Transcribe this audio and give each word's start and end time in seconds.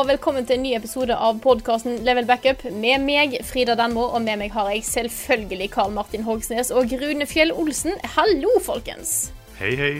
Og 0.00 0.06
velkommen 0.08 0.46
til 0.48 0.56
en 0.56 0.62
ny 0.64 0.70
episode 0.78 1.12
av 1.12 1.42
podkasten 1.44 1.98
Level 2.06 2.24
Backup. 2.24 2.62
Med 2.72 3.02
meg, 3.04 3.34
Frida 3.44 3.74
Danmo, 3.76 4.06
og 4.14 4.22
med 4.24 4.38
meg 4.40 4.52
har 4.54 4.70
jeg 4.72 4.86
selvfølgelig 4.88 5.66
Karl 5.74 5.92
Martin 5.92 6.24
Hogsnes 6.24 6.70
og 6.72 6.94
Rune 7.02 7.26
Fjell 7.28 7.52
Olsen. 7.52 7.98
Hallo, 8.14 8.54
folkens. 8.64 9.30
Hei, 9.58 9.74
hei. 9.76 9.92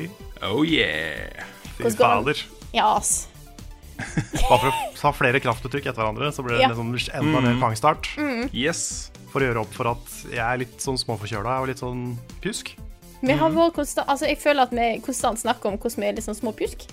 Oh 0.47 0.63
yeah. 0.65 1.45
Fy 1.77 1.93
fader. 1.99 2.41
Ja, 2.73 2.95
ass. 2.97 3.27
Bare 4.49 4.63
for 4.63 4.71
å 4.71 4.73
ta 4.97 5.13
flere 5.19 5.43
kraftuttrykk 5.45 5.91
etter 5.91 6.01
hverandre, 6.01 6.31
så 6.33 6.47
blir 6.47 6.57
det 6.57 6.65
Ja. 6.65 6.73
liksom 6.73 6.97
enda 7.21 7.45
mer 7.45 7.61
pangstart. 7.61 8.09
Yes. 8.57 9.11
For 9.35 9.45
å 9.45 9.51
gjøre 9.51 9.67
opp 9.67 9.77
for 9.77 9.93
at 9.93 10.17
jeg 10.31 10.41
er 10.47 10.65
litt 10.65 10.81
sånn 10.81 10.97
småforkjøla 10.97 11.61
og 11.61 11.69
litt 11.75 11.85
sånn 11.85 12.15
pjusk. 12.41 12.73
Vi 13.21 13.37
har 13.37 13.53
vært 13.53 13.77
konstant, 13.77 14.09
altså 14.09 14.25
Jeg 14.33 14.41
føler 14.41 14.65
at 14.65 14.73
vi 14.73 14.89
konstant 15.05 15.45
snakker 15.45 15.69
om 15.75 15.77
hvordan 15.77 16.01
vi 16.01 16.09
er 16.09 16.17
litt 16.17 16.25
sånn 16.25 16.41
småpjusk. 16.41 16.89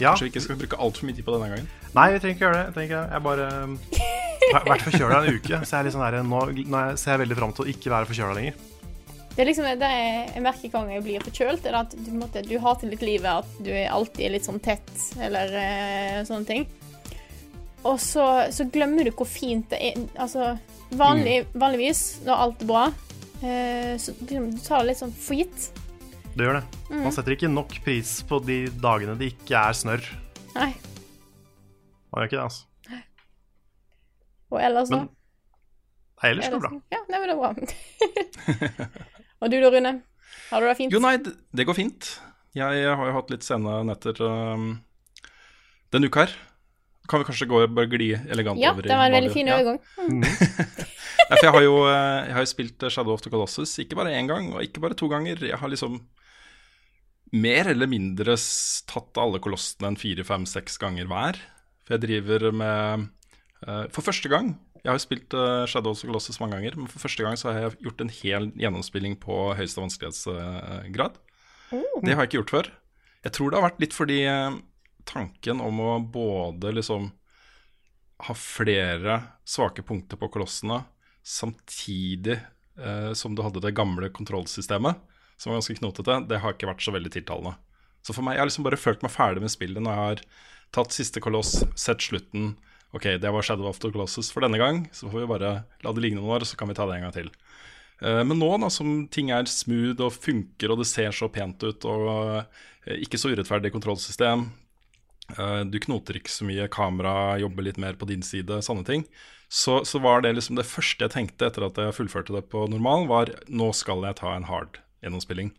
Ja. 0.00 0.14
Kanskje 0.14 0.26
vi 0.26 0.32
ikke 0.32 0.44
skal 0.46 0.58
bruke 0.60 0.80
altfor 0.80 1.08
mye 1.08 1.18
tid 1.18 1.26
på 1.26 1.36
denne 1.36 1.52
gangen. 1.52 1.70
Nei, 1.94 2.08
vi 2.14 2.20
trenger 2.22 2.36
ikke 2.36 2.46
gjøre 2.46 2.64
det. 2.74 2.84
Jeg, 2.88 3.04
jeg 3.14 3.24
bare 3.26 3.46
har 4.50 4.66
vært 4.66 4.84
forkjøla 4.88 5.20
en 5.20 5.38
uke, 5.38 5.62
så 5.62 5.76
jeg 5.76 5.86
er 5.86 5.94
sånn 5.94 6.04
der, 6.06 6.20
nå, 6.26 6.42
nå 6.72 6.82
ser 7.00 7.14
jeg 7.14 7.22
veldig 7.24 7.38
fram 7.38 7.54
til 7.56 7.66
å 7.66 7.72
ikke 7.74 7.92
være 7.92 8.10
forkjøla 8.10 8.36
lenger. 8.38 8.60
Det 9.30 9.44
er 9.44 9.48
liksom 9.48 9.68
det 9.78 9.88
jeg, 9.88 10.22
jeg 10.34 10.42
merker 10.42 10.72
hver 10.72 10.74
gang 10.74 10.94
jeg 10.96 11.04
blir 11.06 11.24
forkjølt, 11.24 11.66
er 11.70 11.76
at 11.78 11.94
du, 11.94 12.10
måtte, 12.18 12.42
du 12.44 12.56
har 12.62 12.78
til 12.80 12.90
litt 12.92 13.04
livet 13.06 13.30
at 13.30 13.60
du 13.62 13.70
er 13.70 13.92
alltid 13.94 14.26
er 14.26 14.34
litt 14.34 14.48
sånn 14.48 14.58
tett, 14.62 14.90
eller 15.22 15.54
uh, 15.54 16.16
sånne 16.28 16.48
ting. 16.48 16.66
Og 17.86 17.96
så, 18.02 18.26
så 18.52 18.66
glemmer 18.68 19.06
du 19.06 19.12
hvor 19.16 19.28
fint 19.30 19.70
det 19.72 19.78
er. 19.92 20.02
Altså, 20.20 20.50
vanlig, 20.98 21.44
vanligvis, 21.54 22.02
når 22.26 22.42
alt 22.44 22.64
er 22.64 22.70
bra, 22.72 22.82
uh, 22.90 23.94
så 24.02 24.16
liksom, 24.18 24.50
du 24.50 24.64
tar 24.66 24.82
det 24.82 24.90
litt 24.90 25.02
sånn 25.04 25.14
for 25.14 25.38
gitt. 25.38 25.70
Det 26.40 26.46
gjør 26.46 26.56
det. 26.56 27.00
Man 27.02 27.12
setter 27.12 27.34
ikke 27.34 27.48
nok 27.52 27.74
pris 27.84 28.10
på 28.24 28.38
de 28.40 28.54
dagene 28.80 29.12
det 29.20 29.26
ikke 29.34 29.58
er 29.60 29.74
snørr. 29.76 30.06
Nei. 30.54 30.70
Man 32.08 32.22
gjør 32.22 32.28
ikke 32.30 32.38
det, 32.38 32.44
altså. 32.46 33.00
Og 34.48 34.62
ellers, 34.64 34.88
da? 34.88 35.02
så 35.02 36.22
Nei, 36.22 36.30
ellers 36.30 36.48
går 36.48 36.54
det 36.54 36.62
bra. 36.62 36.70
Ja, 36.94 37.00
nei, 37.10 37.18
men 37.20 37.28
det 37.28 37.34
er 37.34 37.42
bra. 37.42 37.50
Og 39.44 39.52
du 39.52 39.58
da, 39.60 39.68
Rune? 39.74 39.92
Har 40.48 40.64
du 40.64 40.68
det 40.70 40.76
fint? 40.78 40.96
Jo, 40.96 41.02
nei, 41.04 41.12
det, 41.20 41.66
går 41.68 41.76
fint. 41.76 42.08
Jeg 42.56 42.86
har 42.88 43.10
jo 43.10 43.16
hatt 43.18 43.34
litt 43.34 43.44
sene 43.44 43.74
netter 43.90 44.22
um, 44.24 44.70
denne 45.92 46.08
uka 46.08 46.24
her. 46.24 46.32
Kan 47.04 47.20
vi 47.20 47.28
kanskje 47.28 47.50
gå 47.50 47.60
og 47.66 47.74
bare 47.76 47.90
gli 47.92 48.14
elegant 48.16 48.64
ja, 48.64 48.72
over 48.72 48.88
det 48.88 48.96
var 48.96 49.12
en 49.12 49.18
veldig 49.18 49.34
fin 49.36 49.52
Ja. 49.52 49.60
overgang. 49.60 49.84
Ja, 51.30 51.36
for 51.36 51.44
jeg 51.46 51.52
har 51.54 51.62
jo 51.62 51.74
eh, 51.86 52.20
jeg 52.26 52.34
har 52.34 52.42
jo 52.42 52.48
spilt 52.50 52.84
Shadow 52.90 53.12
of 53.14 53.20
the 53.22 53.30
Colossus 53.30 53.76
ikke 53.78 53.94
bare 54.00 54.16
én 54.18 54.26
gang, 54.26 54.48
og 54.50 54.64
ikke 54.64 54.80
bare 54.82 54.96
to 54.98 55.06
ganger. 55.06 55.38
Jeg 55.38 55.60
har 55.60 55.70
liksom 55.70 56.00
mer 57.36 57.70
eller 57.70 57.90
mindre 57.90 58.36
tatt 58.90 59.20
alle 59.20 59.40
kolossene 59.42 59.92
en 59.92 60.00
fire, 60.00 60.24
fem, 60.26 60.46
seks 60.48 60.78
ganger 60.82 61.08
hver. 61.10 61.38
For 61.84 61.96
jeg 61.96 62.04
driver 62.06 62.50
med 62.54 63.06
uh, 63.66 63.86
For 63.90 64.04
første 64.06 64.30
gang 64.30 64.52
Jeg 64.80 64.90
har 64.90 64.98
jo 64.98 65.02
spilt 65.02 65.34
uh, 65.34 65.66
Shadow 65.68 65.94
of 65.94 66.00
the 66.00 66.08
Colossus 66.08 66.40
mange 66.42 66.58
ganger, 66.58 66.76
men 66.78 66.90
for 66.90 67.02
første 67.02 67.24
gang 67.26 67.38
så 67.38 67.50
har 67.50 67.60
jeg 67.66 67.80
gjort 67.86 68.04
en 68.04 68.12
hel 68.20 68.50
gjennomspilling 68.58 69.18
på 69.20 69.38
høyeste 69.58 69.82
vanskelighetsgrad. 69.82 71.18
Det 71.70 72.14
har 72.14 72.24
jeg 72.24 72.30
ikke 72.30 72.40
gjort 72.40 72.54
før. 72.56 72.70
Jeg 73.26 73.34
tror 73.36 73.50
det 73.50 73.58
har 73.60 73.68
vært 73.68 73.82
litt 73.84 73.96
fordi 73.96 74.20
uh, 74.26 74.56
tanken 75.08 75.60
om 75.64 75.82
å 75.84 75.98
både 76.00 76.72
liksom 76.78 77.10
ha 78.20 78.34
flere 78.36 79.20
svake 79.48 79.84
punkter 79.86 80.18
på 80.20 80.28
kolossene 80.32 80.82
samtidig 81.22 82.36
eh, 82.80 83.12
som 83.12 83.34
du 83.34 83.42
hadde 83.44 83.62
det 83.64 83.76
gamle 83.76 84.10
kontrollsystemet, 84.12 84.98
som 85.40 85.50
var 85.50 85.60
ganske 85.60 85.78
knotete, 85.80 86.18
det 86.28 86.40
har 86.42 86.54
ikke 86.54 86.68
vært 86.68 86.84
så 86.84 86.92
veldig 86.92 87.12
tiltalende. 87.14 87.54
Så 88.04 88.12
for 88.16 88.24
meg, 88.24 88.36
jeg 88.36 88.44
har 88.44 88.50
liksom 88.50 88.66
bare 88.66 88.80
følt 88.80 89.04
meg 89.04 89.12
ferdig 89.14 89.44
med 89.44 89.52
spillet 89.52 89.84
når 89.84 89.94
jeg 89.96 90.08
har 90.10 90.22
tatt 90.76 90.94
siste 90.94 91.22
koloss, 91.24 91.54
sett 91.80 92.04
slutten. 92.04 92.54
Ok, 92.96 93.06
det 93.22 93.30
var 93.32 93.44
Shadow 93.46 93.68
of 93.70 93.78
the 93.82 93.90
Colossus 93.94 94.30
for 94.34 94.44
denne 94.44 94.58
gang, 94.60 94.82
så 94.92 95.08
får 95.10 95.22
vi 95.22 95.30
bare 95.30 95.52
la 95.84 95.92
det 95.94 96.02
ligge 96.02 96.18
noen 96.18 96.32
år, 96.36 96.46
så 96.48 96.58
kan 96.58 96.70
vi 96.70 96.76
ta 96.76 96.86
det 96.90 96.98
en 96.98 97.06
gang 97.06 97.14
til. 97.14 97.30
Eh, 98.02 98.22
Men 98.24 98.40
nå 98.40 98.50
da, 98.60 98.70
som 98.72 99.06
ting 99.12 99.30
er 99.30 99.46
smooth 99.46 100.02
og 100.02 100.16
funker, 100.16 100.72
og 100.72 100.82
det 100.82 100.88
ser 100.90 101.14
så 101.14 101.30
pent 101.30 101.62
ut, 101.62 101.86
og 101.86 102.10
eh, 102.40 102.98
ikke 103.06 103.20
så 103.20 103.30
urettferdig 103.30 103.72
kontrollsystem, 103.76 104.48
eh, 105.36 105.62
du 105.70 105.78
knoter 105.86 106.18
ikke 106.18 106.34
så 106.34 106.48
mye, 106.48 106.68
kamera 106.72 107.38
jobber 107.42 107.68
litt 107.68 107.78
mer 107.78 107.94
på 108.00 108.10
din 108.10 108.26
side, 108.26 108.58
sånne 108.66 108.86
ting, 108.88 109.06
så, 109.48 109.80
så 109.86 110.02
var 110.02 110.22
det 110.26 110.34
liksom 110.36 110.58
det 110.58 110.66
første 110.66 111.06
jeg 111.06 111.14
tenkte 111.14 111.46
etter 111.46 111.66
at 111.66 111.78
jeg 111.78 111.96
fullførte 111.96 112.34
det 112.36 112.44
på 112.50 112.66
normal, 112.70 113.06
var 113.10 113.34
nå 113.48 113.70
skal 113.74 114.02
jeg 114.06 114.18
ta 114.22 114.34
en 114.34 114.50
hard 114.50 114.82
gjennomspilling. 115.04 115.50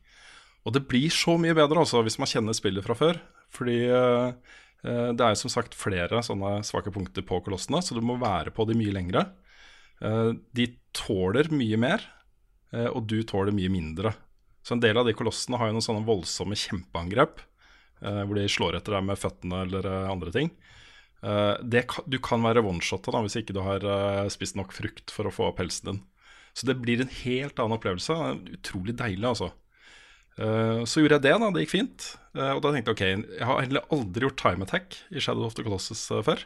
Og 0.65 0.75
det 0.75 0.83
blir 0.89 1.09
så 1.13 1.37
mye 1.41 1.55
bedre 1.57 1.81
altså, 1.81 2.03
hvis 2.05 2.19
man 2.21 2.29
kjenner 2.29 2.53
spillet 2.57 2.85
fra 2.85 2.95
før. 2.97 3.17
Fordi 3.51 3.77
eh, 3.89 4.33
eh, 4.85 5.07
det 5.17 5.25
er 5.25 5.37
som 5.39 5.51
sagt 5.51 5.75
flere 5.75 6.21
sånne 6.23 6.59
svake 6.67 6.93
punkter 6.93 7.25
på 7.27 7.39
kolossene, 7.45 7.81
så 7.83 7.97
du 7.97 8.01
må 8.05 8.19
være 8.21 8.53
på 8.55 8.67
de 8.69 8.77
mye 8.77 8.93
lengre. 8.95 9.25
Eh, 10.01 10.31
de 10.55 10.67
tåler 10.95 11.49
mye 11.53 11.79
mer, 11.81 12.05
eh, 12.75 12.87
og 12.91 13.07
du 13.09 13.19
tåler 13.27 13.55
mye 13.57 13.71
mindre. 13.73 14.13
Så 14.61 14.75
en 14.75 14.83
del 14.83 14.99
av 15.01 15.07
de 15.09 15.15
kolossene 15.17 15.57
har 15.57 15.71
jo 15.71 15.75
noen 15.79 15.87
sånne 15.87 16.05
voldsomme 16.05 16.57
kjempeangrep, 16.61 17.41
eh, 18.05 18.21
hvor 18.29 18.37
de 18.37 18.45
slår 18.51 18.77
etter 18.77 18.93
deg 18.99 19.07
med 19.09 19.17
føttene 19.19 19.63
eller 19.65 19.89
eh, 19.89 20.11
andre 20.13 20.33
ting. 20.35 20.53
Eh, 21.25 21.55
det, 21.65 21.87
ka- 21.89 22.05
du 22.05 22.19
kan 22.21 22.45
være 22.45 22.61
one-shotta 22.65 23.17
hvis 23.25 23.39
ikke 23.41 23.57
du 23.57 23.63
har 23.65 23.83
spist 24.33 24.55
nok 24.57 24.71
frukt 24.77 25.09
for 25.13 25.25
å 25.29 25.33
få 25.33 25.49
opp 25.49 25.57
pelsen 25.61 25.89
din. 25.91 26.01
Så 26.57 26.67
det 26.67 26.79
blir 26.81 27.01
en 27.01 27.11
helt 27.21 27.59
annen 27.59 27.77
opplevelse. 27.77 28.15
Utrolig 28.57 28.95
deilig, 28.99 29.27
altså. 29.27 29.51
Eh, 30.39 30.81
så 30.87 31.01
gjorde 31.03 31.19
jeg 31.19 31.25
det, 31.27 31.35
da. 31.43 31.51
Det 31.51 31.65
gikk 31.65 31.73
fint. 31.75 32.07
Eh, 32.35 32.53
og 32.55 32.61
da 32.63 32.73
tenkte 32.73 32.93
jeg 32.93 32.97
ok, 32.97 33.29
jeg 33.37 33.47
har 33.49 33.61
heller 33.65 33.93
aldri 33.95 34.27
gjort 34.27 34.41
time 34.41 34.67
attack 34.67 34.97
i 35.11 35.23
Shadow 35.23 35.47
of 35.47 35.55
the 35.57 35.65
Colossus 35.67 36.03
eh, 36.11 36.23
før. 36.25 36.45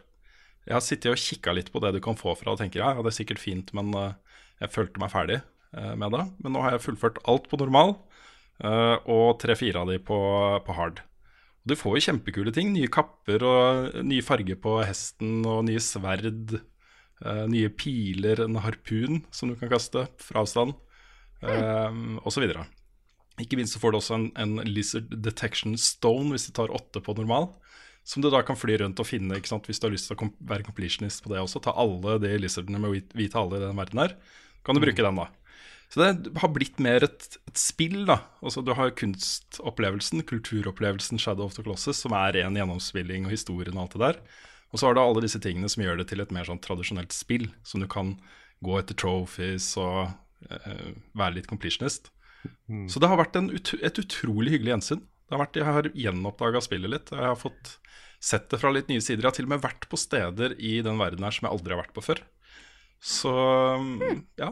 Jeg 0.66 0.78
har 0.78 0.84
sittet 0.86 1.12
og 1.14 1.22
kikka 1.22 1.54
litt 1.54 1.70
på 1.74 1.82
det 1.84 1.94
du 1.94 2.02
kan 2.02 2.18
få 2.18 2.34
fra 2.38 2.56
og 2.56 2.62
tenker 2.62 2.82
ja, 2.82 2.94
det 2.98 3.12
er 3.12 3.20
sikkert 3.20 3.42
fint, 3.42 3.70
men 3.78 3.92
jeg 3.94 4.72
følte 4.74 4.98
meg 4.98 5.12
ferdig 5.14 5.44
med 5.94 6.16
det. 6.16 6.24
Men 6.42 6.56
nå 6.56 6.64
har 6.64 6.74
jeg 6.74 6.82
fullført 6.88 7.20
alt 7.30 7.46
på 7.52 7.60
normal, 7.62 7.94
og 9.14 9.28
tre-fire 9.44 9.84
av 9.84 9.92
de 9.92 10.00
på, 10.02 10.18
på 10.66 10.74
hard. 10.74 11.04
Du 11.70 11.76
får 11.78 12.00
jo 12.00 12.04
kjempekule 12.08 12.54
ting. 12.56 12.74
Nye 12.74 12.90
kapper 12.90 13.46
og 13.46 13.94
nye 14.10 14.26
farger 14.26 14.58
på 14.58 14.80
hesten 14.82 15.46
og 15.46 15.68
nye 15.70 15.86
sverd. 15.86 16.58
Eh, 17.24 17.46
nye 17.52 17.70
piler, 17.72 18.44
en 18.46 18.60
harpun 18.64 19.22
som 19.32 19.52
du 19.52 19.58
kan 19.60 19.72
kaste 19.72 20.08
fra 20.22 20.44
avstand, 20.44 20.76
uh, 21.46 22.18
osv. 22.26 22.48
Ikke 23.42 23.60
minst 23.60 23.76
så 23.76 23.82
får 23.82 23.94
du 23.94 24.00
også 24.00 24.18
en, 24.18 24.28
en 24.40 24.58
lizard 24.68 25.12
detection 25.24 25.76
stone 25.80 26.32
hvis 26.34 26.48
du 26.50 26.56
tar 26.56 26.74
åtte 26.74 27.04
på 27.04 27.16
normal. 27.18 27.52
Som 28.06 28.22
du 28.22 28.30
da 28.30 28.44
kan 28.46 28.58
fly 28.58 28.78
rundt 28.84 29.02
og 29.02 29.08
finne 29.10 29.40
ikke 29.40 29.50
sant? 29.50 29.66
hvis 29.66 29.82
du 29.82 29.88
har 29.88 29.96
lyst 29.96 30.12
til 30.12 30.16
å 30.16 30.20
kom 30.20 30.30
være 30.46 30.68
completionist 30.68 31.24
på 31.26 31.32
det 31.34 31.42
også. 31.42 31.64
Ta 31.66 31.74
alle 31.74 32.20
de 32.22 32.36
lizardene 32.38 32.80
med 32.82 33.10
hvite 33.18 33.40
haler 33.40 33.64
i 33.64 33.66
den 33.66 33.82
verden 33.82 34.04
her. 34.04 34.14
Kan 34.66 34.78
du 34.78 34.84
bruke 34.84 35.02
den, 35.02 35.20
da. 35.20 35.28
Så 35.90 36.02
det 36.02 36.34
har 36.42 36.52
blitt 36.54 36.80
mer 36.82 37.06
et, 37.06 37.26
et 37.50 37.60
spill, 37.60 38.04
da. 38.10 38.20
Altså, 38.46 38.64
du 38.66 38.74
har 38.78 38.94
kunstopplevelsen, 38.98 40.24
kulturopplevelsen 40.28 41.22
Shadow 41.22 41.50
of 41.50 41.58
the 41.58 41.66
Colossus, 41.66 42.02
som 42.02 42.16
er 42.18 42.38
ren 42.40 42.58
gjennomspilling 42.58 43.28
og 43.28 43.34
historien 43.36 43.78
og 43.78 43.86
alt 43.86 43.96
det 43.96 44.04
der. 44.06 44.22
Og 44.76 44.82
så 44.82 44.90
har 44.90 44.98
du 44.98 45.00
alle 45.00 45.24
disse 45.24 45.40
tingene 45.40 45.70
som 45.72 45.86
gjør 45.86 46.02
det 46.02 46.10
til 46.10 46.20
et 46.20 46.34
mer 46.36 46.44
sånn 46.44 46.60
tradisjonelt 46.60 47.16
spill, 47.16 47.48
som 47.64 47.80
du 47.80 47.88
kan 47.88 48.18
gå 48.66 48.76
etter 48.76 48.98
trophies 49.00 49.70
og 49.80 50.10
uh, 50.52 50.90
være 51.16 51.38
litt 51.38 51.48
completionist. 51.48 52.12
Så 52.92 53.00
det 53.00 53.08
har 53.08 53.20
vært 53.22 53.38
en 53.40 53.48
ut 53.54 53.72
et 53.80 54.02
utrolig 54.02 54.56
hyggelig 54.56 54.74
gjensyn. 54.74 55.02
Det 55.26 55.34
har 55.34 55.42
vært, 55.46 55.58
jeg 55.62 55.76
har 55.78 55.88
gjenoppdaga 55.96 56.62
spillet 56.62 56.92
litt. 56.92 57.14
Jeg 57.16 57.24
har 57.24 57.40
fått 57.40 57.78
sett 58.20 58.50
det 58.52 58.60
fra 58.60 58.74
litt 58.76 58.92
nye 58.92 59.02
sider. 59.02 59.24
Jeg 59.24 59.32
har 59.32 59.38
til 59.40 59.48
og 59.48 59.54
med 59.56 59.64
vært 59.64 59.88
på 59.90 60.00
steder 60.00 60.58
i 60.60 60.76
den 60.86 61.00
verden 61.00 61.24
her 61.26 61.36
som 61.36 61.48
jeg 61.48 61.56
aldri 61.56 61.76
har 61.76 61.82
vært 61.86 61.96
på 61.96 62.04
før. 62.06 62.22
Så 63.06 63.34
ja. 64.42 64.52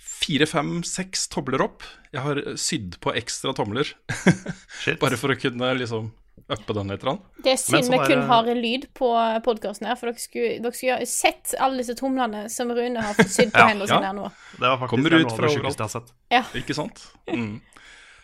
fire, 0.00 0.48
fem, 0.48 0.72
seks 0.88 1.28
tomler 1.32 1.66
opp. 1.68 1.84
Jeg 2.16 2.24
har 2.24 2.42
sydd 2.60 2.98
på 3.04 3.14
ekstra 3.20 3.54
tomler. 3.60 3.92
Shit. 4.82 4.98
Bare 5.04 5.20
for 5.20 5.36
å 5.36 5.38
kunne 5.38 5.70
liksom 5.78 6.10
uppe 6.52 6.74
den 6.76 6.92
litt. 6.92 7.02
Det 7.02 7.52
er 7.54 7.58
Men 7.72 7.84
synd 7.84 7.90
vi 7.92 7.98
kun 8.06 8.22
har 8.28 8.48
lyd 8.56 8.86
på 8.98 9.08
podkasten 9.46 9.88
her, 9.88 9.96
for 10.00 10.10
dere 10.10 10.20
skulle, 10.20 10.54
dere 10.64 10.76
skulle 10.76 11.08
sett 11.08 11.54
alle 11.58 11.80
disse 11.82 11.96
tomlene 11.98 12.46
som 12.52 12.72
Rune 12.74 13.02
har 13.04 13.16
fått 13.18 13.32
sydd 13.34 13.52
på 13.54 13.60
Ja, 13.62 13.68
hendene 13.72 13.88
ja. 13.88 13.96
sine 13.96 14.08
her 14.10 14.16
nå. 14.16 14.30
Det 14.56 14.64
var 14.66 14.80
faktisk 14.80 14.94
Kommer 14.96 15.14
det 15.14 15.20
er 15.20 15.26
ut 15.26 15.32
fra 15.32 15.46
overalt. 15.46 15.58
sjukeste 15.58 15.84
jeg 15.84 15.88
har 15.88 15.94
sett. 15.98 16.58
Ikke 16.62 16.78
sant? 16.78 17.04
Mm. 17.30 17.52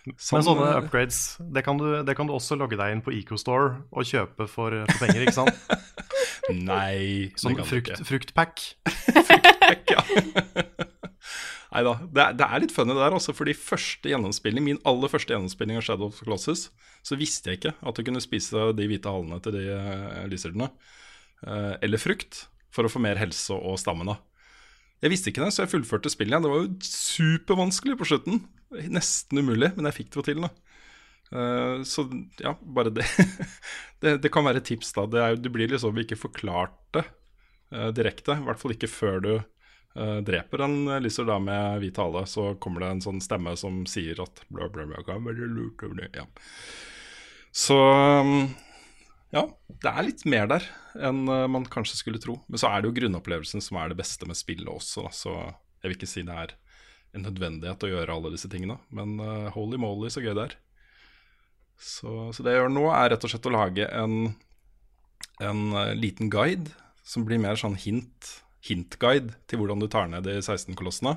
Men 0.09 0.17
Sånn, 0.17 0.45
sånne 0.47 0.69
eh, 0.71 0.79
upgrades, 0.81 1.19
det 1.53 1.63
kan, 1.67 1.77
du, 1.81 1.89
det 2.07 2.15
kan 2.17 2.29
du 2.29 2.33
også 2.33 2.57
logge 2.57 2.79
deg 2.81 2.95
inn 2.95 3.03
på 3.05 3.13
EcoStore 3.13 3.83
og 3.93 4.09
kjøpe 4.09 4.47
for, 4.49 4.73
for 4.89 5.03
penger, 5.05 5.27
ikke 5.27 5.37
sant? 5.37 5.53
Nei, 6.71 7.29
Sånn 7.37 7.59
frukt, 7.69 7.93
fruktpack. 8.09 8.63
fruktpack. 9.29 9.93
ja. 9.93 10.87
Nei 11.69 11.83
da. 11.85 11.95
Det, 12.01 12.25
det 12.41 12.47
er 12.47 12.63
litt 12.63 12.73
funny 12.73 12.95
det 12.95 13.03
der, 13.03 13.15
også, 13.17 13.35
fordi 13.37 13.55
første 13.57 14.09
gjennomspilling, 14.09 14.65
min 14.65 14.79
aller 14.89 15.11
første 15.13 15.35
gjennomspilling 15.35 15.81
av 15.81 15.85
Shadow 15.85 16.09
of 16.09 16.17
the 16.17 16.25
Colossus, 16.25 16.69
så 17.05 17.19
visste 17.21 17.51
jeg 17.51 17.61
ikke 17.61 17.75
at 17.77 17.99
du 17.99 18.07
kunne 18.07 18.23
spise 18.25 18.71
de 18.77 18.87
hvite 18.89 19.13
halene 19.13 19.41
til 19.45 19.59
de 19.59 19.67
uh, 19.77 20.25
lizardene. 20.31 20.71
eh, 21.47 21.75
eller 21.87 22.01
frukt, 22.01 22.47
for 22.75 22.85
å 22.85 22.91
få 22.93 23.01
mer 23.01 23.21
helse 23.21 23.55
og 23.55 23.79
stamina. 23.81 24.17
Jeg 25.05 25.13
visste 25.13 25.31
ikke 25.31 25.45
det, 25.45 25.53
så 25.55 25.63
jeg 25.63 25.73
fullførte 25.73 26.11
spillet 26.11 26.35
igjen. 26.35 26.47
Det 26.47 26.51
var 26.53 26.65
jo 26.65 26.89
supervanskelig 26.89 27.99
på 28.01 28.09
slutten. 28.11 28.41
Nesten 28.91 29.41
umulig, 29.41 29.71
men 29.77 29.87
jeg 29.89 29.97
fikk 30.01 30.11
det 30.11 30.19
jo 30.19 30.25
til, 30.27 30.43
da. 30.49 30.51
Eh, 31.29 31.85
så 31.87 32.09
ja, 32.43 32.57
bare 32.65 32.93
det. 32.97 33.07
det. 34.03 34.17
Det 34.25 34.33
kan 34.35 34.49
være 34.49 34.65
et 34.65 34.69
tips, 34.73 34.91
da. 34.97 35.07
Det, 35.07 35.23
er, 35.23 35.39
det 35.39 35.53
blir 35.55 35.71
liksom 35.71 36.01
ikke 36.03 36.19
forklart 36.19 36.81
det 36.97 37.05
direkte. 37.93 38.33
I 38.41 38.47
hvert 38.49 38.61
fall 38.61 38.73
ikke 38.73 38.89
før 38.89 39.19
du 39.21 39.33
eh, 39.99 40.19
dreper 40.27 40.65
en 40.65 40.79
lizard 41.03 41.29
da 41.31 41.39
med 41.43 41.83
hvit 41.83 41.99
hale. 42.01 42.25
Så 42.31 42.53
kommer 42.63 42.85
det 42.85 42.93
en 42.95 43.05
sånn 43.05 43.21
stemme 43.25 43.57
som 43.61 43.83
sier 43.91 44.23
at 44.25 44.45
bla, 44.49 44.71
bla, 44.73 44.87
bla. 44.89 45.03
Ja. 46.15 46.27
Så 47.55 47.77
um, 47.79 48.49
ja, 49.35 49.45
det 49.83 49.91
er 49.91 50.07
litt 50.07 50.25
mer 50.29 50.49
der 50.49 50.65
enn 50.97 51.27
eh, 51.29 51.49
man 51.51 51.67
kanskje 51.69 51.99
skulle 52.01 52.23
tro. 52.23 52.39
Men 52.49 52.61
så 52.61 52.71
er 52.71 52.81
det 52.81 52.91
jo 52.91 52.97
grunnopplevelsen 53.01 53.65
som 53.65 53.81
er 53.81 53.93
det 53.93 53.99
beste 54.01 54.29
med 54.29 54.39
spillet 54.39 54.71
også, 54.73 55.05
da. 55.09 55.13
Så 55.15 55.35
jeg 55.83 55.91
vil 55.91 55.99
ikke 55.99 56.11
si 56.11 56.25
det 56.27 56.39
er 56.45 56.57
en 57.17 57.25
nødvendighet 57.25 57.85
å 57.85 57.93
gjøre 57.93 58.17
alle 58.17 58.33
disse 58.35 58.51
tingene. 58.53 58.79
Men 58.95 59.19
uh, 59.21 59.51
holy 59.55 59.81
moly, 59.81 60.11
så 60.13 60.25
gøy 60.25 60.35
det 60.35 60.49
er. 60.51 60.59
Så, 61.79 62.33
så 62.35 62.43
det 62.43 62.55
jeg 62.55 62.65
gjør 62.65 62.75
nå, 62.75 62.89
er 62.91 63.13
rett 63.13 63.25
og 63.25 63.33
slett 63.33 63.47
å 63.47 63.55
lage 63.55 63.87
en, 63.95 64.33
en 65.45 65.61
eh, 65.79 65.95
liten 65.95 66.31
guide 66.33 66.73
som 67.07 67.23
blir 67.25 67.39
mer 67.41 67.57
sånn 67.57 67.79
hint, 67.79 68.33
hintguide 68.65 69.37
til 69.51 69.61
hvordan 69.61 69.83
du 69.83 69.89
tar 69.91 70.09
ned 70.11 70.27
de 70.27 70.39
16 70.41 70.75
kolossene. 70.79 71.17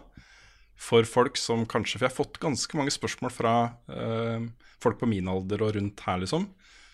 For 0.82 1.06
folk 1.06 1.38
som 1.38 1.68
kanskje 1.70 2.00
For 2.00 2.08
jeg 2.08 2.12
har 2.12 2.18
fått 2.18 2.40
ganske 2.42 2.78
mange 2.78 2.94
spørsmål 2.94 3.34
fra 3.34 3.56
eh, 3.92 4.48
folk 4.82 4.98
på 5.02 5.10
min 5.10 5.30
alder 5.30 5.62
og 5.62 5.76
rundt 5.78 6.02
her, 6.08 6.22
liksom, 6.24 6.48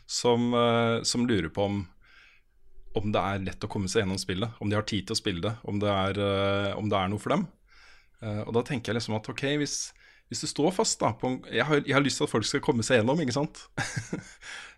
som, 0.08 0.50
eh, 0.54 1.04
som 1.08 1.28
lurer 1.28 1.52
på 1.54 1.70
om 1.70 1.86
om 2.98 3.12
det 3.14 3.22
er 3.22 3.44
lett 3.46 3.66
å 3.66 3.70
komme 3.70 3.90
seg 3.92 4.04
gjennom 4.04 4.18
spillet, 4.18 4.58
om 4.64 4.72
de 4.72 4.78
har 4.78 4.86
tid 4.88 5.08
til 5.08 5.14
å 5.14 5.20
spille 5.20 5.44
det, 5.44 5.54
om 5.70 5.78
det 5.82 5.92
er, 5.92 6.18
eh, 6.18 6.72
om 6.78 6.90
det 6.90 6.98
er 6.98 7.12
noe 7.12 7.22
for 7.22 7.36
dem. 7.36 7.48
Eh, 8.22 8.42
og 8.46 8.54
da 8.58 8.64
tenker 8.66 8.92
jeg 8.92 9.00
liksom 9.00 9.18
at 9.18 9.30
ok, 9.30 9.44
hvis, 9.62 9.76
hvis 10.32 10.44
du 10.44 10.48
står 10.50 10.74
fast 10.76 11.00
da 11.04 11.12
en, 11.28 11.40
jeg, 11.46 11.66
har, 11.68 11.84
jeg 11.84 11.94
har 11.96 12.06
lyst 12.06 12.22
til 12.22 12.28
at 12.28 12.34
folk 12.34 12.48
skal 12.50 12.64
komme 12.66 12.86
seg 12.86 13.02
gjennom, 13.02 13.22
ikke 13.24 13.40
sant? 13.40 13.68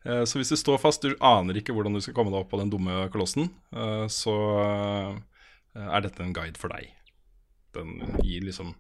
Eh, 0.08 0.22
så 0.24 0.40
hvis 0.40 0.48
du 0.48 0.56
står 0.56 0.78
fast, 0.80 1.04
du 1.04 1.12
aner 1.28 1.58
ikke 1.60 1.74
hvordan 1.76 1.92
du 1.92 2.00
skal 2.00 2.14
komme 2.16 2.32
deg 2.32 2.40
opp 2.40 2.48
på 2.54 2.60
den 2.62 2.70
dumme 2.72 3.02
kolossen, 3.12 3.50
eh, 3.76 4.06
så 4.08 4.36
er 5.78 6.02
dette 6.06 6.24
en 6.24 6.34
guide 6.36 6.60
for 6.60 6.74
deg. 6.74 6.90
Den 7.78 8.00
gir 8.26 8.46
liksom 8.48 8.74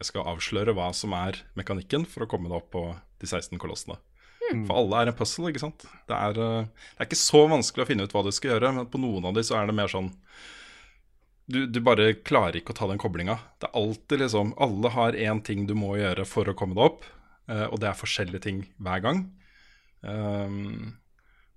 Jeg 0.00 0.08
skal 0.10 0.28
avsløre 0.32 0.72
hva 0.76 0.90
som 0.96 1.12
er 1.16 1.42
mekanikken 1.58 2.06
for 2.08 2.24
å 2.24 2.28
komme 2.30 2.48
deg 2.48 2.56
opp 2.56 2.70
på 2.72 2.84
de 3.20 3.28
16 3.28 3.58
kolossene. 3.60 3.98
For 4.50 4.72
alle 4.80 5.02
er 5.02 5.10
en 5.10 5.16
puzzle, 5.16 5.50
ikke 5.50 5.62
sant. 5.62 5.84
Det 6.08 6.16
er, 6.16 6.38
eh, 6.40 6.70
det 6.96 7.04
er 7.04 7.08
ikke 7.08 7.20
så 7.20 7.44
vanskelig 7.50 7.84
å 7.84 7.90
finne 7.90 8.06
ut 8.08 8.14
hva 8.14 8.22
du 8.24 8.30
skal 8.34 8.54
gjøre, 8.54 8.72
men 8.78 8.88
på 8.90 9.00
noen 9.02 9.28
av 9.28 9.36
de 9.36 9.44
så 9.46 9.58
er 9.58 9.68
det 9.68 9.76
mer 9.76 9.92
sånn 9.92 10.08
du, 11.50 11.64
du 11.66 11.80
bare 11.82 12.12
klarer 12.22 12.60
ikke 12.60 12.74
å 12.74 12.78
ta 12.78 12.86
den 12.90 13.00
koblinga. 13.00 13.36
Det 13.58 13.68
er 13.68 13.78
alltid 13.80 14.22
liksom 14.22 14.52
Alle 14.62 14.92
har 14.94 15.18
én 15.18 15.42
ting 15.42 15.66
du 15.66 15.74
må 15.78 15.96
gjøre 15.98 16.26
for 16.28 16.48
å 16.50 16.54
komme 16.56 16.76
deg 16.78 16.86
opp, 16.86 17.04
eh, 17.50 17.66
og 17.66 17.80
det 17.82 17.90
er 17.90 17.98
forskjellige 17.98 18.44
ting 18.46 18.64
hver 18.78 19.02
gang. 19.04 19.24
Um, 20.00 20.96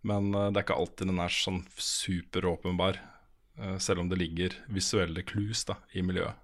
men 0.04 0.34
eh, 0.34 0.50
det 0.52 0.60
er 0.60 0.66
ikke 0.66 0.80
alltid 0.82 1.12
den 1.12 1.22
er 1.24 1.36
sånn 1.36 1.62
superåpenbar, 1.78 2.98
eh, 2.98 3.13
selv 3.78 4.02
om 4.04 4.10
det 4.10 4.18
ligger 4.18 4.56
visuelle 4.74 5.22
clues 5.28 5.66
da, 5.70 5.76
i 5.94 6.02
miljøet. 6.06 6.36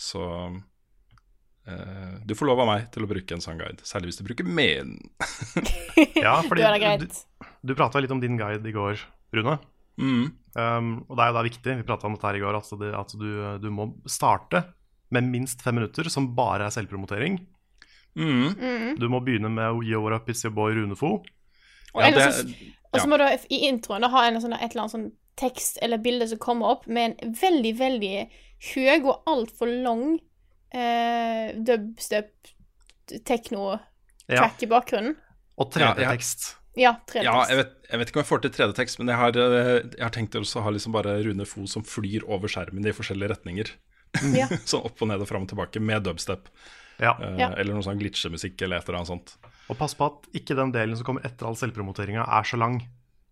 Så 0.00 0.22
eh, 1.66 2.14
du 2.24 2.34
får 2.34 2.48
lov 2.48 2.62
av 2.64 2.70
meg 2.70 2.86
til 2.94 3.04
å 3.04 3.10
bruke 3.10 3.36
en 3.36 3.44
sånn 3.44 3.60
guide, 3.60 3.84
særlig 3.86 4.10
hvis 4.10 4.20
du 4.20 4.26
bruker 4.28 4.48
min. 4.48 4.96
Ja, 6.24 6.38
fordi 6.46 6.64
er 6.66 7.02
du, 7.02 7.06
du 7.62 7.74
prata 7.76 8.00
litt 8.00 8.12
om 8.14 8.22
din 8.22 8.38
guide 8.40 8.64
i 8.68 8.74
går, 8.76 9.02
Rune. 9.36 9.58
mm. 10.00 10.28
Um, 10.50 10.86
og 11.06 11.14
det 11.14 11.22
er 11.22 11.28
jo 11.30 11.34
da 11.36 11.42
viktig, 11.46 11.74
vi 11.78 11.84
prata 11.86 12.08
om 12.08 12.16
dette 12.16 12.26
her 12.26 12.36
i 12.40 12.42
går, 12.42 12.56
at, 12.58 12.70
det, 12.80 12.88
at 12.98 13.12
du, 13.14 13.26
du 13.62 13.68
må 13.70 13.84
starte 14.10 14.64
med 15.14 15.28
minst 15.30 15.62
fem 15.62 15.76
minutter, 15.78 16.08
som 16.10 16.32
bare 16.34 16.66
er 16.66 16.74
selvpromotering. 16.74 17.36
Mm. 18.18 18.96
Du 18.98 19.06
må 19.12 19.20
begynne 19.22 19.46
med 19.54 19.84
gi 19.86 19.94
over 19.94 20.16
up 20.16 20.26
is 20.32 20.42
your 20.42 20.54
boy 20.56 20.74
Runefo. 20.74 21.20
Og, 21.94 22.02
Ja, 22.02 22.32
så 22.98 23.04
ja. 23.04 23.06
må 23.06 23.20
du 23.20 23.24
i 23.54 23.60
introen 23.68 24.02
ha 24.10 24.24
en 24.26 24.40
sånn, 24.42 24.56
et 24.58 24.72
eller 24.72 24.88
annet 24.88 24.94
sånn 24.96 25.06
tekst 25.40 25.78
eller 25.82 25.98
bilde 26.04 26.28
som 26.30 26.38
kommer 26.42 26.74
opp 26.76 26.86
med 26.86 27.16
en 27.22 27.34
veldig, 27.40 27.72
veldig 27.80 28.14
høy 28.74 28.98
og 29.08 29.22
altfor 29.30 29.70
lang 29.84 30.18
eh, 30.76 31.54
dubstep 31.56 32.30
tekno-track 33.26 33.80
Ja. 34.28 34.50
i 34.60 34.66
bakgrunnen. 34.70 35.16
Og 35.58 35.72
Ja, 35.76 35.94
3D-tekst. 35.94 36.56
Ja, 36.76 36.92
3D-tekst. 37.06 37.24
Ja, 37.24 37.46
jeg 37.48 37.56
vet, 37.58 37.72
jeg 37.90 37.98
vet 37.98 38.08
ikke 38.10 38.16
om 38.20 38.22
jeg 38.22 38.30
får 38.30 38.42
til 38.44 38.50
3D-tekst, 38.50 38.98
men 39.00 39.08
jeg 39.08 39.16
har, 39.18 39.28
eh, 39.36 39.82
jeg 39.96 40.04
har 40.04 40.10
tenkt 40.14 40.34
å 40.38 40.62
ha 40.62 40.70
liksom 40.70 40.92
bare 40.92 41.22
Rune 41.24 41.44
Fo 41.46 41.66
som 41.66 41.82
flyr 41.82 42.22
over 42.28 42.48
skjermen 42.48 42.86
i 42.86 42.92
forskjellige 42.94 43.32
retninger. 43.34 43.72
Ja. 44.36 44.46
sånn 44.70 44.84
opp 44.86 45.02
og 45.02 45.08
ned 45.08 45.20
og 45.20 45.28
fram 45.28 45.42
og 45.42 45.48
tilbake 45.50 45.80
med 45.82 46.04
dubstep. 46.04 46.48
Ja. 47.00 47.16
Uh, 47.18 47.36
Ja. 47.38 47.50
Eller 47.56 47.74
noe 47.74 47.82
sånn 47.82 47.98
glitchemusikk 47.98 48.60
eller 48.62 48.78
et 48.78 48.88
eller 48.88 48.98
annet 49.00 49.08
sånt. 49.08 49.36
Og 49.70 49.78
pass 49.78 49.94
på 49.94 50.06
at 50.06 50.26
ikke 50.36 50.56
den 50.58 50.72
delen 50.72 50.96
som 50.96 51.06
kommer 51.06 51.24
etter 51.24 51.46
all 51.46 51.56
selvpromoteringa, 51.56 52.26
er 52.28 52.42
så 52.44 52.58
lang. 52.58 52.82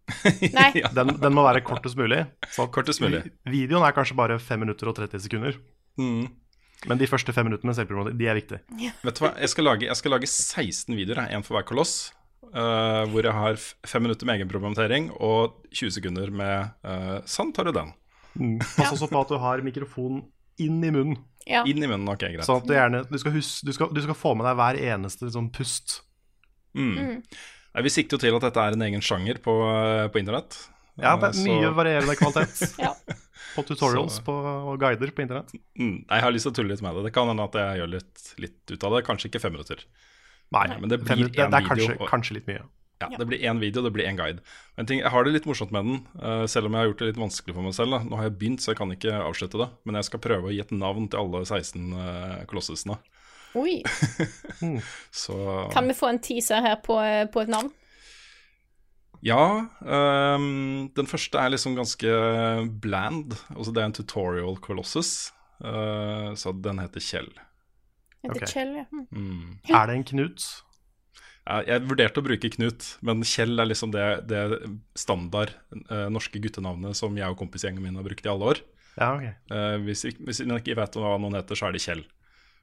Nei. 0.59 0.71
Den, 0.97 1.15
den 1.21 1.35
må 1.37 1.45
være 1.47 1.63
kortest 1.67 1.99
mulig. 1.99 2.23
Så 2.55 2.69
Kortest 2.73 3.03
mulig. 3.05 3.23
Videoen 3.49 3.85
er 3.87 3.97
kanskje 3.97 4.17
bare 4.19 4.39
5 4.43 4.63
minutter 4.65 4.91
og 4.91 4.97
30 4.99 5.25
sekunder. 5.27 5.59
Mm. 6.01 6.29
Men 6.87 7.01
de 7.01 7.09
første 7.11 7.35
fem 7.35 7.49
minuttene 7.49 7.75
med 7.75 8.13
de 8.19 8.29
er 8.31 8.39
viktige. 8.39 8.61
Vet 9.03 9.19
du 9.19 9.25
hva, 9.25 9.33
jeg 9.43 9.51
skal 9.51 9.67
lage, 9.67 9.89
jeg 9.89 9.99
skal 9.99 10.15
lage 10.15 10.31
16 10.31 10.95
videoer, 10.95 11.25
én 11.35 11.45
for 11.47 11.59
hver 11.59 11.67
koloss. 11.67 12.13
Uh, 12.49 13.05
hvor 13.13 13.27
jeg 13.27 13.35
har 13.35 13.59
f- 13.59 13.75
fem 13.85 14.07
minutter 14.07 14.25
med 14.25 14.39
egenprogrammentering 14.39 15.11
og 15.21 15.59
20 15.75 15.91
sekunder 15.99 16.31
med 16.33 16.71
uh, 16.87 17.19
Sånn 17.29 17.51
tar 17.53 17.69
du 17.69 17.75
den. 17.77 17.91
Pass 18.63 18.95
også 18.95 19.09
på 19.11 19.21
at 19.21 19.33
du 19.35 19.37
har 19.43 19.61
mikrofonen 19.67 20.23
inn 20.63 20.79
i 20.81 20.93
munnen. 20.95 21.19
Ja. 21.49 21.65
Inn 21.69 21.83
i 21.83 21.89
munnen, 21.89 22.09
ok, 22.09 22.25
greit. 22.31 22.47
Sånn 22.47 22.63
at 22.63 22.69
du 22.69 22.75
gjerne 22.77 23.03
Du 23.09 23.17
skal, 23.21 23.35
huske, 23.35 23.67
du 23.67 23.75
skal, 23.75 23.91
du 23.93 24.01
skal 24.05 24.17
få 24.17 24.35
med 24.39 24.49
deg 24.49 24.57
hver 24.61 24.81
eneste 24.95 25.27
liksom, 25.29 25.51
pust. 25.53 25.99
Mm. 26.79 26.95
Nei, 26.95 27.07
vi 27.75 27.89
sikter 27.91 28.17
jo 28.17 28.19
til 28.19 28.35
at 28.37 28.43
dette 28.49 28.57
er 28.65 28.73
en 28.73 28.83
egen 28.83 29.01
sjanger 29.05 29.39
på, 29.45 29.55
eh, 29.69 30.09
på 30.09 30.19
internett. 30.23 30.57
Ja, 30.99 31.17
det 31.17 31.25
Eh, 31.25 31.29
er 31.29 31.33
så- 31.33 31.47
mye 31.47 31.75
varierende 31.75 32.17
kvalitet 32.19 32.79
Ja. 32.85 32.95
på 33.55 33.63
tutorials 33.65 34.17
Så- 34.19 34.25
på, 34.25 34.35
og 34.35 34.79
guider 34.81 35.11
på 35.15 35.23
internett. 35.23 35.53
Mm, 35.79 36.05
jeg 36.09 36.21
har 36.23 36.33
lyst 36.33 36.43
til 36.45 36.53
å 36.53 36.55
tulle 36.57 36.69
litt 36.75 36.83
med 36.83 36.95
det. 36.97 37.05
Det 37.05 37.13
kan 37.15 37.29
hende 37.29 37.45
at 37.45 37.53
jeg 37.53 37.79
gjør 37.81 37.91
litt, 37.91 38.35
litt 38.39 38.71
ut 38.73 38.85
av 38.85 38.93
det. 38.97 39.05
Kanskje 39.07 39.31
ikke 39.31 39.41
fem 39.41 39.53
minutter. 39.53 39.85
Nei, 40.51 40.67
men 40.81 40.89
det 40.89 41.01
blir 41.05 41.15
én 41.15 41.25
video. 41.29 41.51
det 41.51 41.55
er 41.55 41.69
kanskje, 41.69 42.01
og- 42.01 42.09
kanskje 42.09 42.33
litt 42.35 42.47
mye. 42.49 42.63
Ja, 43.01 43.07
Det 43.17 43.29
blir 43.29 43.39
én 43.47 43.61
video, 43.61 43.81
det 43.81 43.93
blir 43.93 44.09
én 44.09 44.17
guide. 44.17 44.41
Men 44.77 44.87
ting, 44.87 44.99
jeg 44.99 45.09
har 45.13 45.23
det 45.23 45.33
litt 45.33 45.45
morsomt 45.47 45.71
med 45.71 45.85
den, 45.85 46.07
eh, 46.21 46.47
selv 46.51 46.67
om 46.67 46.73
jeg 46.73 46.81
har 46.83 46.89
gjort 46.89 46.99
det 46.99 47.07
litt 47.15 47.23
vanskelig 47.31 47.55
for 47.55 47.63
meg 47.63 47.73
selv. 47.73 47.91
Da. 47.91 47.99
Nå 48.01 48.17
har 48.17 48.25
jeg 48.29 48.39
begynt, 48.41 48.59
så 48.59 48.75
jeg 48.75 48.77
kan 48.77 48.91
ikke 48.91 49.13
avslutte 49.23 49.57
det. 49.61 49.71
Men 49.87 49.95
jeg 49.95 50.05
skal 50.07 50.19
prøve 50.19 50.43
å 50.49 50.51
gi 50.51 50.59
et 50.59 50.71
navn 50.73 51.09
til 51.09 51.21
alle 51.21 51.45
16 51.47 51.93
uh, 51.95 52.45
kolossesene. 52.47 52.99
Oi. 53.57 53.81
Så 55.25 55.37
Kan 55.73 55.89
vi 55.89 55.97
få 55.97 56.11
en 56.13 56.21
teaser 56.23 56.65
her 56.65 56.77
på, 56.85 56.99
eh, 57.01 57.25
på 57.33 57.45
et 57.45 57.53
navn? 57.53 57.71
Ja. 59.25 59.67
Um, 59.83 60.91
den 60.95 61.09
første 61.11 61.41
er 61.41 61.53
liksom 61.53 61.75
ganske 61.79 62.13
bland. 62.83 63.35
Altså 63.57 63.75
det 63.75 63.83
er 63.83 63.91
en 63.91 63.99
tutorial 63.99 64.57
colossus. 64.63 65.33
uh, 65.65 66.35
så 66.39 66.53
den 66.53 66.79
heter 66.79 67.03
Kjell. 67.03 67.33
Heter 68.23 68.37
okay. 68.37 68.53
Kjell, 68.53 68.75
ja. 68.79 68.87
Hm. 68.93 69.07
Mm. 69.11 69.59
Er 69.75 69.87
det 69.87 69.97
en 69.97 70.09
Knut? 70.13 70.47
Jeg, 71.49 71.65
jeg 71.67 71.85
vurderte 71.89 72.21
å 72.21 72.27
bruke 72.27 72.51
Knut, 72.55 72.87
men 73.03 73.25
Kjell 73.27 73.59
er 73.59 73.71
liksom 73.71 73.95
det, 73.95 74.07
det 74.31 74.43
standard 74.99 75.55
uh, 75.89 76.07
norske 76.13 76.39
guttenavnet 76.45 76.99
som 76.99 77.17
jeg 77.19 77.27
og 77.27 77.41
kompisgjengen 77.41 77.83
min 77.83 77.99
har 77.99 78.07
brukt 78.07 78.27
i 78.27 78.31
alle 78.31 78.53
år. 78.55 78.63
Ja, 78.99 79.15
okay. 79.15 79.35
uh, 79.51 79.79
hvis, 79.87 80.05
hvis 80.19 80.43
man 80.45 80.61
ikke 80.61 80.79
vet 80.79 80.99
hva 80.99 81.17
noen 81.19 81.39
heter, 81.39 81.59
så 81.59 81.69
er 81.69 81.75
det 81.75 81.83
Kjell. 81.83 82.05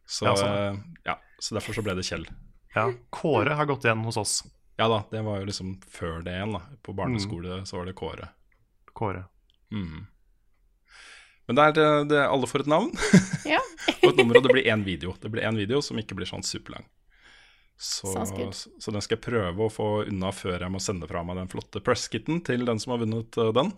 Så, 0.05 0.25
Ja, 0.29 0.35
sånn. 0.37 0.55
eh, 0.57 0.79
ja, 1.09 1.15
så 1.39 1.55
derfor 1.57 1.73
så 1.73 1.81
ble 1.85 1.95
det 1.97 2.05
Kjell. 2.05 2.27
Ja. 2.75 2.89
Kåre 3.09 3.55
har 3.57 3.65
gått 3.65 3.85
igjen 3.87 4.03
hos 4.05 4.17
oss. 4.17 4.35
Ja 4.77 4.89
da, 4.91 5.03
det 5.11 5.21
var 5.23 5.39
jo 5.39 5.45
liksom 5.47 5.77
før 5.87 6.21
det 6.25 6.33
igjen. 6.35 6.51
da 6.57 6.61
På 6.83 6.93
barneskole 6.93 7.61
så 7.65 7.77
var 7.79 7.85
det 7.87 7.93
Kåre. 7.95 8.27
Kåre. 8.93 9.23
Mm. 9.71 10.05
Men 11.47 11.55
det 11.55 11.63
er, 11.63 11.71
det 11.77 11.87
det, 12.09 12.19
alle 12.27 12.47
får 12.49 12.63
et 12.65 12.69
navn 12.73 12.91
Ja. 13.45 13.59
og 14.01 14.09
et 14.09 14.17
nummer, 14.17 14.37
og 14.39 14.43
det 14.47 14.53
blir 14.55 14.67
én 14.73 14.83
video. 14.83 15.15
Det 15.21 15.29
blir 15.31 15.45
én 15.45 15.57
video 15.57 15.81
som 15.81 15.97
ikke 16.01 16.15
blir 16.17 16.25
sånn 16.29 16.43
superlang. 16.45 16.85
Så, 17.77 18.07
så 18.79 18.91
den 18.91 19.01
skal 19.03 19.17
jeg 19.17 19.23
prøve 19.25 19.65
å 19.65 19.71
få 19.73 19.87
unna 20.07 20.29
før 20.31 20.61
jeg 20.63 20.71
må 20.71 20.79
sende 20.79 21.07
fra 21.09 21.23
meg 21.27 21.35
den 21.41 21.49
flotte 21.51 21.81
presskitten 21.83 22.39
til 22.47 22.63
den 22.65 22.79
som 22.79 22.93
har 22.95 23.01
vunnet 23.03 23.35
eh, 23.37 23.51
den. 23.55 23.73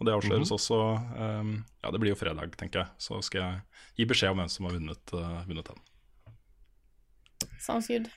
Og 0.00 0.06
det 0.08 0.14
avsløres 0.16 0.50
Mhm. 0.50 0.56
også 0.56 0.78
um, 1.18 1.64
Ja, 1.82 1.90
det 1.90 2.00
blir 2.00 2.10
jo 2.14 2.18
fredag, 2.18 2.56
tenker 2.56 2.82
jeg. 2.82 2.88
Så 2.98 3.20
skal 3.22 3.40
jeg 3.40 3.60
gi 3.96 4.04
beskjed 4.10 4.30
om 4.32 4.38
hvem 4.42 4.50
som 4.50 4.66
har 4.66 4.74
vunnet, 4.78 5.12
uh, 5.14 5.44
vunnet 5.46 5.68
den. 5.68 5.82
Sounds 7.58 7.86
good. 7.88 8.08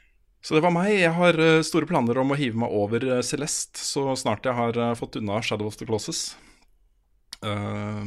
Så 0.45 0.53
det 0.55 0.61
var 0.61 0.73
meg. 0.73 0.91
Jeg 0.99 1.13
har 1.17 1.37
eh, 1.41 1.61
store 1.65 1.87
planer 1.89 2.17
om 2.21 2.29
å 2.33 2.37
hive 2.37 2.57
meg 2.61 2.69
over 2.69 3.01
eh, 3.01 3.21
Celeste 3.25 3.81
så 3.81 4.11
snart 4.17 4.45
jeg 4.45 4.53
har 4.53 4.77
fått 4.97 5.15
unna 5.17 5.39
Shadow 5.41 5.65
of 5.65 5.77
the 5.79 5.85
Closes. 5.89 6.35
Uh, 7.41 8.05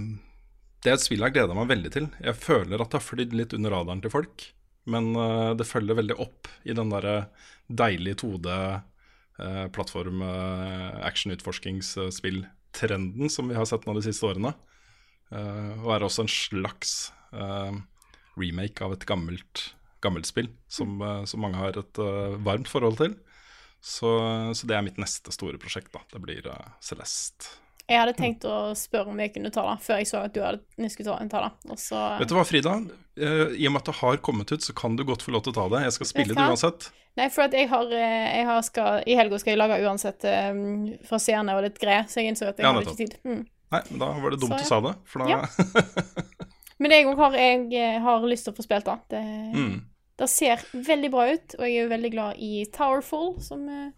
det 0.83 0.93
er 0.93 0.95
et 0.99 1.03
spill 1.03 1.25
jeg 1.27 1.35
gleder 1.35 1.55
meg 1.59 1.67
veldig 1.71 1.91
til. 1.95 2.07
Jeg 2.23 2.39
føler 2.39 2.79
at 2.81 2.91
det 2.93 3.01
har 3.01 3.07
flydd 3.07 3.35
litt 3.35 3.55
under 3.59 3.75
radaren 3.75 4.03
til 4.05 4.15
folk. 4.15 4.47
Men 4.87 5.11
uh, 5.19 5.55
det 5.59 5.67
følger 5.69 5.99
veldig 5.99 6.19
opp 6.23 6.49
i 6.65 6.75
den 6.79 6.91
derre 6.95 7.17
deilige 7.69 8.21
2D 8.23 8.47
uh, 8.55 9.67
plattform 9.75 10.23
action-utforskingsspill-trenden 12.69 13.31
som 13.31 13.49
vi 13.49 13.55
har 13.55 13.65
sett 13.67 13.87
nå 13.87 13.95
de 13.95 14.03
siste 14.03 14.27
årene. 14.27 14.55
Uh, 15.33 15.85
og 15.85 15.93
er 15.95 16.05
også 16.05 16.25
en 16.25 16.33
slags 16.33 17.13
uh, 17.33 17.73
remake 18.39 18.83
av 18.85 18.93
et 18.93 19.05
gammelt, 19.07 19.75
gammelt 20.01 20.27
spill 20.27 20.49
som, 20.69 21.01
uh, 21.03 21.25
som 21.25 21.41
mange 21.41 21.59
har 21.59 21.77
et 21.77 21.99
varmt 22.45 22.69
forhold 22.69 22.99
til. 22.99 23.17
Så, 23.81 24.11
så 24.55 24.67
det 24.67 24.75
er 24.75 24.83
mitt 24.83 24.99
neste 24.99 25.31
store 25.31 25.59
prosjekt. 25.59 25.93
da 25.93 26.01
Det 26.13 26.21
blir 26.21 26.49
Celeste. 26.81 27.59
Jeg 27.89 28.03
hadde 28.03 28.15
tenkt 28.19 28.45
å 28.45 28.75
spørre 28.77 29.15
om 29.15 29.21
jeg 29.23 29.33
kunne 29.33 29.51
ta 29.53 29.63
det, 29.65 29.79
før 29.81 30.01
jeg 30.03 30.09
så 30.11 30.23
at 30.27 30.35
du 30.35 30.43
hadde 30.45 30.91
skulle 30.93 31.15
ta, 31.33 31.41
det. 31.47 31.77
Så 31.81 32.01
Vet 32.21 32.29
du 32.29 32.35
hva, 32.37 32.45
Frida? 32.45 32.75
Eh, 33.17 33.55
I 33.57 33.69
og 33.69 33.73
med 33.75 33.81
at 33.81 33.89
det 33.89 33.95
har 34.03 34.19
kommet 34.25 34.53
ut, 34.53 34.65
så 34.65 34.75
kan 34.77 34.99
du 34.99 35.07
godt 35.09 35.25
få 35.25 35.33
lov 35.33 35.47
til 35.47 35.55
å 35.55 35.59
ta 35.63 35.69
det. 35.73 35.87
Jeg 35.87 35.97
skal 35.97 36.11
spille 36.11 36.37
det 36.37 36.49
uansett. 36.53 36.91
Nei, 37.19 37.31
for 37.35 37.49
at 37.49 37.57
jeg 37.57 37.71
har, 37.73 37.89
eh, 37.97 38.27
jeg 38.37 38.49
har 38.51 38.61
skal, 38.67 39.01
I 39.09 39.17
helga 39.19 39.41
skal 39.41 39.55
jeg 39.55 39.63
lage 39.63 39.81
uansett 39.83 40.27
um, 40.29 40.67
fra 41.09 41.19
seerne 41.23 41.57
og 41.57 41.65
litt 41.65 41.81
greier, 41.81 42.05
så 42.07 42.21
jeg 42.21 42.35
innså 42.35 42.51
at 42.53 42.61
jeg 42.61 42.69
Ja, 42.69 42.75
hadde 42.77 42.93
ikke 42.93 43.01
tid. 43.01 43.17
Mm. 43.25 43.41
Nei, 43.73 43.81
men 43.91 44.03
da 44.05 44.11
var 44.21 44.33
det 44.33 44.41
dumt 44.45 44.55
Så, 44.55 44.61
du 44.61 44.69
sa 44.69 44.81
det. 44.85 44.95
For 45.09 45.25
da 45.25 45.33
Ja. 45.33 45.41
Men 46.79 46.95
jeg 46.95 47.09
òg 47.11 47.19
har, 47.19 47.35
jeg 47.35 47.73
eh, 47.75 47.97
har 48.03 48.27
lyst 48.31 48.47
til 48.47 48.55
å 48.55 48.59
få 48.59 48.65
spilt 48.65 48.87
det. 48.87 48.99
Det, 49.11 49.23
mm. 49.59 49.73
det 50.23 50.29
ser 50.31 50.63
veldig 50.73 51.11
bra 51.11 51.25
ut, 51.33 51.57
og 51.59 51.65
jeg 51.67 51.75
er 51.75 51.83
jo 51.83 51.91
veldig 51.91 52.11
glad 52.13 52.45
i 52.45 52.53
Towerfall, 52.75 53.33
som 53.43 53.65
eh, 53.73 53.89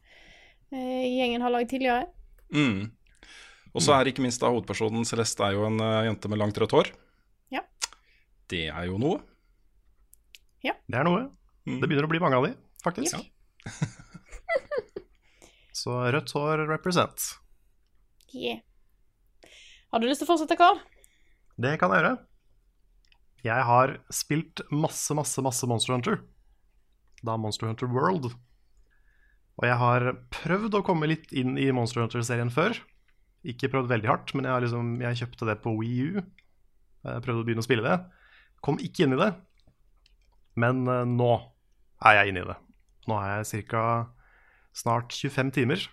eh, 0.73 1.05
gjengen 1.19 1.45
har 1.45 1.53
laget 1.53 1.75
tidligere. 1.75 2.09
Mm. 2.57 2.89
Og 3.71 3.85
så 3.85 3.95
er 3.95 4.11
ikke 4.11 4.25
minst 4.25 4.43
da 4.43 4.51
hovedpersonen 4.51 5.07
Celeste 5.07 5.45
er 5.47 5.55
jo 5.55 5.67
en 5.69 5.79
uh, 5.83 6.03
jente 6.07 6.31
med 6.31 6.41
langt 6.41 6.59
rødt 6.59 6.75
hår. 6.75 6.91
Ja. 7.55 7.63
Det 8.51 8.67
er 8.69 8.89
jo 8.89 8.99
noe. 8.99 9.21
Ja. 10.67 10.75
Det 10.91 10.99
er 10.99 11.07
noe. 11.07 11.29
Mm. 11.69 11.79
Det 11.79 11.87
begynner 11.87 12.09
å 12.09 12.11
bli 12.11 12.23
mange 12.23 12.41
av 12.41 12.49
de, 12.49 12.55
faktisk. 12.83 13.21
Så 15.81 15.95
rødt 16.13 16.35
hår 16.37 16.67
represent. 16.69 17.31
Yeah. 18.35 18.61
Har 19.91 20.03
du 20.03 20.07
lyst 20.11 20.23
til 20.23 20.29
å 20.29 20.33
fortsette, 20.33 20.59
Karl? 20.59 20.83
Det 21.61 21.77
kan 21.81 21.93
jeg 21.95 22.03
gjøre. 22.03 22.19
Jeg 23.47 23.65
har 23.65 23.95
spilt 24.13 24.61
masse, 24.69 25.15
masse, 25.17 25.41
masse 25.43 25.67
Monster 25.69 25.95
Hunter. 25.97 26.21
Da 27.25 27.39
Monster 27.41 27.71
Hunter 27.71 27.89
World. 27.91 28.33
Og 29.61 29.67
jeg 29.69 29.77
har 29.81 30.07
prøvd 30.33 30.77
å 30.79 30.85
komme 30.85 31.09
litt 31.09 31.33
inn 31.37 31.57
i 31.61 31.71
Monster 31.77 32.05
Hunter-serien 32.05 32.53
før. 32.53 32.77
Ikke 33.49 33.71
prøvd 33.73 33.89
veldig 33.89 34.11
hardt, 34.11 34.35
men 34.37 34.49
jeg, 34.49 34.67
liksom, 34.67 34.97
jeg 35.01 35.21
kjøpte 35.23 35.49
det 35.49 35.61
på 35.65 35.73
Wii 35.79 36.01
U. 36.11 36.25
Jeg 37.09 37.25
prøvde 37.25 37.41
å 37.41 37.47
begynne 37.47 37.65
å 37.65 37.67
spille 37.67 37.87
det. 37.87 37.97
Kom 38.65 38.81
ikke 38.83 39.07
inn 39.07 39.17
i 39.17 39.21
det. 39.21 39.31
Men 40.61 40.85
eh, 40.91 41.07
nå 41.09 41.31
er 42.05 42.21
jeg 42.21 42.33
inne 42.33 42.45
i 42.45 42.51
det. 42.51 42.59
Nå 43.09 43.17
er 43.21 43.41
jeg 43.41 43.67
ca. 43.71 43.85
snart 44.77 45.15
25 45.17 45.53
timer, 45.57 45.85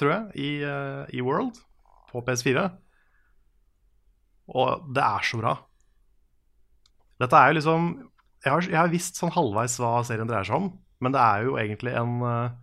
tror 0.00 0.14
jeg, 0.14 0.24
i, 0.34 0.50
eh, 0.66 1.04
i 1.14 1.22
World 1.24 1.60
på 2.10 2.22
PS4. 2.26 2.66
Og 4.50 4.88
det 4.94 5.04
er 5.06 5.26
så 5.26 5.38
bra. 5.38 5.54
Dette 7.20 7.36
er 7.36 7.50
jo 7.50 7.58
liksom 7.58 7.90
Jeg 8.40 8.52
har, 8.54 8.64
jeg 8.64 8.78
har 8.78 8.88
visst 8.88 9.18
sånn 9.20 9.34
halvveis 9.34 9.74
hva 9.76 9.98
serien 10.08 10.28
dreier 10.28 10.46
seg 10.48 10.56
om, 10.56 10.70
men 11.04 11.12
det 11.12 11.20
er 11.20 11.42
jo 11.44 11.58
egentlig 11.60 11.92
en 11.92 12.22
eh, 12.24 12.54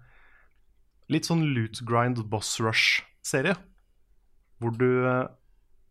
litt 1.13 1.27
sånn 1.29 1.43
loot 1.53 1.83
grind 1.85 2.23
boss 2.31 2.55
rush-serie. 2.57 3.53
Hvor 4.59 4.73
du 4.77 4.87
eh, 5.07 5.27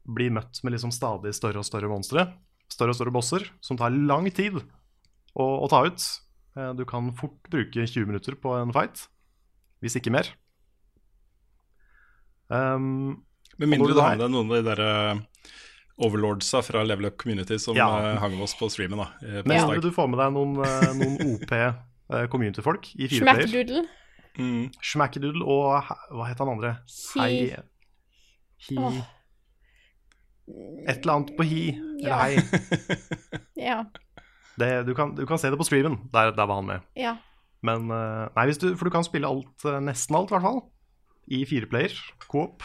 blir 0.06 0.30
møtt 0.34 0.62
med 0.64 0.72
liksom 0.74 0.90
stadig 0.94 1.32
større 1.34 1.58
og 1.62 1.66
større 1.68 1.88
monstre. 1.90 2.26
Større 2.72 2.90
og 2.94 2.98
større 2.98 3.12
bosser 3.14 3.44
som 3.62 3.76
tar 3.78 3.90
lang 3.94 4.26
tid 4.34 4.56
å, 4.58 5.44
å 5.44 5.68
ta 5.70 5.84
ut. 5.86 6.02
Eh, 6.56 6.72
Du 6.78 6.84
kan 6.88 7.12
fort 7.14 7.38
bruke 7.50 7.86
20 7.86 8.06
minutter 8.10 8.34
på 8.34 8.56
en 8.58 8.72
fight, 8.74 9.06
hvis 9.82 9.96
ikke 10.00 10.10
mer. 10.14 10.32
Um, 12.48 13.22
Med 13.58 13.68
mindre 13.72 13.94
har 13.98 14.14
med 14.16 14.20
deg 14.22 14.30
noen 14.34 14.50
av 14.50 14.56
de 14.58 14.62
der 14.68 14.82
eh, 14.84 15.20
overlordsa 16.06 16.60
fra 16.66 16.82
Level 16.86 17.08
Up 17.08 17.16
Community 17.22 17.56
som 17.58 17.74
Ja. 17.78 17.86
hang 18.20 18.34
med 18.36 18.44
oss 18.44 18.54
på 18.58 18.68
streamen. 18.70 18.98
da 19.00 19.06
på 19.42 19.48
Men 19.48 19.62
onsdag. 19.64 19.82
du 19.82 19.90
får 19.96 20.10
med 20.12 20.18
deg 20.20 20.34
noen, 20.36 20.52
noen 21.00 21.16
OP 21.34 21.54
community-folk 22.30 22.90
i 23.00 23.08
fire 23.08 23.24
player. 23.24 23.46
Schmackadoodle. 23.48 23.86
Mm. 24.38 24.66
Schmackadoodle 24.84 25.42
og 25.42 25.88
hva 26.12 26.28
het 26.28 26.38
han 26.38 26.52
andre? 26.52 26.74
Hei 27.16 27.30
He- 27.50 27.62
Hi 28.68 28.76
Åh. 28.80 28.98
Et 30.86 31.00
eller 31.02 31.12
annet 31.12 31.32
på 31.36 31.42
hi. 31.46 31.62
Eller 32.00 32.16
hei. 32.20 32.36
Ja. 33.68 33.80
Det, 34.56 34.68
du, 34.86 34.94
kan, 34.94 35.14
du 35.16 35.24
kan 35.26 35.40
se 35.40 35.50
det 35.50 35.58
på 35.58 35.64
streamen. 35.66 35.96
Der, 36.14 36.30
der 36.36 36.46
var 36.46 36.60
han 36.62 36.68
med. 36.70 36.84
ja. 36.98 37.16
Men 37.66 37.88
eh, 37.90 38.28
Nei, 38.36 38.44
du, 38.60 38.68
for 38.78 38.86
du 38.86 38.92
kan 38.94 39.02
spille 39.02 39.26
alt, 39.26 39.64
eh, 39.66 39.78
nesten 39.82 40.14
alt, 40.14 40.30
i 40.30 40.36
hvert 40.36 40.44
fall. 40.44 40.60
I 41.34 41.40
fire 41.48 41.66
player, 41.66 41.94
coop. 42.30 42.62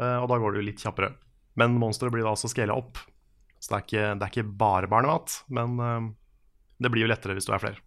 Eh, 0.00 0.16
og 0.18 0.26
da 0.32 0.38
går 0.40 0.56
det 0.56 0.62
jo 0.62 0.66
litt 0.66 0.82
kjappere. 0.82 1.12
Men 1.60 1.76
monsteret 1.78 2.10
blir 2.16 2.24
da 2.26 2.32
også 2.32 2.50
scala 2.50 2.74
opp. 2.74 2.98
Så 3.62 3.70
det 3.70 3.76
er 3.76 3.84
ikke, 3.84 4.06
det 4.18 4.26
er 4.26 4.32
ikke 4.32 4.56
bare 4.64 4.88
barnemat, 4.90 5.36
men 5.54 5.78
det 6.82 6.90
blir 6.92 7.04
jo 7.06 7.12
lettere 7.12 7.36
hvis 7.36 7.46
du 7.48 7.52
er 7.54 7.62
flere. 7.62 7.78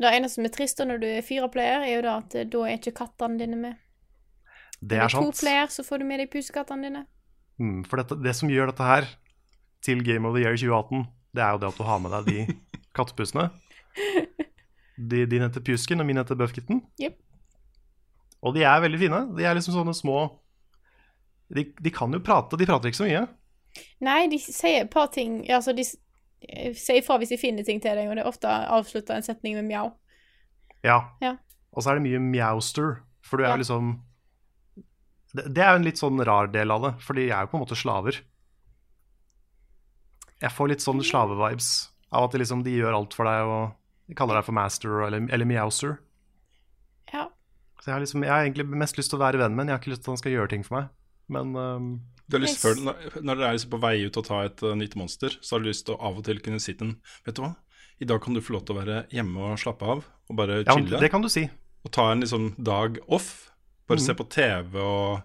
Det 0.00 0.10
eneste 0.10 0.38
som 0.40 0.48
er 0.48 0.54
trist 0.54 0.80
når 0.82 1.02
du 1.02 1.06
er 1.10 1.26
fireplayer, 1.26 1.84
er 1.84 1.92
jo 1.92 2.00
da 2.06 2.14
at 2.22 2.34
da 2.50 2.62
er 2.64 2.78
ikke 2.80 2.96
kattene 3.02 3.38
dine 3.38 3.58
med. 3.60 3.76
Det 4.80 4.98
er 4.98 5.08
sant. 5.10 5.26
er 5.26 5.32
to-player, 5.32 5.70
så 5.74 5.84
får 5.86 5.98
du 5.98 6.04
med 6.08 6.20
deg 6.22 6.30
pusekattene 6.32 6.86
dine. 6.88 7.04
Mm, 7.58 7.84
for 7.88 7.98
dette, 7.98 8.18
det 8.22 8.34
som 8.38 8.50
gjør 8.52 8.70
dette 8.70 8.86
her 8.86 9.08
til 9.82 10.02
Game 10.06 10.28
of 10.28 10.36
the 10.36 10.42
Year 10.44 10.54
2018, 10.56 11.06
det 11.34 11.42
er 11.42 11.54
jo 11.54 11.58
det 11.62 11.68
at 11.72 11.78
du 11.80 11.86
har 11.88 11.98
med 12.02 12.14
deg 12.14 12.28
de 12.28 12.58
kattepussene. 12.98 13.48
De, 14.98 15.24
din 15.30 15.42
heter 15.42 15.62
Pjusken, 15.62 16.00
og 16.02 16.06
min 16.06 16.18
heter 16.18 16.38
Buffkitten. 16.38 16.82
Jep. 16.98 17.18
Og 18.42 18.54
de 18.54 18.62
er 18.62 18.80
veldig 18.82 18.98
fine. 19.00 19.20
De 19.38 19.44
er 19.46 19.54
liksom 19.58 19.74
sånne 19.74 19.94
små 19.98 20.28
de, 21.54 21.64
de 21.80 21.90
kan 21.94 22.12
jo 22.12 22.20
prate, 22.20 22.58
de 22.60 22.66
prater 22.68 22.90
ikke 22.90 22.98
så 23.00 23.06
mye. 23.08 23.22
Nei, 24.04 24.26
de 24.28 24.36
sier 24.42 24.82
et 24.82 24.90
par 24.92 25.06
ting 25.14 25.38
Altså, 25.48 25.72
de 25.76 25.84
eh, 26.44 26.74
sier 26.76 26.98
ifra 27.00 27.16
hvis 27.20 27.30
de 27.32 27.38
finner 27.40 27.64
ting 27.64 27.80
til 27.80 27.96
deg, 27.96 28.08
og 28.10 28.18
det 28.18 28.24
er 28.24 28.28
ofte 28.28 28.50
avslutta 28.50 29.16
en 29.16 29.24
setning 29.24 29.56
med 29.56 29.64
mjau. 29.70 29.86
Ja. 30.84 30.98
Ja. 31.24 31.34
Og 31.72 31.82
så 31.84 31.92
er 31.92 31.98
det 31.98 32.04
mye 32.04 32.20
mjauster, 32.20 32.98
for 33.24 33.40
du 33.40 33.46
er 33.46 33.54
Ja. 33.54 33.60
liksom 33.62 33.94
det, 35.36 35.44
det 35.54 35.62
er 35.64 35.74
jo 35.74 35.80
en 35.82 35.86
litt 35.88 36.00
sånn 36.00 36.22
rar 36.24 36.48
del 36.52 36.70
av 36.72 36.82
det, 36.86 36.92
for 37.04 37.18
de 37.18 37.26
er 37.28 37.44
jo 37.44 37.50
på 37.52 37.58
en 37.58 37.64
måte 37.66 37.76
slaver. 37.78 38.20
Jeg 40.38 40.54
får 40.54 40.70
litt 40.70 40.84
sånn 40.84 41.00
slave-vibes 41.02 41.68
av 42.14 42.28
at 42.28 42.34
de 42.34 42.40
liksom 42.42 42.62
de 42.64 42.76
gjør 42.78 42.94
alt 42.96 43.16
for 43.16 43.28
deg 43.28 43.48
og 43.50 43.72
de 44.08 44.16
kaller 44.16 44.38
deg 44.38 44.46
for 44.46 44.56
master 44.56 45.00
eller, 45.08 45.26
eller 45.34 45.48
meowser. 45.50 45.96
Ja. 47.12 47.26
Så 47.82 47.90
jeg 47.90 47.96
har, 47.96 48.04
liksom, 48.04 48.22
jeg 48.24 48.32
har 48.32 48.46
egentlig 48.46 48.68
mest 48.70 48.96
lyst 49.00 49.10
til 49.12 49.18
å 49.18 49.24
være 49.24 49.40
venn 49.42 49.56
min, 49.58 49.68
jeg 49.68 49.76
har 49.76 49.82
ikke 49.82 49.92
lyst 49.92 50.04
til 50.06 50.10
at 50.12 50.14
han 50.14 50.22
skal 50.22 50.36
gjøre 50.36 50.52
ting 50.54 50.64
for 50.66 50.78
meg. 50.78 50.88
Men 51.28 51.50
um, 51.58 51.88
Du 52.30 52.38
har 52.38 52.44
lyst 52.46 52.62
til, 52.64 52.80
når- 52.86 53.18
når 53.20 53.34
dere 53.42 53.48
er 53.50 53.58
liksom 53.58 53.74
på 53.74 53.80
vei 53.82 53.94
ut 54.06 54.16
og 54.22 54.24
ta 54.30 54.38
et 54.46 54.62
uh, 54.64 54.72
nytt 54.78 54.96
monster, 54.96 55.34
så 55.42 55.56
har 55.56 55.64
du 55.64 55.68
lyst 55.68 55.84
til 55.88 55.98
å 55.98 56.00
av 56.08 56.16
og 56.22 56.24
til 56.24 56.40
kunne 56.44 56.60
si 56.62 56.72
til 56.72 56.86
den 56.86 56.94
Vet 57.26 57.36
du 57.36 57.42
hva, 57.44 57.52
i 58.00 58.06
dag 58.08 58.22
kan 58.24 58.32
du 58.38 58.40
få 58.40 58.54
lov 58.56 58.64
til 58.64 58.76
å 58.76 58.80
være 58.80 59.02
hjemme 59.12 59.50
og 59.52 59.58
slappe 59.60 59.84
av, 59.84 60.04
og 60.30 60.38
bare 60.38 60.62
ja, 60.62 60.72
chille. 60.78 61.02
det 61.02 61.10
kan 61.12 61.20
du 61.24 61.28
si. 61.32 61.44
Og 61.84 61.92
ta 61.92 62.08
en 62.12 62.22
liksom 62.24 62.52
dag 62.62 62.96
off. 63.10 63.50
Bare 63.88 64.00
mm. 64.00 64.04
se 64.04 64.14
på 64.18 64.26
TV 64.32 64.76
og 64.82 65.20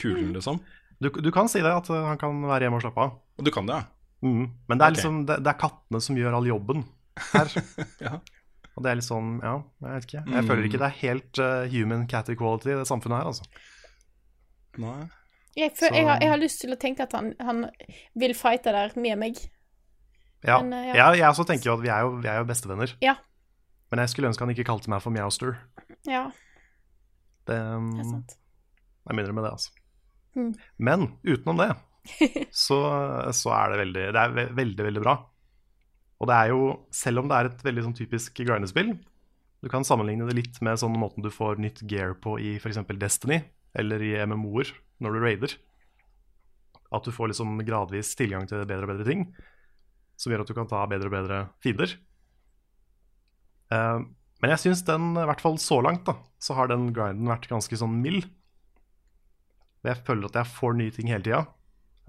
kulen, 0.00 0.32
liksom. 0.36 0.60
Du, 1.02 1.10
du 1.10 1.28
kan 1.34 1.48
si 1.52 1.60
det, 1.60 1.72
at 1.72 1.90
øh, 1.92 2.06
han 2.08 2.18
kan 2.20 2.38
være 2.48 2.66
hjemme 2.66 2.78
og 2.80 2.84
slappe 2.86 3.04
av. 3.04 3.18
Og 3.36 3.44
du 3.44 3.52
kan 3.52 3.68
det, 3.68 3.76
ja. 3.76 3.92
Mm. 4.24 4.46
Men 4.68 4.78
det 4.78 4.84
er 4.86 4.88
okay. 4.88 4.96
liksom 4.96 5.18
det, 5.28 5.36
det 5.44 5.50
er 5.52 5.58
kattene 5.60 6.00
som 6.00 6.16
gjør 6.16 6.38
all 6.38 6.48
jobben 6.48 6.86
her. 7.34 7.52
Ja. 8.06 8.18
Og 8.76 8.84
det 8.84 8.90
er 8.90 8.98
litt 8.98 9.06
sånn, 9.06 9.28
ja, 9.40 9.54
jeg 9.80 9.88
vet 9.94 10.06
ikke. 10.06 10.18
Jeg 10.20 10.42
Mm. 10.42 10.48
føler 10.50 10.66
ikke 10.68 10.78
det 10.82 10.86
er 10.90 10.96
helt 11.00 11.38
uh, 11.40 11.62
human 11.72 12.02
cat 12.12 12.28
equality 12.28 12.74
det 12.76 12.88
samfunnet 12.88 13.22
her, 13.22 13.30
altså. 13.30 13.44
Nei. 14.82 15.06
Jeg, 15.56 15.72
føl, 15.78 15.94
jeg, 15.96 16.04
har, 16.04 16.18
jeg 16.20 16.28
har 16.28 16.40
lyst 16.42 16.60
til 16.60 16.74
å 16.74 16.76
tenke 16.76 17.06
at 17.06 17.14
han, 17.16 17.30
han 17.40 17.62
vil 18.20 18.34
fighte 18.36 18.74
der 18.76 18.92
med 19.00 19.16
meg. 19.22 19.40
Ja, 20.44 20.58
Men, 20.60 20.74
eh, 20.76 20.90
Jeg, 20.92 21.22
jeg 21.22 21.28
også 21.30 21.46
tenker 21.48 21.70
jo 21.70 21.78
at 21.78 21.84
vi 21.86 21.88
er 21.88 22.04
jo, 22.04 22.10
vi 22.20 22.28
er 22.28 22.42
jo 22.42 22.48
bestevenner. 22.50 22.92
Ja. 23.00 23.14
Men 23.90 24.02
jeg 24.04 24.12
skulle 24.12 24.28
ønske 24.28 24.44
han 24.44 24.52
ikke 24.52 24.66
kalte 24.68 24.92
meg 24.92 25.00
for 25.00 25.14
Meowster. 25.14 25.56
Ja, 26.04 26.26
Det, 27.46 27.54
det 27.54 27.58
er 27.62 27.76
um, 27.78 27.90
sant. 28.10 28.36
jeg 29.06 29.18
minner 29.18 29.36
med 29.36 29.46
det, 29.46 29.52
altså. 29.56 29.74
Mm. 30.36 30.52
Men 30.88 31.06
utenom 31.24 31.62
det 31.62 31.70
så, 32.66 32.78
så 33.34 33.52
er 33.56 33.72
det 33.72 33.78
veldig 33.80 34.02
Det 34.14 34.20
er 34.20 34.34
ve 34.34 34.46
veldig, 34.54 34.84
veldig 34.90 35.02
bra. 35.02 35.16
Og 36.22 36.30
det 36.30 36.36
er 36.36 36.52
jo, 36.52 36.60
selv 36.94 37.22
om 37.22 37.30
det 37.30 37.38
er 37.38 37.50
et 37.50 37.64
veldig 37.66 37.84
sånn 37.88 37.96
typisk 37.98 38.40
grindespill, 38.40 38.94
du 39.64 39.68
kan 39.72 39.84
sammenligne 39.84 40.28
det 40.28 40.36
litt 40.36 40.60
med 40.64 40.78
sånn 40.80 40.96
måten 41.00 41.24
du 41.24 41.30
får 41.32 41.60
nytt 41.60 41.82
gear 41.90 42.14
på 42.22 42.36
i 42.40 42.56
f.eks. 42.60 42.78
Destiny 43.00 43.40
eller 43.76 44.02
i 44.04 44.12
MMO-er 44.28 44.70
når 45.02 45.16
du 45.16 45.24
raider. 45.24 45.56
At 46.94 47.04
du 47.04 47.12
får 47.12 47.32
liksom 47.32 47.58
gradvis 47.66 48.14
tilgang 48.16 48.46
til 48.48 48.62
bedre 48.62 48.86
og 48.86 48.92
bedre 48.92 49.08
ting, 49.08 49.26
som 50.16 50.32
gjør 50.32 50.44
at 50.44 50.52
du 50.52 50.56
kan 50.56 50.68
ta 50.70 50.84
bedre 50.88 51.10
og 51.10 51.16
bedre 51.16 51.40
fiender. 51.64 51.96
Eh, 53.74 54.06
men 54.42 54.52
jeg 54.52 54.62
syns 54.66 54.82
den, 54.84 55.14
i 55.16 55.26
hvert 55.28 55.42
fall 55.42 55.56
så 55.62 55.78
langt, 55.84 56.04
da, 56.08 56.16
så 56.42 56.56
har 56.58 56.68
den 56.68 56.90
grinden 56.96 57.30
vært 57.30 57.48
ganske 57.48 57.78
sånn 57.80 57.94
mild. 58.02 58.26
Jeg 59.86 60.02
føler 60.06 60.28
at 60.28 60.40
jeg 60.40 60.52
får 60.56 60.76
nye 60.76 60.92
ting 60.92 61.08
hele 61.12 61.24
tida. 61.24 61.44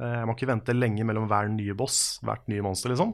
Eh, 0.01 0.17
Jeg 0.19 0.27
må 0.27 0.35
ikke 0.35 0.49
vente 0.49 0.75
lenge 0.75 1.05
mellom 1.07 1.27
hver 1.29 1.49
nye 1.53 1.75
boss, 1.77 2.17
hvert 2.25 2.47
nye 2.51 2.65
monster, 2.65 2.91
liksom. 2.91 3.13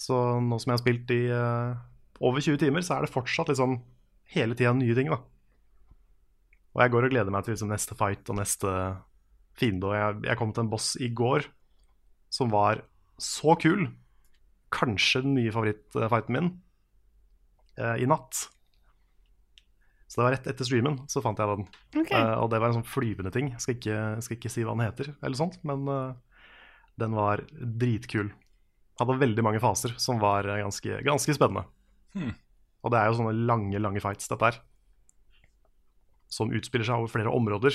Så 0.00 0.16
nå 0.42 0.58
som 0.58 0.72
jeg 0.72 0.78
har 0.78 0.82
spilt 0.82 1.12
i 1.14 1.20
uh, 1.30 1.76
over 2.24 2.42
20 2.42 2.58
timer, 2.62 2.82
så 2.82 2.96
er 2.96 3.04
det 3.04 3.14
fortsatt 3.14 3.52
liksom 3.52 3.76
hele 4.34 4.56
tida 4.58 4.72
nye 4.74 4.96
ting, 4.96 5.12
da. 5.12 5.20
Og 6.74 6.82
jeg 6.82 6.90
går 6.90 7.06
og 7.06 7.12
gleder 7.14 7.30
meg 7.30 7.44
til 7.46 7.54
liksom 7.54 7.70
neste 7.70 7.94
fight 7.98 8.30
og 8.32 8.40
neste 8.40 8.70
fiende. 9.54 9.86
Og 9.86 9.94
jeg, 9.94 10.16
jeg 10.26 10.40
kom 10.40 10.50
til 10.54 10.64
en 10.64 10.72
boss 10.72 10.94
i 10.98 11.12
går 11.14 11.46
som 12.34 12.50
var 12.50 12.82
så 13.22 13.54
kul. 13.62 13.86
Kanskje 14.74 15.22
den 15.22 15.36
nye 15.38 15.52
favorittfighten 15.54 16.34
min 16.34 16.50
eh, 17.78 18.02
i 18.02 18.08
natt. 18.10 18.46
Så 20.14 20.20
det 20.20 20.26
var 20.28 20.34
rett 20.36 20.44
etter 20.46 20.66
streamen 20.68 21.00
så 21.10 21.18
fant 21.24 21.40
jeg 21.42 21.50
den. 21.50 21.64
Okay. 22.04 22.20
Eh, 22.20 22.36
og 22.38 22.46
det 22.52 22.60
var 22.62 22.70
en 22.70 22.76
sånn 22.76 22.86
flyvende 22.86 23.32
ting. 23.34 23.48
Skal 23.58 23.74
ikke, 23.74 23.98
skal 24.22 24.36
ikke 24.36 24.52
si 24.52 24.62
hva 24.62 24.76
den 24.76 24.86
heter, 24.86 25.10
eller 25.26 25.38
sånt, 25.38 25.58
men 25.66 25.88
eh, 25.90 26.38
den 27.02 27.16
var 27.18 27.42
dritkul. 27.58 28.30
Hadde 29.00 29.16
veldig 29.18 29.42
mange 29.42 29.62
faser 29.62 29.96
som 29.98 30.20
var 30.22 30.46
eh, 30.46 30.60
ganske, 30.62 31.00
ganske 31.06 31.34
spennende. 31.34 31.66
Hmm. 32.14 32.30
Og 32.86 32.94
det 32.94 33.00
er 33.00 33.10
jo 33.10 33.18
sånne 33.18 33.34
lange, 33.48 33.80
lange 33.82 34.02
fights, 34.04 34.30
dette 34.30 34.52
her. 34.52 34.60
Som 36.30 36.54
utspiller 36.54 36.86
seg 36.86 37.02
over 37.02 37.10
flere 37.10 37.34
områder. 37.34 37.74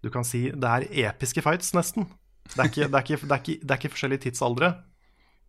Du 0.00 0.08
kan 0.14 0.24
si 0.24 0.46
det 0.48 0.70
er 0.70 0.88
episke 1.10 1.44
fights, 1.44 1.74
nesten. 1.76 2.08
Det 2.54 2.60
er 2.60 2.72
ikke, 2.72 2.88
det 2.88 2.96
er 2.96 3.04
ikke, 3.04 3.20
det 3.20 3.36
er 3.36 3.44
ikke, 3.44 3.58
det 3.60 3.72
er 3.72 3.82
ikke 3.82 3.92
forskjellige 3.92 4.24
tidsaldre, 4.26 4.72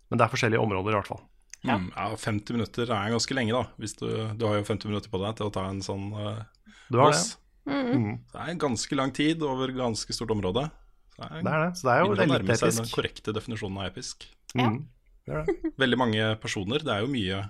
men 0.09 0.19
det 0.19 0.27
er 0.27 0.31
forskjellige 0.31 0.63
områder, 0.63 0.91
i 0.91 0.99
hvert 0.99 1.11
fall. 1.11 1.23
Ja. 1.65 1.79
Mm, 1.81 1.89
ja, 1.95 2.07
50 2.21 2.57
minutter 2.57 2.91
er 2.93 3.13
ganske 3.13 3.37
lenge, 3.37 3.55
da. 3.55 3.63
Hvis 3.81 3.95
du, 3.97 4.07
du 4.37 4.45
har 4.47 4.59
jo 4.59 4.67
50 4.67 4.91
minutter 4.91 5.11
på 5.11 5.21
deg 5.23 5.39
til 5.39 5.49
å 5.49 5.53
ta 5.53 5.65
en 5.71 5.81
sånn 5.85 6.11
uh, 6.13 6.43
Du 6.91 6.99
har 7.01 7.13
boss. 7.13 7.31
det. 7.33 7.41
Mm. 7.65 8.09
Det 8.31 8.41
er 8.43 8.59
ganske 8.61 8.97
lang 8.97 9.13
tid 9.15 9.41
over 9.45 9.73
ganske 9.73 10.13
stort 10.13 10.33
område. 10.35 10.67
Så 11.15 11.23
det 11.23 11.43
Det 11.45 11.53
er 11.53 11.63
det. 11.63 11.71
Så 11.79 11.87
det 11.87 11.93
er 11.95 12.03
jo 12.03 12.13
veldig 12.13 12.57
seg 12.59 12.77
den 12.77 12.91
korrekte 12.93 13.33
definisjonen 13.35 13.81
av 13.81 13.89
episk. 13.89 14.27
Ja. 14.53 14.69
Mm. 14.69 14.79
Det 15.25 15.33
er 15.33 15.47
det. 15.47 15.73
Veldig 15.81 15.97
mange 15.97 16.29
personer. 16.41 16.85
Det 16.85 16.93
er 16.93 17.01
jo 17.01 17.09
mye 17.09 17.41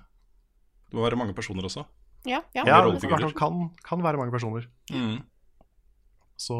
Det 0.86 0.96
må 0.96 1.04
være 1.04 1.20
mange 1.20 1.36
personer 1.36 1.68
også. 1.68 1.84
Ja, 2.26 2.40
ja. 2.56 2.64
Ja, 2.66 2.80
fall 2.82 3.34
kan, 3.38 3.58
kan 3.86 4.02
være 4.02 4.18
mange 4.18 4.34
personer. 4.34 4.66
Mm. 4.90 5.20
Så, 6.38 6.56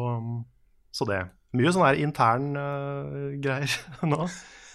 så 0.94 1.06
det. 1.08 1.24
Mye 1.56 1.72
sånne 1.72 1.88
her 1.92 2.00
intern 2.04 2.46
uh, 2.58 3.32
greier 3.42 3.72
nå. 4.12 4.26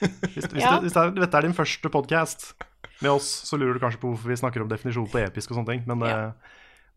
Hvis, 0.01 0.47
hvis, 0.49 0.63
Ja. 0.63 0.75
det, 0.79 0.87
hvis 0.87 0.95
det 0.95 1.01
er, 1.03 1.11
dette 1.21 1.37
er 1.37 1.45
din 1.45 1.53
første 1.57 1.91
podkast 1.93 2.47
med 3.03 3.11
oss, 3.13 3.27
så 3.45 3.57
lurer 3.59 3.77
du 3.77 3.81
kanskje 3.83 3.99
på 4.01 4.09
hvorfor 4.13 4.31
vi 4.31 4.37
snakker 4.39 4.63
om 4.63 4.69
definisjon 4.71 5.09
på 5.11 5.19
episk 5.21 5.51
og 5.53 5.59
sånne 5.59 5.75
ting. 5.75 5.83
Men 5.89 6.01
det, 6.01 6.13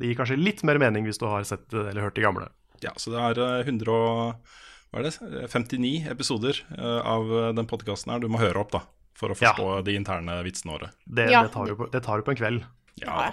det 0.00 0.08
gir 0.10 0.16
kanskje 0.20 0.38
litt 0.40 0.62
mer 0.64 0.80
mening 0.80 1.04
hvis 1.08 1.20
du 1.20 1.26
har 1.28 1.44
sett 1.48 1.68
eller 1.74 2.00
hørt 2.06 2.16
de 2.16 2.24
gamle. 2.24 2.48
Ja, 2.84 2.92
så 3.00 3.12
det 3.12 3.20
er 3.20 3.40
eh, 3.60 3.68
100 3.68 3.92
og, 3.92 4.56
hva 4.92 5.00
er 5.02 5.06
det? 5.08 5.14
59 5.52 6.08
episoder 6.12 6.58
eh, 6.78 7.00
av 7.04 7.28
den 7.56 7.68
podkasten 7.70 8.12
her 8.14 8.24
du 8.24 8.28
må 8.32 8.40
høre 8.42 8.64
opp, 8.64 8.72
da. 8.74 8.82
For 9.14 9.30
å 9.30 9.36
forstå 9.38 9.68
de 9.86 9.92
interne 9.94 10.40
vitsene 10.46 10.72
våre. 10.74 10.88
Det, 11.06 11.28
Ja. 11.30 11.44
det, 11.46 11.52
tar 11.54 11.68
du 11.70 11.76
på, 11.78 11.86
det 11.92 12.00
tar 12.02 12.18
du 12.18 12.26
på 12.26 12.32
en 12.34 12.40
kveld. 12.40 12.64
Ja, 13.04 13.28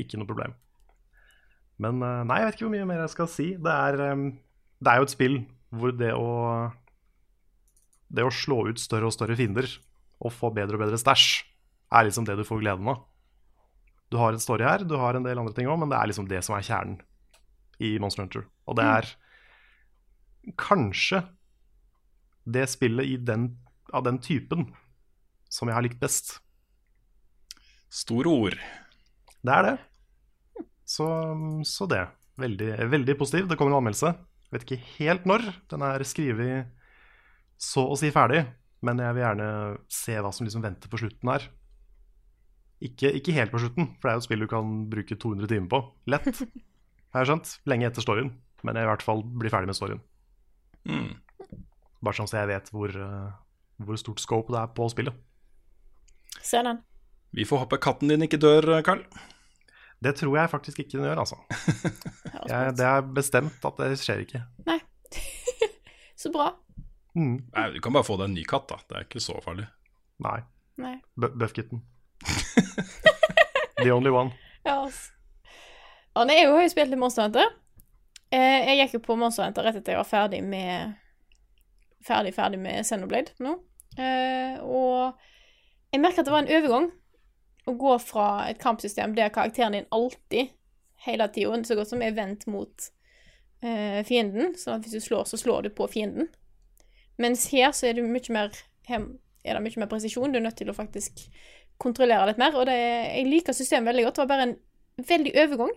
Ikke 0.00 0.18
noe 0.18 0.26
problem. 0.28 0.56
Men 1.82 2.00
nei, 2.02 2.40
jeg 2.40 2.48
vet 2.48 2.56
ikke 2.58 2.66
hvor 2.66 2.74
mye 2.74 2.88
mer 2.88 3.00
jeg 3.04 3.12
skal 3.12 3.28
si. 3.30 3.46
Det 3.60 3.72
er, 3.86 4.00
det 4.82 4.92
er 4.92 5.00
jo 5.00 5.06
et 5.08 5.12
spill 5.14 5.36
hvor 5.72 5.94
det 5.96 6.12
å 6.14 6.70
Det 8.12 8.26
å 8.26 8.32
slå 8.34 8.66
ut 8.68 8.80
større 8.80 9.08
og 9.08 9.14
større 9.14 9.36
fiender 9.38 9.64
og 10.20 10.34
få 10.36 10.50
bedre 10.52 10.76
og 10.76 10.82
bedre 10.82 10.98
stæsj, 11.00 11.46
er 11.96 12.04
liksom 12.04 12.26
det 12.28 12.36
du 12.36 12.44
får 12.44 12.60
gleden 12.60 12.90
av. 12.92 12.98
Du 14.12 14.18
har 14.20 14.34
en 14.34 14.42
story 14.42 14.66
her, 14.68 14.84
du 14.84 14.98
har 15.00 15.16
en 15.16 15.24
del 15.24 15.40
andre 15.40 15.54
ting 15.56 15.64
òg, 15.64 15.78
men 15.80 15.88
det 15.88 15.96
er 15.96 16.10
liksom 16.10 16.28
det 16.28 16.42
som 16.44 16.52
er 16.52 16.66
kjernen 16.66 16.98
i 17.80 17.94
Monster 18.02 18.26
Hunter. 18.26 18.44
Og 18.68 18.76
det 18.76 18.84
er 18.84 19.08
kanskje 20.60 21.22
det 22.44 22.66
spillet 22.68 23.08
i 23.08 23.16
den, 23.16 23.48
av 23.96 24.04
den 24.04 24.20
typen 24.20 24.68
som 25.48 25.70
jeg 25.70 25.78
har 25.78 25.86
likt 25.86 26.00
best. 26.02 26.36
Store 27.92 28.28
ord. 28.28 28.58
Det 29.40 29.56
er 29.56 29.70
det. 29.70 29.74
Så, 30.84 31.08
så 31.68 31.88
det. 31.88 32.04
Veldig, 32.40 32.70
veldig 32.92 33.16
positiv. 33.20 33.48
Det 33.48 33.56
kommer 33.56 33.74
en 33.74 33.80
anmeldelse. 33.80 34.12
Vet 34.52 34.66
ikke 34.66 34.82
helt 34.98 35.26
når. 35.28 35.46
Den 35.72 35.84
er 35.86 36.04
skrevet 36.04 36.70
så 37.62 37.86
å 37.88 37.96
si 37.98 38.10
ferdig, 38.12 38.42
men 38.84 39.00
jeg 39.00 39.16
vil 39.16 39.24
gjerne 39.24 39.48
se 39.92 40.16
hva 40.18 40.32
som 40.34 40.46
liksom 40.46 40.64
venter 40.64 40.90
på 40.90 41.00
slutten 41.00 41.30
her. 41.30 41.46
Ikke, 42.82 43.12
ikke 43.14 43.34
helt 43.36 43.52
på 43.54 43.60
slutten, 43.62 43.92
for 44.00 44.08
det 44.08 44.12
er 44.12 44.16
jo 44.18 44.22
et 44.24 44.26
spill 44.26 44.42
du 44.42 44.48
kan 44.50 44.70
bruke 44.90 45.16
200 45.16 45.50
timer 45.52 45.70
på. 45.70 45.80
Lett, 46.10 46.26
har 47.14 47.22
jeg 47.22 47.30
skjønt. 47.30 47.52
Lenge 47.70 47.88
etter 47.88 48.04
storyen. 48.04 48.32
Men 48.66 48.78
jeg 48.78 48.86
i 48.86 48.90
hvert 48.90 49.04
fall 49.06 49.22
blir 49.26 49.52
ferdig 49.54 49.70
med 49.70 49.78
storyen. 49.78 50.02
Mm. 50.86 51.12
Bare 52.02 52.18
sånn 52.18 52.30
så 52.30 52.40
jeg 52.40 52.50
vet 52.50 52.70
hvor, 52.74 52.90
eh, 52.90 53.28
hvor 53.86 53.98
stort 54.00 54.22
scope 54.22 54.54
det 54.54 54.60
er 54.62 54.72
på 54.74 54.88
spillet. 54.90 55.14
Se 56.42 56.62
den. 56.66 56.82
Vi 57.32 57.46
får 57.48 57.64
håpe 57.64 57.78
katten 57.82 58.10
din 58.10 58.26
ikke 58.26 58.40
dør, 58.42 58.74
Carl. 58.84 59.04
Det 60.02 60.16
tror 60.18 60.34
jeg 60.38 60.50
faktisk 60.50 60.82
ikke 60.82 60.98
den 60.98 61.06
gjør, 61.06 61.22
altså. 61.22 61.38
Jeg, 62.50 62.72
det 62.74 62.86
er 62.88 63.04
bestemt 63.14 63.64
at 63.68 63.78
det 63.78 63.92
skjer 64.00 64.24
ikke. 64.24 64.40
Nei. 64.66 64.80
Så 66.22 66.32
bra. 66.34 66.48
Mm. 67.14 67.36
Nei, 67.52 67.66
Du 67.76 67.78
kan 67.84 67.94
bare 67.94 68.06
få 68.06 68.16
deg 68.18 68.30
en 68.30 68.34
ny 68.34 68.42
katt, 68.48 68.66
da. 68.72 68.80
Det 68.88 68.98
er 68.98 69.06
ikke 69.06 69.22
så 69.22 69.36
farlig. 69.44 69.68
Nei. 70.22 70.40
Nei. 70.80 70.96
Buffkitten. 71.14 71.82
The 73.82 73.92
only 73.92 74.10
one. 74.14 74.32
Ja, 74.66 74.80
ass. 74.86 75.10
Og 76.14 76.28
jeg 76.30 76.48
har 76.48 76.62
jo 76.62 76.70
spilt 76.72 76.92
litt 76.92 77.00
Monster 77.00 77.26
Hunter. 77.26 77.52
Eh, 78.32 78.64
jeg 78.68 78.80
gikk 78.80 78.98
jo 78.98 79.04
på 79.06 79.16
Monster 79.20 79.46
Hunter 79.46 79.66
rett 79.66 79.78
etter 79.80 79.94
jeg 79.94 80.00
var 80.02 80.08
ferdig 80.08 80.42
med 80.44 80.98
Ferdig, 82.02 82.32
ferdig 82.34 82.58
med 82.58 82.82
Xenoblade 82.82 83.30
nå. 83.44 83.52
Eh, 83.94 84.56
og 84.66 85.20
jeg 85.92 86.00
merker 86.02 86.22
at 86.22 86.26
det 86.26 86.34
var 86.34 86.42
en 86.42 86.50
overgang 86.56 86.88
å 87.68 87.76
gå 87.78 87.94
fra 88.02 88.48
et 88.50 88.60
kampsystem 88.62 89.14
der 89.16 89.32
karakteren 89.34 89.76
din 89.76 89.88
alltid, 89.94 90.52
hele 91.06 91.28
tida, 91.34 91.62
så 91.66 91.76
godt 91.78 91.90
som 91.90 92.02
er 92.02 92.14
vendt 92.16 92.46
mot 92.50 92.88
eh, 93.62 94.02
fienden. 94.06 94.54
Sånn 94.58 94.78
at 94.78 94.86
hvis 94.86 94.98
du 94.98 95.04
slår, 95.04 95.26
så 95.30 95.38
slår 95.40 95.66
du 95.66 95.72
på 95.74 95.88
fienden. 95.90 96.30
Mens 97.22 97.48
her 97.52 97.74
så 97.76 97.88
er 97.88 97.98
det 97.98 98.06
mye 98.06 98.34
mer 98.34 98.54
her 98.88 99.06
er 99.44 99.58
det 99.58 99.62
mye 99.64 99.82
mer 99.82 99.90
presisjon. 99.90 100.32
Du 100.32 100.38
er 100.38 100.44
nødt 100.46 100.58
til 100.58 100.70
å 100.70 100.76
faktisk 100.76 101.24
kontrollere 101.82 102.28
litt 102.30 102.40
mer. 102.40 102.54
Og 102.58 102.66
det, 102.68 102.76
jeg 102.76 103.30
liker 103.30 103.56
systemet 103.56 103.90
veldig 103.90 104.06
godt. 104.06 104.18
Det 104.18 104.24
var 104.24 104.32
bare 104.32 104.48
en 104.48 104.58
veldig 105.08 105.32
overgang 105.44 105.72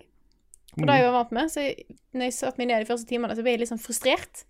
på 0.76 0.84
det 0.84 0.98
jeg 1.00 1.08
var 1.08 1.16
vant 1.16 1.34
med. 1.38 1.52
Så 1.54 1.64
jeg, 1.64 1.88
når 2.14 2.30
jeg 2.30 2.38
satte 2.40 2.62
meg 2.62 2.70
ned 2.70 2.84
de 2.84 2.90
første 2.90 3.10
timene, 3.10 3.38
så 3.38 3.46
ble 3.46 3.56
jeg 3.56 3.64
litt 3.64 3.72
sånn 3.72 3.82
frustrert. 3.82 4.46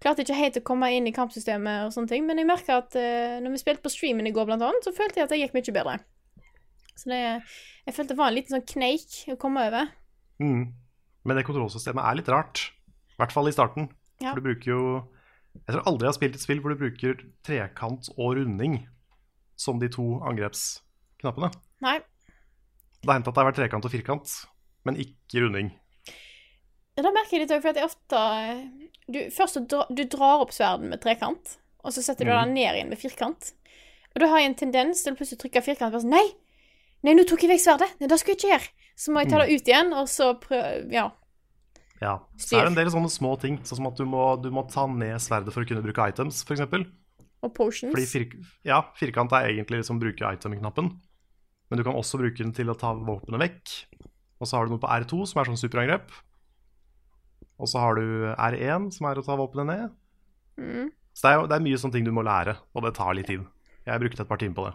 Klarte 0.00 0.24
ikke 0.24 0.38
helt 0.38 0.60
å 0.60 0.64
komme 0.64 0.88
inn 0.96 1.08
i 1.08 1.14
kampsystemet 1.14 1.86
og 1.86 1.92
sånne 1.92 2.08
ting, 2.08 2.24
men 2.24 2.40
jeg 2.40 2.48
merka 2.48 2.78
at 2.80 2.94
eh, 2.96 3.36
når 3.44 3.52
vi 3.52 3.60
spilte 3.60 3.84
på 3.84 3.92
streamen 3.92 4.28
i 4.28 4.32
går, 4.32 4.46
blant 4.48 4.64
annet, 4.64 4.86
så 4.86 4.94
følte 4.96 5.20
jeg 5.20 5.26
at 5.26 5.34
det 5.34 5.40
gikk 5.42 5.56
mye 5.58 5.74
bedre. 5.76 5.96
Så 6.98 7.10
det 7.12 7.20
Jeg 7.20 7.94
følte 7.96 8.12
det 8.14 8.18
var 8.20 8.30
en 8.32 8.36
liten 8.36 8.56
sånn 8.56 8.68
kneik 8.68 9.16
å 9.32 9.38
komme 9.40 9.64
over. 9.70 9.90
Mm. 10.42 10.70
Men 11.24 11.36
det 11.36 11.46
kontrollsystemet 11.48 12.04
er 12.04 12.18
litt 12.18 12.30
rart. 12.32 12.70
I 13.14 13.20
hvert 13.22 13.34
fall 13.34 13.50
i 13.50 13.54
starten. 13.54 13.90
Ja. 14.20 14.32
For 14.32 14.40
du 14.40 14.48
bruker 14.50 14.72
jo 14.72 14.82
Jeg 15.66 15.74
tror 15.74 15.88
aldri 15.88 16.06
jeg 16.06 16.12
har 16.12 16.18
spilt 16.18 16.38
et 16.38 16.44
spill 16.44 16.60
hvor 16.62 16.74
du 16.74 16.80
bruker 16.80 17.22
trekant 17.46 18.10
og 18.16 18.36
runding 18.38 18.80
som 19.60 19.80
de 19.80 19.90
to 19.92 20.06
angrepsknappene. 20.24 21.50
Nei. 21.84 21.98
Det 23.00 23.08
har 23.08 23.18
hendt 23.18 23.28
at 23.28 23.34
det 23.34 23.42
har 23.42 23.48
vært 23.50 23.58
trekant 23.60 23.86
og 23.88 23.92
firkant, 23.92 24.34
men 24.88 24.98
ikke 25.00 25.42
runding. 25.44 25.72
Ja, 26.96 27.04
Da 27.04 27.12
merker 27.14 27.36
jeg 27.36 27.44
litt 27.44 27.54
òg, 27.56 27.62
for 27.64 27.72
at 27.72 27.80
jeg 27.80 27.88
ofte 27.88 28.22
du, 29.10 29.18
Først 29.34 29.56
så 29.56 29.62
dra, 29.64 29.86
du 29.90 30.04
drar 30.04 30.44
opp 30.44 30.54
sverden 30.54 30.92
med 30.92 31.02
trekant, 31.02 31.56
og 31.82 31.94
så 31.96 32.04
setter 32.04 32.28
du 32.28 32.32
den 32.32 32.54
ned 32.54 32.76
igjen 32.76 32.92
med 32.92 33.00
firkant. 33.00 33.52
Og 34.14 34.22
da 34.22 34.30
har 34.30 34.42
jeg 34.42 34.50
en 34.50 34.60
tendens 34.64 35.02
til 35.02 35.14
å 35.14 35.18
plutselig 35.18 35.40
trykke 35.44 35.64
firkant 35.64 35.90
og 35.90 35.98
bare 35.98 36.04
sånn 36.04 36.14
Nei! 36.14 36.26
Nei, 37.06 37.14
nå 37.16 37.24
tok 37.28 37.46
jeg 37.46 37.52
vekk 37.54 37.62
sverdet! 37.64 37.90
Nei, 38.00 38.08
det 38.10 38.18
skulle 38.20 38.36
jeg 38.36 38.40
ikke 38.40 38.52
gjøre! 38.52 38.70
Så 39.00 39.12
må 39.14 39.22
jeg 39.22 39.30
ta 39.32 39.40
det 39.40 39.56
ut 39.56 39.68
igjen, 39.70 39.92
og 39.96 40.08
så 40.12 40.34
prøve 40.40 40.92
Ja. 40.92 41.06
Ja. 42.00 42.14
Så 42.40 42.56
er 42.56 42.64
det 42.64 42.72
en 42.72 42.78
del 42.78 42.90
sånne 42.92 43.10
små 43.12 43.34
ting, 43.40 43.58
sånn 43.64 43.80
som 43.80 43.88
at 43.90 43.98
du 44.00 44.06
må, 44.08 44.22
du 44.40 44.48
må 44.52 44.64
ta 44.72 44.86
ned 44.88 45.20
sverdet 45.20 45.52
for 45.52 45.64
å 45.64 45.68
kunne 45.68 45.84
bruke 45.84 46.06
items, 46.08 46.40
f.eks. 46.48 46.64
Og 47.44 47.52
potions. 47.56 47.92
Fordi 47.92 48.06
fir 48.08 48.26
ja, 48.68 48.80
firkant 48.96 49.32
er 49.36 49.50
egentlig 49.50 49.82
liksom 49.82 50.00
bruke 50.00 50.24
item-knappen, 50.24 50.90
men 51.70 51.80
du 51.80 51.84
kan 51.86 51.96
også 51.96 52.20
bruke 52.20 52.40
den 52.40 52.54
til 52.56 52.72
å 52.72 52.76
ta 52.76 52.92
våpenet 52.96 53.40
vekk. 53.44 53.74
Og 54.40 54.48
så 54.48 54.56
har 54.56 54.66
du 54.66 54.74
noe 54.74 54.82
på 54.82 54.88
R2, 54.88 55.20
som 55.28 55.40
er 55.40 55.50
sånn 55.50 55.60
superangrep. 55.60 56.12
Og 57.60 57.68
så 57.68 57.80
har 57.82 58.00
du 58.00 58.32
R1, 58.32 58.88
som 58.96 59.08
er 59.08 59.20
å 59.20 59.24
ta 59.24 59.36
våpenet 59.36 59.68
ned. 59.68 59.96
Mm. 60.60 60.88
Så 61.16 61.26
det 61.26 61.32
er, 61.32 61.48
det 61.52 61.56
er 61.56 61.66
mye 61.68 61.80
sånne 61.80 61.98
ting 61.98 62.08
du 62.08 62.14
må 62.16 62.24
lære, 62.24 62.56
og 62.72 62.84
det 62.86 62.94
tar 62.96 63.12
litt 63.16 63.28
tid. 63.28 63.44
Jeg 63.84 64.02
brukte 64.02 64.24
et 64.24 64.30
par 64.30 64.40
timer 64.40 64.56
på 64.56 64.68
det. 64.68 64.74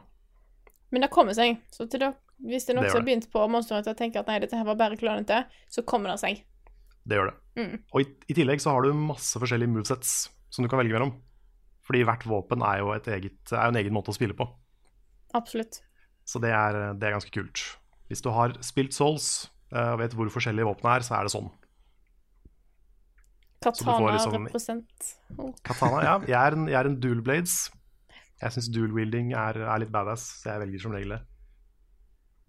Men 0.94 1.06
det 1.06 1.12
kommer 1.14 1.36
seg. 1.38 1.62
Så 1.74 1.88
dere, 1.92 2.14
hvis 2.46 2.68
det 2.68 2.76
er 2.76 2.80
noen 2.80 2.92
som 2.92 3.02
har 3.02 3.08
begynt 3.08 3.30
på 3.34 3.46
Monster 3.52 3.80
Hunter 3.80 3.96
og 3.96 4.00
tenker 4.00 4.22
at 4.22 4.30
nei, 4.30 4.40
dette 4.44 4.58
her 4.60 4.68
var 4.68 4.78
bare 4.80 5.00
klønete, 5.00 5.46
så 5.72 5.84
kommer 5.88 6.14
det 6.14 6.20
seg. 6.22 6.44
Det 7.06 7.18
gjør 7.20 7.32
det. 7.32 7.38
Mm. 7.62 7.74
Og 7.94 8.02
i, 8.02 8.08
i 8.32 8.38
tillegg 8.38 8.62
så 8.64 8.74
har 8.76 8.86
du 8.86 8.94
masse 8.98 9.40
forskjellige 9.42 9.72
movesets 9.72 10.14
som 10.54 10.66
du 10.66 10.70
kan 10.72 10.82
velge 10.82 10.96
mellom. 10.96 11.16
Fordi 11.86 12.02
hvert 12.08 12.24
våpen 12.28 12.64
er 12.66 12.80
jo, 12.82 12.94
et 12.96 13.10
eget, 13.14 13.42
er 13.52 13.68
jo 13.68 13.74
en 13.74 13.82
egen 13.82 13.94
måte 13.94 14.14
å 14.14 14.18
spille 14.18 14.38
på. 14.38 14.48
Absolutt. 15.38 15.82
Så 16.26 16.42
det 16.42 16.54
er, 16.56 16.80
det 16.98 17.06
er 17.06 17.18
ganske 17.18 17.34
kult. 17.34 17.62
Hvis 18.10 18.24
du 18.26 18.32
har 18.34 18.56
spilt 18.66 18.96
Souls 18.96 19.28
eh, 19.74 19.92
og 19.94 20.00
vet 20.02 20.16
hvor 20.18 20.32
forskjellige 20.34 20.66
våpen 20.66 20.90
er, 20.90 21.06
så 21.06 21.20
er 21.20 21.28
det 21.28 21.34
sånn. 21.36 21.52
Så 23.66 23.72
Katana 23.82 24.14
liksom- 24.14 24.48
represent. 24.48 25.12
Oh. 25.38 25.54
Katana, 25.66 26.02
ja. 26.06 26.16
Jeg 26.30 26.38
er 26.38 26.58
en, 26.58 26.68
jeg 26.70 26.80
er 26.80 26.90
en 26.90 27.00
dual 27.02 27.22
blades. 27.26 27.56
Jeg 28.46 28.54
syns 28.54 28.68
dual 28.74 28.92
wielding 28.94 29.32
er, 29.34 29.58
er 29.66 29.82
litt 29.82 29.90
badass, 29.94 30.24
så 30.44 30.52
jeg 30.54 30.62
velger 30.68 30.84
som 30.84 30.94
regel 30.94 31.16
det. 31.16 31.22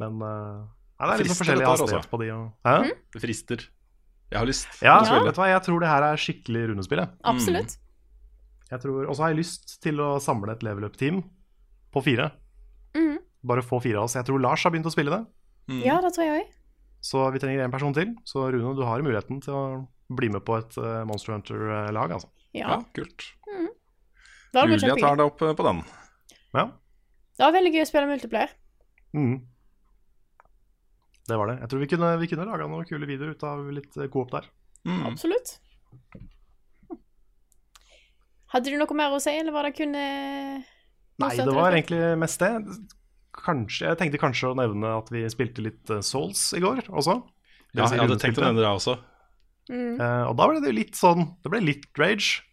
Men 0.02 0.18
uh, 0.20 0.66
nei, 1.00 1.06
det 1.08 1.14
er 1.14 1.22
litt 1.22 1.30
sånn 1.30 1.38
Frister 1.38 1.40
forskjellig 1.40 1.66
hastighet 1.70 1.98
altså. 2.02 2.12
på 2.12 2.20
de. 2.20 2.28
Og? 2.36 2.50
Mhm. 2.68 2.90
Det 3.16 3.22
frister. 3.22 3.64
Jeg 4.26 4.40
har 4.42 4.48
lyst. 4.48 4.68
Ja, 4.82 4.96
til 4.98 5.06
å 5.06 5.08
spille. 5.08 5.28
vet 5.30 5.38
du 5.38 5.40
hva, 5.40 5.48
jeg 5.54 5.62
tror 5.68 5.82
det 5.84 5.90
her 5.92 6.06
er 6.10 6.20
skikkelig 6.20 6.62
rundespill. 6.72 7.00
jeg. 7.04 7.14
Absolutt. 7.32 7.76
Jeg 8.66 8.82
tror, 8.82 9.06
Og 9.06 9.14
så 9.14 9.22
har 9.22 9.32
jeg 9.32 9.38
lyst 9.40 9.76
til 9.84 10.02
å 10.02 10.08
samle 10.20 10.52
et 10.56 10.64
level 10.66 10.88
up-team 10.88 11.22
på 11.94 12.02
fire. 12.02 12.32
Mm. 12.98 13.20
Bare 13.46 13.62
få 13.62 13.78
fire 13.84 14.02
av 14.02 14.08
oss. 14.08 14.16
Jeg 14.18 14.26
tror 14.26 14.42
Lars 14.42 14.64
har 14.66 14.74
begynt 14.74 14.90
å 14.90 14.92
spille 14.92 15.14
det. 15.14 15.22
Mm. 15.70 15.82
Ja, 15.86 16.00
det 16.02 16.12
tror 16.16 16.26
jeg 16.26 16.42
også. 16.42 16.62
Så 17.06 17.22
vi 17.30 17.38
trenger 17.38 17.62
en 17.62 17.70
person 17.74 17.94
til. 17.94 18.16
Så 18.26 18.48
Rune, 18.50 18.74
du 18.74 18.82
har 18.82 19.04
muligheten 19.06 19.38
til 19.44 19.54
å 19.54 19.64
bli 20.18 20.28
med 20.34 20.42
på 20.46 20.56
et 20.58 20.74
eh, 20.80 21.04
Monster 21.06 21.36
Hunter-lag, 21.36 22.16
altså. 22.18 22.28
Ja. 22.56 22.74
Ja, 22.74 22.78
kult. 22.96 23.28
Da 23.46 23.62
Mulig 24.64 24.96
tar 25.00 25.18
det 25.18 25.26
opp 25.26 25.42
eh, 25.44 25.54
på 25.56 25.66
den. 25.66 25.82
Ja. 26.56 26.70
Det 27.36 27.44
var 27.44 27.54
veldig 27.56 27.72
gøy 27.74 27.82
å 27.82 27.88
spille 27.90 28.08
multiplayer. 28.08 28.54
Mm. 29.16 29.36
Det 31.26 31.36
var 31.40 31.50
det. 31.50 31.56
Jeg 31.64 31.72
tror 31.72 31.82
vi 31.82 31.88
kunne, 31.90 32.10
vi 32.22 32.28
kunne 32.30 32.46
laga 32.48 32.68
noen 32.70 32.86
kule 32.88 33.08
videoer 33.08 33.34
ut 33.34 33.44
av 33.46 33.66
litt 33.74 33.98
eh, 33.98 34.08
coop 34.12 34.32
der. 34.32 34.48
Mm. 34.86 35.02
Absolutt. 35.10 35.56
Hadde 38.54 38.72
du 38.72 38.78
noe 38.78 38.96
mer 38.96 39.16
å 39.16 39.20
si, 39.20 39.34
eller 39.34 39.52
var 39.52 39.66
det 39.66 39.74
kun 39.76 39.96
eh, 39.98 40.62
Nei, 41.20 41.32
det 41.36 41.52
var 41.56 41.74
egentlig 41.74 42.00
mest 42.20 42.40
det. 42.44 42.52
Kanskje, 43.36 43.90
jeg 43.90 43.98
tenkte 44.00 44.20
kanskje 44.20 44.50
å 44.52 44.56
nevne 44.56 44.94
at 44.96 45.10
vi 45.12 45.24
spilte 45.32 45.64
litt 45.64 45.92
Souls 46.04 46.50
i 46.56 46.60
går 46.62 46.86
også. 46.88 47.18
Ja, 47.76 47.88
jeg 47.90 48.00
hadde 48.00 48.18
tenkt 48.20 48.40
å 48.40 48.46
nevne 48.46 48.62
det 48.62 48.70
også. 48.70 48.96
mm. 49.68 49.96
Uh, 50.00 50.24
og 50.30 50.36
da 50.38 50.48
ble 50.48 50.60
det 50.62 50.72
litt 50.76 50.96
sånn 50.96 51.24
Det 51.42 51.50
ble 51.52 51.60
litt 51.64 51.88
rage. 52.00 52.44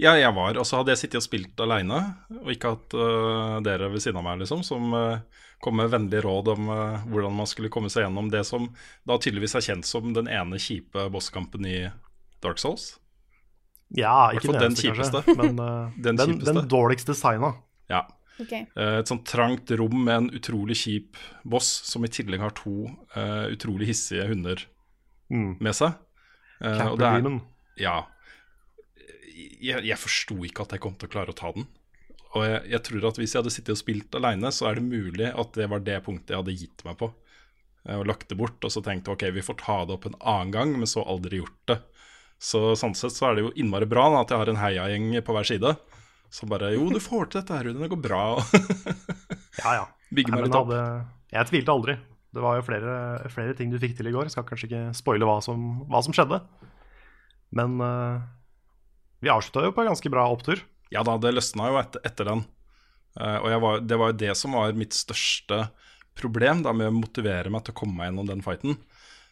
Ja, 0.00 0.14
jeg 0.16 0.32
var, 0.32 0.56
og 0.56 0.64
så 0.64 0.78
hadde 0.80 0.94
jeg 0.94 1.00
sittet 1.02 1.18
og 1.20 1.24
spilt 1.26 1.60
aleine, 1.60 1.98
og 2.40 2.48
ikke 2.54 2.70
hatt 2.72 2.94
uh, 2.96 3.58
dere 3.64 3.90
ved 3.92 4.00
siden 4.00 4.16
av 4.16 4.24
meg, 4.24 4.38
liksom, 4.40 4.62
som 4.64 4.94
uh, 4.96 5.18
kom 5.60 5.76
med 5.76 5.90
vennlige 5.92 6.22
råd 6.24 6.48
om 6.54 6.70
uh, 6.72 7.02
hvordan 7.10 7.34
man 7.36 7.48
skulle 7.50 7.68
komme 7.72 7.90
seg 7.92 8.06
gjennom 8.06 8.30
det 8.32 8.40
som 8.48 8.70
da 9.08 9.18
tydeligvis 9.20 9.58
er 9.60 9.66
kjent 9.66 9.88
som 9.88 10.14
den 10.16 10.30
ene 10.32 10.56
kjipe 10.62 11.04
bosskampen 11.12 11.66
i 11.68 11.82
Dark 12.40 12.62
Souls. 12.62 12.94
Ja, 13.92 14.30
ikke 14.32 14.54
den 14.54 14.60
den 14.62 14.70
eneste, 14.70 14.86
kjipeste. 14.88 15.20
kanskje. 15.26 15.36
Men 15.50 15.60
Den 16.06 16.16
den, 16.16 16.32
kjipeste. 16.36 16.54
den 16.54 16.70
dårligst 16.70 17.10
designa. 17.10 17.50
Ja. 17.90 18.04
OK. 18.40 18.52
Eh, 18.56 18.94
Et 19.02 19.10
sånt 19.10 19.26
trangt 19.28 19.68
rom 19.76 19.98
med 20.06 20.14
en 20.14 20.28
utrolig 20.38 20.78
kjip 20.80 21.18
boss, 21.44 21.68
som 21.90 22.06
i 22.06 22.12
tillegg 22.14 22.40
har 22.40 22.54
to 22.56 22.86
utrolig 23.52 23.90
hissige 23.92 24.28
hunder 24.30 24.64
Mm. 25.30 25.58
med 25.62 25.76
seg. 25.78 25.92
Uh, 26.58 26.88
og 26.90 26.96
det 26.98 27.06
er, 27.06 27.26
ja 27.78 27.92
Jeg, 29.60 29.84
jeg 29.86 30.00
forsto 30.00 30.36
ikke 30.46 30.66
at 30.66 30.76
jeg 30.76 30.82
kom 30.84 30.96
til 30.98 31.10
å 31.10 31.12
klare 31.12 31.34
å 31.34 31.38
ta 31.38 31.52
den. 31.56 31.66
Og 32.30 32.44
jeg, 32.46 32.60
jeg 32.70 32.82
tror 32.86 33.08
at 33.10 33.18
hvis 33.18 33.34
jeg 33.34 33.42
hadde 33.42 33.52
sittet 33.54 33.74
og 33.74 33.80
spilt 33.80 34.16
aleine, 34.18 34.52
så 34.54 34.68
er 34.70 34.78
det 34.78 34.86
mulig 34.86 35.30
at 35.32 35.56
det 35.58 35.66
var 35.72 35.82
det 35.86 35.98
punktet 36.06 36.34
jeg 36.34 36.42
hadde 36.42 36.58
gitt 36.60 36.84
meg 36.86 36.98
på. 37.00 37.10
Og 37.90 38.04
lagt 38.06 38.28
det 38.30 38.36
bort, 38.38 38.60
og 38.62 38.72
så 38.72 38.82
tenkte 38.84 39.14
ok, 39.14 39.24
vi 39.34 39.44
får 39.44 39.56
ta 39.62 39.78
det 39.88 39.96
opp 39.96 40.06
en 40.06 40.18
annen 40.20 40.52
gang, 40.54 40.74
men 40.76 40.90
så 40.90 41.02
aldri 41.02 41.40
gjort 41.40 41.72
det. 41.72 41.80
Så 42.40 42.70
sånn 42.78 42.94
sett 42.96 43.16
så 43.16 43.28
er 43.28 43.36
det 43.36 43.44
jo 43.44 43.54
innmari 43.60 43.88
bra 43.88 44.06
da, 44.12 44.22
at 44.22 44.32
jeg 44.32 44.40
har 44.40 44.52
en 44.52 44.60
heiagjeng 44.60 45.08
på 45.24 45.34
hver 45.36 45.48
side. 45.48 45.74
Som 46.30 46.52
bare 46.52 46.70
Jo, 46.76 46.86
du 46.92 47.00
får 47.02 47.28
til 47.32 47.40
dette 47.40 47.56
her. 47.56 47.72
Det 47.74 47.90
går 47.92 48.04
bra. 48.04 48.22
Ja, 49.60 49.72
ja. 49.74 49.86
Bygge 50.14 50.32
meg 50.32 50.46
litt 50.46 50.56
opp. 50.56 50.70
jeg 51.34 51.48
tvilte 51.50 51.74
aldri. 51.74 51.94
Det 52.30 52.42
var 52.42 52.56
jo 52.56 52.64
flere, 52.64 52.92
flere 53.34 53.54
ting 53.58 53.72
du 53.72 53.78
fikk 53.82 53.96
til 53.98 54.08
i 54.08 54.12
går. 54.14 54.28
Jeg 54.28 54.34
skal 54.36 54.46
kanskje 54.46 54.68
ikke 54.68 54.82
spoile 54.96 55.26
hva 55.26 55.40
som, 55.42 55.82
hva 55.90 56.00
som 56.06 56.14
skjedde. 56.14 56.38
Men 57.58 57.74
eh, 57.82 58.22
vi 59.20 59.32
avslutta 59.32 59.66
jo 59.66 59.74
på 59.76 59.84
en 59.84 59.92
ganske 59.92 60.12
bra 60.12 60.26
opptur. 60.32 60.62
Ja 60.90 61.04
da, 61.06 61.16
det 61.20 61.34
løsna 61.36 61.70
jo 61.70 61.78
etter, 61.80 62.02
etter 62.06 62.28
den. 62.32 62.44
Uh, 63.18 63.38
og 63.42 63.48
jeg 63.52 63.62
var, 63.64 63.80
det 63.84 63.98
var 64.00 64.12
jo 64.12 64.20
det 64.22 64.34
som 64.38 64.56
var 64.56 64.76
mitt 64.78 64.96
største 64.96 65.64
problem 66.18 66.64
da, 66.66 66.74
med 66.76 66.90
å 66.90 66.96
motivere 66.96 67.52
meg 67.52 67.64
til 67.66 67.74
å 67.74 67.80
komme 67.82 67.98
meg 67.98 68.10
gjennom 68.10 68.30
den 68.30 68.44
fighten. 68.44 68.78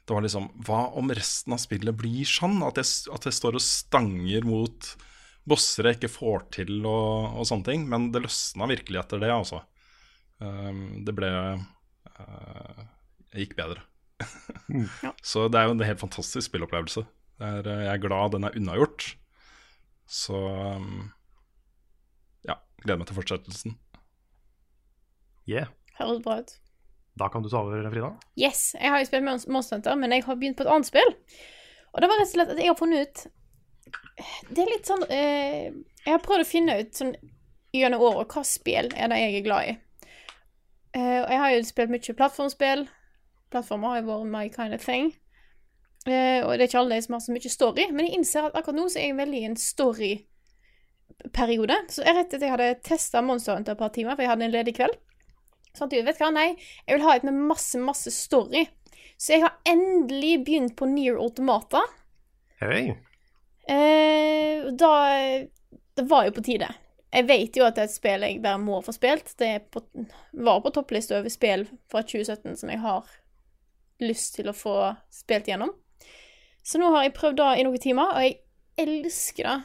Det 0.09 0.17
var 0.17 0.25
liksom 0.25 0.49
Hva 0.65 0.87
om 0.97 1.11
resten 1.13 1.53
av 1.53 1.61
spillet 1.61 1.97
blir 1.97 2.29
sånn? 2.29 2.63
At 2.65 2.81
jeg, 2.81 2.89
at 3.13 3.29
jeg 3.29 3.37
står 3.37 3.59
og 3.59 3.65
stanger 3.65 4.47
mot 4.49 4.93
bosser 5.49 5.89
jeg 5.89 5.99
ikke 5.99 6.13
får 6.13 6.47
til 6.59 6.79
og, 6.89 7.37
og 7.41 7.49
sånne 7.49 7.69
ting. 7.69 7.85
Men 7.91 8.09
det 8.15 8.25
løsna 8.25 8.69
virkelig 8.71 9.03
etter 9.03 9.23
det, 9.23 9.33
altså. 9.35 9.63
Um, 10.39 11.03
det 11.05 11.15
ble 11.19 11.29
uh, 11.29 12.83
Jeg 13.35 13.47
gikk 13.49 13.57
bedre. 13.59 13.85
Så 15.31 15.47
det 15.53 15.61
er 15.61 15.69
jo 15.69 15.77
en 15.77 15.87
helt 15.87 16.03
fantastisk 16.03 16.49
spillopplevelse. 16.49 17.05
Det 17.39 17.49
er, 17.61 17.71
jeg 17.85 17.93
er 17.95 18.03
glad 18.03 18.35
den 18.35 18.49
er 18.49 18.57
unnagjort. 18.59 19.13
Så 20.09 20.39
um, 20.49 21.11
ja, 22.49 22.57
gleder 22.81 23.03
meg 23.03 23.11
til 23.11 23.19
fortsettelsen. 23.19 23.77
Yeah. 25.49 25.69
Høres 25.99 26.23
bra 26.25 26.41
ut. 26.41 26.55
Da 27.19 27.29
kan 27.33 27.43
du 27.43 27.51
ta 27.51 27.61
over, 27.61 27.83
Frida. 27.91 28.13
Yes, 28.39 28.73
jeg 28.79 28.93
har 28.93 29.03
jo 29.03 29.09
spilt 29.09 29.27
Monster 29.51 29.77
Hunter, 29.77 29.97
men 29.99 30.15
jeg 30.15 30.25
har 30.25 30.39
begynt 30.39 30.59
på 30.59 30.65
et 30.65 30.71
annet 30.73 30.89
spill. 30.89 31.13
Og 31.93 32.01
det 32.01 32.09
var 32.09 32.21
rett 32.21 32.31
og 32.31 32.35
slett 32.37 32.53
at 32.55 32.61
jeg 32.63 32.71
har 32.71 32.79
funnet 32.79 33.09
ut 33.09 33.23
Det 34.51 34.61
er 34.61 34.69
litt 34.69 34.89
sånn 34.91 35.05
eh, 35.15 35.71
Jeg 36.05 36.11
har 36.11 36.21
prøvd 36.21 36.45
å 36.45 36.47
finne 36.47 36.75
ut 36.83 36.99
sånn 36.99 37.15
gjennom 37.73 38.03
året 38.05 38.35
hva 38.35 38.43
spill 38.47 38.91
er 38.97 39.11
det 39.11 39.19
jeg 39.21 39.39
er 39.39 39.45
glad 39.45 39.71
i. 39.71 39.73
Eh, 40.97 41.19
og 41.21 41.33
jeg 41.33 41.41
har 41.43 41.53
jo 41.53 41.65
spilt 41.69 41.93
mye 41.93 42.15
plattformspill. 42.21 42.85
Plattformer 43.53 43.93
har 43.93 44.01
jo 44.01 44.09
vært 44.09 44.31
my 44.33 44.45
kind 44.53 44.77
of 44.77 44.85
thing. 44.85 45.11
Eh, 46.09 46.41
og 46.45 46.51
det 46.55 46.63
er 46.65 46.69
ikke 46.71 46.81
alle 46.81 47.03
som 47.05 47.15
har 47.17 47.23
så 47.25 47.35
mye 47.35 47.51
story, 47.53 47.85
men 47.93 48.07
jeg 48.07 48.15
innser 48.19 48.49
at 48.49 48.57
akkurat 48.57 48.79
nå 48.79 48.85
så 48.89 48.99
er 49.01 49.07
jeg 49.11 49.19
veldig 49.19 49.41
i 49.41 49.49
en 49.51 49.61
story-periode. 49.61 51.77
Så 51.93 51.99
jeg 52.07 52.15
rett 52.17 52.33
etter 52.33 52.47
jeg 52.47 52.55
hadde 52.55 52.83
testa 52.87 53.19
Monster 53.25 53.55
Hunter 53.59 53.75
et 53.77 53.83
par 53.83 53.93
timer, 53.95 54.13
for 54.15 54.23
jeg 54.25 54.33
hadde 54.33 54.47
en 54.49 54.57
ledig 54.57 54.75
kveld. 54.79 54.97
Sånn 55.77 55.89
at 55.91 55.97
jeg 55.99 56.07
vet 56.07 56.21
hva, 56.23 56.31
nei, 56.35 56.51
jeg 56.87 56.95
vil 56.97 57.07
ha 57.07 57.13
et 57.19 57.27
med 57.29 57.37
masse, 57.51 57.77
masse 57.83 58.11
story. 58.15 58.63
Så 59.19 59.27
jeg 59.35 59.45
har 59.45 59.55
endelig 59.69 60.35
begynt 60.47 60.75
på 60.79 60.85
Near 60.89 61.17
Automata. 61.21 61.81
Hei. 62.63 62.83
Eh, 63.69 64.57
da 64.73 64.93
Det 65.99 66.05
var 66.09 66.23
jo 66.25 66.33
på 66.33 66.47
tide. 66.47 66.69
Jeg 67.11 67.27
vet 67.27 67.57
jo 67.57 67.65
at 67.67 67.75
det 67.77 67.83
er 67.83 67.89
et 67.89 67.95
spill 67.95 68.23
jeg 68.25 68.43
bare 68.45 68.59
må 68.63 68.81
få 68.85 68.93
spilt. 68.95 69.35
Det 69.41 69.71
på, 69.75 69.81
var 70.33 70.61
på 70.63 70.71
topplista 70.77 71.19
over 71.19 71.29
spill 71.33 71.67
fra 71.91 72.03
2017 72.05 72.57
som 72.61 72.69
jeg 72.71 72.79
har 72.85 73.03
lyst 74.05 74.35
til 74.39 74.49
å 74.51 74.57
få 74.57 74.77
spilt 75.11 75.49
gjennom. 75.51 75.73
Så 76.69 76.81
nå 76.81 76.91
har 76.93 77.07
jeg 77.07 77.17
prøvd 77.17 77.39
da 77.41 77.49
i 77.57 77.65
noen 77.65 77.81
timer, 77.81 78.13
og 78.13 78.27
jeg 78.27 78.39
elsker 78.85 79.49
det. 79.49 79.59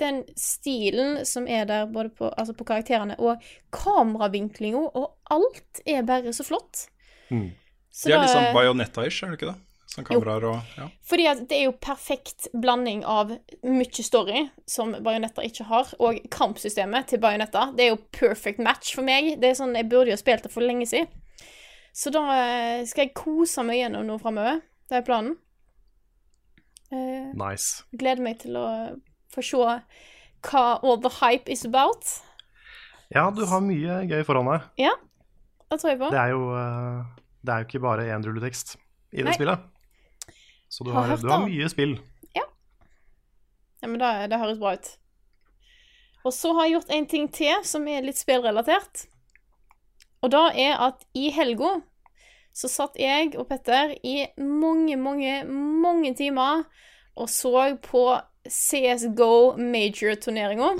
Den 0.00 0.22
stilen 0.40 1.24
som 1.28 1.46
er 1.48 1.66
der, 1.68 1.86
både 1.92 2.12
på, 2.16 2.30
altså 2.40 2.54
på 2.56 2.64
karakterene 2.68 3.16
og 3.20 3.42
kameravinklinga, 3.74 4.80
og 4.96 5.32
alt 5.32 5.80
er 5.88 6.06
bare 6.08 6.32
så 6.36 6.44
flott. 6.46 6.86
Mm. 7.28 7.50
Så 7.92 8.08
Det 8.08 8.14
er 8.14 8.16
da- 8.16 8.22
litt 8.24 8.34
sånn 8.34 8.54
Bajonetta-ish, 8.56 9.22
er 9.22 9.30
det 9.32 9.38
ikke 9.38 9.52
det? 9.52 9.60
Sånn 9.94 10.06
kameraer 10.08 10.44
og 10.48 10.78
ja. 10.78 10.88
fordi 11.06 11.26
at 11.30 11.42
det 11.48 11.56
er 11.56 11.64
jo 11.68 11.74
perfekt 11.78 12.48
blanding 12.52 13.04
av 13.06 13.30
mye 13.62 14.02
story, 14.02 14.48
som 14.66 14.90
Bajonetta 15.04 15.44
ikke 15.46 15.68
har, 15.68 15.92
og 16.00 16.18
kampsystemet 16.34 17.06
til 17.12 17.20
Bajonetta. 17.22 17.68
Det 17.76 17.84
er 17.84 17.92
jo 17.92 18.00
perfect 18.10 18.58
match 18.58 18.94
for 18.96 19.06
meg. 19.06 19.40
Det 19.40 19.50
er 19.52 19.54
sånn, 19.54 19.76
Jeg 19.76 19.88
burde 19.88 20.10
jo 20.10 20.16
spilt 20.16 20.42
det 20.42 20.50
for 20.50 20.66
lenge 20.66 20.88
siden. 20.90 21.06
Så 21.94 22.10
da 22.10 22.24
eh, 22.34 22.84
skal 22.84 23.06
jeg 23.06 23.14
kose 23.14 23.62
meg 23.62 23.78
gjennom 23.78 24.08
noe 24.08 24.18
framover. 24.18 24.62
Det 24.90 24.98
er 24.98 25.06
planen. 25.06 25.36
Eh, 26.94 27.32
Nice. 27.34 27.82
gleder 27.98 28.22
meg 28.22 28.38
til 28.44 28.56
å 28.60 28.66
få 29.34 29.42
se 29.42 29.56
hva 30.44 30.64
all 30.84 31.00
the 31.02 31.10
hype 31.20 31.50
is 31.50 31.64
about. 31.66 32.04
Ja, 33.14 33.26
du 33.34 33.44
har 33.48 33.60
mye 33.64 34.02
gøy 34.08 34.22
foran 34.26 34.46
deg. 34.50 34.66
Ja, 34.84 34.92
det 35.70 35.80
tror 35.80 35.90
jeg 35.90 35.98
på. 36.00 36.10
Det 36.14 36.20
er 36.20 36.32
jo, 36.34 36.42
eh, 36.54 37.04
det 37.44 37.54
er 37.54 37.62
jo 37.64 37.68
ikke 37.68 37.82
bare 37.84 38.06
én 38.14 38.24
rulletekst 38.24 38.76
i 39.12 39.22
det 39.22 39.30
Nei. 39.32 39.34
spillet. 39.38 39.58
Så 40.68 40.84
du 40.86 40.92
Har 40.92 41.06
har, 41.08 41.16
du 41.22 41.28
har 41.30 41.44
mye 41.46 41.68
spill. 41.70 41.96
Ja, 42.34 42.44
men 43.86 43.98
det, 44.00 44.30
det 44.32 44.38
høres 44.40 44.58
bra 44.58 44.74
ut. 44.78 44.86
Og 46.24 46.32
så 46.32 46.54
har 46.56 46.64
jeg 46.64 46.72
gjort 46.78 46.90
en 46.96 47.06
ting 47.06 47.26
til 47.28 47.64
som 47.68 47.84
er 47.88 48.00
litt 48.06 48.16
spillrelatert. 48.16 49.04
Og 50.24 50.30
da 50.32 50.46
er 50.56 50.78
at 50.80 51.02
i 51.14 51.26
helga 51.36 51.82
så 52.54 52.68
satt 52.70 52.96
jeg 53.00 53.34
og 53.40 53.48
Petter 53.50 53.96
i 54.06 54.20
mange, 54.38 54.96
mange, 55.00 55.40
mange 55.48 56.14
timer 56.18 56.64
og 57.18 57.28
så 57.30 57.74
på 57.82 58.04
CSGO 58.46 59.56
Major-turneringa. 59.58 60.74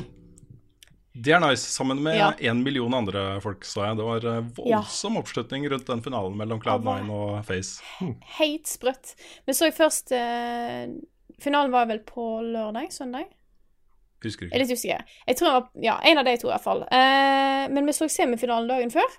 Det 1.14 1.30
er 1.30 1.38
nice, 1.44 1.62
sammen 1.70 2.00
med 2.02 2.16
Ja. 2.18 2.32
en 2.50 2.62
million 2.64 2.92
andre 2.94 3.40
folk, 3.40 3.62
så 3.64 3.84
jeg. 3.86 3.96
Det 3.96 4.04
var 4.04 4.20
voldsom 4.24 4.54
voldsom 4.56 5.16
oppslutning 5.20 5.68
rundt 5.70 5.86
den 5.86 6.02
finalen 6.02 6.36
mellom 6.36 6.60
Cloud9 6.60 7.10
og 7.14 7.44
Face. 7.46 7.80
Helt 8.40 8.66
sprøtt. 8.66 9.14
Vi 9.46 9.52
så 9.54 9.70
først 9.72 10.10
eh, 10.12 10.88
Finalen 11.42 11.70
var 11.74 11.86
vel 11.86 12.00
på 12.06 12.40
lørdag? 12.42 12.90
Søndag? 12.94 13.26
Husker 14.24 14.46
Jeg 14.46 14.52
er 14.54 14.64
ikke. 14.64 14.68
litt 14.68 14.78
usikker. 14.78 15.04
Jeg 15.28 15.36
tror 15.36 15.46
det 15.46 15.54
var 15.54 15.70
Ja, 15.86 15.96
en 16.02 16.18
av 16.18 16.24
de 16.24 16.36
to, 16.36 16.48
i 16.48 16.50
hvert 16.54 16.64
fall. 16.66 16.82
Eh, 16.90 17.68
men 17.70 17.86
vi 17.86 17.92
så 17.92 18.08
semifinalen 18.10 18.68
dagen 18.70 18.90
før, 18.90 19.16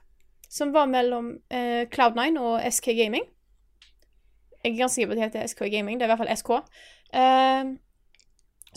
som 0.50 0.74
var 0.74 0.86
mellom 0.92 1.38
eh, 1.50 1.88
Cloud9 1.92 2.40
og 2.40 2.62
SK 2.72 2.94
Gaming. 2.98 3.26
Jeg 4.64 4.74
er 4.74 4.78
ganske 4.78 4.96
sikker 4.96 5.12
på 5.12 5.16
at 5.16 5.18
det 5.18 5.26
heter 5.26 5.48
SK 5.48 5.66
Gaming. 5.72 6.00
Det 6.00 6.06
er 6.06 6.10
i 6.10 6.16
hvert 6.16 6.24
fall 6.24 6.38
SK. 6.38 6.52
Eh, 7.14 7.76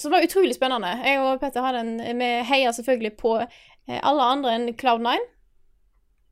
det 0.02 0.12
var 0.12 0.24
utrolig 0.24 0.54
spennende. 0.54 0.88
Jeg 1.04 1.20
og 1.20 1.40
Petter 1.40 1.64
hadde 1.64 1.80
en 1.80 2.18
Vi 2.18 2.30
heia 2.46 2.72
selvfølgelig 2.72 3.16
på 3.18 3.34
eh, 3.40 4.00
alle 4.02 4.22
andre 4.22 4.54
enn 4.54 4.68
Cloud9. 4.78 5.16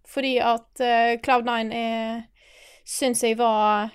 Fordi 0.06 0.36
at 0.38 0.80
eh, 0.80 1.18
Cloud9 1.26 1.74
er 1.74 2.26
Syns 2.86 3.24
jeg 3.24 3.34
var 3.38 3.90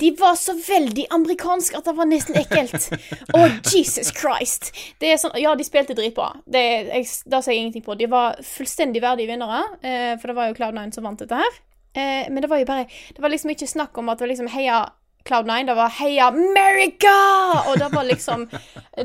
de 0.00 0.10
var 0.18 0.34
så 0.34 0.54
veldig 0.58 1.06
amerikanske 1.14 1.78
at 1.78 1.86
det 1.88 1.94
var 1.98 2.08
nesten 2.08 2.38
ekkelt. 2.40 2.88
Å, 3.36 3.44
Jesus 3.72 4.10
Christ. 4.16 4.72
Det 5.00 5.12
er 5.12 5.20
sånn, 5.20 5.36
ja, 5.40 5.54
de 5.58 5.66
spilte 5.66 5.96
dritbra. 5.96 6.30
Det, 6.46 6.64
jeg, 6.88 7.08
det 7.30 7.40
sier 7.44 7.56
jeg 7.56 7.66
ingenting 7.66 7.84
på. 7.86 7.96
De 7.98 8.08
var 8.10 8.40
fullstendig 8.46 9.02
verdige 9.04 9.30
vinnere, 9.30 9.62
eh, 9.84 10.12
for 10.18 10.30
det 10.30 10.38
var 10.38 10.50
jo 10.50 10.58
Cloud9 10.58 10.96
som 10.96 11.06
vant 11.08 11.22
dette 11.22 11.38
her. 11.38 11.60
Eh, 11.94 12.26
men 12.30 12.42
det 12.42 12.50
var 12.50 12.58
jo 12.58 12.66
bare 12.66 12.88
Det 13.14 13.22
var 13.22 13.30
liksom 13.30 13.52
ikke 13.52 13.68
snakk 13.70 13.98
om 13.98 14.08
at 14.10 14.18
det 14.18 14.26
var 14.26 14.32
liksom 14.32 14.50
heia 14.50 14.78
Cloud9, 15.28 15.66
det 15.68 15.76
var 15.78 15.92
heia 16.00 16.26
America! 16.32 17.14
Og 17.70 17.78
det 17.78 17.92
var 17.94 18.08
liksom 18.08 18.48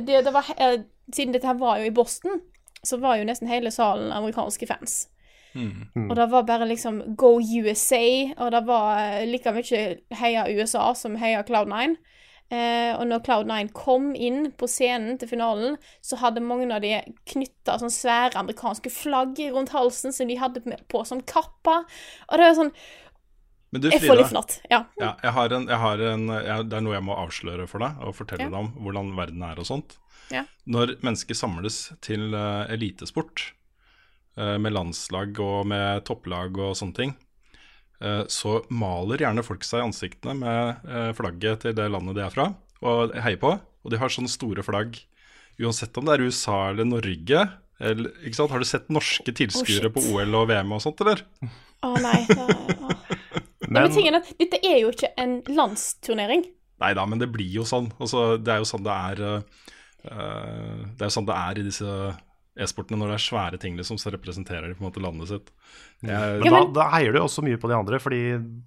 det, 0.07 0.23
det 0.25 0.33
var, 0.33 0.49
eh, 0.57 0.81
Siden 1.13 1.33
dette 1.33 1.47
her 1.47 1.59
var 1.59 1.79
jo 1.79 1.87
i 1.89 1.93
Boston, 1.93 2.41
så 2.83 2.97
var 3.01 3.17
jo 3.17 3.27
nesten 3.29 3.49
hele 3.49 3.71
salen 3.73 4.11
amerikanske 4.13 4.67
fans. 4.69 5.07
Og 5.55 6.15
det 6.15 6.27
var 6.31 6.43
bare 6.47 6.67
liksom 6.69 7.01
Go 7.17 7.39
USA, 7.39 8.03
og 8.37 8.51
det 8.53 8.61
var 8.67 8.99
eh, 9.01 9.25
like 9.29 9.51
mye 9.55 9.81
heia 10.19 10.45
USA 10.49 10.91
som 10.95 11.15
heia 11.17 11.41
Cloud9. 11.47 11.95
Eh, 12.49 12.95
og 12.97 13.03
når 13.05 13.21
Cloud9 13.25 13.71
kom 13.77 14.07
inn 14.17 14.51
på 14.57 14.65
scenen 14.69 15.19
til 15.21 15.29
finalen, 15.29 15.75
så 16.01 16.17
hadde 16.21 16.41
mange 16.41 16.69
av 16.73 16.81
de 16.81 16.95
knytta 17.29 17.75
sånn 17.81 17.93
svære 17.93 18.39
amerikanske 18.41 18.89
flagg 18.93 19.37
rundt 19.53 19.73
halsen 19.75 20.13
som 20.15 20.29
de 20.29 20.37
hadde 20.41 20.63
på 20.89 21.03
som 21.05 21.21
kappa. 21.21 21.83
Og 22.29 22.41
det 22.41 22.47
er 22.47 22.57
sånn 22.57 22.73
Men 23.69 23.83
du, 23.83 23.89
Jeg 23.93 24.01
får 24.01 24.17
litt 24.17 24.31
Frida, 24.31 24.31
fnatt. 24.31 24.53
Ja. 24.71 24.79
ja, 24.97 25.11
jeg 25.21 25.33
har 25.35 25.53
en, 25.53 25.67
jeg 25.69 25.77
har 25.77 26.01
en 26.01 26.23
jeg, 26.33 26.63
Det 26.71 26.77
er 26.79 26.81
noe 26.81 26.95
jeg 26.95 27.05
må 27.05 27.17
avsløre 27.21 27.67
for 27.69 27.85
deg, 27.85 27.99
og 28.01 28.15
fortelle 28.17 28.47
Ja. 28.47 28.49
deg 28.49 28.57
om 28.63 28.71
hvordan 28.81 29.11
verden 29.17 29.43
er 29.45 29.61
og 29.61 29.67
sånt. 29.69 29.99
Ja. 30.33 30.41
Når 30.65 30.95
mennesker 31.05 31.37
samles 31.37 31.91
til 32.01 32.33
uh, 32.33 32.65
elitesport, 32.69 33.51
med 34.61 34.75
landslag 34.75 35.39
og 35.43 35.67
med 35.67 36.05
topplag 36.07 36.57
og 36.57 36.75
sånne 36.79 36.95
ting, 36.95 37.13
eh, 38.03 38.23
så 38.31 38.59
maler 38.71 39.23
gjerne 39.23 39.45
folk 39.45 39.65
seg 39.67 39.81
i 39.81 39.87
ansiktene 39.87 40.37
med 40.39 40.89
eh, 40.89 41.11
flagget 41.17 41.65
til 41.65 41.75
det 41.77 41.89
landet 41.91 42.17
de 42.17 42.25
er 42.25 42.33
fra, 42.33 42.49
og 42.79 43.15
heier 43.19 43.39
på. 43.41 43.55
Og 43.83 43.93
de 43.93 43.99
har 43.99 44.11
sånne 44.11 44.31
store 44.31 44.63
flagg, 44.65 44.99
uansett 45.59 45.95
om 45.99 46.07
det 46.07 46.17
er 46.17 46.25
USA 46.27 46.59
eller 46.71 46.87
Norge. 46.87 47.43
Eller, 47.79 48.11
ikke 48.27 48.35
sant? 48.35 48.51
Har 48.51 48.59
du 48.59 48.67
sett 48.67 48.89
norske 48.91 49.31
tilskuere 49.35 49.87
oh, 49.87 49.95
på 49.95 50.03
OL 50.11 50.35
og 50.41 50.49
VM 50.51 50.75
og 50.75 50.83
sånt, 50.83 50.99
eller? 51.05 51.23
Å 51.87 51.93
nei. 52.03 52.21
Det, 52.27 52.47
oh. 52.83 53.19
Men 53.69 53.91
tingen 53.93 54.17
er 54.17 54.23
at 54.23 54.31
dette 54.39 54.59
er 54.67 54.81
jo 54.81 54.91
ikke 54.91 55.13
en 55.19 55.39
landsturnering. 55.47 56.43
Nei 56.79 56.93
da, 56.95 57.05
men 57.07 57.21
det 57.21 57.29
blir 57.31 57.59
jo 57.59 57.65
sånn. 57.67 57.89
Altså, 57.99 58.33
det 58.39 58.55
er 58.55 58.63
jo 58.63 58.67
sånn 58.67 58.85
det 58.85 58.95
er 58.95 59.21
uh, 59.27 59.63
Det 60.03 61.03
er 61.03 61.07
jo 61.07 61.15
sånn 61.15 61.27
det 61.27 61.37
er 61.37 61.59
i 61.59 61.65
disse 61.67 61.95
e-sportene 62.59 62.99
når 62.99 63.13
det 63.13 63.17
er 63.19 63.25
svære 63.25 63.59
ting 63.63 63.75
liksom, 63.79 63.97
som 63.99 64.11
representerer 64.13 64.73
på 64.75 64.83
en 64.83 64.89
måte 64.91 65.01
landet 65.03 65.27
sitt. 65.31 65.51
Jeg, 66.01 66.11
Men, 66.11 66.43
Ja, 66.45 66.51
da, 66.51 66.59
men- 66.63 66.73
da 66.73 66.89
heier 66.93 67.13
du 67.13 67.19
også 67.23 67.43
mye 67.43 67.57
på 67.57 67.67
de 67.71 67.75
andre, 67.79 67.99
Fordi 67.99 68.21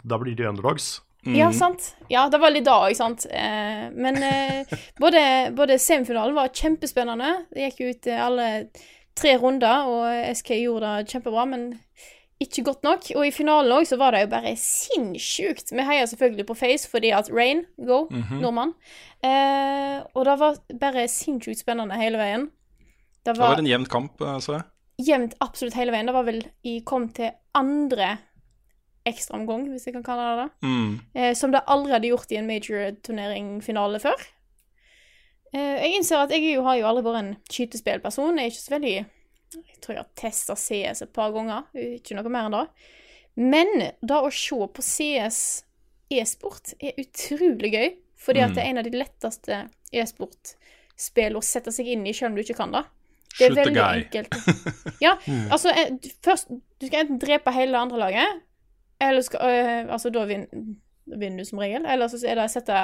da 0.04 0.18
blir 0.18 0.34
de 0.36 0.48
underdogs. 0.48 1.00
Ja, 1.24 1.52
sant. 1.54 1.92
Ja, 2.10 2.24
det 2.28 2.40
var 2.42 2.50
litt 2.50 2.64
da 2.66 2.80
òg, 2.88 2.96
sant. 2.98 3.26
Eh, 3.30 3.90
men 3.94 4.16
eh, 4.26 4.64
både, 5.00 5.54
både 5.54 5.76
semifinalen 5.78 6.34
var 6.34 6.48
kjempespennende. 6.50 7.46
Det 7.54 7.68
gikk 7.70 7.80
ut 7.92 8.06
eh, 8.10 8.18
alle 8.26 8.48
tre 9.14 9.36
runder, 9.38 9.86
og 9.86 10.34
SK 10.34 10.50
gjorde 10.64 10.96
det 11.04 11.12
kjempebra, 11.12 11.44
men 11.46 11.68
ikke 12.42 12.64
godt 12.66 12.82
nok. 12.82 13.06
Og 13.14 13.26
i 13.28 13.30
finalen 13.30 13.70
òg 13.70 13.86
så 13.86 13.96
var 14.00 14.10
det 14.16 14.24
jo 14.24 14.32
bare 14.32 14.56
sinnssykt. 14.58 15.70
Vi 15.70 15.84
heier 15.86 16.08
selvfølgelig 16.10 16.46
på 16.48 16.56
Face 16.58 16.88
fordi 16.90 17.12
at 17.14 17.30
Rain, 17.30 17.64
go, 17.78 18.08
nordmann. 18.40 18.74
Eh, 19.22 20.02
og 20.16 20.24
det 20.26 20.34
var 20.40 20.58
bare 20.80 21.06
sinnssykt 21.08 21.62
spennende 21.62 21.94
hele 22.00 22.18
veien. 22.18 22.48
Det 23.22 23.32
det 23.32 23.38
var, 23.38 23.54
var 23.54 23.62
en 23.62 23.70
jevn 23.70 23.86
kamp, 23.86 24.20
eh, 24.20 24.38
så 24.42 24.58
jeg. 24.58 24.68
jevnt 25.06 25.34
absolutt 25.44 25.78
hele 25.78 25.94
veien. 25.94 26.10
Det 26.10 26.14
var 26.16 26.26
vel 26.26 26.42
i 26.66 26.80
kom 26.86 27.08
til 27.14 27.32
andre 27.58 28.16
ekstraomgang, 29.08 29.66
hvis 29.70 29.88
jeg 29.88 29.96
kan 29.96 30.04
kalle 30.06 30.28
det 30.28 30.44
det. 30.44 30.68
Mm. 30.68 30.92
Eh, 31.14 31.32
som 31.38 31.54
det 31.54 31.64
aldri 31.70 31.94
hadde 31.94 32.10
gjort 32.10 32.32
i 32.32 32.38
en 32.38 32.48
major-turnering-finale 32.50 34.00
før. 34.02 34.26
Eh, 35.52 35.78
jeg 35.82 35.98
innser 35.98 36.22
at 36.22 36.34
jeg 36.34 36.46
jo, 36.54 36.62
har 36.66 36.78
jo 36.78 36.86
aldri 36.88 37.04
vært 37.06 37.22
en 37.22 37.34
skytespillperson. 37.50 38.38
Jeg 38.38 38.50
er 38.50 38.54
ikke 38.54 38.64
så 38.64 38.76
veldig 38.76 38.94
Jeg 39.52 39.80
tror 39.84 39.96
jeg 39.96 40.00
har 40.00 40.12
testa 40.16 40.54
CS 40.56 41.02
et 41.04 41.12
par 41.12 41.32
ganger, 41.34 41.66
ikke 41.76 42.16
noe 42.16 42.30
mer 42.32 42.48
enn 42.48 42.54
det. 42.56 42.66
Men 43.36 43.68
det 44.00 44.16
å 44.16 44.30
se 44.32 44.56
på 44.56 44.84
CS 44.84 45.40
e-sport 46.12 46.72
er 46.80 46.96
utrolig 47.00 47.72
gøy, 47.72 47.90
fordi 48.16 48.40
at 48.44 48.54
det 48.56 48.62
er 48.62 48.70
en 48.70 48.80
av 48.80 48.86
de 48.86 48.96
letteste 48.96 49.58
e-sportspill 49.92 51.36
å 51.36 51.44
sette 51.44 51.72
seg 51.74 51.90
inn 51.92 52.06
i, 52.06 52.14
selv 52.16 52.30
om 52.30 52.38
du 52.38 52.44
ikke 52.44 52.56
kan 52.62 52.72
det. 52.72 52.84
Det 53.38 53.46
er 53.46 53.54
Shoot 53.54 53.58
veldig 53.58 53.82
enkelt. 53.82 54.34
Ja, 55.02 55.16
altså 55.50 55.72
eh, 55.72 55.94
Først 56.24 56.50
Du 56.50 56.86
skal 56.86 57.04
enten 57.04 57.18
drepe 57.22 57.54
hele 57.54 57.72
det 57.74 57.80
andre 57.80 57.98
laget, 57.98 58.42
eller 59.00 59.24
skal 59.26 59.40
øh, 59.42 59.92
Altså, 59.92 60.10
da 60.14 60.24
vinner, 60.28 60.46
vinner 61.06 61.42
du 61.42 61.48
som 61.48 61.58
regel. 61.62 61.86
Eller 61.86 62.08
så 62.08 62.20
er 62.26 62.38
det 62.38 62.46
å 62.46 62.52
sette, 62.52 62.80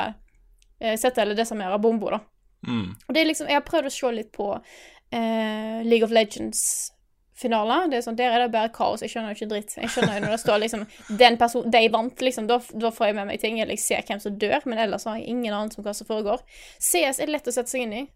eh, 0.80 0.96
sette 0.98 1.22
eller 1.22 1.38
desarmere 1.38 1.78
bomber, 1.82 2.18
da. 2.18 2.20
Mm. 2.66 2.94
Og 3.06 3.14
det 3.14 3.20
er 3.20 3.28
liksom 3.28 3.46
Jeg 3.46 3.60
har 3.60 3.66
prøvd 3.66 3.86
å 3.86 3.94
se 3.94 4.12
litt 4.16 4.30
på 4.34 4.48
eh, 4.54 5.84
League 5.86 6.06
of 6.06 6.14
Legends-finaler. 6.14 7.86
Det 7.90 8.00
er 8.00 8.06
sånn, 8.08 8.18
Der 8.18 8.34
er 8.34 8.44
det 8.46 8.50
bare 8.56 8.72
kaos. 8.74 9.04
Jeg 9.04 9.14
skjønner 9.14 9.34
jo 9.34 9.38
ikke 9.38 9.50
dritt. 9.52 9.76
Jeg 9.78 9.92
skjønner 9.94 10.18
jo 10.18 10.24
når 10.26 10.34
det 10.34 10.42
står 10.42 10.62
liksom 10.64 10.84
Den 11.22 11.38
person, 11.40 11.70
De 11.70 11.84
vant, 11.94 12.24
liksom. 12.24 12.50
Da, 12.50 12.60
da 12.74 12.92
får 12.94 13.10
jeg 13.12 13.18
med 13.20 13.30
meg 13.30 13.42
ting. 13.44 13.60
Eller 13.60 13.76
jeg 13.78 13.84
ser 13.84 14.06
hvem 14.08 14.22
som 14.24 14.38
dør, 14.38 14.60
men 14.66 14.82
ellers 14.86 15.06
har 15.08 15.20
jeg 15.20 15.28
ingen 15.30 15.54
anelse 15.54 15.78
om 15.80 15.86
hva 15.86 15.94
som 15.94 16.08
foregår. 16.08 16.42
CS 16.82 17.22
er 17.22 17.34
lett 17.36 17.50
å 17.50 17.54
sette 17.54 17.70
seg 17.70 17.86
inn 17.86 17.98
i. 18.02 18.06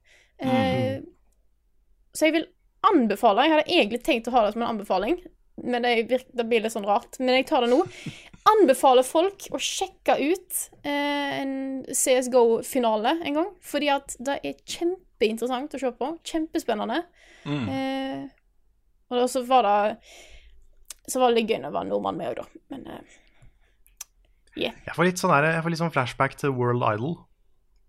Eh, 0.42 1.02
Så 2.12 2.28
jeg 2.28 2.36
vil 2.36 2.48
anbefale 2.82 3.46
Jeg 3.46 3.54
hadde 3.54 3.70
egentlig 3.70 4.02
tenkt 4.04 4.28
å 4.28 4.34
ha 4.34 4.44
det 4.44 4.56
som 4.56 4.64
en 4.64 4.72
anbefaling, 4.74 5.20
men 5.62 5.84
det, 5.84 6.22
det 6.32 6.46
blir 6.48 6.64
litt 6.64 6.74
sånn 6.74 6.88
rart. 6.88 7.18
Men 7.20 7.36
jeg 7.38 7.46
tar 7.50 7.64
det 7.64 7.70
nå. 7.70 7.82
Anbefaler 8.48 9.06
folk 9.06 9.46
å 9.54 9.60
sjekke 9.62 10.16
ut 10.18 10.62
eh, 10.82 11.42
en 11.42 11.54
CSGO-finale 11.86 13.18
en 13.22 13.38
gang. 13.38 13.50
Fordi 13.62 13.90
at 13.92 14.16
det 14.18 14.40
er 14.42 14.56
kjempeinteressant 14.58 15.76
å 15.76 15.82
se 15.82 15.92
på. 15.98 16.08
Kjempespennende. 16.26 17.02
Mm. 17.46 17.66
Eh, 17.76 18.24
og 19.12 19.28
så 19.28 19.42
var 19.44 19.66
det 19.66 19.98
Så 21.10 21.20
var 21.20 21.30
det 21.30 21.40
litt 21.42 21.50
gøy 21.50 21.58
når 21.60 21.68
det 21.68 21.76
var 21.76 21.86
nordmann 21.86 22.18
med 22.18 22.32
òg, 22.32 22.40
da. 22.40 22.62
Men 22.72 22.88
eh, 22.96 23.18
Jeg 24.64 24.96
får 24.96 25.08
litt 25.08 25.22
sånn, 25.22 25.34
der, 25.36 25.52
jeg 25.56 25.64
får 25.64 25.74
litt 25.74 25.82
sånn 25.84 25.94
flashback 25.94 26.38
til 26.40 26.56
World 26.56 26.82
Idol 26.94 27.20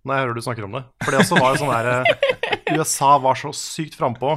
når 0.03 0.15
jeg 0.17 0.23
hører 0.25 0.35
du 0.35 0.41
snakker 0.45 0.65
om 0.67 0.73
det. 0.77 0.83
For 1.03 1.11
det 1.15 1.19
også 1.23 1.39
var 1.39 1.53
jo 1.55 1.61
sånn 1.63 1.73
der 1.73 1.89
eh, 1.93 2.77
USA 2.77 3.11
var 3.23 3.35
så 3.39 3.51
sykt 3.55 3.95
frampå, 3.99 4.33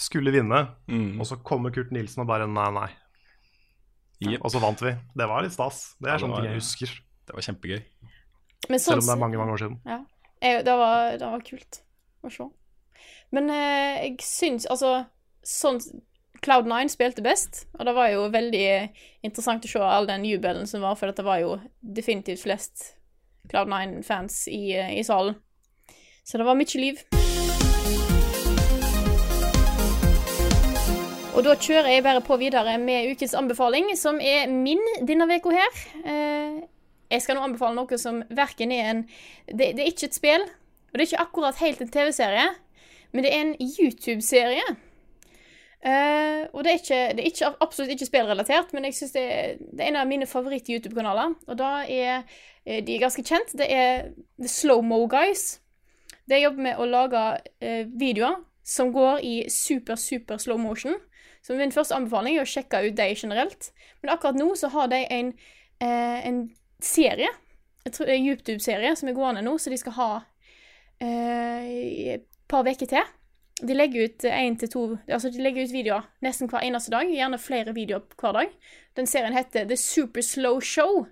skulle 0.00 0.32
vinne, 0.34 0.62
Mm. 0.88 1.20
og 1.20 1.26
så 1.28 1.36
kommer 1.44 1.70
Kurt 1.74 1.92
Nilsen 1.92 2.22
og 2.24 2.28
bare 2.30 2.46
nei, 2.48 2.68
nei. 2.74 2.88
Yep. 4.22 4.40
Og 4.46 4.52
så 4.54 4.60
vant 4.62 4.80
vi. 4.82 4.92
Det 5.18 5.26
var 5.28 5.42
litt 5.42 5.52
stas. 5.54 5.80
Det 6.00 6.08
er 6.08 6.14
ja, 6.16 6.22
sånne 6.22 6.36
ting 6.38 6.46
jeg 6.52 6.60
husker. 6.60 6.92
Det 7.26 7.34
var 7.36 7.42
kjempegøy. 7.48 7.80
Men 8.70 8.78
Selv 8.78 8.94
om 8.94 9.00
det 9.00 9.06
sånn- 9.08 9.16
er 9.16 9.20
mange, 9.24 9.38
mange 9.40 9.52
år 9.56 9.62
siden. 9.64 9.78
Ja. 9.86 9.98
Jeg, 10.42 10.64
det, 10.66 10.76
var, 10.78 11.10
det 11.18 11.26
var 11.32 11.42
kult 11.46 11.80
å 12.22 12.30
se. 12.30 12.46
Men 13.34 13.50
eh, 13.50 13.98
jeg 14.06 14.16
syns 14.26 14.66
altså 14.70 14.92
sånn 15.42 15.80
Cloud9 16.42 16.88
spilte 16.90 17.22
best, 17.22 17.64
og 17.78 17.86
det 17.86 17.94
var 17.94 18.08
jo 18.10 18.24
veldig 18.34 18.64
interessant 19.26 19.66
å 19.66 19.70
se 19.70 19.78
all 19.86 20.06
den 20.10 20.24
jubelen 20.26 20.66
som 20.66 20.82
var, 20.82 20.96
for 20.98 21.10
det 21.14 21.22
var 21.26 21.38
jo 21.42 21.52
definitivt 21.82 22.42
flest 22.42 22.88
Cloud9-fans 23.50 24.48
i, 24.48 24.76
eh, 24.76 24.98
i 24.98 25.04
salen. 25.04 25.34
Så 26.24 26.38
det 26.38 26.46
var 26.46 26.54
mye 26.54 26.78
liv. 26.78 27.02
Og 31.32 31.40
da 31.46 31.56
kjører 31.56 31.88
jeg 31.94 32.04
bare 32.04 32.20
på 32.22 32.36
videre 32.38 32.76
med 32.78 33.10
ukens 33.10 33.34
anbefaling, 33.34 33.90
som 33.96 34.20
er 34.20 34.46
min 34.52 34.82
denne 35.08 35.26
uka 35.26 35.56
her. 35.56 35.82
Eh, 36.04 36.60
jeg 37.10 37.24
skal 37.24 37.36
nå 37.36 37.46
anbefale 37.48 37.76
noe 37.76 37.98
som 37.98 38.22
verken 38.30 38.72
er 38.72 38.90
en 38.90 39.02
det, 39.48 39.72
det 39.76 39.82
er 39.82 39.90
ikke 39.90 40.08
et 40.08 40.16
spill, 40.16 40.46
og 40.46 40.94
det 40.94 41.02
er 41.02 41.10
ikke 41.10 41.26
akkurat 41.26 41.60
helt 41.64 41.82
en 41.82 41.92
TV-serie, 41.92 42.46
men 43.12 43.24
det 43.24 43.32
er 43.34 43.42
en 43.42 43.54
YouTube-serie 43.58 44.64
Eh, 45.82 46.46
og 46.54 46.62
det 46.62 46.70
er, 46.70 46.78
ikke, 46.78 47.00
det 47.16 47.22
er 47.22 47.28
ikke, 47.30 47.48
absolutt 47.60 47.90
ikke 47.90 48.06
spillrelatert, 48.06 48.70
men 48.72 48.84
jeg 48.86 48.94
synes 48.94 49.14
det, 49.16 49.22
er, 49.34 49.56
det 49.58 49.82
er 49.82 49.88
en 49.90 49.98
av 49.98 50.06
mine 50.06 50.28
favoritt-YouTube-kanaler. 50.30 51.34
Og 51.50 51.58
da 51.58 51.70
er 51.90 52.22
de 52.64 52.94
er 52.94 53.02
ganske 53.02 53.24
kjent. 53.26 53.54
Det 53.58 53.66
er 53.72 54.12
The 54.38 54.48
Slow 54.48 54.82
Mo 54.86 55.04
Guys. 55.10 55.60
De 56.30 56.38
jobber 56.38 56.62
med 56.68 56.78
å 56.80 56.86
lage 56.86 57.22
eh, 57.60 57.86
videoer 57.98 58.38
som 58.62 58.92
går 58.94 59.22
i 59.26 59.34
super, 59.50 59.98
super 59.98 60.38
slow 60.38 60.60
motion. 60.60 60.94
Så 61.42 61.56
min 61.58 61.74
første 61.74 61.96
anbefaling 61.96 62.38
er 62.38 62.46
å 62.46 62.48
sjekke 62.48 62.84
ut 62.86 62.96
de 62.96 63.08
generelt. 63.18 63.72
Men 64.02 64.14
akkurat 64.14 64.38
nå 64.38 64.52
så 64.58 64.70
har 64.70 64.90
de 64.92 65.02
en, 65.10 65.32
eh, 65.82 66.28
en 66.28 66.44
serie, 66.82 67.28
er 67.84 68.14
YouTube-serie, 68.14 68.94
som 68.96 69.08
er 69.08 69.16
gående 69.16 69.42
nå, 69.42 69.56
så 69.58 69.70
de 69.70 69.76
skal 69.76 69.96
ha 69.96 70.10
eh, 71.02 72.14
et 72.14 72.28
par 72.48 72.62
uker 72.62 72.86
til. 72.86 73.10
De 73.62 73.74
legger 73.74 74.06
ut 74.06 74.24
en 74.24 74.56
til 74.58 74.68
to 74.70 74.80
Altså 75.06 75.30
de 75.30 75.42
legger 75.42 75.66
ut 75.66 75.74
videoer 75.74 76.06
nesten 76.24 76.48
hver 76.50 76.64
eneste 76.66 76.90
dag. 76.90 77.10
Gjerne 77.10 77.38
flere 77.38 77.74
videoer 77.74 78.06
hver 78.18 78.32
dag. 78.32 78.54
Den 78.96 79.06
serien 79.06 79.36
heter 79.36 79.66
The 79.68 79.76
Super 79.76 80.22
Slow 80.22 80.60
Show. 80.60 81.06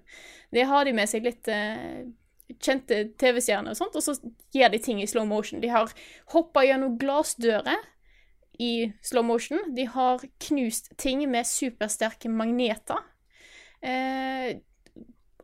Det 0.51 0.67
har 0.67 0.85
de 0.85 0.95
med 0.97 1.11
seg 1.11 1.27
litt 1.27 1.49
eh, 1.51 2.09
kjente 2.59 3.05
TV-stjerner 3.21 3.75
og 3.75 3.79
sånt, 3.79 3.97
og 3.97 4.05
så 4.05 4.17
gjør 4.55 4.73
de 4.75 4.83
ting 4.83 5.03
i 5.03 5.09
slow 5.11 5.27
motion. 5.29 5.63
De 5.63 5.71
har 5.71 5.93
hoppa 6.35 6.65
gjennom 6.67 6.97
glassdører 7.01 7.79
i 8.61 8.91
slow 9.07 9.25
motion. 9.25 9.63
De 9.77 9.87
har 9.89 10.25
knust 10.49 10.93
ting 11.01 11.23
med 11.31 11.49
supersterke 11.49 12.33
magneter. 12.33 13.01
Eh, 13.81 14.59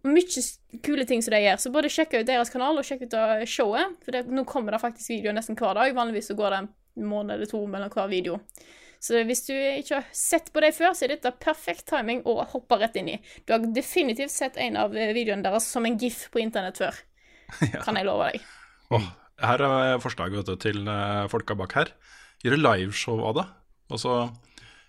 mye 0.07 0.43
kule 0.85 1.07
ting 1.09 1.23
som 1.25 1.35
de 1.35 1.43
gjør. 1.43 1.61
Så 1.61 1.73
både 1.75 1.91
sjekk 1.93 2.19
ut 2.19 2.29
deres 2.29 2.53
kanal 2.53 2.79
og 2.79 2.87
sjekk 2.87 3.07
ut 3.07 3.17
showet. 3.51 3.97
For 4.05 4.15
det, 4.15 4.27
nå 4.31 4.45
kommer 4.49 4.75
det 4.75 4.83
faktisk 4.83 5.15
videoer 5.15 5.37
nesten 5.39 5.59
hver 5.59 5.79
dag. 5.79 5.95
Vanligvis 5.97 6.31
så 6.31 6.39
går 6.39 6.53
det 6.53 6.61
en 6.65 7.09
måned 7.09 7.37
eller 7.37 7.51
to 7.51 7.63
mellom 7.67 7.93
hver 7.93 8.11
video. 8.13 8.41
Så 9.07 9.21
hvis 9.29 9.45
du 9.47 9.53
ikke 9.55 10.01
har 10.01 10.07
sett 10.17 10.49
på 10.55 10.63
dem 10.65 10.75
før, 10.75 10.95
så 10.97 11.07
er 11.07 11.15
dette 11.15 11.31
perfekt 11.43 11.87
timing 11.91 12.25
å 12.27 12.41
hoppe 12.51 12.79
rett 12.81 12.97
inn 12.99 13.13
i. 13.13 13.19
Du 13.47 13.55
har 13.55 13.67
definitivt 13.77 14.35
sett 14.35 14.59
en 14.63 14.79
av 14.81 14.97
eh, 14.97 15.13
videoene 15.15 15.47
deres 15.47 15.69
som 15.71 15.87
en 15.87 15.99
gif 16.01 16.25
på 16.35 16.43
internett 16.43 16.81
før. 16.81 16.99
Kan 17.85 17.99
jeg 18.01 18.09
love 18.09 18.33
deg. 18.33 18.49
Oh, 18.97 19.07
her 19.43 19.63
er 19.63 20.03
forslaget 20.03 20.49
du, 20.49 20.57
til 20.63 20.83
eh, 20.91 21.27
folka 21.31 21.55
bak 21.59 21.77
her. 21.79 21.93
Gjøre 22.43 22.59
liveshow 22.63 23.23
av 23.29 23.39
det. 23.39 23.47
Og 23.95 24.03
så 24.03 24.17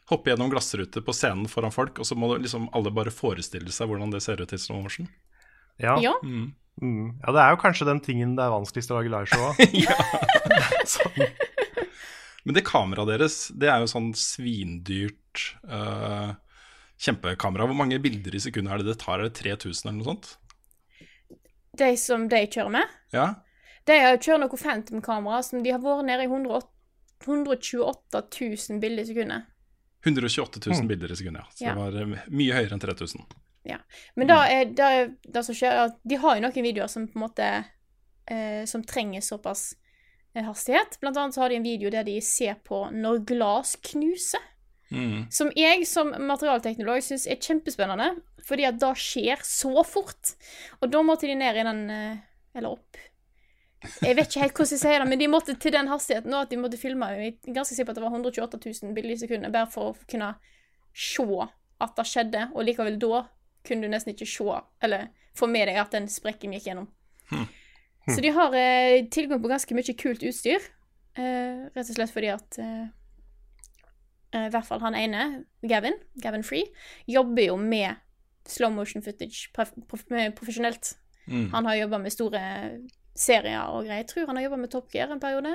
hoppe 0.09 0.31
gjennom 0.31 0.49
glassruter 0.49 1.03
på 1.05 1.13
scenen 1.13 1.49
foran 1.51 1.75
folk, 1.75 1.99
og 1.99 2.07
så 2.07 2.17
må 2.17 2.31
liksom 2.39 2.69
alle 2.77 2.93
bare 2.95 3.13
forestille 3.13 3.73
seg 3.75 3.91
hvordan 3.91 4.13
det 4.13 4.23
ser 4.25 4.41
ut 4.41 4.55
i 4.55 4.61
slow 4.61 4.81
motion. 4.81 5.09
Ja. 5.83 5.99
Ja. 6.01 6.15
Mm. 6.23 6.55
ja, 7.21 7.33
det 7.33 7.43
er 7.43 7.53
jo 7.53 7.61
kanskje 7.61 7.85
den 7.89 8.01
tingen 8.01 8.33
det 8.37 8.47
er 8.47 8.55
vanskeligst 8.55 8.93
å 8.93 8.97
lage 8.97 9.13
liveshow 9.13 9.51
av. 9.51 9.61
sånn. 10.95 11.27
Men 12.47 12.55
det 12.55 12.63
kameraet 12.67 13.09
deres, 13.11 13.37
det 13.59 13.67
er 13.67 13.81
jo 13.83 13.89
sånn 13.91 14.13
svindyrt 14.15 15.41
uh, 15.67 16.31
kjempekamera. 16.95 17.67
Hvor 17.67 17.75
mange 17.75 17.99
bilder 17.99 18.37
i 18.37 18.39
sekundet 18.39 18.71
er 18.71 18.83
det 18.83 18.93
det 18.93 19.01
tar? 19.03 19.19
Er 19.19 19.27
det 19.27 19.35
3000 19.41 19.89
eller 19.89 19.97
noe 19.99 20.07
sånt? 20.13 20.29
De 21.77 21.89
som 21.99 22.23
de 22.31 22.39
kjører 22.47 22.71
med, 22.73 22.95
Ja. 23.13 23.27
de 23.85 23.99
kjører 23.99 24.23
kjørt 24.23 24.41
noe 24.45 24.57
Phantom-kamera 24.61 25.43
som 25.43 25.61
de 25.63 25.75
har 25.75 25.83
vært 25.83 26.07
nede 26.07 26.23
i 26.25 26.31
108 26.31 26.71
128 27.25 28.21
000 28.69 28.79
bilder 28.79 29.03
i 29.03 29.07
sekundet. 29.09 29.45
128 30.05 30.61
000 30.69 30.87
bilder 30.87 31.11
i 31.11 31.15
sekundet, 31.17 31.43
ja. 31.43 31.51
Så 31.55 31.65
Ja. 31.65 31.73
det 31.73 31.81
var 31.81 32.01
eh, 32.01 32.29
mye 32.29 32.53
høyere 32.53 32.73
enn 32.77 32.79
3000. 32.83 33.25
Ja. 33.67 33.77
Men 34.15 34.27
da 34.29 34.37
er 34.47 34.65
det, 34.71 34.79
er 34.79 35.09
det 35.27 35.43
som 35.43 35.55
skjer, 35.57 35.73
er 35.73 35.89
at 35.89 35.97
de 36.07 36.15
har 36.21 36.37
jo 36.37 36.43
noen 36.45 36.63
videoer 36.63 36.87
som 36.87 37.07
på 37.09 37.17
en 37.19 37.25
måte 37.25 37.47
eh, 38.29 38.63
Som 38.69 38.83
trenger 38.87 39.21
såpass 39.21 39.73
eh, 39.73 39.86
hastighet. 40.35 40.99
Blant 41.01 41.17
annet 41.17 41.35
så 41.35 41.41
har 41.41 41.49
de 41.49 41.59
en 41.59 41.65
video 41.65 41.91
der 41.93 42.05
de 42.07 42.19
ser 42.21 42.59
på 42.67 42.87
når 42.93 43.23
glass 43.29 43.75
knuser. 43.91 44.43
Mm. 44.89 45.27
Som 45.31 45.51
jeg 45.55 45.83
som 45.87 46.13
materialteknolog 46.29 47.03
syns 47.03 47.25
er 47.27 47.41
kjempespennende, 47.43 48.21
fordi 48.47 48.67
at 48.69 48.79
det 48.79 48.93
skjer 49.01 49.43
så 49.43 49.83
fort. 49.87 50.35
Og 50.79 50.91
da 50.93 51.03
måtte 51.03 51.27
de 51.27 51.35
ned 51.35 51.59
i 51.59 51.67
den 51.67 51.83
eh, 51.91 52.23
Eller 52.57 52.73
opp. 52.73 52.97
Jeg 54.01 54.15
vet 54.17 54.31
ikke 54.31 54.41
helt 54.41 54.57
hvordan 54.57 54.73
jeg 54.73 54.81
sier 54.81 55.03
det, 55.03 55.07
men 55.11 55.19
de 55.21 55.27
måtte 55.29 55.53
til 55.61 55.73
den 55.75 55.89
hastigheten 55.91 56.33
at 56.33 56.49
de 56.49 56.57
måtte 56.57 56.79
filme. 56.81 57.05
Jeg 57.13 57.35
er 57.35 57.53
ganske 57.53 57.75
sikker 57.75 57.91
på 57.91 57.93
at 57.93 57.99
det 57.99 58.05
var 58.07 58.15
128 58.15 58.59
000 58.81 58.95
bilder 58.95 59.13
i 59.13 59.19
sekundet, 59.21 59.53
bare 59.53 59.69
for 59.69 59.91
å 59.91 60.07
kunne 60.09 60.31
se 60.97 61.27
at 61.85 61.93
det 61.99 62.07
skjedde. 62.09 62.47
Og 62.55 62.65
likevel 62.65 62.97
da 63.01 63.27
kunne 63.67 63.85
du 63.85 63.93
nesten 63.93 64.15
ikke 64.15 64.29
se, 64.31 64.57
eller 64.81 65.11
få 65.37 65.49
med 65.51 65.69
deg 65.69 65.77
at 65.83 65.93
den 65.93 66.09
sprekken 66.09 66.55
gikk 66.57 66.71
gjennom. 66.71 66.89
Så 68.07 68.21
de 68.23 68.31
har 68.31 68.53
eh, 68.55 69.05
tilgang 69.11 69.41
på 69.43 69.51
ganske 69.51 69.75
mye 69.75 69.95
kult 69.99 70.23
utstyr, 70.23 70.63
eh, 71.19 71.67
rett 71.73 71.89
og 71.89 71.97
slett 71.97 72.13
fordi 72.13 72.29
at 72.31 72.59
eh, 72.63 72.85
eh, 74.31 74.45
i 74.47 74.51
hvert 74.53 74.67
fall 74.69 74.83
han 74.85 74.95
ene, 74.95 75.25
Gavin, 75.67 75.97
Gavin 76.23 76.45
Free, 76.47 76.69
jobber 77.07 77.49
jo 77.49 77.57
med 77.59 77.99
slow 78.47 78.71
motion 78.71 79.03
footage 79.03 79.51
prof 79.55 79.73
prof 79.89 80.05
profesjonelt. 80.07 80.93
Mm. 81.27 81.49
Han 81.51 81.67
har 81.67 81.81
jobba 81.81 81.99
med 81.99 82.15
store 82.15 82.43
serier 83.17 83.67
og 83.67 83.83
greier. 83.83 84.05
Jeg 84.05 84.11
tror 84.13 84.29
han 84.29 84.39
har 84.39 84.47
jobba 84.47 84.61
med 84.61 84.71
Top 84.71 84.93
Gear 84.93 85.11
en 85.11 85.19
periode. 85.19 85.51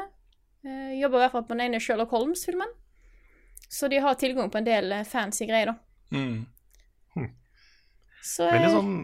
Eh, 0.66 1.00
jobber 1.00 1.18
i 1.18 1.24
hvert 1.24 1.36
fall 1.38 1.46
på 1.46 1.56
den 1.56 1.66
ene 1.66 1.80
Sherlock 1.80 2.12
Holmes-filmen. 2.12 2.68
Så 3.72 3.88
de 3.88 4.02
har 4.04 4.18
tilgang 4.20 4.50
på 4.52 4.60
en 4.60 4.68
del 4.68 4.92
eh, 4.92 5.06
fancy 5.08 5.48
greier, 5.48 5.72
da. 5.72 5.78
Mm. 6.12 6.44
Så 8.22 8.46
eh, 8.46 8.54
Veldig 8.54 8.72
sånn 8.76 8.96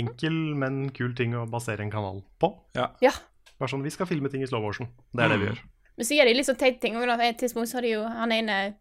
enkel, 0.00 0.32
men 0.58 0.90
kul 0.96 1.14
ting 1.14 1.34
å 1.38 1.46
basere 1.50 1.80
en 1.84 1.90
kanal 1.92 2.22
på. 2.40 2.50
Ja. 2.76 2.90
Ja. 3.04 3.12
Bare 3.58 3.70
sånn, 3.70 3.82
Vi 3.86 3.90
skal 3.94 4.06
filme 4.10 4.28
ting 4.32 4.42
i 4.42 4.46
slow 4.50 4.62
motion. 4.62 4.88
Det 5.14 5.24
er 5.24 5.28
det 5.28 5.38
vi 5.40 5.46
Mm. 5.46 5.54
gjør. 5.54 5.62
Men 5.96 6.06
så 6.06 6.16
gjør 6.16 6.24
de 6.26 6.34
litt 6.34 6.46
sånn 6.48 6.56
teite 6.58 6.80
ting. 6.82 6.94
På 6.98 7.20
et 7.22 7.38
tidspunkt 7.38 7.68
så 7.70 7.74
har 7.78 7.82
de 7.82 7.90
jo 7.92 8.02
han 8.02 8.32
ene 8.32 8.74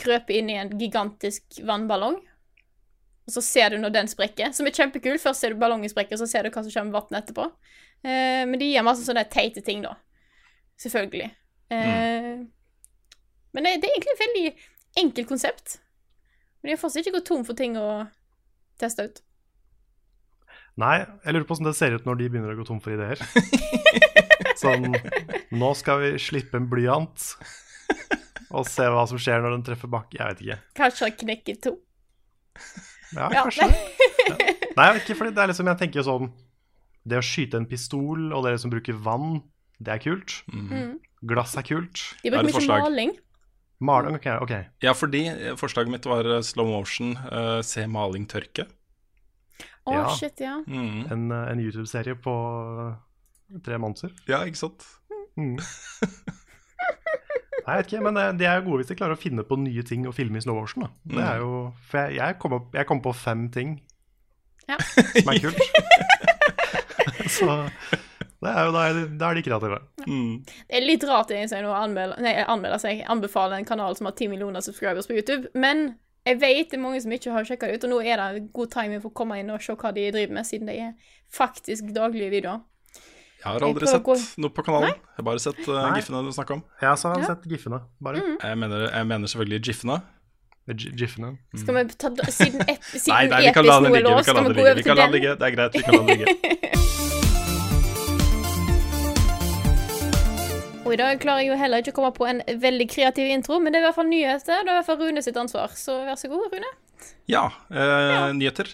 krøpet 0.00 0.30
inn 0.38 0.48
i 0.50 0.54
en 0.56 0.70
gigantisk 0.80 1.58
vannballong. 1.62 2.16
Og 3.28 3.34
så 3.34 3.42
ser 3.44 3.68
du 3.70 3.76
når 3.82 3.92
den 3.92 4.06
sprekker, 4.08 4.54
som 4.56 4.64
er 4.66 4.72
kjempekul. 4.72 5.18
Først 5.20 5.40
ser 5.44 5.52
du 5.52 5.56
ballongen 5.60 5.90
sprekke, 5.92 6.12
og 6.16 6.22
så 6.22 6.26
ser 6.30 6.42
du 6.44 6.48
hva 6.50 6.62
som 6.64 6.72
kommer 6.72 6.88
med 6.88 6.96
vannet 7.02 7.26
etterpå. 7.28 7.44
Eh, 8.02 8.46
men 8.48 8.58
de 8.58 8.70
gjør 8.72 8.84
masse 8.88 9.04
sånne 9.04 9.26
teite 9.28 9.60
ting, 9.66 9.82
da. 9.84 9.92
Selvfølgelig. 10.80 11.30
Eh, 11.70 12.38
Men 13.52 13.64
det, 13.64 13.80
det 13.82 13.88
er 13.90 13.96
egentlig 13.98 14.14
et 14.14 14.24
veldig 14.24 14.46
enkelt 15.04 15.28
konsept. 15.28 15.78
Men 16.62 16.68
de 16.70 16.76
har 16.76 16.80
fortsatt 16.80 17.04
ikke 17.04 17.18
gått 17.18 17.28
tom 17.28 17.44
for 17.44 17.54
ting 17.58 17.76
å 17.76 18.08
teste 18.80 19.04
ut. 19.04 19.20
Nei, 20.78 20.96
jeg 21.24 21.34
lurer 21.34 21.44
på 21.48 21.56
hvordan 21.56 21.70
det 21.72 21.76
ser 21.78 21.94
ut 21.96 22.04
når 22.06 22.18
de 22.20 22.28
begynner 22.30 22.52
å 22.54 22.58
gå 22.60 22.66
tom 22.68 22.78
for 22.82 22.94
ideer. 22.94 23.18
sånn 24.62 24.92
Nå 25.58 25.70
skal 25.78 26.02
vi 26.04 26.10
slippe 26.22 26.58
en 26.60 26.68
blyant 26.70 27.24
og 28.48 28.64
se 28.68 28.86
hva 28.88 29.02
som 29.10 29.18
skjer 29.20 29.42
når 29.44 29.56
den 29.56 29.64
treffer 29.66 29.90
bakken. 29.92 30.20
Jeg 30.22 30.30
vet 30.30 30.44
ikke. 30.46 30.58
Kanskje 30.78 31.08
han 31.08 31.16
knekker 31.24 31.58
to. 31.66 31.74
Ja, 33.12 33.26
Ja, 33.32 33.42
kanskje. 33.44 33.66
Nei, 34.78 34.86
jeg 34.86 34.94
vet 34.94 35.02
ikke, 35.04 35.18
fordi 35.18 35.34
det 35.34 35.42
er 35.42 35.50
liksom, 35.50 35.68
jeg 35.72 35.80
tenker 35.80 36.04
sånn 36.06 36.26
Det 37.08 37.18
å 37.18 37.24
skyte 37.24 37.56
en 37.58 37.66
pistol, 37.70 38.26
og 38.36 38.44
dere 38.46 38.58
som 38.60 38.70
bruker 38.72 38.96
vann, 39.02 39.40
det 39.82 39.94
er 39.96 40.02
kult. 40.02 40.40
Mm. 40.52 40.98
Glass 41.30 41.54
er 41.58 41.64
kult. 41.66 42.02
De 42.22 42.28
Er 42.30 42.36
bruker 42.36 42.48
mye 42.50 42.56
forslag? 42.58 42.84
maling. 42.86 43.14
Maling, 43.88 44.16
ok. 44.18 44.26
ok. 44.44 44.52
Ja, 44.82 44.92
fordi 44.98 45.22
eh, 45.30 45.54
forslaget 45.58 45.92
mitt 45.92 46.06
var 46.10 46.26
eh, 46.26 46.42
slow 46.46 46.66
motion, 46.70 47.14
uh, 47.30 47.60
se 47.66 47.84
maling 47.90 48.26
tørke. 48.30 48.66
Å, 49.88 49.92
Ja. 49.96 50.04
shit, 50.18 50.40
ja. 50.44 50.58
Mm. 50.66 51.06
En, 51.12 51.26
eh, 51.32 51.50
en 51.54 51.62
YouTube-serie 51.64 52.18
på 52.20 52.34
eh, 52.84 53.60
tre 53.64 53.78
måneder. 53.80 54.12
Ja, 54.28 54.42
ikke 54.48 54.60
sant? 54.60 54.84
Mm. 55.38 55.56
Nei, 55.58 57.76
jeg 57.76 57.82
vet 57.82 57.90
ikke, 57.92 58.02
men 58.06 58.16
eh, 58.20 58.30
de 58.40 58.46
er 58.48 58.62
gode 58.64 58.80
hvis 58.82 58.88
de 58.92 58.96
klarer 58.96 59.16
å 59.16 59.20
finne 59.20 59.44
på 59.44 59.58
nye 59.60 59.82
ting 59.84 60.06
å 60.08 60.12
filme 60.16 60.40
i 60.40 60.44
slow 60.44 60.56
motion. 60.56 60.86
Da. 60.86 60.90
Det 61.14 61.24
er 61.26 61.42
jo, 61.42 61.50
for 61.90 62.00
jeg, 62.06 62.16
jeg, 62.20 62.38
kom 62.40 62.54
opp, 62.56 62.70
jeg 62.78 62.88
kom 62.88 63.02
på 63.04 63.12
fem 63.16 63.48
ting 63.52 63.74
Ja. 64.68 64.78
som 64.80 65.32
er 65.34 65.42
kult. 65.42 65.60
Så 67.38 67.46
det 68.38 68.50
er 68.54 68.68
jo, 68.68 68.72
da, 68.72 68.82
er 68.88 68.94
de, 68.96 69.02
da 69.18 69.32
er 69.32 69.38
de 69.40 69.44
kreative. 69.44 69.78
Mm. 70.06 70.34
Det 70.46 70.76
er 70.78 70.84
litt 70.86 71.04
rart 71.08 71.32
egentlig 71.34 71.66
å 71.66 71.74
anmelde, 71.76 72.16
nei, 72.24 72.36
anmelde 72.46 72.78
seg, 72.80 73.00
anbefale 73.10 73.58
en 73.58 73.66
kanal 73.68 73.96
som 73.98 74.06
har 74.08 74.14
10 74.16 74.30
millioner 74.32 74.62
subscribers 74.64 75.08
på 75.10 75.16
YouTube, 75.18 75.50
men 75.58 75.90
jeg 76.28 76.38
vet 76.40 76.70
det 76.70 76.76
er 76.78 76.82
mange 76.82 77.00
som 77.04 77.12
ikke 77.16 77.32
har 77.34 77.46
sjekka 77.48 77.68
det 77.70 77.78
ut, 77.78 77.84
og 77.88 77.90
nå 77.94 78.00
er 78.04 78.20
det 78.36 78.42
god 78.52 78.70
timing 78.74 79.00
for 79.02 79.10
å 79.10 79.16
komme 79.22 79.38
inn 79.40 79.50
og 79.54 79.62
se 79.64 79.74
hva 79.78 79.92
de 79.96 80.06
driver 80.14 80.34
med, 80.38 80.46
siden 80.48 80.68
det 80.70 80.76
er 80.84 80.92
faktisk 81.32 81.88
daglige 81.96 82.30
videoer. 82.36 82.60
Jeg 83.38 83.46
har 83.54 83.62
aldri 83.62 83.86
jeg 83.86 83.92
sett 83.94 84.02
gå- 84.02 84.18
noe 84.42 84.50
på 84.50 84.64
kanalen. 84.66 84.90
Jeg 84.90 85.16
har 85.20 85.24
bare 85.28 85.38
sett 85.42 85.60
uh, 85.70 85.94
giffene 85.94 86.22
du 86.26 86.32
snakka 86.34 86.56
om. 86.56 86.62
Jeg 86.82 86.88
har 86.90 86.96
jeg 86.98 87.22
Ja. 87.22 87.26
sett 87.34 87.44
giffene, 87.46 87.78
bare. 88.02 88.22
Jeg 88.42 88.58
mener, 88.58 88.88
jeg 88.90 89.06
mener 89.06 89.26
selvfølgelig 89.30 89.60
giffene. 89.68 90.00
Giffene. 90.68 91.30
Mm. 91.54 91.58
Skal 91.62 91.74
vi 91.78 91.84
ta, 91.96 92.08
siden, 92.28 92.60
ep, 92.68 92.82
siden 92.84 93.14
Nei, 93.14 93.26
nei, 93.30 93.40
vi 93.46 93.52
kan 93.56 93.64
la 93.64 93.78
den 93.80 93.92
ligge. 93.94 94.16
Vi 94.18 94.82
kan 94.82 94.96
la 94.98 95.06
den? 95.06 95.12
ligge. 95.14 95.36
Det 95.38 95.46
er 95.46 95.54
greit, 95.54 95.72
vi 95.72 95.82
kan 95.86 95.94
la 95.94 96.02
den 96.02 96.18
ligge. 96.18 96.34
Og 100.88 100.94
i 100.94 100.96
dag 100.96 101.18
klarer 101.20 101.44
jeg 101.44 101.50
jo 101.50 101.56
heller 101.60 101.82
ikke 101.82 101.92
å 101.92 101.96
komme 101.98 102.14
på 102.16 102.24
en 102.24 102.38
veldig 102.62 102.86
kreativ 102.88 103.28
intro, 103.28 103.58
men 103.60 103.74
det 103.74 103.76
er 103.76 103.82
i 103.82 103.86
hvert 103.90 103.96
fall 103.98 104.06
nyheter. 104.08 104.62
Det 104.64 104.70
er 104.70 104.72
i 104.72 104.76
hvert 104.78 104.86
fall 104.86 104.96
Rune 105.02 105.20
sitt 105.20 105.36
ansvar, 105.36 105.74
så 105.76 105.98
vær 106.06 106.16
så 106.16 106.30
god, 106.32 106.46
Rune. 106.54 106.70
Ja, 107.28 107.42
eh, 107.68 108.30
nyheter. 108.32 108.70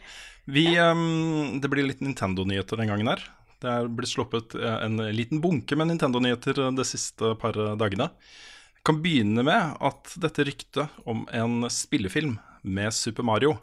Vi, 0.47 0.63
ehm, 0.79 1.59
det 1.59 1.71
blir 1.73 1.89
litt 1.89 2.05
Nintendo-nyheter 2.07 2.79
den 2.79 2.93
gangen 2.93 3.11
her. 3.11 3.25
Det 3.59 3.67
er 3.67 3.91
blitt 3.91 4.13
sluppet 4.13 4.55
eh, 4.55 4.77
en 4.87 5.03
liten 5.11 5.41
bunke 5.43 5.75
med 5.75 5.91
Nintendo-nyheter 5.91 6.61
eh, 6.69 6.71
de 6.79 6.87
siste 6.87 7.35
par 7.43 7.59
dagene. 7.59 7.75
dagene. 7.83 8.11
kan 8.87 9.03
begynne 9.03 9.43
med 9.43 9.75
at 9.81 10.15
dette 10.21 10.45
ryktet 10.47 11.03
om 11.09 11.27
en 11.33 11.67
spillefilm 11.67 12.39
med 12.63 12.95
Super 12.95 13.27
Mario 13.27 13.57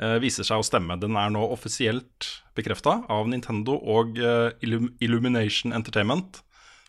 eh, 0.00 0.18
viser 0.18 0.42
seg 0.42 0.58
å 0.58 0.66
stemme. 0.66 0.98
Den 0.98 1.14
er 1.14 1.30
nå 1.30 1.44
offisielt 1.54 2.42
bekrefta 2.56 3.04
av 3.06 3.28
Nintendo 3.28 3.78
og 3.78 4.18
eh, 4.18 4.50
Illumination 4.98 5.76
Entertainment, 5.76 6.42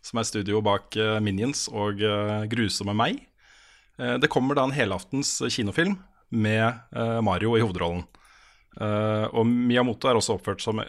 som 0.07 0.21
er 0.21 0.27
studio 0.27 0.61
bak 0.63 0.95
eh, 0.99 1.17
Minions 1.23 1.67
og 1.73 2.03
eh, 2.03 2.45
Grusomme 2.51 2.95
meg. 2.97 3.19
Eh, 3.99 4.15
det 4.21 4.31
kommer 4.31 4.57
da 4.57 4.67
en 4.67 4.75
helaftens 4.75 5.39
kinofilm 5.53 5.97
med 6.29 6.91
Mario 7.23 7.53
i 7.55 7.61
hovedrollen. 7.63 8.01
Og 8.83 9.45
Miyamoto 9.47 10.09
er 10.09 10.17
også 10.19 10.33
oppført 10.35 10.59
som 10.59 10.81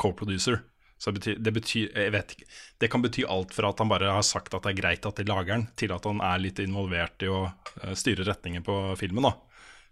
co-producer. 0.00 0.56
Så 0.96 1.12
det 1.12 1.18
betyr, 1.18 1.36
det 1.44 1.52
betyr 1.52 1.98
Jeg 2.00 2.14
vet 2.14 2.32
ikke. 2.32 2.46
Det 2.80 2.88
kan 2.88 3.04
bety 3.04 3.26
alt 3.28 3.52
fra 3.52 3.74
at 3.74 3.82
han 3.84 3.90
bare 3.92 4.14
har 4.16 4.24
sagt 4.24 4.56
at 4.56 4.64
det 4.64 4.72
er 4.72 4.78
greit 4.80 5.04
at 5.04 5.20
de 5.20 5.26
lager 5.28 5.52
den, 5.52 5.66
til 5.76 5.92
at 5.92 6.08
han 6.08 6.24
er 6.24 6.40
litt 6.40 6.62
involvert 6.64 7.26
i 7.26 7.28
å 7.28 7.42
styre 7.92 8.24
retningen 8.24 8.64
på 8.64 8.78
filmen. 8.96 9.28
da. 9.28 9.34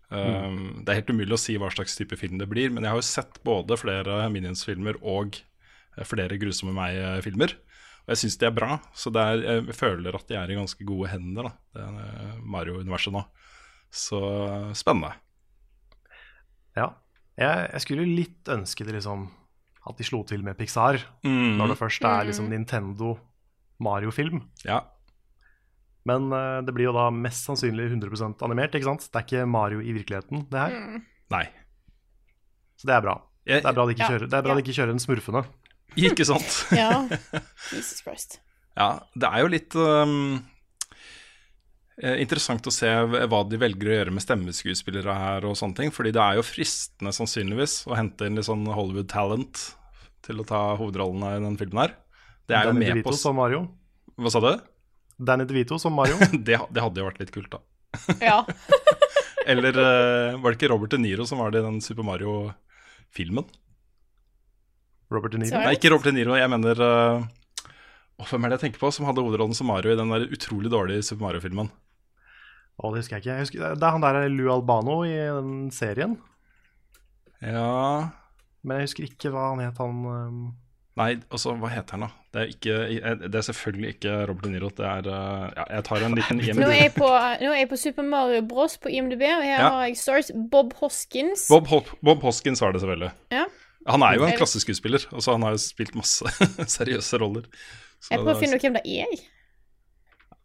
Mm. 0.08 0.80
Det 0.80 0.88
er 0.88 1.02
helt 1.02 1.12
umulig 1.12 1.36
å 1.36 1.42
si 1.44 1.58
hva 1.60 1.68
slags 1.74 2.00
type 2.00 2.16
film 2.16 2.40
det 2.40 2.48
blir, 2.48 2.72
men 2.72 2.88
jeg 2.88 2.94
har 2.94 3.02
jo 3.02 3.10
sett 3.10 3.42
både 3.44 3.76
flere 3.76 4.24
Minions-filmer 4.32 5.02
og 5.04 5.36
flere 6.08 6.40
Grusomme 6.40 6.72
meg-filmer. 6.80 7.58
Og 8.10 8.16
jeg 8.16 8.24
syns 8.24 8.38
de 8.42 8.46
er 8.48 8.54
bra, 8.56 8.74
så 8.90 9.10
det 9.14 9.22
er, 9.22 9.40
jeg 9.62 9.74
føler 9.78 10.16
at 10.18 10.26
de 10.26 10.34
er 10.34 10.50
i 10.50 10.56
ganske 10.58 10.82
gode 10.88 11.12
hender, 11.12 11.46
da, 11.46 11.52
det 11.78 11.82
er 11.86 12.40
Mario-universet 12.42 13.14
nå. 13.14 13.20
Så 13.94 14.18
spennende. 14.74 15.12
Ja. 16.74 16.88
Jeg, 17.38 17.68
jeg 17.76 17.84
skulle 17.84 18.06
litt 18.08 18.50
ønske 18.50 18.84
det 18.86 18.96
liksom 18.98 19.28
at 19.86 19.96
de 19.96 20.04
slo 20.04 20.24
til 20.28 20.42
med 20.44 20.58
Pixar, 20.58 20.98
Mm. 21.24 21.54
når 21.56 21.68
det 21.72 21.78
først 21.78 22.02
er 22.04 22.26
liksom 22.28 22.50
Nintendo 22.50 23.14
Mario-film. 23.80 24.42
Ja. 24.66 24.82
Men 26.04 26.26
uh, 26.34 26.60
det 26.66 26.74
blir 26.74 26.88
jo 26.90 26.96
da 26.96 27.06
mest 27.14 27.46
sannsynlig 27.46 27.86
100 27.92 28.42
animert, 28.44 28.74
ikke 28.74 28.88
sant? 28.90 29.06
Det 29.06 29.16
er 29.22 29.26
ikke 29.28 29.46
Mario 29.48 29.80
i 29.80 29.94
virkeligheten, 29.96 30.46
det 30.50 30.58
her. 30.66 31.00
Nei. 31.30 31.46
Så 32.76 32.88
det 32.90 32.96
er 32.98 33.06
bra. 33.06 33.16
Det 33.46 33.62
er 33.64 33.72
bra 33.72 33.86
de 33.86 33.94
ikke, 33.94 34.04
Ja. 34.04 34.10
kjører, 34.12 34.26
det 34.28 34.36
er 34.36 34.42
bra 34.44 34.52
Ja. 34.54 34.58
de 34.60 34.64
ikke 34.66 34.76
kjører 34.82 34.90
en 34.98 35.02
smurfene. 35.06 35.44
Ikke 35.98 36.26
sant? 36.28 36.62
Ja. 36.76 37.06
Jesus 37.72 38.02
Christ. 38.04 38.38
Ja, 38.78 39.02
det 39.18 39.28
er 39.28 39.42
jo 39.42 39.50
litt 39.50 39.74
um, 39.76 40.38
eh, 42.00 42.20
interessant 42.22 42.66
å 42.66 42.72
se 42.74 42.88
hva 42.88 43.42
de 43.48 43.58
velger 43.60 43.90
å 43.90 43.96
gjøre 43.98 44.14
med 44.14 44.24
stemmeskuespillere 44.24 45.16
her 45.18 45.48
og 45.48 45.58
sånne 45.58 45.80
ting. 45.80 45.94
Fordi 45.94 46.14
det 46.16 46.22
er 46.22 46.38
jo 46.38 46.46
fristende 46.46 47.12
sannsynligvis 47.16 47.82
å 47.90 47.98
hente 47.98 48.28
inn 48.28 48.38
litt 48.38 48.48
sånn 48.48 48.64
Hollywood 48.70 49.10
talent 49.10 49.66
til 50.26 50.40
å 50.40 50.46
ta 50.46 50.62
hovedrollene 50.78 51.36
i 51.36 51.44
den 51.44 51.58
filmen 51.60 51.84
her. 51.84 51.96
Det 52.48 52.56
er 52.58 52.70
jo 52.70 52.76
med 52.76 52.90
DeVito 52.90 53.10
på 53.10 53.18
som 53.18 53.36
Mario. 53.38 53.64
Hva 54.20 54.32
sa 54.32 54.42
du? 54.44 54.52
Danny 55.20 55.44
DeVito 55.48 55.78
som 55.80 55.94
Mario. 55.96 56.16
Det, 56.46 56.56
det 56.56 56.82
hadde 56.84 57.02
jo 57.02 57.08
vært 57.08 57.20
litt 57.22 57.34
kult, 57.34 57.52
da. 57.52 57.60
Ja. 58.22 58.40
Eller 59.50 59.74
eh, 59.74 60.38
var 60.38 60.52
det 60.52 60.58
ikke 60.58 60.70
Robert 60.72 60.92
De 60.94 61.00
Niro 61.00 61.26
som 61.28 61.40
var 61.42 61.52
det 61.52 61.62
i 61.62 61.66
den 61.66 61.80
Super 61.84 62.06
Mario-filmen? 62.06 63.48
Robert 65.10 65.34
De 65.34 65.40
Niro. 65.42 65.50
Sorry. 65.52 65.66
Nei, 65.66 65.76
ikke 65.78 65.90
Robert 65.92 66.06
De 66.10 66.14
Niro, 66.16 66.36
jeg 66.38 66.50
mener 66.52 66.80
uh, 66.84 67.28
Hvem 68.28 68.44
er 68.44 68.52
det 68.52 68.58
jeg 68.58 68.64
tenker 68.68 68.82
på 68.82 68.90
som 68.94 69.06
hadde 69.08 69.22
hovedrollen 69.24 69.56
som 69.56 69.70
Mario 69.72 69.94
i 69.94 69.98
den 69.98 70.10
der 70.12 70.26
utrolig 70.30 70.70
dårlige 70.72 71.02
Super 71.06 71.24
Mario-filmen? 71.28 71.70
Å, 72.80 72.90
det 72.92 73.02
husker 73.02 73.16
jeg 73.16 73.24
ikke. 73.24 73.32
Jeg 73.36 73.46
husker, 73.46 73.64
det 73.76 73.86
er 73.86 73.94
han 73.96 74.04
der 74.04 74.28
Lou 74.32 74.50
Albano 74.52 75.00
i 75.08 75.14
den 75.16 75.70
serien. 75.74 76.18
Ja 77.40 78.10
Men 78.60 78.80
jeg 78.80 78.90
husker 78.90 79.06
ikke 79.08 79.30
hva 79.32 79.46
han 79.54 79.62
het, 79.64 79.78
han 79.80 80.02
um, 80.04 80.40
Nei, 81.00 81.14
altså, 81.32 81.54
hva 81.56 81.70
heter 81.72 81.96
han 81.96 82.02
da? 82.04 82.08
Det 82.34 82.40
er, 82.42 82.50
ikke, 82.52 82.74
det 83.32 83.38
er 83.40 83.44
selvfølgelig 83.46 83.92
ikke 83.94 84.16
Robert 84.28 84.44
De 84.44 84.50
Niro. 84.52 84.68
Det 84.76 84.84
er 84.84 85.06
uh, 85.08 85.46
Ja, 85.56 85.64
jeg 85.78 85.84
tar 85.88 86.04
en 86.04 86.16
liten 86.18 86.38
Nå 86.42 86.44
IMDb. 86.50 86.66
er, 86.66 86.74
jeg 86.76 86.92
på, 86.98 87.08
nå 87.08 87.52
er 87.54 87.60
jeg 87.62 87.70
på 87.70 87.78
Super 87.80 88.06
Mario 88.10 88.42
Bros 88.50 88.76
på 88.82 88.92
IMDb, 88.92 89.24
og 89.30 89.46
her 89.46 89.54
Ja. 89.54 89.70
har 89.78 89.88
jeg 89.88 89.96
stars 90.02 90.28
Bob 90.52 90.74
Hoskins. 90.82 91.46
Bob, 91.48 91.70
Bob 92.04 92.26
Hoskins 92.26 92.60
var 92.60 92.76
det 92.76 92.82
selvfølgelig. 92.84 93.10
Ja. 93.32 93.46
Han 93.88 94.02
er 94.04 94.18
jo 94.18 94.26
en 94.26 94.36
klasseskuespiller. 94.36 95.06
Altså, 95.08 95.34
han 95.36 95.44
har 95.46 95.54
jo 95.56 95.60
spilt 95.62 95.94
masse 95.96 96.28
seriøse 96.76 97.20
roller. 97.22 97.46
Så 98.00 98.14
Jeg 98.14 98.22
prøver 98.22 98.36
å 98.36 98.40
finne 98.40 98.58
ut 98.58 98.64
hvem 98.66 98.76
det 98.76 98.84
er. 98.86 99.20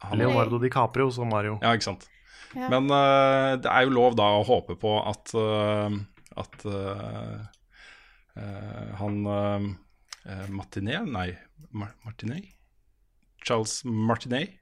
han- 0.06 0.20
Leonardo 0.20 0.60
DiCaprio 0.62 1.10
som 1.12 1.28
Mario. 1.32 1.58
Ja, 1.62 1.74
ikke 1.76 1.90
sant. 1.90 2.06
Ja. 2.56 2.70
Men 2.72 2.88
uh, 2.88 3.56
det 3.60 3.68
er 3.68 3.84
jo 3.84 3.92
lov 3.92 4.16
da 4.16 4.28
å 4.38 4.44
håpe 4.46 4.76
på 4.80 4.92
at, 5.02 5.32
uh, 5.36 5.92
at 6.40 6.62
uh, 6.64 7.42
eh, 8.36 8.92
han 9.00 9.18
uh, 9.26 9.66
Martinet 10.52 11.08
Nei, 11.10 11.30
Mar 11.76 11.92
Martinet? 12.06 12.48
Charles 13.44 13.82
Martinet? 13.84 14.56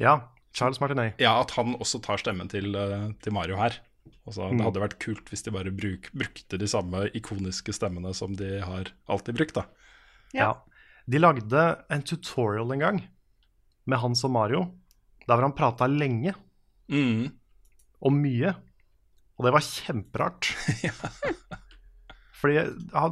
Ja, 0.00 0.30
Charles 0.54 0.78
Martinet. 0.82 1.18
Ja, 1.22 1.34
at 1.42 1.54
han 1.58 1.74
også 1.78 2.00
tar 2.04 2.22
stemmen 2.22 2.50
til, 2.50 2.74
til 3.22 3.34
Mario 3.34 3.58
her. 3.58 3.76
Altså, 4.26 4.50
Det 4.52 4.64
hadde 4.64 4.80
vært 4.82 4.98
kult 5.00 5.28
hvis 5.32 5.42
de 5.44 5.50
bare 5.52 5.70
bruk, 5.74 6.10
brukte 6.16 6.58
de 6.60 6.66
samme 6.68 7.06
ikoniske 7.16 7.72
stemmene 7.76 8.14
som 8.16 8.34
de 8.36 8.58
har 8.64 8.90
alltid 9.08 9.36
brukt. 9.36 9.54
da. 9.54 9.64
Ja. 10.32 10.40
Ja. 10.40 10.52
De 11.06 11.18
lagde 11.20 11.64
en 11.92 12.02
tutorial 12.02 12.72
en 12.72 12.80
gang 12.80 13.02
med 13.86 13.98
han 14.00 14.14
som 14.16 14.32
Mario, 14.32 14.70
der 15.28 15.36
hvor 15.36 15.42
han 15.48 15.52
prata 15.56 15.86
lenge 15.88 16.34
Mm. 16.88 17.30
og 18.02 18.12
mye. 18.12 18.54
Og 19.38 19.44
det 19.46 19.52
var 19.52 19.60
kjemperart. 19.64 20.48
Fordi 22.40 22.60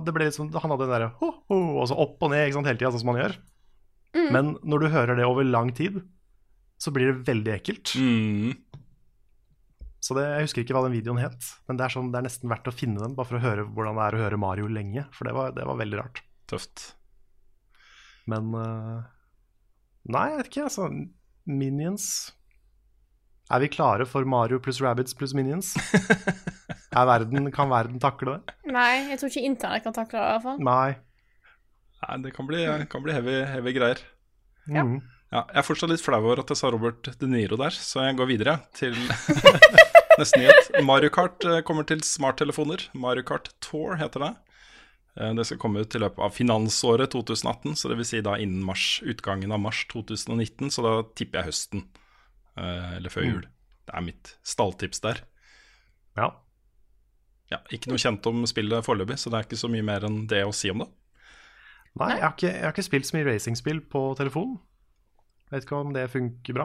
det 0.04 0.12
ble 0.14 0.26
sånn, 0.34 0.50
han 0.52 0.72
hadde 0.74 0.84
den 0.86 0.92
derre 0.92 1.10
ho, 1.20 1.30
ho, 1.48 1.58
og 1.80 1.86
så 1.88 1.96
opp 1.96 2.20
og 2.26 2.32
ned 2.34 2.46
ikke 2.48 2.58
sant, 2.58 2.68
hele 2.68 2.80
tida, 2.80 2.90
sånn 2.92 3.00
som 3.04 3.12
han 3.14 3.20
gjør. 3.22 3.36
Men 4.34 4.50
når 4.60 4.82
du 4.84 4.88
hører 4.92 5.16
det 5.16 5.24
over 5.24 5.46
lang 5.48 5.70
tid, 5.72 6.02
så 6.82 6.92
blir 6.92 7.12
det 7.12 7.24
veldig 7.30 7.54
ekkelt. 7.54 7.94
Mm. 7.96 8.52
Så 10.02 10.16
det, 10.18 10.24
Jeg 10.26 10.48
husker 10.48 10.64
ikke 10.64 10.74
hva 10.74 10.82
den 10.88 10.96
videoen 10.96 11.20
het, 11.22 11.46
men 11.68 11.78
det 11.78 11.86
er, 11.86 11.94
sånn, 11.94 12.10
det 12.10 12.18
er 12.18 12.26
nesten 12.26 12.50
verdt 12.50 12.66
å 12.66 12.74
finne 12.74 12.98
den, 12.98 13.14
bare 13.14 13.28
for 13.28 13.38
å 13.38 13.44
høre 13.44 13.66
hvordan 13.70 13.98
det 14.00 14.06
er 14.08 14.16
å 14.16 14.22
høre 14.24 14.40
Mario 14.42 14.66
lenge. 14.66 15.04
For 15.14 15.28
det 15.28 15.34
var, 15.36 15.52
det 15.54 15.66
var 15.68 15.78
veldig 15.78 16.00
rart. 16.00 16.22
Tøft. 16.50 16.88
Men 18.30 18.50
uh, 18.54 19.04
Nei, 20.10 20.24
jeg 20.32 20.40
vet 20.40 20.50
ikke, 20.50 20.66
altså. 20.66 20.88
Minions 21.46 22.04
Er 23.50 23.62
vi 23.62 23.70
klare 23.74 24.04
for 24.06 24.26
Mario 24.28 24.60
pluss 24.62 24.78
Rabbids 24.82 25.14
pluss 25.18 25.34
Minions? 25.34 25.72
er 26.98 27.08
verden, 27.08 27.50
kan 27.54 27.70
verden 27.70 28.02
takle 28.02 28.36
det? 28.36 28.56
Nei, 28.74 29.08
jeg 29.12 29.22
tror 29.22 29.32
ikke 29.32 29.48
internett 29.48 29.86
kan 29.86 29.96
takle 29.96 30.18
det. 30.18 30.26
i 30.26 30.34
hvert 30.34 30.46
fall. 30.48 30.62
Nei. 30.66 30.90
Nei, 32.02 32.20
det 32.26 32.34
kan 32.34 32.50
bli, 32.50 32.62
kan 32.90 33.06
bli 33.06 33.14
heavy, 33.14 33.38
heavy 33.54 33.74
greier. 33.78 34.02
Ja. 34.66 34.82
Mhm. 34.82 35.00
Ja, 35.32 35.46
jeg 35.48 35.62
er 35.62 35.64
fortsatt 35.64 35.88
litt 35.88 36.02
flau 36.04 36.18
over 36.20 36.42
at 36.42 36.50
jeg 36.52 36.58
sa 36.60 36.68
Robert 36.68 37.08
De 37.16 37.28
Niro 37.30 37.56
der, 37.56 37.72
så 37.72 38.02
jeg 38.04 38.18
går 38.18 38.28
videre 38.28 38.58
til 38.76 38.92
neste 40.20 40.38
nyhet. 40.40 40.70
Mario 40.84 41.10
Kart 41.14 41.44
eh, 41.48 41.60
kommer 41.66 41.86
til 41.88 42.02
smarttelefoner. 42.06 42.88
Mario 42.98 43.24
Kart 43.28 43.50
Tour 43.64 43.96
heter 44.00 44.24
det. 44.26 44.30
Eh, 45.20 45.32
Det 45.38 45.46
skal 45.48 45.58
komme 45.62 45.80
ut 45.84 45.94
i 45.94 46.00
løpet 46.02 46.18
av 46.24 46.34
finansåret 46.36 47.10
2018, 47.14 47.76
så 47.80 47.88
det 47.92 47.98
vil 48.00 48.08
si 48.08 48.20
da 48.24 48.36
innen 48.40 48.62
mars, 48.64 49.00
utgangen 49.04 49.52
av 49.52 49.60
mars 49.60 49.84
2019, 49.92 50.70
så 50.72 50.84
da 50.86 50.94
tipper 51.18 51.40
jeg 51.42 51.50
høsten. 51.52 51.84
eh, 52.56 52.96
Eller 52.98 53.10
før 53.10 53.24
jul. 53.28 53.42
Det 53.86 53.94
er 53.98 54.02
mitt 54.06 54.36
stalltips 54.46 55.00
der. 55.02 55.22
Ja. 56.16 56.30
Ja, 57.50 57.58
ikke 57.70 57.90
noe 57.90 57.98
kjent 58.00 58.24
om 58.30 58.44
spillet 58.48 58.84
foreløpig, 58.86 59.18
så 59.20 59.28
det 59.32 59.38
er 59.38 59.46
ikke 59.48 59.58
så 59.60 59.68
mye 59.68 59.84
mer 59.84 60.04
enn 60.06 60.26
det 60.30 60.44
å 60.46 60.52
si 60.56 60.70
om 60.72 60.78
det. 60.84 60.88
Nei, 62.00 62.14
jeg 62.16 62.22
har, 62.22 62.32
ikke, 62.32 62.48
jeg 62.52 62.62
har 62.64 62.72
ikke 62.72 62.84
spilt 62.86 63.06
så 63.08 63.16
mye 63.18 63.26
racingspill 63.28 63.80
på 63.92 64.00
telefon. 64.16 64.54
Vet 65.52 65.66
ikke 65.66 65.76
om 65.82 65.90
det 65.92 66.06
funker 66.08 66.56
bra. 66.56 66.64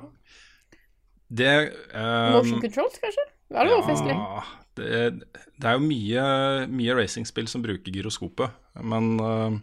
Det 1.27 1.49
um, 1.91 2.37
Motion 2.37 2.61
controls, 2.63 2.95
kanskje? 3.03 3.25
Det 3.47 3.57
hadde 3.57 3.75
vært 3.77 3.89
festlig. 3.89 4.15
Det, 4.77 4.97
det 5.57 5.69
er 5.69 5.77
jo 5.77 5.85
mye, 5.87 6.23
mye 6.69 6.95
racingspill 6.99 7.47
som 7.49 7.63
bruker 7.63 7.95
gyroskopet, 7.95 8.51
men 8.85 9.07
uh, 9.23 9.55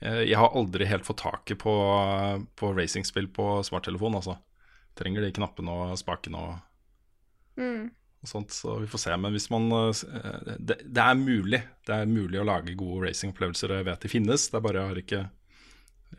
jeg 0.00 0.38
har 0.38 0.54
aldri 0.58 0.86
helt 0.88 1.04
fått 1.06 1.20
taket 1.22 1.60
på, 1.62 1.72
på 2.58 2.70
racingspill 2.74 3.28
på 3.34 3.48
smarttelefon, 3.66 4.16
altså. 4.18 4.38
Trenger 4.98 5.24
de 5.24 5.32
knappene 5.36 5.72
og 5.72 5.98
spakene 6.00 6.40
og, 6.42 6.54
Mm. 7.60 7.90
og 8.24 8.28
sånt, 8.30 8.54
så 8.56 8.78
vi 8.80 8.86
får 8.88 9.00
se. 9.02 9.16
Men 9.20 9.34
hvis 9.36 9.50
man 9.52 9.66
eh, 9.76 10.54
det, 10.56 10.78
det 10.88 11.02
er 11.04 11.18
mulig. 11.20 11.58
Det 11.84 11.92
er 11.92 12.08
mulig 12.08 12.40
å 12.40 12.46
lage 12.48 12.72
gode 12.80 13.10
racingopplevelser, 13.10 13.74
jeg 13.76 13.84
vet 13.90 14.04
de 14.06 14.08
finnes. 14.08 14.46
Det 14.48 14.56
er 14.56 14.64
bare 14.64 14.80
jeg 14.80 14.88
har 14.88 15.00
ikke 15.02 15.20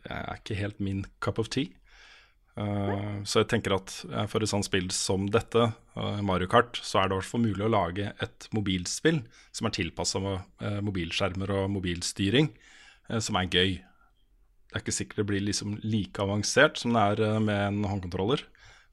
Jeg 0.04 0.20
er 0.20 0.38
ikke 0.38 0.58
helt 0.60 0.80
min 0.80 1.02
cup 1.26 1.40
of 1.42 1.50
tea. 1.50 1.72
Eh, 2.54 3.24
så 3.26 3.42
jeg 3.42 3.50
tenker 3.50 3.74
at 3.74 3.94
eh, 4.12 4.28
for 4.30 4.44
et 4.44 4.52
sånt 4.52 4.68
spill 4.68 4.92
som 4.94 5.26
dette, 5.34 5.72
uh, 5.98 6.20
Mario 6.26 6.50
Kart, 6.52 6.78
så 6.86 7.02
er 7.02 7.10
det 7.10 7.16
i 7.16 7.22
hvert 7.22 7.32
fall 7.32 7.46
mulig 7.48 7.66
å 7.66 7.72
lage 7.72 8.12
et 8.22 8.48
mobilspill 8.54 9.24
som 9.56 9.68
er 9.70 9.74
tilpassa 9.74 10.22
mobilskjermer 10.86 11.54
og 11.54 11.72
mobilstyring, 11.74 12.52
som 13.22 13.38
er 13.38 13.50
gøy. 13.52 13.76
Det 13.78 14.78
er 14.78 14.82
ikke 14.82 14.96
sikkert 14.96 15.22
det 15.22 15.28
blir 15.30 15.44
liksom 15.44 15.76
like 15.84 16.22
avansert 16.24 16.80
som 16.82 16.96
det 16.96 17.04
er 17.14 17.42
med 17.44 17.60
en 17.68 17.84
håndkontroller. 17.86 18.42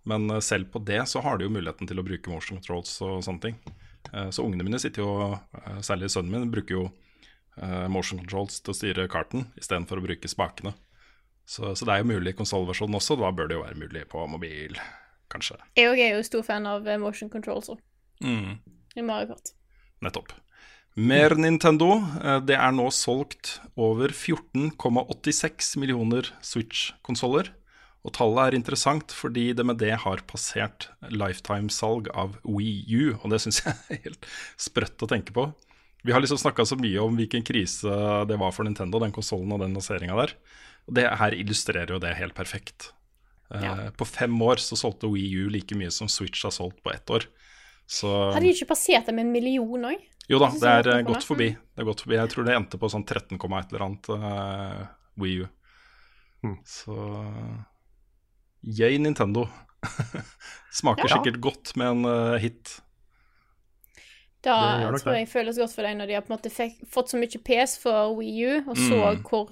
Men 0.09 0.29
selv 0.45 0.69
på 0.75 0.83
det 0.85 1.01
så 1.09 1.23
har 1.25 1.39
de 1.39 1.47
jo 1.47 1.53
muligheten 1.55 1.89
til 1.89 2.01
å 2.01 2.05
bruke 2.05 2.33
motion 2.33 2.59
controls 2.59 2.93
og 3.07 3.23
sånne 3.25 3.45
ting. 3.47 3.57
Så 4.35 4.45
ungene 4.45 4.67
mine 4.67 4.81
sitter 4.83 5.05
jo, 5.05 5.39
særlig 5.87 6.11
sønnen 6.13 6.35
min, 6.35 6.53
bruker 6.53 6.77
jo 6.77 6.85
motion 7.93 8.21
controls 8.21 8.61
til 8.61 8.75
å 8.75 8.77
styre 8.77 9.09
karten 9.13 9.49
istedenfor 9.61 10.03
å 10.03 10.05
bruke 10.05 10.33
spakene. 10.33 10.75
Så, 11.51 11.73
så 11.75 11.87
det 11.89 11.95
er 11.97 12.03
jo 12.05 12.11
mulig 12.13 12.31
i 12.35 12.39
konsollversjonen 12.39 12.95
også. 13.01 13.17
Da 13.19 13.31
bør 13.35 13.49
det 13.51 13.57
jo 13.59 13.65
være 13.65 13.79
mulig 13.81 14.05
på 14.13 14.23
mobil, 14.31 14.77
kanskje. 15.33 15.57
Jeg 15.79 15.97
er 16.05 16.15
jo 16.15 16.23
stor 16.27 16.45
fan 16.47 16.69
av 16.71 16.87
eh, 16.87 17.01
motion 17.03 17.31
controls 17.33 17.73
Mm. 18.23 18.59
i 18.95 19.03
Mario 19.03 19.33
Kart. 19.33 19.51
Nettopp. 20.05 20.35
Mer 21.01 21.33
Nintendo. 21.41 21.89
Eh, 22.23 22.41
Det 22.45 22.55
er 22.59 22.75
nå 22.77 22.87
solgt 22.95 23.57
over 23.81 24.13
14,86 24.15 25.77
millioner 25.81 26.29
Switch-konsoller. 26.45 27.51
Og 28.05 28.15
tallet 28.17 28.47
er 28.53 28.57
interessant 28.57 29.13
fordi 29.13 29.51
det 29.57 29.65
med 29.69 29.77
det 29.83 29.93
har 30.05 30.23
passert 30.29 30.87
lifetime-salg 31.13 32.09
av 32.17 32.39
Wii 32.49 32.85
U, 32.97 33.03
og 33.21 33.27
det 33.35 33.41
syns 33.45 33.61
jeg 33.65 33.75
er 33.93 34.05
helt 34.07 34.29
sprøtt 34.61 35.03
å 35.05 35.09
tenke 35.11 35.35
på. 35.37 35.51
Vi 36.05 36.15
har 36.17 36.23
liksom 36.25 36.39
snakka 36.41 36.65
så 36.65 36.79
mye 36.81 37.03
om 37.03 37.19
hvilken 37.19 37.45
krise 37.45 37.93
det 38.29 38.39
var 38.41 38.55
for 38.57 38.65
Nintendo, 38.65 39.01
den 39.03 39.13
konsollen 39.13 39.53
og 39.53 39.61
den 39.61 39.75
lanseringa 39.77 40.17
der. 40.23 40.33
Og 40.89 40.95
det 40.97 41.05
her 41.21 41.37
illustrerer 41.37 41.91
jo 41.95 41.99
det 42.03 42.15
helt 42.17 42.35
perfekt. 42.35 42.93
Eh, 43.55 43.63
Ja. 43.65 43.91
På 43.97 44.07
fem 44.07 44.35
år 44.43 44.57
så 44.63 44.77
solgte 44.79 45.11
Wii 45.11 45.45
U 45.45 45.49
like 45.51 45.75
mye 45.75 45.91
som 45.91 46.09
Switch 46.09 46.43
har 46.45 46.51
solgt 46.55 46.83
på 46.83 46.93
ett 46.95 47.07
år. 47.11 47.27
Så 47.91 48.07
Hadde 48.33 48.47
de 48.47 48.53
ikke 48.55 48.69
passert 48.71 49.07
det 49.07 49.15
med 49.15 49.27
en 49.27 49.33
million 49.33 49.83
òg? 49.91 49.99
jo 50.31 50.39
da, 50.39 50.47
det 50.55 50.63
er 50.71 50.89
eh, 51.01 51.03
det. 51.03 51.25
forbi. 51.27 51.49
Det 51.75 51.83
er 51.83 51.85
gått 51.89 52.01
forbi. 52.05 52.15
Jeg 52.15 52.31
tror 52.31 52.45
det 52.47 52.55
endte 52.55 52.79
på 52.79 52.89
sånn 52.93 53.03
13, 53.05 53.35
et 53.35 53.73
eller 53.73 53.83
annet 53.83 54.09
uh, 54.15 54.87
Wii 55.19 55.41
U. 55.43 55.47
Hmm. 56.43 56.59
Så 56.65 56.95
yay, 58.63 58.99
Nintendo. 58.99 59.49
Smaker 60.73 61.09
Ja. 61.09 61.17
sikkert 61.19 61.41
godt 61.41 61.75
med 61.77 61.87
en 61.89 62.05
uh, 62.07 62.37
hit. 62.39 62.81
Da 64.43 64.55
Det 64.79 64.83
jeg 64.85 65.01
tror 65.03 65.13
det. 65.13 65.19
jeg 65.19 65.29
føles 65.29 65.59
godt 65.59 65.75
for 65.75 65.83
deg 65.85 65.97
når 65.99 66.07
de 66.07 66.15
har 66.17 66.23
på 66.25 66.33
en 66.33 66.39
måte 66.39 66.51
fikk, 66.53 66.79
fått 66.89 67.11
så 67.13 67.19
mye 67.21 67.41
pes 67.45 67.75
for 67.83 68.15
Wii 68.17 68.47
U, 68.47 68.55
og 68.71 68.77
så 68.77 69.01
Mm. 69.17 69.23
hvor 69.27 69.51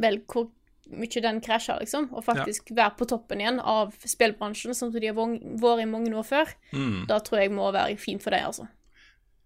Vel, 0.00 0.20
hvor 0.30 0.48
mye 0.92 1.22
den 1.24 1.40
krasja, 1.44 1.78
liksom. 1.80 2.10
Og 2.16 2.24
faktisk 2.26 2.72
være 2.74 2.94
på 2.98 3.08
toppen 3.10 3.42
igjen 3.42 3.60
av 3.60 3.94
spillbransjen, 4.08 4.76
som 4.76 4.92
de 4.92 5.08
har 5.08 5.16
vært 5.16 5.84
i 5.84 5.88
mange 5.88 6.12
år 6.16 6.26
før. 6.26 6.54
Mm. 6.72 7.04
Da 7.10 7.20
tror 7.24 7.42
jeg 7.42 7.54
må 7.54 7.70
være 7.74 7.98
fint 8.00 8.24
for 8.24 8.34
deg, 8.34 8.48
altså. 8.50 8.68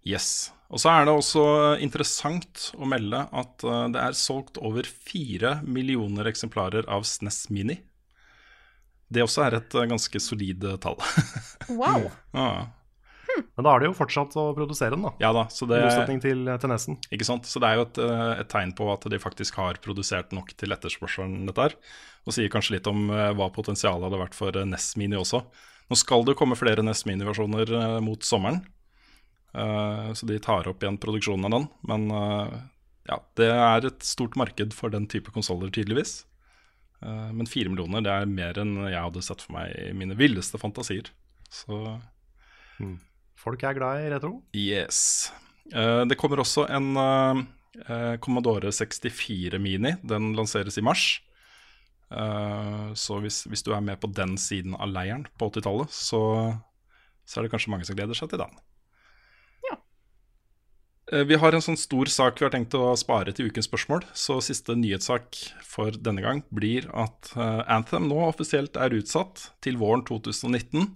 Yes. 0.06 0.52
Og 0.70 0.82
så 0.82 0.90
er 0.90 1.06
det 1.06 1.14
også 1.14 1.44
interessant 1.82 2.70
å 2.78 2.86
melde 2.90 3.24
at 3.30 3.66
eh, 3.66 3.84
det 3.94 4.02
er 4.02 4.18
solgt 4.18 4.58
over 4.58 4.86
fire 4.86 5.60
millioner 5.66 6.26
eksemplarer 6.30 6.88
av 6.90 7.06
SNES 7.06 7.44
Mini. 7.54 7.78
Det 9.06 9.22
også 9.22 9.44
er 9.46 9.60
et 9.60 9.76
eh, 9.78 9.86
ganske 9.90 10.22
solid 10.22 10.66
eh, 10.66 10.80
tall. 10.82 10.98
Wow. 11.66 12.04
ja. 12.30 12.50
Men 13.36 13.66
da 13.66 13.72
er 13.72 13.82
det 13.82 13.90
jo 13.90 13.96
fortsatt 13.98 14.36
å 14.40 14.48
produsere 14.56 14.94
den, 14.96 15.06
da. 15.06 15.12
ja 15.22 15.32
da, 15.36 15.46
så 15.52 15.66
I 15.66 15.72
det 15.72 15.80
motsetning 15.84 16.22
til, 16.24 16.44
til 16.62 16.72
Nesen. 16.72 16.98
Ikke 17.14 17.28
sant? 17.28 17.48
Så 17.48 17.62
det 17.62 17.70
er 17.70 17.80
jo 17.80 17.86
et, 17.86 18.02
eh, 18.04 18.32
et 18.42 18.50
tegn 18.52 18.74
på 18.76 18.90
at 18.92 19.06
de 19.12 19.20
faktisk 19.22 19.58
har 19.62 19.80
produsert 19.84 20.34
nok 20.36 20.52
til 20.58 20.76
etterspørselen, 20.76 21.44
dette 21.50 21.68
her. 21.68 21.76
Og 22.26 22.34
sier 22.36 22.52
kanskje 22.52 22.78
litt 22.78 22.90
om 22.90 23.08
eh, 23.10 23.32
hva 23.38 23.50
potensialet 23.54 24.08
hadde 24.08 24.22
vært 24.24 24.38
for 24.38 24.56
eh, 24.56 24.68
NES 24.68 24.92
Mini 25.00 25.18
også. 25.20 25.44
Nå 25.86 25.98
skal 26.00 26.24
det 26.26 26.34
komme 26.38 26.58
flere 26.58 26.82
NES 26.82 27.04
Mini-versjoner 27.06 27.70
eh, 27.70 28.00
mot 28.04 28.24
sommeren, 28.26 28.64
Eh, 29.56 30.12
så 30.12 30.26
de 30.26 30.38
tar 30.38 30.68
opp 30.68 30.82
igjen 30.82 30.98
produksjonen 31.00 31.48
av 31.48 31.54
den. 31.54 31.68
Men 31.88 32.08
eh, 32.12 32.56
ja, 33.10 33.20
det 33.40 33.50
er 33.52 33.88
et 33.88 34.04
stort 34.06 34.36
marked 34.38 34.74
for 34.76 34.92
den 34.92 35.08
type 35.10 35.32
konsoller, 35.34 35.72
tydeligvis. 35.72 36.18
Eh, 37.00 37.30
men 37.32 37.48
fire 37.50 37.72
millioner, 37.72 38.04
det 38.04 38.12
er 38.12 38.30
mer 38.30 38.60
enn 38.60 38.76
jeg 38.84 39.00
hadde 39.08 39.24
sett 39.24 39.44
for 39.46 39.56
meg 39.58 39.72
i 39.80 39.94
mine 39.96 40.18
villeste 40.18 40.60
fantasier. 40.60 41.08
Så 41.52 41.96
Folk 43.36 43.62
er 43.68 43.76
glad 43.76 44.04
i 44.06 44.10
retro. 44.14 44.32
Yes. 44.56 45.30
Eh, 45.72 46.02
det 46.08 46.16
kommer 46.18 46.40
også 46.42 46.64
en 46.72 46.92
eh, 46.96 47.42
eh, 47.86 48.14
Commodore 48.24 48.72
64 48.72 49.60
Mini. 49.62 49.92
Den 50.02 50.32
lanseres 50.38 50.78
i 50.80 50.84
mars. 50.86 51.06
Eh, 52.10 52.86
så 52.96 53.18
hvis, 53.22 53.42
hvis 53.50 53.64
du 53.66 53.72
er 53.76 53.82
med 53.84 54.00
på 54.02 54.10
den 54.14 54.36
siden 54.40 54.76
av 54.78 54.88
leiren 54.94 55.26
på 55.38 55.50
80-tallet, 55.50 55.92
så, 55.92 56.22
så 57.26 57.40
er 57.40 57.46
det 57.48 57.52
kanskje 57.54 57.74
mange 57.74 57.88
som 57.88 57.98
gleder 57.98 58.16
seg 58.18 58.32
til 58.32 58.40
den. 58.44 58.56
Ja. 59.68 59.78
Eh, 61.12 61.24
Vi 61.28 61.38
har 61.42 61.52
en 61.58 61.64
sånn 61.68 61.78
stor 61.80 62.08
sak 62.10 62.40
vi 62.40 62.46
har 62.48 62.54
tenkt 62.56 62.74
å 62.78 62.94
spare 62.98 63.34
til 63.36 63.50
ukens 63.50 63.68
spørsmål. 63.68 64.06
Så 64.16 64.40
siste 64.48 64.78
nyhetssak 64.80 65.42
for 65.66 65.92
denne 65.98 66.24
gang 66.24 66.44
blir 66.54 66.88
at 66.96 67.34
Anthem 67.36 68.08
nå 68.08 68.22
offisielt 68.30 68.78
er 68.80 68.96
utsatt 68.96 69.50
til 69.66 69.76
våren 69.82 70.06
2019. 70.08 70.94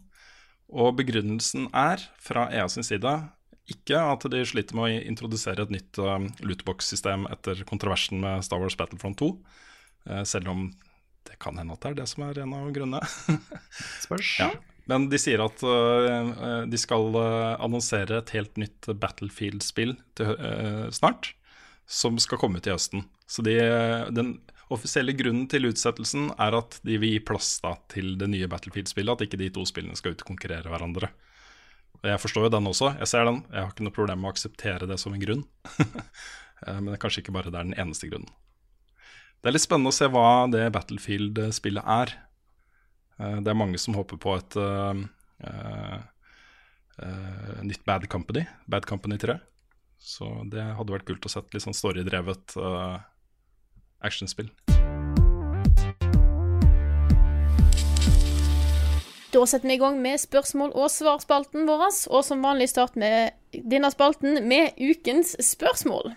Og 0.71 0.95
begrunnelsen 1.01 1.69
er, 1.75 2.03
fra 2.23 2.47
EA 2.55 2.69
sin 2.71 2.87
side, 2.87 3.15
ikke 3.71 3.99
at 4.13 4.27
de 4.33 4.43
sliter 4.47 4.77
med 4.79 4.87
å 4.87 5.03
introdusere 5.13 5.65
et 5.65 5.75
nytt 5.75 5.99
uh, 6.03 6.19
lootbox-system 6.43 7.27
etter 7.31 7.63
kontroversen 7.69 8.23
med 8.23 8.45
Star 8.47 8.63
Wars 8.63 8.77
Battlefront 8.79 9.19
2, 9.21 9.31
uh, 10.11 10.23
selv 10.27 10.51
om 10.53 10.69
det 11.29 11.37
kan 11.43 11.59
hende 11.61 11.77
at 11.77 11.85
det 11.85 11.93
er 11.93 11.99
det 12.01 12.09
som 12.11 12.25
er 12.27 12.43
en 12.43 12.55
av 12.57 12.71
grunnene. 12.75 13.03
Spørs. 14.07 14.33
Ja. 14.41 14.51
Men 14.91 15.07
de 15.13 15.19
sier 15.21 15.43
at 15.45 15.61
øh, 15.63 16.31
de 16.67 16.79
skal 16.81 17.15
annonsere 17.61 18.17
et 18.19 18.33
helt 18.35 18.57
nytt 18.59 18.89
Battlefield-spill 18.99 19.93
snart, 20.97 21.29
som 21.87 22.17
skal 22.19 22.41
komme 22.41 22.63
til 22.65 22.75
høsten. 22.75 23.05
Så 23.31 23.45
de, 23.47 23.55
den 24.17 24.33
offisielle 24.75 25.15
grunnen 25.19 25.49
til 25.51 25.69
utsettelsen 25.69 26.31
er 26.39 26.57
at 26.59 26.79
de 26.87 26.99
vil 27.03 27.17
gi 27.17 27.25
plass 27.27 27.57
da, 27.65 27.75
til 27.93 28.15
det 28.21 28.29
nye 28.31 28.49
Battlefield-spillet, 28.51 29.13
at 29.13 29.27
ikke 29.27 29.41
de 29.41 29.51
to 29.55 29.65
spillene 29.69 29.99
skal 29.99 30.15
utkonkurrere 30.17 30.71
hverandre. 30.71 31.11
Jeg 32.07 32.21
forstår 32.23 32.47
jo 32.47 32.53
den 32.55 32.69
også, 32.71 32.95
jeg 33.01 33.11
ser 33.11 33.27
den. 33.29 33.43
Jeg 33.51 33.61
har 33.61 33.73
ikke 33.75 33.85
noe 33.85 33.97
problem 33.97 34.23
med 34.23 34.31
å 34.31 34.33
akseptere 34.33 34.89
det 34.89 34.97
som 35.03 35.17
en 35.17 35.25
grunn. 35.25 35.45
Eh, 36.61 36.77
Men 36.77 36.91
det 36.91 36.99
er 36.99 37.01
kanskje 37.01 37.23
ikke 37.23 37.33
bare 37.33 37.49
det 37.49 37.57
er 37.57 37.69
den 37.71 37.79
eneste 37.81 38.05
grunnen. 38.11 38.29
Det 39.41 39.49
er 39.49 39.55
litt 39.55 39.65
spennende 39.65 39.89
å 39.89 39.97
se 39.97 40.05
hva 40.13 40.45
det 40.53 40.67
Battlefield-spillet 40.75 41.87
er. 41.89 42.13
Eh, 43.17 43.39
Det 43.41 43.49
er 43.49 43.57
mange 43.57 43.81
som 43.81 43.97
håper 43.97 44.21
på 44.21 44.35
et 44.37 44.57
uh, 44.61 44.93
uh, 47.01 47.63
nytt 47.65 47.81
Bad 47.89 48.05
Company, 48.13 48.45
Bad 48.69 48.85
Company 48.85 49.17
3. 49.17 49.39
Så 49.97 50.29
det 50.53 50.67
hadde 50.77 50.93
vært 50.93 51.09
kult 51.09 51.25
å 51.25 51.33
sett 51.33 51.49
litt 51.57 51.65
sånn 51.65 51.77
storydrevet 51.81 52.59
uh, 52.61 53.01
actionspill. 54.01 54.51
Da 59.31 59.47
setter 59.47 59.69
vi 59.69 59.75
i 59.75 59.79
gang 59.79 60.01
med 60.03 60.19
spørsmål- 60.19 60.75
og 60.75 60.91
svarspalten 60.91 61.69
vår, 61.69 61.87
og 62.11 62.25
som 62.25 62.43
vanlig 62.43 62.69
start 62.69 62.97
med 62.97 63.31
denne 63.53 63.91
spalten 63.91 64.43
med 64.49 64.75
ukens 64.79 65.37
spørsmål. 65.39 66.13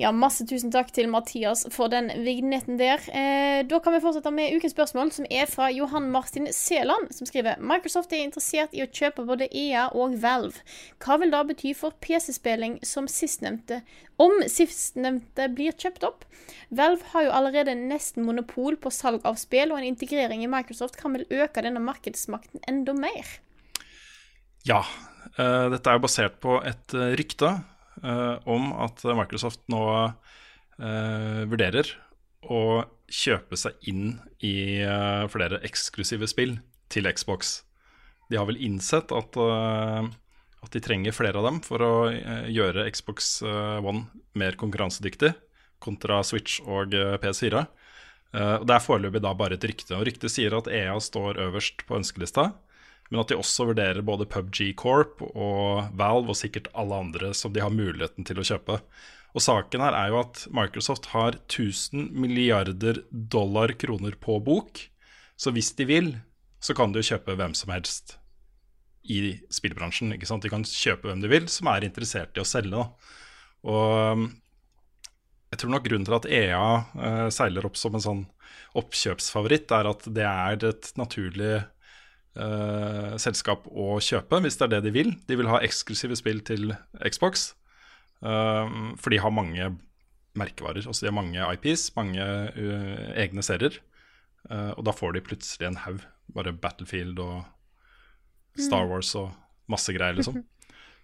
Ja, 0.00 0.08
masse 0.16 0.46
tusen 0.48 0.70
takk 0.72 0.88
til 0.96 1.10
Mathias 1.12 1.66
for 1.72 1.92
den 1.92 2.06
vignetten 2.24 2.78
der. 2.80 3.02
Eh, 3.12 3.60
da 3.68 3.80
kan 3.84 3.92
vi 3.92 4.00
fortsette 4.00 4.30
med 4.32 4.54
ukens 4.56 4.72
spørsmål, 4.72 5.10
som 5.12 5.26
er 5.28 5.50
fra 5.50 5.68
Johan 5.68 6.08
Martin 6.14 6.48
Seland, 6.48 7.10
som 7.12 7.28
skriver 7.28 7.60
Microsoft 7.60 8.14
er 8.16 8.24
interessert 8.24 8.72
i 8.72 8.80
å 8.84 8.88
kjøpe 8.88 9.26
både 9.28 9.50
EA 9.52 9.90
og 9.92 10.16
Valve. 10.22 10.64
Hva 11.04 11.18
vil 11.20 11.34
da 11.34 11.42
bety 11.44 11.74
for 11.76 11.92
PC-spilling 12.00 12.78
som 12.88 13.10
sistnevnte, 13.10 13.82
om 14.16 14.40
sistnevnte 14.48 15.50
blir 15.52 15.76
kjøpt 15.76 16.08
opp? 16.08 16.24
Valve 16.72 17.12
har 17.12 17.28
jo 17.28 17.36
allerede 17.36 17.76
nesten 17.76 18.24
monopol 18.24 18.80
på 18.80 18.94
salg 18.94 19.28
av 19.28 19.36
spill, 19.36 19.74
og 19.74 19.82
en 19.82 19.92
integrering 19.92 20.40
i 20.40 20.50
Microsoft 20.50 20.96
kan 20.96 21.18
vel 21.18 21.28
øke 21.28 21.64
denne 21.68 21.84
markedsmakten 21.84 22.64
enda 22.64 22.96
mer? 22.96 23.38
Ja, 24.64 24.86
Uh, 25.32 25.70
dette 25.72 25.88
er 25.88 25.96
jo 25.96 26.02
basert 26.04 26.34
på 26.44 26.58
et 26.60 26.92
eh, 26.92 27.14
rykte 27.16 27.54
om 28.02 28.72
at 28.82 29.04
Microsoft 29.14 29.60
nå 29.70 29.82
eh, 30.82 31.42
vurderer 31.50 31.86
å 32.50 32.82
kjøpe 33.12 33.58
seg 33.60 33.76
inn 33.90 34.16
i 34.42 34.80
eh, 34.82 35.24
flere 35.30 35.60
eksklusive 35.66 36.28
spill 36.30 36.56
til 36.92 37.08
Xbox. 37.12 37.60
De 38.30 38.38
har 38.40 38.48
vel 38.48 38.60
innsett 38.64 39.12
at, 39.14 39.36
eh, 39.36 40.08
at 40.64 40.74
de 40.74 40.82
trenger 40.82 41.14
flere 41.16 41.38
av 41.40 41.48
dem 41.48 41.60
for 41.64 41.84
å 41.84 41.94
eh, 42.10 42.48
gjøre 42.52 42.88
Xbox 42.94 43.34
eh, 43.46 43.78
One 43.84 44.06
mer 44.38 44.56
konkurransedyktig 44.60 45.34
kontra 45.82 46.22
Switch 46.26 46.60
og 46.64 46.94
eh, 46.96 47.18
PS4. 47.22 47.64
Eh, 48.32 48.54
og 48.60 48.66
Det 48.68 48.76
er 48.76 48.86
foreløpig 48.86 49.22
da 49.24 49.34
bare 49.36 49.58
et 49.58 49.68
rykte. 49.68 49.94
og 49.98 50.06
Ryktet 50.08 50.32
sier 50.32 50.56
at 50.56 50.70
EA 50.72 50.96
står 51.02 51.40
øverst 51.48 51.86
på 51.88 51.98
ønskelista 52.00 52.50
men 53.12 53.20
at 53.20 53.28
de 53.28 53.36
også 53.36 53.68
vurderer 53.68 54.00
både 54.04 54.24
PubG 54.24 54.70
Corp 54.80 55.20
og 55.28 55.90
Valve 56.00 56.32
og 56.32 56.38
sikkert 56.38 56.70
alle 56.72 56.96
andre 57.04 57.34
som 57.36 57.52
de 57.52 57.60
har 57.60 57.74
muligheten 57.74 58.24
til 58.24 58.40
å 58.40 58.46
kjøpe. 58.48 58.78
Og 59.36 59.44
saken 59.44 59.84
her 59.84 59.96
er 59.96 60.08
jo 60.12 60.20
at 60.22 60.46
Microsoft 60.52 61.10
har 61.12 61.36
1000 61.44 62.08
milliarder 62.16 63.02
dollar 63.12 63.74
kroner 63.76 64.16
på 64.16 64.38
bok. 64.44 64.80
Så 65.36 65.52
hvis 65.52 65.74
de 65.76 65.88
vil, 65.88 66.10
så 66.64 66.76
kan 66.76 66.92
de 66.92 67.02
jo 67.02 67.12
kjøpe 67.12 67.36
hvem 67.36 67.56
som 67.58 67.72
helst 67.74 68.16
i 69.02 69.34
spillbransjen. 69.52 70.14
ikke 70.16 70.28
sant? 70.28 70.44
De 70.44 70.52
kan 70.52 70.64
kjøpe 70.64 71.10
hvem 71.10 71.20
de 71.20 71.32
vil, 71.32 71.48
som 71.52 71.68
er 71.72 71.84
interessert 71.84 72.36
i 72.36 72.44
å 72.44 72.48
selge. 72.48 72.80
Da. 72.80 73.12
Og 73.68 74.24
jeg 75.52 75.60
tror 75.60 75.74
nok 75.74 75.84
grunnen 75.84 76.08
til 76.08 76.16
at 76.16 76.30
EA 76.32 76.66
eh, 76.96 77.26
seiler 77.34 77.68
opp 77.68 77.76
som 77.76 77.96
en 77.96 78.04
sånn 78.04 78.24
oppkjøpsfavoritt, 78.78 79.72
er 79.76 79.90
at 79.90 80.06
det 80.16 80.24
er 80.24 80.64
et 80.70 80.92
naturlig 80.96 81.58
eh, 82.36 83.14
selskap 83.22 83.66
å 83.68 83.96
kjøpe, 84.02 84.40
hvis 84.44 84.58
det 84.58 84.66
er 84.66 84.74
det 84.76 84.82
de 84.86 84.94
vil. 84.94 85.14
De 85.28 85.38
vil 85.38 85.50
ha 85.50 85.60
eksklusive 85.64 86.16
spill 86.18 86.42
til 86.46 86.74
Xbox, 87.02 87.52
uh, 88.24 88.68
for 89.00 89.12
de 89.12 89.20
har 89.22 89.34
mange 89.34 89.72
merkevarer. 90.38 90.86
Altså 90.86 91.04
de 91.04 91.10
har 91.10 91.18
mange 91.18 91.48
IPs, 91.58 91.90
mange 91.98 92.22
uh, 92.22 93.10
egne 93.20 93.44
serier. 93.46 93.80
Og 94.52 94.80
da 94.82 94.90
får 94.90 95.12
de 95.14 95.20
plutselig 95.22 95.68
en 95.68 95.76
haug. 95.84 96.00
Bare 96.34 96.50
Battlefield 96.50 97.20
og 97.22 97.44
Star 98.58 98.88
Wars 98.90 99.12
og 99.16 99.30
masse 99.70 99.94
greier, 99.94 100.16
liksom. 100.18 100.40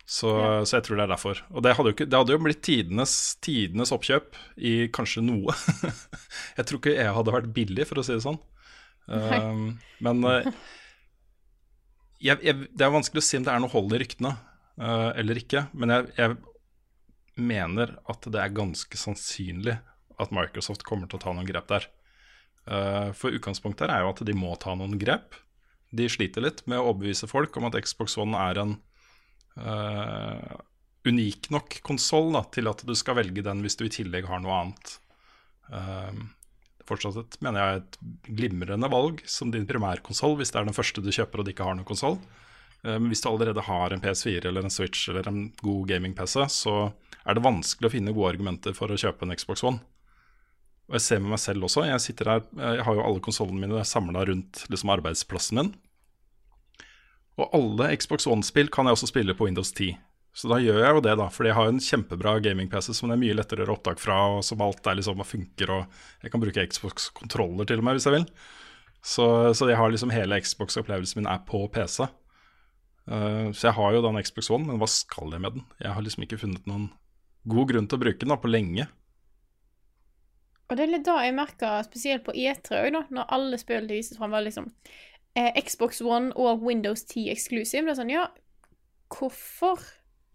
Så, 0.08 0.30
så 0.64 0.78
jeg 0.78 0.86
tror 0.86 0.96
det 0.96 1.02
er 1.04 1.10
derfor. 1.10 1.40
Og 1.52 1.60
det 1.60 1.74
hadde 1.76 1.90
jo, 1.90 1.94
ikke, 1.94 2.06
det 2.08 2.16
hadde 2.16 2.32
jo 2.32 2.40
blitt 2.40 2.62
tidenes, 2.64 3.12
tidenes 3.44 3.90
oppkjøp 3.92 4.38
i 4.56 4.72
kanskje 4.88 5.20
noe. 5.26 5.52
jeg 6.56 6.64
tror 6.64 6.80
ikke 6.80 6.94
jeg 6.94 7.12
hadde 7.12 7.34
vært 7.34 7.50
billig, 7.52 7.84
for 7.90 8.00
å 8.00 8.04
si 8.06 8.16
det 8.16 8.24
sånn. 8.24 8.38
Um, 9.08 9.66
men 10.04 10.24
uh, 10.24 10.48
jeg, 12.18 12.40
jeg, 12.42 12.68
det 12.74 12.84
er 12.84 12.94
vanskelig 12.94 13.22
å 13.22 13.26
si 13.26 13.38
om 13.38 13.46
det 13.46 13.52
er 13.54 13.62
noe 13.62 13.72
hold 13.72 13.94
i 13.94 14.00
ryktene 14.02 14.34
uh, 14.34 15.10
eller 15.18 15.40
ikke. 15.40 15.66
Men 15.78 15.94
jeg, 15.94 16.12
jeg, 16.18 16.38
mener 17.38 17.92
at 18.10 18.26
det 18.34 18.40
er 18.42 18.50
ganske 18.50 18.98
sannsynlig 18.98 19.76
at 20.18 20.32
Microsoft 20.34 20.82
kommer 20.82 21.06
til 21.06 21.20
å 21.20 21.22
ta 21.22 21.34
noen 21.34 21.46
grep 21.46 21.68
der. 21.70 21.86
Uh, 22.66 23.14
for 23.14 23.30
utgangspunktet 23.30 23.86
her 23.86 23.94
er 23.94 24.02
jo 24.02 24.10
at 24.10 24.24
de 24.26 24.34
må 24.34 24.56
ta 24.58 24.74
noen 24.74 24.98
grep. 24.98 25.38
De 25.94 26.08
sliter 26.10 26.42
litt 26.44 26.64
med 26.66 26.80
å 26.80 26.90
overbevise 26.90 27.30
folk 27.30 27.54
om 27.56 27.68
at 27.68 27.78
Xbox 27.86 28.18
One 28.18 28.40
er 28.42 28.58
en 28.64 28.74
uh, 29.62 30.58
unik 31.06 31.48
nok 31.54 31.78
konsoll 31.86 32.34
til 32.52 32.68
at 32.68 32.82
du 32.84 32.92
skal 32.98 33.20
velge 33.20 33.46
den 33.46 33.62
hvis 33.62 33.78
du 33.78 33.86
i 33.86 33.92
tillegg 33.94 34.26
har 34.28 34.42
noe 34.42 34.58
annet. 34.64 34.98
Uh, 35.70 36.26
fortsatt 36.88 37.18
et, 37.20 37.38
mener 37.44 37.62
jeg 37.62 37.82
et 37.82 37.98
glimrende 38.40 38.90
valg 38.92 39.22
som 39.28 39.52
din 39.54 39.68
primærkonsoll 39.68 40.38
hvis 40.38 40.54
det 40.54 40.62
er 40.62 40.68
den 40.68 40.76
første 40.76 41.04
du 41.04 41.10
kjøper 41.14 41.42
og 41.42 41.48
du 41.48 41.52
ikke 41.54 41.66
har 41.68 41.78
noen 41.78 41.88
konsoll. 41.88 42.18
Uh, 42.84 42.96
men 42.96 43.10
hvis 43.12 43.22
du 43.24 43.30
allerede 43.30 43.66
har 43.66 43.94
en 43.94 44.02
PS4 44.02 44.48
eller 44.48 44.66
en 44.66 44.74
Switch 44.74 45.08
eller 45.12 45.28
en 45.30 45.46
god 45.62 45.86
gaming-PC, 45.92 46.40
så 46.54 46.78
er 47.24 47.36
det 47.36 47.44
vanskelig 47.44 47.90
å 47.90 47.92
finne 47.92 48.14
gode 48.16 48.34
argumenter 48.34 48.76
for 48.76 48.90
å 48.90 48.98
kjøpe 48.98 49.26
en 49.26 49.36
Xbox 49.36 49.64
One. 49.66 49.82
Og 50.88 50.96
jeg 50.96 51.04
ser 51.04 51.20
med 51.20 51.34
meg 51.34 51.42
selv 51.42 51.66
også. 51.68 51.84
Jeg 51.84 52.16
her, 52.24 52.46
jeg 52.56 52.84
har 52.86 52.96
jo 52.96 53.04
alle 53.04 53.20
konsollene 53.24 53.60
mine 53.60 53.84
samla 53.84 54.24
rundt 54.30 54.62
liksom, 54.72 54.92
arbeidsplassen 54.94 55.60
min. 55.60 55.74
Og 57.38 57.52
alle 57.54 57.90
Xbox 58.00 58.26
One-spill 58.26 58.70
kan 58.72 58.88
jeg 58.88 58.96
også 58.96 59.10
spille 59.10 59.36
på 59.36 59.46
Windows 59.46 59.70
10. 59.74 59.98
Så 60.38 60.46
da 60.46 60.60
gjør 60.62 60.76
jeg 60.84 60.94
jo 60.94 61.02
det, 61.02 61.16
da. 61.18 61.26
Fordi 61.34 61.50
jeg 61.50 61.58
har 61.58 61.68
en 61.72 61.80
kjempebra 61.82 62.36
gaming-PC 62.44 62.92
som 62.94 63.10
det 63.10 63.16
er 63.16 63.22
mye 63.24 63.34
lettere 63.34 63.58
å 63.58 63.64
gjøre 63.64 63.74
opptak 63.74 63.98
fra, 63.98 64.18
og 64.36 64.44
som 64.46 64.62
alt 64.62 64.86
er 64.86 65.00
liksom 65.00 65.24
funker, 65.26 65.72
og 65.74 66.22
jeg 66.22 66.30
kan 66.30 66.42
bruke 66.44 66.66
Xbox-kontroller 66.70 67.66
til 67.66 67.82
og 67.82 67.88
med, 67.88 67.98
hvis 67.98 68.06
jeg 68.06 68.14
vil. 68.20 68.28
Så, 69.02 69.26
så 69.58 69.66
jeg 69.70 69.80
har 69.80 69.90
liksom 69.90 70.14
hele 70.14 70.38
Xbox-opplevelsen 70.44 71.18
min 71.18 71.30
er 71.32 71.42
på 71.48 71.64
PC. 71.74 72.06
Uh, 73.08 73.50
så 73.56 73.70
jeg 73.70 73.74
har 73.80 73.96
jo 73.96 74.04
da 74.04 74.14
Xbox 74.22 74.52
One, 74.54 74.68
men 74.68 74.78
hva 74.78 74.90
skal 74.92 75.34
jeg 75.34 75.42
med 75.42 75.58
den? 75.58 75.66
Jeg 75.82 75.96
har 75.96 76.06
liksom 76.06 76.26
ikke 76.28 76.40
funnet 76.44 76.70
noen 76.70 76.86
god 77.48 77.72
grunn 77.72 77.90
til 77.90 77.98
å 77.98 78.04
bruke 78.04 78.22
den 78.22 78.34
da, 78.34 78.38
på 78.38 78.52
lenge. 78.52 78.86
Og 80.68 80.76
det 80.76 80.84
er 80.84 80.92
litt 80.92 81.06
da 81.08 81.18
jeg 81.24 81.34
merker, 81.34 81.82
spesielt 81.86 82.26
på 82.26 82.36
E3 82.36 82.84
òg, 82.84 82.98
når 83.10 83.30
alle 83.34 83.58
spillene 83.58 83.90
vises 83.90 84.20
fram, 84.20 84.34
var 84.36 84.44
liksom 84.44 84.68
eh, 85.34 85.50
Xbox 85.64 86.02
One 86.04 86.30
og 86.38 86.62
Windows 86.62 87.06
10 87.08 87.32
exclusive. 87.32 87.88
Det 87.88 87.96
er 87.96 88.02
sånn, 88.04 88.12
ja, 88.12 88.28
hvorfor 89.16 89.82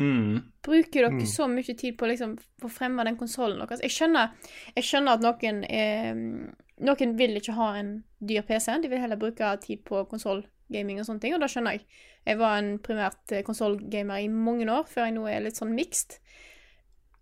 Mm. 0.01 0.39
bruker 0.65 1.05
dere 1.05 1.25
så 1.29 1.45
mye 1.47 1.75
tid 1.77 1.93
på 1.99 2.07
liksom, 2.09 2.33
å 2.65 2.69
fremme 2.71 3.05
den 3.05 3.17
konsollen 3.19 3.61
deres? 3.61 3.83
Jeg 3.85 3.93
skjønner, 3.93 4.33
jeg 4.73 4.87
skjønner 4.87 5.19
at 5.19 5.25
noen 5.25 5.63
eh, 5.69 6.49
Noen 6.83 7.11
vil 7.15 7.37
ikke 7.37 7.53
ha 7.53 7.67
en 7.77 7.91
dyr 8.19 8.41
PC, 8.47 8.71
de 8.81 8.89
vil 8.89 8.99
heller 8.99 9.19
bruke 9.21 9.51
tid 9.61 9.83
på 9.85 10.01
konsollgaming 10.09 10.97
og 10.99 11.05
sånne 11.05 11.21
ting, 11.21 11.35
og 11.35 11.43
da 11.43 11.47
skjønner 11.47 11.77
jeg. 11.77 11.85
Jeg 12.25 12.39
var 12.41 12.57
en 12.57 12.71
primært 12.83 13.33
konsollgamer 13.45 14.23
i 14.23 14.31
mange 14.33 14.65
år, 14.73 14.89
før 14.89 15.05
jeg 15.05 15.13
nå 15.15 15.27
er 15.29 15.45
litt 15.45 15.61
sånn 15.61 15.75
mixed. 15.77 16.17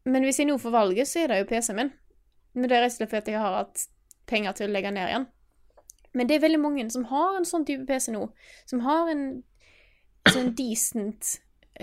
Men 0.08 0.26
hvis 0.26 0.40
jeg 0.40 0.48
nå 0.50 0.56
får 0.58 0.74
valget, 0.74 1.12
så 1.12 1.22
er 1.22 1.34
det 1.34 1.42
jo 1.42 1.50
PC-en 1.52 1.78
min. 1.78 1.92
Men 2.56 2.72
det 2.72 2.78
er 2.78 2.86
rett 2.86 2.96
og 2.96 3.02
slett 3.02 3.12
fordi 3.12 3.36
jeg 3.36 3.44
har 3.44 3.60
hatt 3.60 3.86
penger 4.32 4.58
til 4.58 4.70
å 4.70 4.74
legge 4.74 4.96
ned 4.96 5.12
igjen. 5.12 5.28
Men 6.16 6.28
det 6.28 6.38
er 6.38 6.46
veldig 6.48 6.64
mange 6.64 6.88
som 6.92 7.06
har 7.12 7.38
en 7.38 7.48
sånn 7.48 7.68
type 7.68 7.86
PC 7.88 8.12
nå, 8.16 8.26
som 8.68 8.84
har 8.88 9.12
en 9.12 9.26
sånn 10.32 10.52
decent 10.58 11.38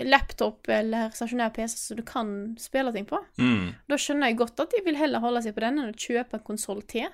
laptop 0.05 0.69
eller 0.71 1.09
stasjonær 1.15 1.53
PC 1.55 1.75
som 1.77 1.97
du 1.99 2.03
kan 2.07 2.29
spille 2.61 2.93
ting 2.95 3.07
på. 3.09 3.19
Mm. 3.39 3.73
Da 3.89 3.97
skjønner 3.99 4.31
jeg 4.31 4.39
godt 4.41 4.63
at 4.63 4.75
de 4.75 4.83
vil 4.85 4.99
heller 4.99 5.23
holde 5.23 5.41
seg 5.45 5.55
på 5.55 5.63
den 5.65 5.81
enn 5.81 5.91
å 5.93 6.05
kjøpe 6.07 6.39
en 6.39 6.45
konsoll 6.45 6.83
til. 6.89 7.09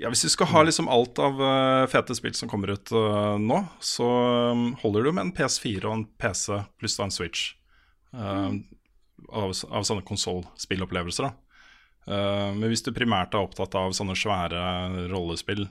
Ja, 0.00 0.08
Hvis 0.08 0.24
du 0.24 0.32
skal 0.32 0.48
ha 0.50 0.62
liksom 0.64 0.88
alt 0.90 1.18
av 1.20 1.40
uh, 1.40 1.86
fete 1.90 2.16
spill 2.16 2.34
som 2.34 2.50
kommer 2.50 2.72
ut 2.74 2.90
uh, 2.96 3.36
nå, 3.38 3.60
så 3.84 4.08
um, 4.52 4.70
holder 4.80 5.04
du 5.06 5.12
med 5.12 5.26
en 5.26 5.34
PS4 5.36 5.84
og 5.84 5.94
en 5.94 6.06
PC 6.18 6.62
pluss 6.80 6.96
da 6.98 7.06
en 7.06 7.14
Switch. 7.14 7.52
Uh, 8.16 8.56
av, 9.28 9.52
av 9.52 9.86
sånne 9.86 10.04
konsollspillopplevelser, 10.08 11.28
da. 11.28 11.36
Men 12.02 12.66
hvis 12.66 12.82
du 12.82 12.88
primært 12.90 13.36
er 13.36 13.44
opptatt 13.46 13.76
av 13.78 13.92
sånne 13.94 14.16
svære 14.18 14.58
rollespill, 15.12 15.68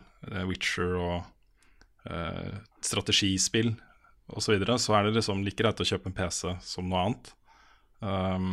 Witcher 0.47 0.93
og 0.95 2.05
strategispill 2.87 3.73
osv., 4.31 4.45
så, 4.45 4.53
videre, 4.55 4.77
så 4.81 4.97
er 4.97 5.07
det 5.07 5.15
liksom 5.19 5.43
like 5.45 5.59
greit 5.59 5.81
å 5.81 5.87
kjøpe 5.87 6.11
en 6.11 6.17
PC 6.17 6.55
som 6.65 6.89
noe 6.89 7.05
annet. 7.05 7.31
Um, 8.01 8.51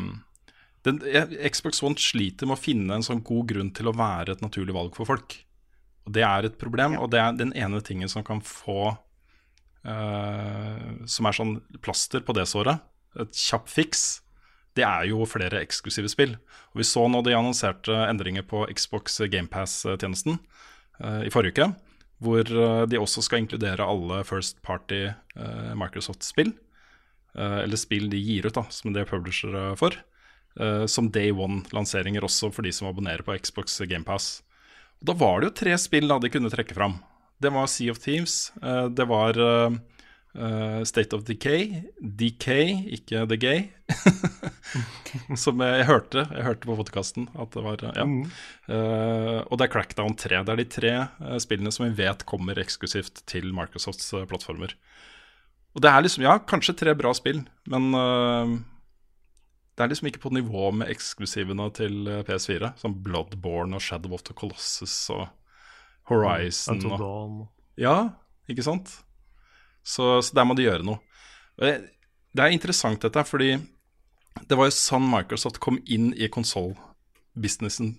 den, 0.87 1.01
Xbox 1.49 1.83
One 1.83 1.99
sliter 2.01 2.49
med 2.49 2.59
å 2.59 2.63
finne 2.63 2.99
en 2.99 3.05
sånn 3.07 3.25
god 3.27 3.51
grunn 3.53 3.73
til 3.75 3.91
å 3.91 3.97
være 3.97 4.37
et 4.37 4.45
naturlig 4.45 4.77
valg 4.77 4.95
for 4.99 5.09
folk. 5.09 5.39
Og 6.07 6.15
Det 6.17 6.25
er 6.25 6.49
et 6.49 6.59
problem, 6.61 6.97
og 6.99 7.11
det 7.13 7.21
er 7.21 7.37
den 7.37 7.53
ene 7.59 7.83
tingen 7.85 8.09
som 8.09 8.25
kan 8.25 8.41
få 8.45 8.97
Som 9.89 11.27
er 11.29 11.37
sånn 11.37 11.53
plaster 11.81 12.21
på 12.21 12.35
det 12.37 12.45
såret, 12.51 12.83
et 13.17 13.33
kjapp 13.33 13.71
fiks, 13.73 14.21
det 14.79 14.85
er 14.87 15.09
jo 15.11 15.27
flere 15.27 15.63
eksklusive 15.63 16.11
spill. 16.13 16.37
Og 16.73 16.83
Vi 16.83 16.87
så 16.87 17.07
nå 17.11 17.23
de 17.27 17.35
annonserte 17.35 17.95
endringer 18.07 18.45
på 18.47 18.67
Xbox 18.71 19.19
GamePass-tjenesten 19.31 20.39
uh, 21.03 21.23
i 21.27 21.33
forrige 21.35 21.57
uke. 21.57 21.69
Hvor 22.25 22.43
uh, 22.51 22.85
de 22.91 22.99
også 22.99 23.23
skal 23.25 23.45
inkludere 23.45 23.87
alle 23.87 24.23
First 24.27 24.63
Party 24.67 25.07
uh, 25.39 25.75
Microsoft-spill. 25.79 26.55
eller 27.39 27.79
spill 27.79 28.09
de 28.11 28.19
gir 28.19 28.47
ut, 28.49 28.55
da, 28.57 28.65
som 28.73 28.91
de 28.91 28.99
er 28.99 29.07
publishere 29.07 29.77
for. 29.79 29.95
som 30.91 31.11
Day 31.13 31.31
One-lanseringer 31.31 32.25
også 32.25 32.49
for 32.51 32.67
de 32.67 32.73
som 32.73 32.89
abonnerer 32.89 33.23
på 33.23 33.37
Xbox 33.39 33.77
GamePass. 33.87 34.43
Da 34.99 35.13
var 35.13 35.39
det 35.39 35.51
jo 35.51 35.55
tre 35.61 35.77
spill 35.79 36.09
da 36.09 36.17
de 36.19 36.31
kunne 36.33 36.51
trekke 36.51 36.75
fram. 36.75 36.97
Det 37.39 37.53
var 37.55 37.69
Sea 37.71 37.93
of 37.93 38.01
Thieves. 38.03 38.51
det 38.91 39.07
var 39.07 39.39
Uh, 40.37 40.85
State 40.85 41.17
of 41.17 41.25
Decay. 41.25 41.83
Decay, 41.99 42.85
ikke 42.95 43.25
The 43.27 43.39
Gay. 43.41 43.63
Som 45.43 45.63
jeg 45.65 45.87
hørte 45.89 46.27
Jeg 46.29 46.45
hørte 46.45 46.69
på 46.69 46.77
podkasten 46.77 47.31
at 47.33 47.55
det 47.57 47.63
var 47.65 47.81
Ja. 47.97 48.05
Mm. 48.05 48.27
Uh, 48.69 49.41
og 49.49 49.57
det 49.57 49.67
er 49.67 49.73
Crackdown 49.73 50.15
3. 50.15 50.43
Det 50.45 50.53
er 50.53 50.61
de 50.61 50.69
tre 50.69 50.93
uh, 51.23 51.39
spillene 51.41 51.73
som 51.73 51.89
vi 51.89 51.97
vet 52.03 52.27
kommer 52.29 52.61
eksklusivt 52.61 53.25
til 53.27 53.51
Microsofts 53.57 54.13
plattformer. 54.29 54.77
Og 55.77 55.83
det 55.85 55.91
er 55.91 56.05
liksom, 56.05 56.27
ja, 56.27 56.37
kanskje 56.39 56.77
tre 56.77 56.95
bra 56.99 57.13
spill, 57.15 57.43
men 57.71 57.93
det 57.93 59.85
er 59.85 59.91
liksom 59.93 60.09
ikke 60.09 60.23
på 60.25 60.33
nivå 60.35 60.71
med 60.75 60.89
eksklusivene 60.91 61.69
til 61.77 62.09
PS4. 62.27 62.73
Som 62.81 62.97
Bloodborne 63.05 63.77
og 63.77 63.85
Shadow 63.85 64.17
of 64.17 64.25
the 64.27 64.35
Colossus 64.35 64.97
og 65.15 65.29
Horizon. 66.11 66.81
Mm, 66.83 66.97
og, 66.97 67.45
ja, 67.79 67.95
ikke 68.51 68.65
sant? 68.67 68.97
Så, 69.89 70.19
så, 70.21 70.35
der 70.37 70.45
må 70.49 70.57
de 70.59 70.67
gjøre 70.67 70.85
noe. 70.85 71.01
Det, 71.59 71.73
er 72.45 72.53
interessant 72.53 73.03
dette, 73.03 73.25
fordi 73.27 73.55
det 74.49 74.59
var 74.59 74.69
jo 74.69 74.77
sånn 74.77 75.09
Microsoft 75.09 75.61
kom 75.65 75.81
inn 75.89 76.13
i 76.15 76.29
konsollbusinessen 76.31 77.95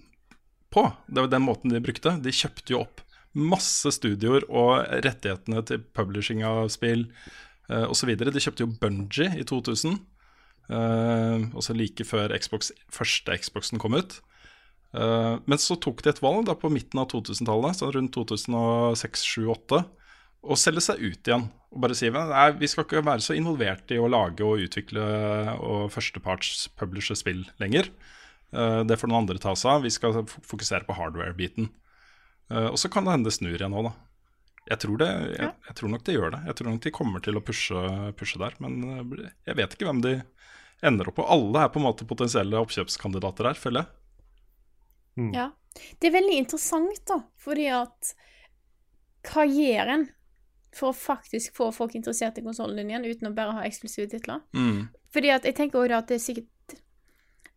på. 0.71 0.85
Det 1.09 1.25
var 1.25 1.31
den 1.33 1.47
måten 1.47 1.73
de 1.73 1.81
brukte. 1.83 2.13
De 2.21 2.33
kjøpte 2.35 2.75
jo 2.75 2.83
opp 2.85 3.03
masse 3.37 3.91
studioer 3.93 4.45
og 4.49 4.85
rettighetene 5.05 5.61
til 5.67 5.83
publishing 5.97 6.41
av 6.45 6.69
spill 6.73 7.07
eh, 7.69 7.85
osv. 7.89 8.13
De 8.17 8.41
kjøpte 8.41 8.65
jo 8.65 8.71
Bungie 8.81 9.33
i 9.37 9.45
2000, 9.47 9.99
eh, 10.69 11.45
også 11.57 11.75
like 11.77 12.05
før 12.07 12.33
Xbox, 12.37 12.73
første 12.93 13.37
Xboxen 13.43 13.81
kom 13.81 13.97
ut. 13.97 14.19
Eh, 14.97 15.35
men 15.45 15.61
så 15.61 15.77
tok 15.77 16.01
de 16.05 16.13
et 16.13 16.23
valg 16.25 16.47
da 16.49 16.57
på 16.57 16.71
midten 16.73 17.01
av 17.01 17.09
2000-tallet, 17.13 17.85
rundt 17.97 18.17
2006-2008 18.17 19.83
å 20.39 20.57
selge 20.57 20.85
seg 20.85 21.01
ut 21.03 21.29
igjen 21.29 21.49
og 21.69 21.83
bare 21.83 21.97
si 21.97 22.09
at 22.09 22.57
vi 22.57 22.67
skal 22.69 22.85
ikke 22.85 23.03
være 23.05 23.21
så 23.21 23.35
involvert 23.37 23.91
i 23.93 23.99
å 24.01 24.09
lage 24.09 24.45
og 24.45 24.63
utvikle 24.65 25.03
og 25.61 25.91
førsteparts 25.93 26.69
publishe 26.79 27.17
spill 27.17 27.43
lenger. 27.61 27.91
Uh, 28.49 28.81
det 28.89 28.97
får 28.97 29.11
noen 29.11 29.23
andre 29.23 29.41
ta 29.41 29.53
seg 29.53 29.75
av. 29.75 29.85
Vi 29.85 29.93
skal 29.93 30.23
fokusere 30.25 30.87
på 30.87 30.95
hardware-biten. 30.97 31.69
Uh, 32.49 32.71
og 32.71 32.79
så 32.81 32.89
kan 32.89 33.05
det 33.05 33.13
hende 33.13 33.29
det 33.29 33.35
snur 33.37 33.53
igjen 33.53 33.75
nå, 33.75 33.85
da. 33.85 33.93
Jeg 34.69 34.81
tror, 34.83 34.97
det, 35.01 35.09
jeg, 35.33 35.51
jeg 35.69 35.77
tror, 35.77 35.91
nok 35.93 36.03
de 36.05 36.15
gjør 36.15 36.33
det. 36.33 36.41
Jeg 36.49 36.57
tror 36.57 36.69
nok 36.69 36.81
de 36.83 36.93
kommer 36.93 37.23
til 37.25 37.37
å 37.37 37.43
pushe, 37.45 37.85
pushe 38.17 38.41
der. 38.41 38.57
Men 38.65 38.81
uh, 38.89 39.29
jeg 39.45 39.61
vet 39.61 39.77
ikke 39.77 39.91
hvem 39.91 40.01
de 40.05 40.17
ender 40.89 41.11
opp 41.11 41.19
på. 41.21 41.29
Alle 41.29 41.67
er 41.67 41.73
på 41.73 41.81
en 41.81 41.85
måte 41.85 42.09
potensielle 42.09 42.65
oppkjøpskandidater 42.65 43.51
her, 43.51 43.61
føler 43.61 43.85
jeg. 43.85 43.95
Ja. 45.37 45.51
Det 46.01 46.09
er 46.09 46.17
veldig 46.17 46.37
interessant, 46.41 47.01
da, 47.05 47.21
fordi 47.37 47.67
at 47.75 48.15
Hva 49.27 49.43
gjør 49.45 49.91
en 49.93 50.05
for 50.75 50.91
å 50.91 50.95
faktisk 50.95 51.55
få 51.57 51.71
folk 51.73 51.95
interessert 51.97 52.37
i 52.37 52.45
konsollen 52.45 52.77
din 52.77 52.91
igjen, 52.93 53.07
uten 53.09 53.31
å 53.31 53.35
bare 53.35 53.57
ha 53.57 53.65
eksklusive 53.67 54.09
titler? 54.11 54.43
Mm. 54.53 54.87
Fordi 55.13 55.33
at 55.33 55.47
jeg 55.47 55.57
tenker 55.57 55.81
også 55.81 55.97
at 55.97 56.09
det 56.09 56.17
er 56.19 56.23
sikkert 56.23 56.75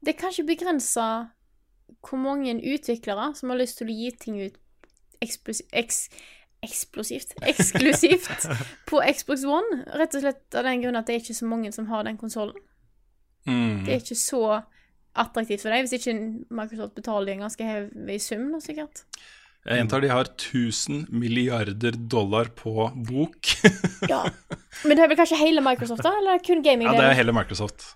Det 0.03 0.15
er 0.15 0.19
kanskje 0.19 0.47
begrensa 0.49 1.07
hvor 2.03 2.19
mange 2.19 2.57
utviklere 2.57 3.29
som 3.39 3.53
har 3.53 3.61
lyst 3.61 3.79
til 3.79 3.91
å 3.91 3.95
gi 3.95 4.09
ting 4.19 4.41
ut 4.41 4.57
eksplosi- 5.23 5.69
eks, 5.73 6.09
eksplosivt 6.65 7.37
Eksklusivt 7.53 8.49
på 8.89 9.03
Xbox 9.13 9.45
One. 9.45 9.85
Rett 9.99 10.17
og 10.17 10.25
slett 10.25 10.59
av 10.59 10.67
den 10.67 10.83
grunn 10.83 10.99
at 10.99 11.07
det 11.07 11.15
er 11.15 11.23
ikke 11.23 11.39
så 11.39 11.49
mange 11.51 11.73
som 11.75 11.87
har 11.93 12.07
den 12.09 12.19
konsollen. 12.19 12.59
Mm. 13.47 13.85
Det 13.85 13.93
er 13.95 14.03
ikke 14.03 14.19
så 14.19 14.43
attraktivt 15.19 15.65
for 15.65 15.75
deg, 15.75 15.85
hvis 15.85 15.97
ikke 15.99 16.15
Microsoft 16.55 16.97
betaler 16.97 17.35
en 17.35 17.45
ganske 17.45 17.67
heavy 17.67 18.19
sum, 18.23 18.47
da, 18.55 18.61
sikkert. 18.65 19.05
Jeg 19.63 19.79
gjentar, 19.79 20.03
de 20.03 20.09
har 20.11 20.27
1000 20.27 21.05
milliarder 21.15 21.95
dollar 21.95 22.51
på 22.59 22.91
bok. 23.09 23.53
Ja. 24.11 24.25
Men 24.83 24.99
det 24.99 25.05
er 25.05 25.11
vel 25.13 25.19
kanskje 25.21 25.39
hele 25.39 25.63
Microsoft, 25.63 26.03
da? 26.03 26.11
Eller 26.19 26.41
kun 26.43 26.63
gaming? 26.65 26.89
ja, 26.89 26.97
det 26.99 27.11
er 27.13 27.19
hele 27.21 27.35
Microsoft. 27.37 27.93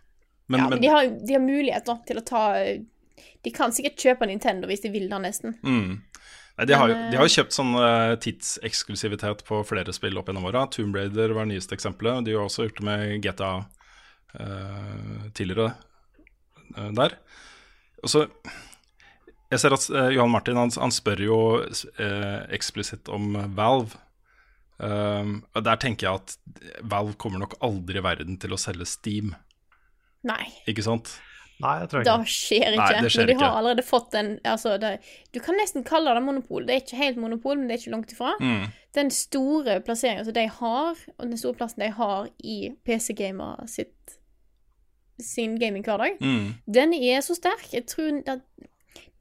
Men, 0.46 0.60
ja, 0.60 0.68
men 0.68 0.76
men 0.76 0.84
de 0.84 0.90
har, 0.92 1.08
de 1.26 1.34
har 1.34 1.42
mulighet 1.42 1.88
da, 1.88 1.96
til 2.06 2.20
å 2.20 2.22
ta 2.22 2.42
De 3.42 3.50
kan 3.50 3.72
sikkert 3.74 3.98
kjøpe 3.98 4.28
Nintendo 4.30 4.68
hvis 4.70 4.84
de 4.84 4.92
vil 4.94 5.08
da, 5.10 5.18
nesten. 5.22 5.56
mm. 5.66 5.96
Nei, 6.56 6.64
de, 6.70 6.76
har 6.78 6.88
jo, 6.88 6.94
de 7.10 7.18
har 7.18 7.26
jo 7.28 7.34
kjøpt 7.34 7.52
sånn 7.52 7.74
eh, 7.76 8.14
tidseksklusivitet 8.24 9.42
på 9.44 9.58
flere 9.68 9.92
spill 9.92 10.16
opp 10.16 10.30
gjennom 10.30 10.46
åra. 10.48 10.62
Tomb 10.72 10.96
Raider 10.96 11.34
var 11.36 11.48
nyeste 11.50 11.76
eksempelet. 11.76 12.24
De 12.24 12.32
har 12.32 12.46
også 12.46 12.64
gjort 12.64 12.78
det 12.80 12.86
med 12.86 13.26
GTA 13.26 13.50
uh, 14.40 15.26
tidligere 15.36 15.74
uh, 16.78 16.88
der. 16.96 17.18
Og 18.00 18.08
så 18.08 18.24
Jeg 19.52 19.60
ser 19.62 19.74
at 19.76 19.84
uh, 19.94 20.08
Johan 20.14 20.30
Martin 20.32 20.56
han, 20.58 20.72
han 20.80 20.90
spør 20.94 21.20
jo 21.22 21.36
uh, 21.62 22.40
eksplisitt 22.56 23.08
om 23.12 23.36
Valve. 23.56 23.98
Um, 24.78 25.38
Der 25.54 25.78
tenker 25.80 26.06
jeg 26.08 26.20
at 26.20 26.34
Valve 26.84 27.14
kommer 27.16 27.40
nok 27.40 27.54
aldri 27.64 27.96
i 28.00 28.04
verden 28.04 28.36
til 28.42 28.52
å 28.52 28.58
selge 28.60 28.84
Steam, 28.90 29.30
Nei. 30.26 30.42
ikke 30.68 30.82
sant? 30.84 31.14
Nei, 31.62 31.78
jeg 31.80 31.88
tror 31.88 32.02
Det 32.04 32.10
Da 32.10 32.16
skjer 32.28 32.74
ikke. 32.74 32.82
Nei, 32.82 33.00
det 33.06 33.10
skjer 33.14 33.22
men 33.22 33.30
de 33.30 33.34
ikke. 33.38 33.46
har 33.46 33.54
allerede 33.62 33.84
fått 33.86 34.16
en 34.20 34.26
altså, 34.44 34.74
det, 34.82 34.90
Du 35.32 35.38
kan 35.40 35.56
nesten 35.56 35.86
kalle 35.88 36.12
det 36.12 36.20
monopol. 36.26 36.66
Det 36.68 36.74
er 36.74 36.82
ikke 36.82 36.98
helt 37.00 37.16
monopol, 37.22 37.56
men 37.56 37.70
det 37.70 37.78
er 37.78 37.80
ikke 37.80 37.94
langt 37.94 38.12
ifra. 38.12 38.34
Mm. 38.42 38.66
Den 38.98 39.10
store 39.16 39.78
plasseringen 39.86 40.26
som 40.28 40.36
de 40.36 40.44
har, 40.58 41.00
og 41.16 41.24
den 41.30 41.40
store 41.40 41.56
plassen 41.56 41.80
de 41.86 41.88
har 41.96 42.28
i 42.44 42.58
PC-gamer 42.84 43.64
sitt 43.72 44.18
sin 45.22 45.54
gaminghverdag, 45.56 46.18
Mm. 46.20 46.54
den 46.68 46.92
er 46.92 47.22
så 47.24 47.32
sterk. 47.38 47.70
Jeg 47.72 47.86
tror 47.88 48.18
at 48.28 48.42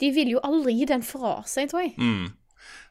de 0.01 0.11
vil 0.15 0.35
jo 0.35 0.41
aldri 0.45 0.75
gi 0.79 0.89
den 0.89 1.05
fra 1.05 1.37
seg, 1.49 1.69
tror 1.71 1.85
jeg. 1.85 1.95
Mm. 1.99 2.33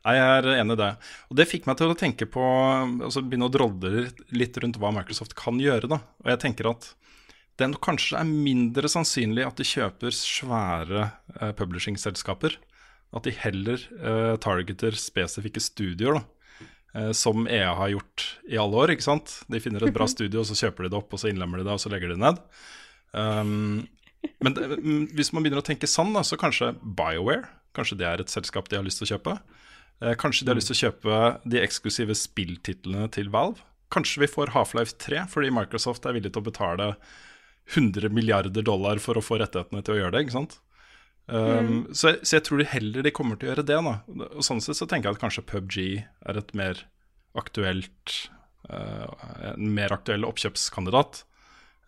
Nei, 0.04 0.14
jeg 0.18 0.26
er 0.38 0.50
enig 0.58 0.76
i 0.76 0.80
det. 0.82 0.90
Og 1.32 1.38
det 1.38 1.48
fikk 1.48 1.68
meg 1.68 1.78
til 1.80 1.92
å 1.92 1.96
tenke 1.98 2.28
på 2.28 2.42
altså 2.44 3.22
Begynne 3.24 3.48
å 3.48 3.52
drodle 3.52 4.04
litt 4.36 4.58
rundt 4.60 4.76
hva 4.80 4.92
Microsoft 4.94 5.36
kan 5.38 5.58
gjøre. 5.60 5.88
da. 5.90 6.02
Og 6.24 6.30
jeg 6.32 6.42
tenker 6.44 6.68
at 6.74 6.90
det 7.60 7.70
kanskje 7.84 8.18
er 8.18 8.28
mindre 8.28 8.90
sannsynlig 8.90 9.46
at 9.46 9.60
de 9.60 9.66
kjøper 9.68 10.14
svære 10.14 11.08
eh, 11.38 11.52
publishing-selskaper. 11.56 12.58
At 13.14 13.26
de 13.28 13.34
heller 13.44 13.78
eh, 13.78 14.34
targeter 14.42 14.96
spesifikke 14.98 15.62
studioer, 15.62 16.18
da. 16.20 16.68
Eh, 16.94 17.10
som 17.16 17.48
EA 17.50 17.72
har 17.78 17.94
gjort 17.94 18.26
i 18.50 18.58
alle 18.60 18.84
år. 18.84 18.94
ikke 18.94 19.06
sant? 19.06 19.38
De 19.50 19.62
finner 19.62 19.86
et 19.86 19.94
bra 19.94 20.06
studio, 20.16 20.42
og 20.42 20.50
så 20.50 20.66
kjøper 20.66 20.86
de 20.86 20.94
det 20.94 21.00
opp, 21.00 21.14
og 21.14 21.22
så 21.22 21.30
innlemmer 21.30 21.62
de 21.62 21.68
det, 21.68 21.74
og 21.74 21.82
så 21.82 21.92
legger 21.94 22.12
de 22.12 22.18
det 22.18 22.24
ned. 22.26 22.42
Um, 23.14 23.86
men 24.44 24.56
det, 24.56 24.68
mm, 24.78 25.04
hvis 25.16 25.32
man 25.34 25.44
begynner 25.44 25.62
å 25.62 25.66
tenke 25.66 25.90
sånn, 25.90 26.14
da, 26.16 26.24
så 26.26 26.40
kanskje 26.40 26.74
BioWare 26.82 27.46
Kanskje 27.74 27.96
det 27.98 28.06
er 28.06 28.20
et 28.22 28.30
selskap 28.30 28.68
de 28.70 28.78
har 28.78 28.84
lyst 28.86 29.00
til 29.00 29.08
å 29.08 29.16
kjøpe. 29.16 29.32
Eh, 29.98 30.12
kanskje 30.14 30.44
de 30.46 30.52
har 30.52 30.58
lyst 30.60 30.68
til 30.70 30.76
å 30.76 30.82
kjøpe 30.84 31.20
de 31.50 31.58
eksklusive 31.58 32.14
spilltitlene 32.14 33.08
til 33.10 33.32
Valve. 33.34 33.64
Kanskje 33.90 34.22
vi 34.22 34.28
får 34.30 34.52
Half-Life 34.54 34.94
3 35.02 35.24
fordi 35.32 35.50
Microsoft 35.50 36.06
er 36.06 36.14
villig 36.14 36.30
til 36.34 36.44
å 36.44 36.46
betale 36.46 36.86
100 37.74 38.14
milliarder 38.14 38.62
dollar 38.62 39.00
for 39.02 39.18
å 39.18 39.24
få 39.24 39.40
rettighetene 39.42 39.82
til 39.82 39.96
å 39.96 39.98
gjøre 39.98 40.14
det. 40.14 40.22
ikke 40.22 40.36
sant? 40.36 40.56
Um, 41.26 41.86
så, 41.96 42.12
jeg, 42.12 42.18
så 42.22 42.36
jeg 42.36 42.44
tror 42.46 42.60
de 42.60 42.68
heller 42.68 43.06
de 43.06 43.12
kommer 43.16 43.38
til 43.40 43.48
å 43.48 43.52
gjøre 43.52 43.66
det. 43.66 43.78
da. 43.88 44.24
Og 44.30 44.46
Sånn 44.46 44.62
sett 44.64 44.78
så 44.78 44.88
tenker 44.90 45.10
jeg 45.10 45.18
at 45.18 45.24
kanskje 45.24 45.46
PubG 45.48 45.78
er 46.04 46.40
et 46.40 46.54
mer 46.54 46.84
aktuelt 47.38 48.18
uh, 48.70 49.06
en 49.54 49.72
mer 49.74 49.94
aktuell 49.94 50.26
oppkjøpskandidat 50.28 51.24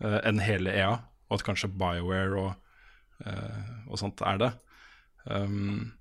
uh, 0.03 0.21
enn 0.27 0.41
hele 0.43 0.73
EA, 0.73 0.97
og 1.29 1.39
at 1.39 1.47
kanskje 1.47 1.73
BioWare 1.73 2.41
og, 2.41 2.53
eh, 3.27 3.63
og 3.91 4.01
sånt 4.01 4.23
er 4.27 4.37
det. 4.43 4.53
Um, 5.27 5.93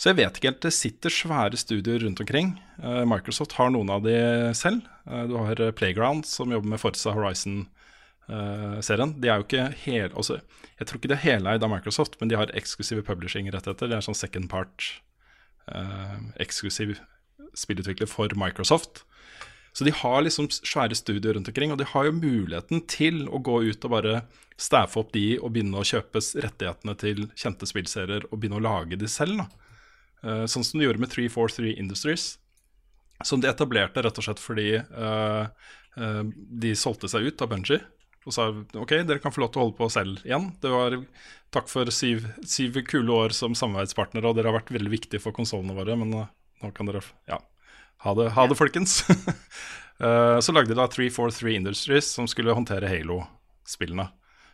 så 0.00 0.08
jeg 0.10 0.20
vet 0.22 0.38
ikke 0.38 0.48
helt. 0.48 0.62
Det 0.64 0.72
sitter 0.72 1.12
svære 1.12 1.58
studier 1.60 2.00
rundt 2.00 2.22
omkring. 2.22 2.54
Eh, 2.80 3.02
Microsoft 3.04 3.52
har 3.58 3.68
noen 3.74 3.90
av 3.92 4.00
de 4.06 4.14
selv. 4.56 4.86
Eh, 5.04 5.26
du 5.28 5.34
har 5.36 5.60
Playground, 5.76 6.24
som 6.24 6.52
jobber 6.54 6.72
med 6.72 6.80
Forza 6.80 7.12
Horizon-serien. 7.12 9.12
de 9.20 9.28
er 9.28 9.36
jo 9.36 9.44
ikke 9.44 9.74
hel, 9.84 10.08
også, 10.16 10.40
Jeg 10.78 10.86
tror 10.86 10.96
ikke 10.96 11.08
de 11.08 11.14
er 11.14 11.26
heleid 11.26 11.62
av 11.62 11.68
Microsoft, 11.68 12.16
men 12.20 12.28
de 12.30 12.36
har 12.36 12.46
eksklusive 12.56 13.02
publishing-rettigheter. 13.04 13.88
Det 13.88 13.96
er 13.98 14.00
sånn 14.00 14.16
second 14.16 14.48
part 14.48 15.02
eh, 15.68 16.18
eksklusiv 16.40 16.98
spillutvikler 17.54 18.08
for 18.08 18.28
Microsoft. 18.34 19.04
Så 19.72 19.86
de 19.86 19.94
har 19.94 20.22
liksom 20.24 20.48
svære 20.50 20.96
studioer 20.98 21.36
rundt 21.36 21.48
omkring, 21.48 21.72
og 21.72 21.78
de 21.78 21.86
har 21.92 22.08
jo 22.08 22.16
muligheten 22.16 22.82
til 22.90 23.22
å 23.30 23.38
gå 23.38 23.60
ut 23.70 23.86
og 23.86 23.94
bare 23.94 24.14
staffe 24.60 25.00
opp 25.00 25.12
de 25.14 25.38
og 25.38 25.54
begynne 25.54 25.80
å 25.80 25.86
kjøpe 25.86 26.20
rettighetene 26.20 26.96
til 27.00 27.28
kjente 27.38 27.68
spillserier 27.70 28.26
og 28.28 28.40
begynne 28.40 28.58
å 28.58 28.64
lage 28.66 28.98
de 29.00 29.08
selv. 29.08 29.44
da. 29.44 29.70
Eh, 30.22 30.44
sånn 30.50 30.66
som 30.66 30.80
de 30.80 30.88
gjorde 30.88 31.02
med 31.02 31.12
343 31.12 31.76
Industries. 31.80 32.26
Som 33.24 33.40
de 33.40 33.50
etablerte 33.50 34.02
rett 34.02 34.16
og 34.16 34.24
slett 34.24 34.40
fordi 34.40 34.78
uh, 34.80 35.44
uh, 36.00 36.22
de 36.62 36.70
solgte 36.78 37.08
seg 37.12 37.26
ut 37.28 37.42
av 37.44 37.50
Benji, 37.50 37.76
Og 38.24 38.32
sa 38.32 38.46
ok, 38.48 38.94
dere 39.04 39.20
kan 39.20 39.32
få 39.32 39.42
lov 39.42 39.50
til 39.52 39.60
å 39.60 39.64
holde 39.66 39.76
på 39.76 39.88
selv 39.92 40.24
igjen. 40.24 40.46
Det 40.60 40.72
var 40.72 40.96
Takk 41.50 41.66
for 41.66 41.88
syv, 41.90 42.28
syv 42.46 42.78
kule 42.86 43.10
år 43.10 43.34
som 43.34 43.56
samarbeidspartnere, 43.58 44.28
og 44.28 44.36
dere 44.38 44.52
har 44.52 44.60
vært 44.60 44.70
veldig 44.70 44.92
viktige 44.92 45.22
for 45.22 45.34
konsollene 45.34 45.74
våre, 45.74 45.96
men 45.98 46.12
nå 46.14 46.70
kan 46.76 46.86
dere 46.86 47.02
ja, 47.26 47.40
ha 48.04 48.14
det, 48.16 48.30
ha 48.36 48.46
det 48.50 48.58
folkens. 48.60 49.02
Eh, 50.00 50.38
så 50.40 50.52
lagde 50.56 50.72
de 50.72 50.78
da 50.78 50.86
343 50.88 51.50
Industries, 51.58 52.06
som 52.16 52.24
skulle 52.24 52.54
håndtere 52.56 52.88
Halo-spillene. 52.88 54.06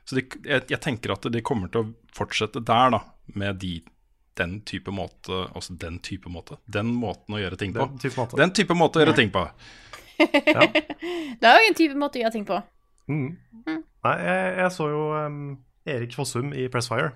Så 0.02 0.16
de, 0.18 0.24
jeg, 0.42 0.64
jeg 0.72 0.80
tenker 0.82 1.12
at 1.14 1.28
de 1.30 1.42
kommer 1.46 1.70
til 1.70 1.84
å 1.84 1.92
fortsette 2.16 2.64
der, 2.66 2.90
da, 2.96 2.98
med 3.38 3.60
de, 3.62 3.76
den 4.34 4.56
type 4.66 4.90
måte 4.90 5.44
Altså 5.52 5.76
den 5.78 6.00
type 6.02 6.32
måte. 6.34 6.58
Den 6.66 6.90
måten 6.98 7.38
å 7.38 7.38
gjøre 7.38 7.60
ting 7.62 7.76
på. 7.76 7.86
Den 7.92 8.02
type 8.02 8.18
måte. 8.18 8.40
Den 8.42 8.54
type 8.58 8.74
måte 8.74 8.98
å 8.98 9.04
gjøre 9.04 9.14
ting 9.20 9.30
på. 9.34 9.44
Det 11.38 11.46
er 11.46 11.62
jo 11.62 11.70
en 11.70 11.78
type 11.78 12.00
måte 12.02 12.18
å 12.18 12.24
gjøre 12.24 12.34
ting 12.40 12.48
på. 12.48 12.58
Mm. 13.06 13.30
Nei, 13.70 14.16
jeg, 14.26 14.50
jeg 14.64 14.74
så 14.80 14.90
jo 14.90 15.06
um, 15.14 15.40
Erik 15.86 16.18
Fossum 16.18 16.50
i 16.58 16.66
Pressfire 16.72 17.12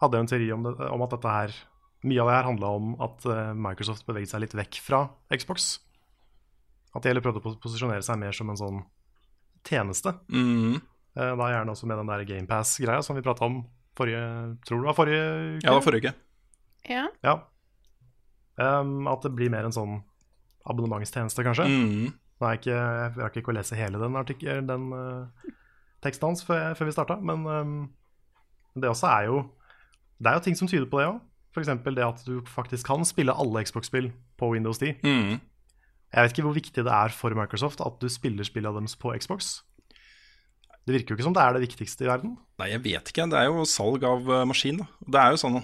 hadde 0.00 0.20
en 0.20 0.28
teori 0.28 0.48
om, 0.52 0.64
det, 0.64 0.76
om 0.88 1.04
at 1.04 1.16
dette 1.16 1.34
her 1.34 1.56
Mye 2.02 2.20
av 2.22 2.30
det 2.30 2.36
her 2.38 2.46
handla 2.48 2.68
om 2.78 2.92
at 3.04 3.24
eh, 3.28 3.50
Microsoft 3.60 4.06
beveget 4.08 4.30
seg 4.32 4.40
litt 4.46 4.54
vekk 4.56 4.78
fra 4.80 5.02
Xbox. 5.36 5.66
At 6.94 7.02
de 7.04 7.10
heller 7.12 7.22
prøvde 7.24 7.42
å 7.42 7.44
pos- 7.44 7.58
posisjonere 7.60 8.02
seg 8.02 8.16
mer 8.22 8.32
som 8.36 8.48
en 8.50 8.56
sånn 8.58 8.78
tjeneste. 9.68 10.14
Mm. 10.32 10.78
Eh, 11.18 11.34
da 11.36 11.50
gjerne 11.52 11.74
også 11.74 11.86
med 11.90 12.00
den 12.00 12.08
der 12.10 12.24
GamePass-greia 12.24 13.02
som 13.04 13.18
vi 13.18 13.22
prata 13.26 13.44
om 13.44 13.60
forrige 13.98 14.22
Tror 14.64 14.80
du 14.80 14.84
det 14.86 14.88
var 14.88 14.96
forrige 14.96 15.22
uke? 15.28 15.60
Ja, 15.60 15.68
det 15.68 15.76
var 15.76 15.84
forrige 15.84 16.02
uke. 16.08 16.14
Ja. 16.88 17.04
Ja. 17.26 17.36
Um, 18.60 19.06
at 19.08 19.22
det 19.24 19.32
blir 19.36 19.52
mer 19.52 19.64
en 19.68 19.74
sånn 19.76 19.98
abonnementstjeneste, 20.68 21.44
kanskje. 21.46 21.66
Mm. 21.68 22.10
Nå 22.40 22.50
jeg, 22.54 22.60
ikke, 22.62 22.76
jeg 22.80 23.14
rakk 23.20 23.38
ikke 23.40 23.52
å 23.52 23.56
lese 23.56 23.76
hele 23.78 24.00
den, 24.00 24.16
artik- 24.16 24.44
den 24.68 24.86
uh, 24.96 25.48
teksten 26.04 26.30
hans 26.30 26.44
før, 26.46 26.72
før 26.78 26.88
vi 26.88 26.94
starta, 26.96 27.16
men 27.20 27.44
um, 27.44 27.74
det 28.80 28.88
også 28.88 29.08
er 29.12 29.28
jo 29.28 29.40
Det 30.20 30.28
er 30.30 30.36
jo 30.38 30.44
ting 30.44 30.56
som 30.56 30.68
tyder 30.68 30.88
på 30.88 31.00
det 31.00 31.06
òg. 31.12 31.20
F.eks. 31.50 31.70
det 31.82 32.04
at 32.06 32.20
du 32.26 32.40
faktisk 32.46 32.86
kan 32.86 33.02
spille 33.06 33.34
alle 33.34 33.64
Xbox-spill 33.66 34.12
på 34.38 34.52
Windows 34.52 34.78
10. 34.78 35.00
Mm. 35.02 35.40
Jeg 36.10 36.26
vet 36.26 36.34
ikke 36.34 36.46
hvor 36.46 36.56
viktig 36.56 36.84
det 36.86 36.94
er 36.94 37.14
for 37.14 37.34
Microsoft 37.38 37.82
at 37.82 37.98
du 38.02 38.08
spiller 38.10 38.46
spillene 38.46 38.78
deres 38.78 38.96
på 38.98 39.12
Xbox. 39.18 39.60
Det 40.86 40.94
virker 40.94 41.12
jo 41.12 41.18
ikke 41.18 41.26
som 41.28 41.34
det 41.36 41.42
er 41.42 41.54
det 41.54 41.64
viktigste 41.66 42.06
i 42.06 42.08
verden. 42.10 42.36
Nei, 42.58 42.70
jeg 42.72 42.82
vet 42.86 43.12
ikke. 43.12 43.26
Det 43.30 43.38
er 43.38 43.50
jo 43.50 43.66
salg 43.68 44.06
av 44.06 44.26
eh, 44.26 44.46
maskin, 44.48 44.80
da. 44.80 44.88
Det 45.06 45.20
er 45.20 45.34
jo 45.34 45.40
sånn. 45.42 45.60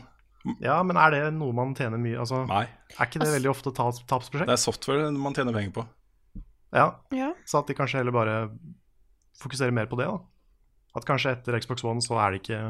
Ja, 0.63 0.77
Men 0.87 0.99
er 1.01 1.15
det 1.15 1.23
noe 1.35 1.55
man 1.57 1.73
tjener 1.75 1.99
mye 1.99 2.21
altså, 2.23 2.45
Nei. 2.47 2.67
Er 2.95 3.09
ikke 3.09 3.19
det 3.19 3.33
veldig 3.33 3.51
ofte 3.51 3.73
taps, 3.75 4.03
tapsprosjekt? 4.07 4.47
Det 4.47 4.55
er 4.55 4.63
software 4.63 5.09
man 5.11 5.35
tjener 5.35 5.57
penger 5.57 5.73
på. 5.81 5.87
Ja, 6.77 6.91
ja. 7.15 7.33
Så 7.49 7.59
at 7.63 7.71
de 7.71 7.75
kanskje 7.79 8.03
heller 8.03 8.15
bare 8.15 8.37
fokuserer 9.41 9.75
mer 9.75 9.89
på 9.91 9.99
det. 9.99 10.07
da 10.07 10.21
At 10.99 11.09
kanskje 11.09 11.35
etter 11.35 11.59
Xbox 11.63 11.83
One 11.87 12.05
så 12.05 12.21
er 12.23 12.35
det 12.35 12.45
ikke 12.45 12.61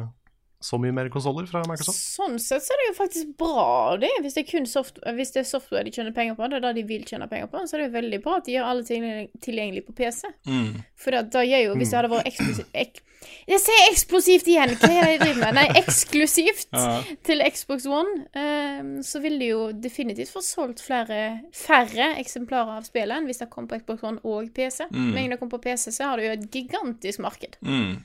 så 0.60 0.78
mye 0.80 0.92
mer 0.96 1.08
konsoller 1.12 1.46
fra 1.50 1.60
Microsoft. 1.68 1.98
Sånn 2.00 2.38
sett 2.42 2.64
så 2.64 2.72
er 2.74 2.80
det 2.80 2.86
jo 2.88 2.94
faktisk 2.98 3.32
bra, 3.38 3.96
det. 4.00 4.10
Hvis 4.24 4.34
det 4.38 4.46
er 4.46 4.50
kun 4.50 4.66
soft 4.66 5.00
hvis 5.04 5.34
det 5.34 5.42
er 5.42 5.48
software 5.48 5.84
de 5.86 5.92
tjener 5.94 6.14
penger 6.16 6.34
på, 6.38 6.48
det 6.48 6.58
er 6.58 6.64
det 6.68 6.74
de 6.80 6.86
vil 6.88 7.04
tjene 7.06 7.28
penger 7.30 7.50
på, 7.52 7.60
så 7.68 7.76
er 7.76 7.82
det 7.84 7.88
jo 7.90 7.96
veldig 7.98 8.20
bra 8.24 8.38
at 8.40 8.46
de 8.48 8.54
gjør 8.56 8.70
alle 8.70 8.86
tingene 8.88 9.26
tilgjengelig 9.44 9.84
på 9.86 9.96
PC. 10.00 10.30
Mm. 10.48 10.70
For 10.96 11.16
da, 11.16 11.22
da 11.36 11.44
gjør 11.44 11.66
jo, 11.68 11.74
hvis 11.80 11.92
det 11.92 12.00
hadde 12.00 12.12
vært 12.14 12.30
eksklusivt 12.32 12.80
ek, 12.86 13.02
Jeg 13.48 13.58
sier 13.62 13.86
eksplosivt 13.90 14.48
igjen! 14.52 14.72
Hva 14.78 14.88
er 14.92 15.02
det 15.02 15.12
jeg 15.12 15.20
driver 15.22 15.40
med? 15.40 15.54
Nei, 15.56 15.64
eksklusivt 15.80 16.68
Ja. 16.76 16.96
til 17.26 17.42
Xbox 17.50 17.86
One, 17.90 18.26
um, 18.36 18.90
så 19.02 19.20
ville 19.22 19.38
de 19.40 19.48
jo 19.50 19.62
definitivt 19.72 20.30
få 20.34 20.42
solgt 20.44 20.82
flere, 20.84 21.40
færre 21.54 22.12
eksemplarer 22.20 22.76
av 22.78 22.86
spillet 22.86 23.16
enn 23.16 23.26
hvis 23.26 23.40
det 23.42 23.48
kom 23.50 23.66
på 23.70 23.78
Xbox 23.82 24.04
One 24.06 24.22
og 24.24 24.52
PC. 24.54 24.86
Mm. 24.90 25.08
Men 25.14 25.24
når 25.24 25.36
det 25.36 25.40
kom 25.42 25.50
på 25.52 25.62
PC, 25.64 25.90
så 25.96 26.10
har 26.12 26.20
det 26.20 26.26
jo 26.28 26.36
et 26.36 26.46
gigantisk 26.54 27.22
marked. 27.24 27.58
Mm. 27.66 27.96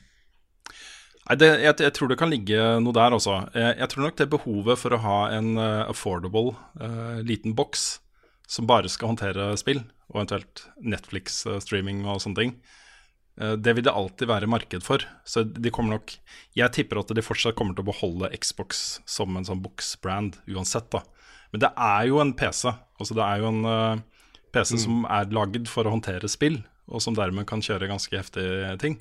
Nei, 1.30 1.38
det, 1.38 1.50
jeg, 1.62 1.78
jeg 1.86 1.94
tror 1.96 2.10
det 2.10 2.18
kan 2.18 2.32
ligge 2.32 2.60
noe 2.82 2.96
der 2.98 3.14
også. 3.14 3.38
Jeg, 3.54 3.76
jeg 3.78 3.90
tror 3.92 4.06
nok 4.08 4.18
det 4.18 4.30
behovet 4.32 4.80
for 4.82 4.96
å 4.96 5.02
ha 5.04 5.18
en 5.36 5.54
eh, 5.62 5.84
affordable 5.86 6.56
uh, 6.82 7.22
liten 7.26 7.54
boks 7.58 8.00
som 8.50 8.68
bare 8.68 8.90
skal 8.92 9.14
håndtere 9.14 9.52
spill, 9.60 9.84
og 10.10 10.18
eventuelt 10.18 10.66
Netflix-streaming 10.82 12.02
og 12.10 12.24
sånne 12.24 12.40
ting, 12.40 12.56
uh, 13.38 13.54
det 13.54 13.76
vil 13.78 13.86
det 13.86 13.94
alltid 13.94 14.32
være 14.32 14.50
marked 14.50 14.86
for. 14.88 15.06
Så 15.24 15.46
de 15.46 15.74
kommer 15.74 16.00
nok 16.00 16.16
Jeg 16.58 16.74
tipper 16.74 17.04
at 17.04 17.14
de 17.14 17.24
fortsatt 17.24 17.56
kommer 17.60 17.78
til 17.78 17.86
å 17.86 17.92
beholde 17.92 18.32
Xbox 18.42 19.00
som 19.06 19.38
en 19.38 19.46
sånn 19.46 19.62
boksbrand 19.62 20.42
uansett, 20.50 20.90
da. 20.90 21.04
Men 21.54 21.68
det 21.68 21.70
er 21.76 22.08
jo 22.10 22.18
en 22.24 22.34
PC. 22.34 22.72
Altså 22.98 23.18
det 23.18 23.28
er 23.28 23.44
jo 23.44 23.52
en 23.52 23.62
uh, 23.68 24.02
PC 24.56 24.74
som 24.88 25.06
er 25.06 25.30
lagd 25.38 25.70
for 25.70 25.86
å 25.86 25.94
håndtere 25.94 26.32
spill, 26.32 26.64
og 26.90 27.06
som 27.06 27.14
dermed 27.16 27.46
kan 27.48 27.62
kjøre 27.64 27.92
ganske 27.92 28.18
heftige 28.18 28.74
ting. 28.82 28.98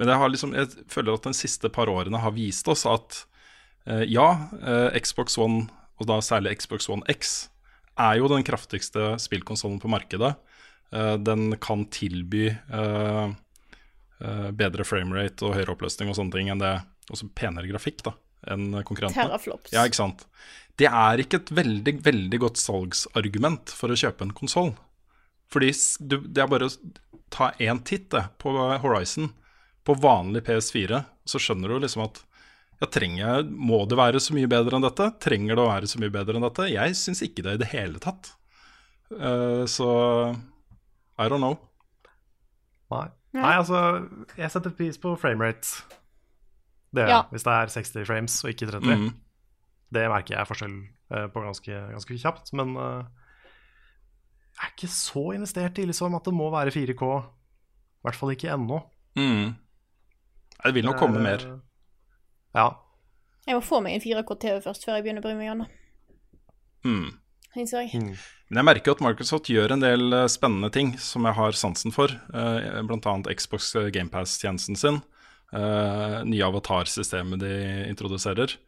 Men 0.00 0.08
jeg, 0.08 0.20
har 0.22 0.32
liksom, 0.32 0.54
jeg 0.56 0.86
føler 0.88 1.18
at 1.18 1.26
de 1.28 1.36
siste 1.36 1.68
par 1.72 1.90
årene 1.92 2.22
har 2.22 2.32
vist 2.32 2.68
oss 2.72 2.86
at 2.88 3.22
eh, 3.84 4.06
ja, 4.08 4.30
eh, 4.64 4.96
Xbox 5.04 5.36
One, 5.40 5.66
og 6.00 6.08
da 6.08 6.16
særlig 6.24 6.56
Xbox 6.62 6.88
One 6.88 7.04
X, 7.12 7.50
er 8.00 8.16
jo 8.16 8.30
den 8.32 8.46
kraftigste 8.46 9.12
spillkonsollen 9.20 9.80
på 9.82 9.90
markedet. 9.92 10.32
Eh, 10.90 11.16
den 11.20 11.52
kan 11.60 11.84
tilby 11.92 12.46
eh, 12.48 13.26
eh, 14.24 14.48
bedre 14.56 14.86
framerate 14.88 15.44
og 15.46 15.58
høyere 15.58 15.76
oppløsning 15.76 16.10
og 16.10 16.16
sånne 16.18 16.34
ting 16.38 16.50
enn 16.50 16.62
det 16.62 16.78
Også 17.10 17.28
penere 17.36 17.68
grafikk 17.68 18.04
da 18.06 18.14
enn 18.50 18.70
konkurrentene. 18.86 19.26
Teraflops. 19.28 19.72
Ja, 19.74 19.84
ikke 19.84 19.98
sant. 20.00 20.22
Det 20.80 20.88
er 20.88 21.20
ikke 21.20 21.42
et 21.42 21.50
veldig, 21.52 21.92
veldig 22.06 22.38
godt 22.40 22.56
salgsargument 22.56 23.68
for 23.76 23.92
å 23.92 23.98
kjøpe 24.00 24.24
en 24.24 24.32
konsoll. 24.32 24.70
Fordi 25.52 25.74
du, 26.00 26.22
det 26.24 26.40
er 26.40 26.48
bare 26.48 26.70
å 26.70 26.92
ta 27.34 27.50
én 27.60 27.82
titt 27.84 28.08
det, 28.14 28.22
på 28.40 28.54
Horizon, 28.80 29.28
på 29.86 29.96
vanlig 29.96 30.42
PS4, 30.46 31.00
så 31.28 31.40
skjønner 31.40 31.72
du 31.72 31.80
liksom 31.84 32.04
at 32.04 32.20
ja, 32.80 32.88
trenger 32.88 33.20
jeg, 33.20 33.48
Må 33.52 33.82
det 33.88 33.98
være 34.00 34.20
så 34.24 34.32
mye 34.32 34.48
bedre 34.48 34.78
enn 34.78 34.84
dette? 34.86 35.10
Trenger 35.20 35.56
det 35.58 35.64
å 35.64 35.68
være 35.68 35.88
så 35.90 36.00
mye 36.00 36.12
bedre 36.14 36.38
enn 36.38 36.46
dette? 36.46 36.68
Jeg 36.72 36.96
syns 36.96 37.20
ikke 37.26 37.44
det 37.44 37.56
i 37.58 37.60
det 37.60 37.68
hele 37.74 38.00
tatt. 38.00 38.32
Uh, 39.12 39.66
så 39.68 39.88
I 41.20 41.26
don't 41.28 41.42
know. 41.42 41.58
Nei. 42.90 43.08
Nei, 43.36 43.52
altså, 43.54 43.78
jeg 44.34 44.50
setter 44.50 44.72
pris 44.74 44.96
på 44.98 45.12
framerate. 45.20 45.84
Det 46.90 47.04
gjør 47.04 47.12
Ja. 47.12 47.18
jeg, 47.20 47.30
hvis 47.36 47.44
det 47.46 47.52
er 47.54 47.74
60 47.76 48.06
frames 48.08 48.38
og 48.42 48.50
ikke 48.50 48.70
30. 48.72 48.96
Mm. 49.04 49.10
Det 49.94 50.06
merker 50.10 50.34
jeg 50.34 50.48
forskjell 50.48 50.74
eh, 51.14 51.26
på 51.30 51.42
ganske, 51.44 51.76
ganske 51.92 52.16
kjapt. 52.24 52.50
Men 52.58 52.72
uh, 52.78 53.04
jeg 54.56 54.64
er 54.66 54.72
ikke 54.74 54.90
så 54.90 55.22
investert 55.36 55.78
i 55.78 55.86
liksom 55.86 56.16
at 56.18 56.26
det 56.26 56.34
må 56.34 56.48
være 56.50 56.74
4K. 56.74 57.10
I 58.00 58.08
hvert 58.08 58.18
fall 58.18 58.34
ikke 58.34 58.50
ennå. 58.56 58.80
Mm. 59.20 59.54
Det 60.64 60.74
vil 60.76 60.86
nok 60.86 60.98
komme 61.00 61.20
Eh, 61.20 61.26
mer. 61.26 61.46
Ja. 62.54 62.68
Jeg 63.46 63.56
må 63.56 63.62
få 63.64 63.80
meg 63.82 63.96
en 63.96 64.04
4K-TV 64.04 64.60
først, 64.64 64.84
før 64.84 64.98
jeg 64.98 65.06
begynner 65.06 65.24
å 65.24 65.28
bry 65.28 65.34
meg 65.38 65.52
om 65.52 65.64
det. 65.64 65.68
Mm. 66.84 67.08
Innser 67.56 67.82
jeg. 67.82 68.00
Mm. 68.00 68.16
Men 68.50 68.60
jeg 68.60 68.68
merker 68.68 68.92
at 68.92 69.02
Microsoft 69.04 69.50
gjør 69.50 69.72
en 69.74 69.84
del 69.84 70.12
eh, 70.12 70.26
spennende 70.30 70.70
ting 70.70 70.96
som 70.98 71.24
jeg 71.26 71.38
har 71.38 71.52
sansen 71.52 71.94
for. 71.94 72.12
Uh, 72.34 72.82
Bl.a. 72.86 73.14
Xbox 73.34 73.72
GamePass-tjenesten 73.94 74.76
sin. 74.76 75.00
Uh, 75.50 76.22
nye 76.22 76.46
avatarsystemet 76.46 77.40
de 77.42 77.54
introduserer. 77.90 78.58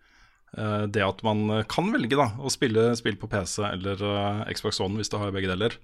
Eh, 0.59 0.85
det 0.93 1.01
at 1.05 1.23
man 1.25 1.47
eh, 1.51 1.65
kan 1.69 1.89
velge 1.95 2.19
da, 2.19 2.29
å 2.37 2.53
spille 2.53 2.91
spill 2.99 3.17
på 3.21 3.31
PC 3.33 3.63
eller 3.71 4.03
eh, 4.05 4.51
Xbox 4.53 4.83
One 4.85 5.01
hvis 5.01 5.13
du 5.13 5.17
har 5.21 5.33
begge 5.33 5.49
deler. 5.49 5.79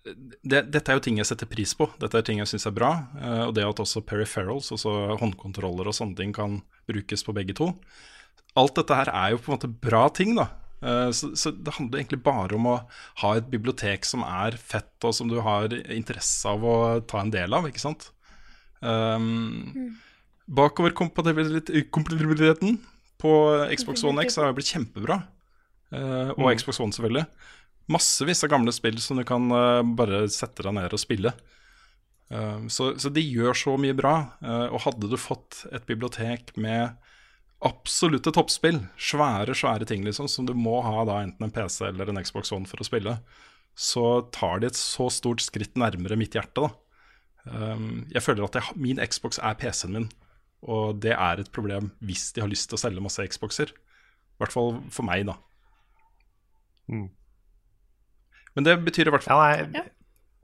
Det, 0.00 0.62
dette 0.72 0.88
er 0.88 0.96
jo 0.96 1.02
ting 1.04 1.18
jeg 1.20 1.28
setter 1.28 1.48
pris 1.50 1.74
på. 1.76 1.84
Dette 2.00 2.16
er 2.16 2.24
ting 2.24 2.38
jeg 2.40 2.48
syns 2.48 2.64
er 2.70 2.76
bra. 2.76 2.92
eh, 3.20 3.42
og 3.48 3.52
det 3.56 3.66
at 3.66 3.82
også 3.82 4.00
peripherals, 4.06 4.70
altså 4.72 4.90
håndkontroller 5.20 5.90
og 5.90 5.96
sånne 5.96 6.16
ting, 6.16 6.32
kan 6.32 6.62
brukes 6.88 7.24
på 7.26 7.34
begge 7.36 7.54
to. 7.58 7.66
Alt 8.58 8.74
dette 8.80 8.96
her 8.96 9.08
er 9.12 9.34
jo 9.34 9.42
på 9.42 9.52
en 9.52 9.58
måte 9.58 9.76
bra 9.84 10.06
ting, 10.08 10.32
da. 10.38 10.46
Eh, 10.80 11.10
Så, 11.12 11.36
så 11.36 11.52
det 11.52 11.76
handler 11.76 12.00
egentlig 12.00 12.22
bare 12.24 12.56
om 12.56 12.66
å 12.66 12.88
ha 13.20 13.34
et 13.36 13.50
bibliotek 13.52 14.04
som 14.08 14.24
er 14.24 14.56
fett, 14.56 14.96
og 15.04 15.12
som 15.14 15.28
du 15.28 15.40
har 15.44 15.68
interesse 15.92 16.48
av 16.48 16.64
å 16.64 17.00
ta 17.04 17.20
en 17.20 17.30
del 17.34 17.52
av, 17.52 17.68
ikke 17.68 17.84
sant. 17.84 18.08
Um, 18.80 19.92
Bakoverkompatibiliteten 20.48 22.80
på 23.20 23.30
Xbox 23.76 24.00
One 24.08 24.24
X 24.24 24.40
har 24.40 24.56
blitt 24.56 24.72
kjempebra. 24.72 25.20
Uh, 25.92 26.32
og 26.38 26.48
Xbox 26.56 26.80
One, 26.80 26.92
selvfølgelig. 26.96 27.26
Massevis 27.90 28.44
av 28.46 28.52
gamle 28.52 28.72
spill 28.74 29.00
som 29.02 29.18
du 29.18 29.24
kan 29.26 29.50
eh, 29.50 29.82
bare 29.98 30.24
sette 30.30 30.64
deg 30.66 30.76
ned 30.76 30.94
og 30.94 31.02
spille. 31.02 31.32
Eh, 32.30 32.66
så, 32.70 32.92
så 33.00 33.10
de 33.12 33.24
gjør 33.24 33.56
så 33.58 33.76
mye 33.80 33.96
bra. 33.98 34.14
Eh, 34.44 34.66
og 34.70 34.84
hadde 34.86 35.10
du 35.10 35.16
fått 35.20 35.64
et 35.74 35.86
bibliotek 35.88 36.54
med 36.60 36.94
absolutte 37.66 38.32
toppspill, 38.32 38.78
svære, 38.96 39.56
svære 39.58 39.88
ting 39.90 40.06
liksom, 40.06 40.30
som 40.32 40.46
du 40.48 40.54
må 40.56 40.78
ha 40.86 41.02
da 41.08 41.18
enten 41.24 41.44
en 41.44 41.52
PC 41.52 41.90
eller 41.90 42.08
en 42.08 42.22
Xbox 42.24 42.54
One 42.56 42.68
for 42.70 42.80
å 42.80 42.86
spille, 42.86 43.18
så 43.76 44.06
tar 44.32 44.62
de 44.62 44.70
et 44.70 44.78
så 44.78 45.10
stort 45.12 45.44
skritt 45.44 45.76
nærmere 45.78 46.16
mitt 46.16 46.36
hjerte. 46.38 46.64
da. 46.64 46.70
Jeg 48.14 48.24
føler 48.24 48.46
at 48.46 48.56
jeg, 48.56 48.78
min 48.80 49.00
Xbox 49.04 49.36
er 49.44 49.58
PC-en 49.60 49.92
min, 49.92 50.08
og 50.64 51.02
det 51.04 51.12
er 51.12 51.40
et 51.40 51.52
problem 51.52 51.90
hvis 52.00 52.30
de 52.32 52.42
har 52.42 52.48
lyst 52.48 52.70
til 52.70 52.78
å 52.78 52.82
selge 52.82 53.04
masse 53.04 53.28
Xboxer. 53.28 53.74
I 53.76 54.40
hvert 54.40 54.56
fall 54.56 54.78
for 54.88 55.04
meg, 55.04 55.28
da. 55.28 55.36
Mm. 56.88 57.08
Men 58.56 58.66
det 58.66 58.76
betyr 58.86 59.08
i 59.08 59.14
hvert 59.14 59.24
fall 59.26 59.36
ja, 59.38 59.56
nei, 59.70 59.82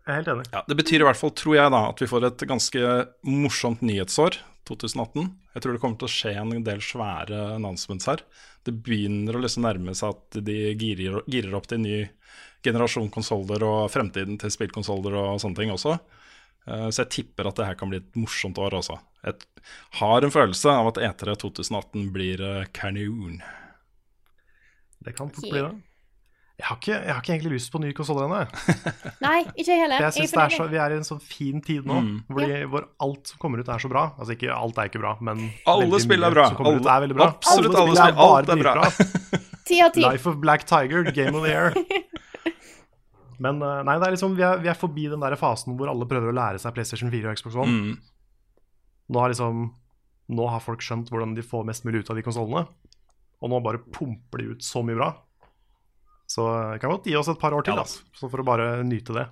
jeg 0.06 0.12
er 0.12 0.18
helt 0.20 0.28
enig. 0.34 0.44
ja, 0.52 0.60
Det 0.68 0.76
betyr 0.78 1.02
i 1.02 1.06
hvert 1.08 1.18
fall, 1.18 1.32
tror 1.34 1.56
jeg, 1.58 1.70
da, 1.74 1.80
at 1.90 2.02
vi 2.02 2.06
får 2.10 2.26
et 2.28 2.44
ganske 2.46 2.82
morsomt 3.26 3.80
nyhetsår, 3.82 4.38
2018. 4.66 5.30
Jeg 5.56 5.62
tror 5.64 5.74
det 5.76 5.80
kommer 5.82 5.98
til 6.00 6.08
å 6.08 6.12
skje 6.12 6.34
en 6.38 6.52
del 6.66 6.80
svære 6.82 7.40
announcements 7.56 8.06
her. 8.10 8.22
Det 8.66 8.74
begynner 8.86 9.38
å 9.38 9.42
liksom 9.42 9.62
nærme 9.66 9.94
seg 9.94 10.14
at 10.14 10.38
de 10.46 10.56
girer, 10.78 11.20
girer 11.30 11.54
opp 11.58 11.66
til 11.70 11.78
en 11.80 11.86
ny 11.86 11.98
generasjon 12.66 13.10
konsoller 13.14 13.62
og 13.62 13.90
fremtiden 13.94 14.38
til 14.42 14.50
spillkonsoller 14.50 15.14
og 15.20 15.38
sånne 15.42 15.58
ting 15.60 15.70
også. 15.74 15.96
Eh, 16.66 16.88
Så 16.90 17.04
jeg 17.04 17.12
tipper 17.14 17.46
at 17.50 17.58
det 17.60 17.66
her 17.68 17.78
kan 17.78 17.90
bli 17.92 18.00
et 18.02 18.18
morsomt 18.18 18.58
år 18.58 18.74
også. 18.80 18.98
Jeg 19.26 19.38
har 20.00 20.22
en 20.26 20.34
følelse 20.34 20.70
av 20.70 20.90
at 20.90 20.98
E3 21.02 21.36
2018 21.42 22.10
blir 22.14 22.42
eh, 22.42 22.66
kanon. 22.74 23.38
Det 25.06 25.14
kan 25.14 25.30
fort 25.30 25.46
bli 25.50 25.62
det. 25.62 25.74
Jeg 26.56 26.64
har, 26.70 26.76
ikke, 26.80 26.92
jeg 27.04 27.12
har 27.12 27.18
ikke 27.20 27.32
egentlig 27.34 27.50
lyst 27.58 27.68
på 27.74 27.78
nye 27.82 27.92
konsoller 27.92 28.24
ennå. 28.24 28.38
Nei, 29.26 29.42
ikke 29.60 29.74
heller. 29.76 30.00
Jeg 30.00 30.06
Jeg 30.06 30.14
synes 30.16 30.32
er 30.32 30.36
det 30.38 30.44
er 30.46 30.54
så. 30.56 30.66
Vi 30.72 30.78
er 30.80 30.94
i 30.94 30.96
en 30.96 31.04
sånn 31.04 31.20
fin 31.20 31.60
tid 31.60 31.84
nå 31.84 31.98
Mm. 32.00 32.14
hvor, 32.32 32.46
de, 32.48 32.60
hvor 32.72 32.86
alt 33.04 33.28
som 33.28 33.38
kommer 33.42 33.60
ut, 33.60 33.68
er 33.68 33.82
så 33.84 33.90
bra. 33.92 34.06
Altså 34.16 34.32
ikke 34.38 34.48
alt 34.56 34.78
er 34.80 34.88
ikke 34.88 35.02
bra, 35.02 35.12
men 35.20 35.50
Alle 35.68 36.00
spill 36.00 36.24
er 36.24 36.32
bra. 36.32 36.46
Ut, 36.54 36.62
Alle- 36.64 36.94
er 37.10 37.12
bra. 37.18 37.26
absolutt 37.34 37.76
alle 37.76 37.96
spill. 37.98 38.22
Alt 38.24 38.48
er 38.54 38.62
bra. 38.62 38.88
Ti 39.68 39.80
av 39.84 39.92
ti. 39.92 40.00
Life 40.06 40.30
of 40.30 40.38
Black 40.40 40.64
Tiger, 40.64 41.04
Game 41.12 41.34
of 41.36 41.44
the 41.44 41.50
Year. 41.52 41.74
Men 43.42 43.60
eh, 43.60 43.80
nei, 43.84 43.98
det 44.00 44.06
er 44.08 44.14
liksom, 44.14 44.32
vi 44.38 44.44
er, 44.46 44.60
vi 44.62 44.70
er 44.72 44.78
forbi 44.80 45.08
den 45.12 45.20
der 45.20 45.36
fasen 45.36 45.74
hvor 45.76 45.90
alle 45.92 46.06
prøver 46.08 46.30
å 46.32 46.36
lære 46.36 46.60
seg 46.62 46.72
PlayStation 46.76 47.10
4 47.12 47.28
og 47.34 47.36
Xbox 47.40 47.58
One. 47.60 47.68
Mm. 47.68 47.98
Nå, 49.12 49.20
har 49.20 49.28
liksom, 49.32 49.66
nå 50.32 50.46
har 50.50 50.62
folk 50.64 50.80
skjønt 50.80 51.10
hvordan 51.12 51.34
de 51.36 51.44
får 51.44 51.66
mest 51.68 51.84
mulig 51.84 52.00
ut 52.00 52.10
av 52.14 52.16
de 52.16 52.24
konsollene. 52.24 52.64
Og 53.44 53.52
nå 53.52 53.60
bare 53.60 53.82
pumper 53.92 54.40
de 54.40 54.54
ut 54.56 54.64
så 54.64 54.80
mye 54.86 54.96
bra. 54.96 55.10
Så 56.26 56.44
det 56.72 56.80
kan 56.82 56.90
godt 56.90 57.06
gi 57.06 57.14
oss 57.18 57.28
et 57.30 57.38
par 57.40 57.54
år 57.54 57.62
til, 57.66 57.74
Ja 57.78 57.84
altså, 57.84 58.02
så 58.18 58.28
for 58.30 58.42
å 58.42 58.46
bare 58.46 58.82
nyte 58.84 59.14
det. 59.14 59.26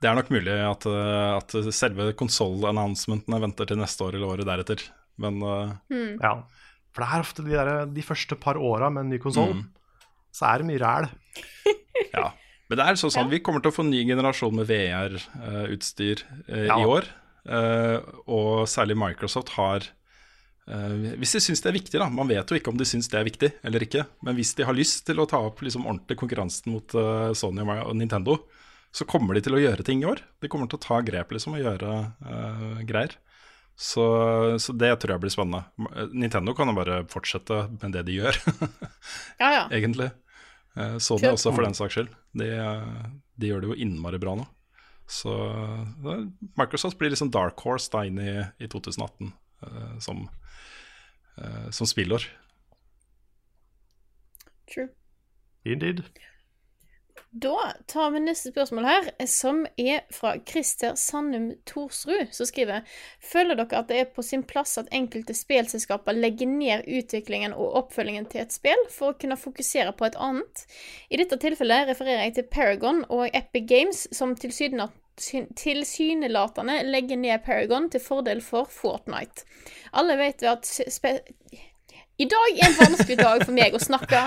Det 0.00 0.08
er 0.10 0.16
nok 0.16 0.30
mulig 0.32 0.52
at, 0.60 0.86
eh, 0.88 1.36
at 1.36 1.56
selve 1.76 2.10
konsoll-announcementene 2.16 3.40
venter 3.40 3.68
til 3.68 3.80
neste 3.80 4.04
år 4.04 4.16
eller 4.16 4.32
året 4.34 4.48
deretter. 4.48 4.82
Men 5.20 5.38
mm. 5.40 6.18
Ja. 6.22 6.34
For 6.92 7.04
det 7.04 7.08
er 7.12 7.24
ofte 7.24 7.44
de, 7.44 7.52
der, 7.52 7.70
de 7.92 8.02
første 8.04 8.36
par 8.40 8.56
åra 8.56 8.88
med 8.92 9.04
en 9.06 9.10
ny 9.14 9.18
konsoll, 9.20 9.52
Mm. 9.56 9.66
så 10.32 10.48
er 10.48 10.58
det 10.62 10.66
mye 10.72 10.80
ræl. 10.80 11.08
Ja. 12.16 12.30
Men 12.68 12.80
det 12.80 12.84
er 12.88 12.98
sånn 12.98 13.12
sånn, 13.14 13.30
vi 13.30 13.38
kommer 13.44 13.62
til 13.62 13.70
å 13.70 13.76
få 13.76 13.84
en 13.84 13.92
ny 13.92 14.00
generasjon 14.08 14.56
med 14.56 14.66
VR-utstyr 14.68 16.24
eh, 16.48 16.66
Ja. 16.66 16.80
i 16.80 16.84
år. 16.88 17.06
Uh, 17.46 18.00
og 18.26 18.64
særlig 18.66 18.96
Microsoft 18.98 19.52
har 19.54 19.84
Hvis 20.66 21.36
de 21.36 21.40
syns 21.44 21.60
det 21.62 21.68
er 21.70 21.76
viktig, 21.76 21.98
da. 22.02 22.08
Man 22.10 22.26
vet 22.26 22.50
jo 22.50 22.56
ikke 22.58 22.72
om 22.72 22.78
de 22.78 22.86
syns 22.88 23.06
det 23.12 23.20
er 23.20 23.26
viktig 23.28 23.50
eller 23.66 23.84
ikke. 23.86 24.02
Men 24.26 24.34
hvis 24.38 24.50
de 24.58 24.66
har 24.66 24.74
lyst 24.74 25.04
til 25.06 25.22
å 25.22 25.26
ta 25.30 25.38
opp 25.46 25.62
liksom, 25.62 25.86
ordentlig 25.86 26.18
konkurransen 26.18 26.74
mot 26.74 26.96
eh, 26.98 27.30
Sony 27.38 27.62
og 27.62 27.94
Nintendo, 27.94 28.40
så 28.96 29.06
kommer 29.06 29.36
de 29.36 29.44
til 29.44 29.54
å 29.54 29.60
gjøre 29.60 29.86
ting 29.86 30.02
i 30.02 30.08
år. 30.08 30.24
De 30.42 30.50
kommer 30.50 30.70
til 30.70 30.80
å 30.80 30.82
ta 30.82 30.98
grep 31.06 31.34
liksom, 31.36 31.54
og 31.54 31.62
gjøre 31.62 31.94
uh, 32.24 32.82
greier. 32.88 33.18
Så, 33.76 34.04
så 34.62 34.72
det 34.72 34.94
tror 35.02 35.12
jeg 35.14 35.22
blir 35.26 35.32
spennende. 35.34 35.66
Nintendo 36.16 36.54
kan 36.56 36.70
jo 36.70 36.76
bare 36.78 37.02
fortsette 37.12 37.66
med 37.74 37.92
det 37.92 38.06
de 38.08 38.14
gjør, 38.22 38.38
Ja, 39.42 39.50
ja. 39.52 39.64
egentlig. 39.68 40.08
Eh, 40.76 40.96
Sony 40.96 41.28
også, 41.28 41.52
for 41.52 41.66
den 41.66 41.76
saks 41.76 41.98
skyld. 41.98 42.14
De, 42.40 42.48
eh, 42.56 43.02
de 43.36 43.50
gjør 43.50 43.64
det 43.64 43.70
jo 43.70 43.76
innmari 43.84 44.20
bra 44.22 44.32
nå. 44.40 44.46
Så 45.06 45.30
Microsoft 46.58 46.96
blir 46.98 47.12
liksom 47.12 47.30
dark 47.30 47.60
horse 47.62 47.92
da 47.92 48.02
inn 48.08 48.16
i, 48.18 48.40
i 48.58 48.66
2018 48.66 49.28
uh, 49.28 49.92
som, 50.02 50.24
eh, 51.38 51.70
som 51.70 51.86
spillår. 51.86 52.28
True. 54.74 54.88
Indeed. 55.64 56.02
Da 57.30 57.72
tar 57.86 58.10
vi 58.10 58.20
neste 58.20 58.48
spørsmål 58.48 58.86
her, 58.88 59.08
som 59.28 59.66
er 59.76 60.06
fra 60.14 60.36
Christer 60.48 60.94
Sandum 60.96 61.50
Thorsrud, 61.68 62.30
som 62.32 62.48
skriver 62.48 62.86
Føler 63.20 63.58
dere 63.58 63.82
at 63.82 63.90
det 63.90 63.98
er 64.00 64.12
på 64.14 64.24
sin 64.24 64.44
plass 64.46 64.78
at 64.80 64.88
enkelte 64.94 65.34
spillselskaper 65.36 66.16
legger 66.16 66.48
ned 66.48 66.86
utviklingen 66.88 67.52
og 67.52 67.74
oppfølgingen 67.82 68.28
til 68.32 68.40
et 68.46 68.56
spill 68.56 68.86
for 68.94 69.12
å 69.12 69.18
kunne 69.20 69.36
fokusere 69.36 69.92
på 69.98 70.08
et 70.08 70.16
annet? 70.16 70.64
I 71.10 71.20
dette 71.20 71.36
tilfellet 71.42 71.90
refererer 71.90 72.24
jeg 72.24 72.38
til 72.38 72.48
Paragon 72.56 73.04
og 73.10 73.28
Epic 73.28 73.68
Games, 73.68 74.06
som 74.16 74.32
tilsynelatende 74.32 74.96
syn- 74.96 75.05
tilsynelatende 75.16 76.82
legger 76.90 77.16
ned 77.20 77.44
Paragon 77.44 77.88
til 77.92 78.02
fordel 78.04 78.42
for 78.44 78.68
Fortnite. 78.70 79.44
Alle 79.96 80.16
vet 80.20 80.42
jo 80.44 80.52
at 80.52 80.66
spe 80.68 81.18
I 82.18 82.26
dag 82.28 82.58
er 82.58 82.66
en 82.70 82.78
vanskelig 82.80 83.18
dag 83.20 83.44
for 83.44 83.52
meg 83.56 83.76
å 83.76 83.80
snakke. 83.82 84.22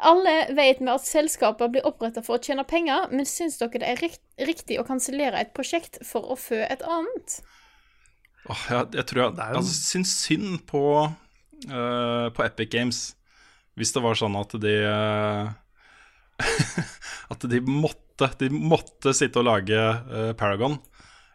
Alle 0.00 0.34
vet 0.56 0.80
vi 0.80 0.88
at 0.88 1.04
selskaper 1.04 1.68
blir 1.72 1.84
oppretta 1.88 2.22
for 2.24 2.38
å 2.38 2.42
tjene 2.42 2.64
penger, 2.64 3.10
men 3.12 3.28
syns 3.28 3.58
dere 3.60 3.82
det 3.82 3.88
er 3.88 4.00
rikt 4.00 4.22
riktig 4.40 4.78
å 4.80 4.86
kansellere 4.88 5.36
et 5.42 5.50
prosjekt 5.52 5.98
for 6.08 6.32
å 6.32 6.36
fø 6.40 6.62
et 6.64 6.80
annet? 6.88 7.40
Oh, 8.48 8.62
jeg, 8.72 8.86
jeg 8.96 9.04
tror 9.10 9.22
jeg, 9.22 9.34
Det 9.36 9.48
jo- 9.50 9.58
altså, 9.60 9.74
syns 9.92 10.14
synd 10.24 10.62
på, 10.66 10.82
uh, 11.68 12.26
på 12.32 12.44
Epic 12.46 12.70
Games 12.72 13.00
hvis 13.76 13.92
det 13.92 14.00
var 14.02 14.16
sånn 14.16 14.36
at 14.40 14.56
de 14.60 14.72
uh, 14.88 15.52
At 17.32 17.44
de 17.52 17.60
måtte, 17.60 18.09
de 18.40 18.50
måtte 18.52 19.14
sitte 19.16 19.40
og 19.40 19.48
lage 19.48 19.76
uh, 19.76 20.32
Paragon. 20.38 20.78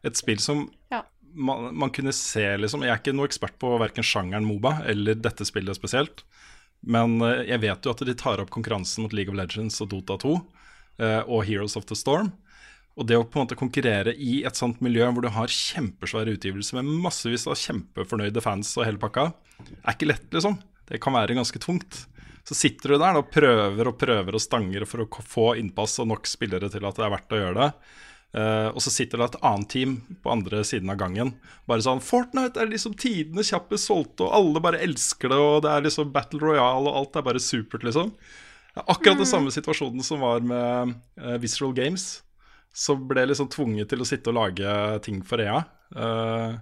Et 0.06 0.16
spill 0.18 0.40
som 0.40 0.68
Ja. 0.94 1.04
man, 1.34 1.72
man 1.76 1.90
kunne 1.90 2.14
se, 2.14 2.44
liksom 2.62 2.84
Jeg 2.86 2.94
er 2.94 3.00
ikke 3.02 3.16
noe 3.16 3.26
ekspert 3.30 3.58
på 3.60 3.74
verken 3.82 4.06
sjangeren 4.06 4.46
Moba 4.46 4.78
eller 4.86 5.18
dette 5.18 5.46
spillet 5.48 5.76
spesielt. 5.78 6.24
Men 6.86 7.18
uh, 7.22 7.42
jeg 7.44 7.62
vet 7.66 7.86
jo 7.86 7.92
at 7.96 8.06
de 8.06 8.14
tar 8.18 8.42
opp 8.44 8.54
konkurransen 8.54 9.04
mot 9.06 9.14
League 9.14 9.34
of 9.34 9.38
Legends 9.40 9.82
og 9.82 9.90
Dota 9.94 10.18
2 10.22 10.36
eh, 11.02 11.22
og 11.26 11.46
Heroes 11.48 11.76
of 11.80 11.88
the 11.90 11.98
Storm. 11.98 12.32
Og 12.96 13.08
det 13.10 13.18
å 13.20 13.26
på 13.28 13.40
en 13.42 13.44
måte 13.48 13.58
konkurrere 13.60 14.14
i 14.16 14.44
et 14.48 14.56
sånt 14.56 14.80
miljø 14.86 15.08
hvor 15.12 15.26
du 15.26 15.28
har 15.36 15.52
kjempesvære 15.52 16.38
utgivelser 16.38 16.78
med 16.80 17.02
massevis 17.04 17.44
av 17.50 17.58
kjempefornøyde 17.60 18.44
fans 18.44 18.70
og 18.78 18.86
hele 18.88 19.02
pakka, 19.02 19.34
er 19.82 19.98
ikke 19.98 20.08
lett, 20.08 20.30
liksom. 20.32 20.56
Det 20.88 21.02
kan 21.04 21.16
være 21.18 21.36
ganske 21.36 21.60
tungt. 21.60 22.06
Så 22.46 22.58
sitter 22.58 22.94
du 22.94 23.00
der 23.02 23.18
og 23.18 23.32
prøver 23.34 23.90
og 23.90 23.98
prøver 23.98 24.38
og 24.38 24.44
stanger 24.44 24.86
for 24.86 25.06
å 25.06 25.24
få 25.26 25.46
innpass 25.58 25.98
og 26.04 26.12
nok 26.12 26.28
spillere 26.30 26.70
til 26.70 26.86
at 26.86 26.98
det 27.00 27.06
er 27.08 27.14
verdt 27.16 27.34
å 27.34 27.40
gjøre 27.42 27.62
det. 27.64 27.70
Uh, 28.36 28.68
og 28.76 28.82
så 28.84 28.92
sitter 28.92 29.22
det 29.22 29.30
et 29.30 29.44
annet 29.48 29.70
team 29.72 29.92
på 30.22 30.32
andre 30.34 30.60
siden 30.68 30.92
av 30.92 31.00
gangen. 31.00 31.32
Bare 31.70 31.86
sånn 31.86 32.04
Fortnite 32.04 32.60
er 32.60 32.68
liksom 32.68 32.98
tidene 33.00 33.46
kjappest 33.48 33.88
solgte, 33.88 34.28
og 34.28 34.36
alle 34.36 34.62
bare 34.64 34.82
elsker 34.84 35.32
det, 35.32 35.40
og 35.40 35.62
det 35.64 35.72
er 35.72 35.86
liksom 35.86 36.12
Battle 36.14 36.42
Royale, 36.44 36.92
og 36.92 37.00
alt 37.00 37.16
er 37.16 37.26
bare 37.30 37.42
supert, 37.42 37.86
liksom. 37.88 38.12
Det 38.76 38.84
er 38.84 38.92
akkurat 38.92 39.22
den 39.22 39.30
samme 39.30 39.54
situasjonen 39.56 40.04
som 40.04 40.20
var 40.26 40.44
med 40.44 40.98
uh, 41.24 41.38
Visceral 41.40 41.72
Games. 41.78 42.10
Som 42.76 43.06
ble 43.08 43.24
liksom 43.30 43.48
tvunget 43.54 43.88
til 43.94 44.04
å 44.04 44.08
sitte 44.10 44.34
og 44.34 44.36
lage 44.36 44.74
ting 45.06 45.22
for 45.24 45.40
EA. 45.40 45.62
Uh, 45.96 46.60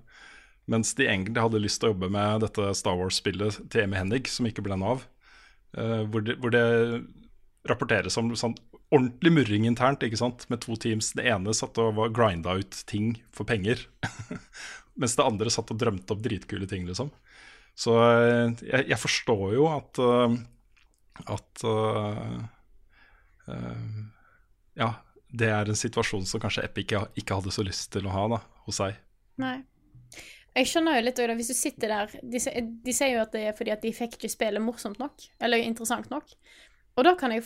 mens 0.70 0.94
de 0.96 1.10
egentlig 1.10 1.42
hadde 1.42 1.64
lyst 1.64 1.82
til 1.82 1.90
å 1.90 1.96
jobbe 1.96 2.12
med 2.14 2.46
dette 2.46 2.70
Star 2.78 3.00
Wars-spillet 3.00 3.64
til 3.74 3.88
Amy 3.88 3.98
Hennig, 3.98 4.30
som 4.30 4.46
ikke 4.46 4.62
ble 4.64 4.78
noe 4.78 4.94
av. 5.00 5.08
Eh, 5.78 6.04
hvor, 6.10 6.22
det, 6.26 6.38
hvor 6.42 6.54
det 6.54 6.64
rapporteres 7.70 8.18
om 8.20 8.34
sånn 8.38 8.56
ordentlig 8.94 9.32
murring 9.34 9.66
internt, 9.66 10.04
ikke 10.06 10.20
sant? 10.20 10.46
med 10.52 10.62
to 10.62 10.78
teams. 10.78 11.14
Det 11.18 11.26
ene 11.30 11.56
satt 11.58 11.80
og 11.82 11.96
var 11.98 12.14
grinda 12.14 12.58
ut 12.60 12.84
ting 12.90 13.16
for 13.34 13.48
penger, 13.50 13.82
mens 15.00 15.18
det 15.18 15.26
andre 15.26 15.54
satt 15.54 15.72
og 15.74 15.80
drømte 15.82 16.14
opp 16.14 16.22
dritkule 16.26 16.70
ting, 16.70 16.86
liksom. 16.90 17.10
Så 17.74 17.96
uh, 17.98 18.52
jeg, 18.62 18.86
jeg 18.92 19.00
forstår 19.02 19.56
jo 19.56 19.66
at 19.72 19.98
uh, 19.98 20.36
at 21.30 21.64
Ja, 24.78 24.88
det 25.30 25.50
er 25.54 25.70
en 25.70 25.78
situasjon 25.78 26.24
som 26.26 26.42
kanskje 26.42 26.64
ikke, 26.82 27.04
ikke 27.20 27.38
hadde 27.38 27.54
så 27.54 27.66
lyst 27.66 27.92
til 27.94 28.08
å 28.10 28.14
ha 28.16 28.24
da, 28.32 28.40
hos 28.66 28.80
seg. 28.82 28.98
Nei. 29.42 29.60
Jeg 30.56 30.68
skjønner 30.70 31.00
jo 31.00 31.06
litt 31.08 31.20
òg, 31.24 31.32
hvis 31.40 31.48
du 31.50 31.54
sitter 31.58 31.88
der 31.90 32.12
de, 32.22 32.40
de 32.86 32.94
sier 32.94 33.16
jo 33.16 33.22
at 33.24 33.32
det 33.34 33.42
er 33.50 33.56
fordi 33.58 33.72
at 33.74 33.82
de 33.82 33.92
fikk 33.94 34.20
ikke 34.20 34.30
spillet 34.30 34.62
morsomt 34.62 35.00
nok, 35.02 35.24
eller 35.42 35.58
interessant 35.66 36.10
nok. 36.14 36.30
Og 36.98 37.04
da 37.08 37.16
kan 37.16 37.32
jeg 37.32 37.44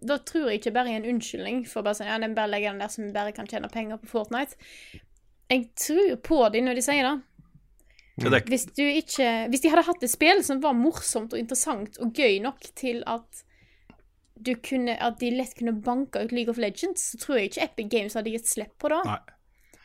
Da 0.00 0.16
tror 0.22 0.46
jeg 0.48 0.60
ikke 0.60 0.70
bare 0.72 0.92
i 0.92 0.94
en 0.94 1.04
unnskyldning 1.10 1.64
for 1.66 1.82
bare 1.82 1.94
si, 1.98 2.04
Ja, 2.06 2.18
den 2.22 2.34
bare 2.34 2.48
legge 2.52 2.70
den 2.70 2.78
der 2.78 2.88
som 2.88 3.08
bare 3.12 3.32
kan 3.32 3.46
tjene 3.50 3.68
penger 3.68 3.98
på 3.98 4.06
Fortnite. 4.06 4.54
Jeg 5.50 5.64
tror 5.74 6.16
på 6.22 6.38
dem 6.54 6.64
når 6.68 6.74
de 6.78 6.82
sier 6.86 7.02
det. 7.02 7.16
Er- 8.24 8.46
Hvis 8.46 8.66
du 8.76 8.82
ikke 8.82 9.48
Hvis 9.50 9.60
de 9.60 9.68
hadde 9.70 9.84
hatt 9.86 10.02
et 10.02 10.10
spill 10.10 10.42
som 10.44 10.60
var 10.62 10.72
morsomt 10.74 11.32
og 11.32 11.38
interessant 11.38 11.98
og 11.98 12.12
gøy 12.14 12.40
nok 12.42 12.60
til 12.76 13.02
at 13.06 13.42
du 14.40 14.54
kunne 14.54 14.94
At 15.02 15.18
de 15.18 15.30
lett 15.34 15.54
kunne 15.58 15.74
banka 15.82 16.22
ut 16.24 16.30
League 16.32 16.50
of 16.50 16.58
Legends, 16.58 17.10
så 17.12 17.18
tror 17.18 17.36
jeg 17.38 17.50
ikke 17.50 17.64
Epic 17.64 17.88
Games 17.90 18.14
hadde 18.14 18.30
gitt 18.30 18.46
slipp 18.46 18.78
på 18.78 18.88
det. 18.88 19.02
nei. 19.04 19.18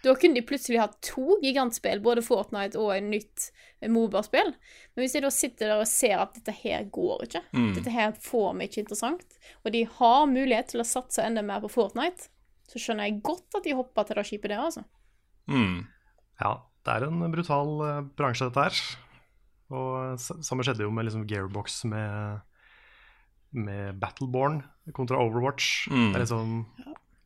Da 0.03 0.13
kunne 0.19 0.35
de 0.35 0.43
plutselig 0.43 0.81
ha 0.81 0.89
to 1.05 1.37
gigantspill, 1.39 2.01
både 2.03 2.23
Fortnite 2.25 2.79
og 2.79 2.91
et 2.91 3.05
nytt 3.07 3.45
Moba-spill. 3.87 4.51
Men 4.93 5.03
hvis 5.03 5.15
jeg 5.15 5.23
da 5.23 5.31
sitter 5.31 5.71
der 5.71 5.83
og 5.83 5.87
ser 5.87 6.19
at 6.19 6.35
dette 6.35 6.55
her 6.59 6.83
går 6.91 7.23
ikke, 7.27 7.43
dette 7.77 7.93
her 7.93 8.11
får 8.19 8.49
vi 8.59 8.67
ikke 8.67 8.81
interessant, 8.83 9.37
og 9.63 9.71
de 9.75 9.85
har 9.99 10.27
mulighet 10.27 10.73
til 10.73 10.83
å 10.83 10.87
satse 10.87 11.23
enda 11.23 11.43
mer 11.45 11.63
på 11.63 11.71
Fortnite, 11.71 12.27
så 12.67 12.81
skjønner 12.81 13.07
jeg 13.07 13.23
godt 13.23 13.59
at 13.59 13.65
de 13.67 13.77
hopper 13.77 14.07
til 14.07 14.19
det 14.19 14.27
skipet 14.27 14.51
der, 14.51 14.63
altså. 14.65 14.83
Mm. 15.51 15.83
Ja, 16.41 16.53
det 16.83 16.95
er 16.95 17.07
en 17.07 17.23
brutal 17.31 17.73
eh, 17.87 17.99
bransje, 18.17 18.49
dette 18.49 18.67
her. 18.67 18.81
Og 19.73 20.19
samme 20.19 20.65
skjedde 20.65 20.85
jo 20.85 20.91
med 20.93 21.07
liksom 21.07 21.25
Gearbox 21.29 21.83
med, 21.89 22.43
med 23.55 23.99
Battleborn 24.01 24.61
kontra 24.95 25.21
Overwatch. 25.23 25.87
Mm. 25.91 26.11
Det 26.11 26.19
er 26.19 26.25
liksom, 26.25 26.55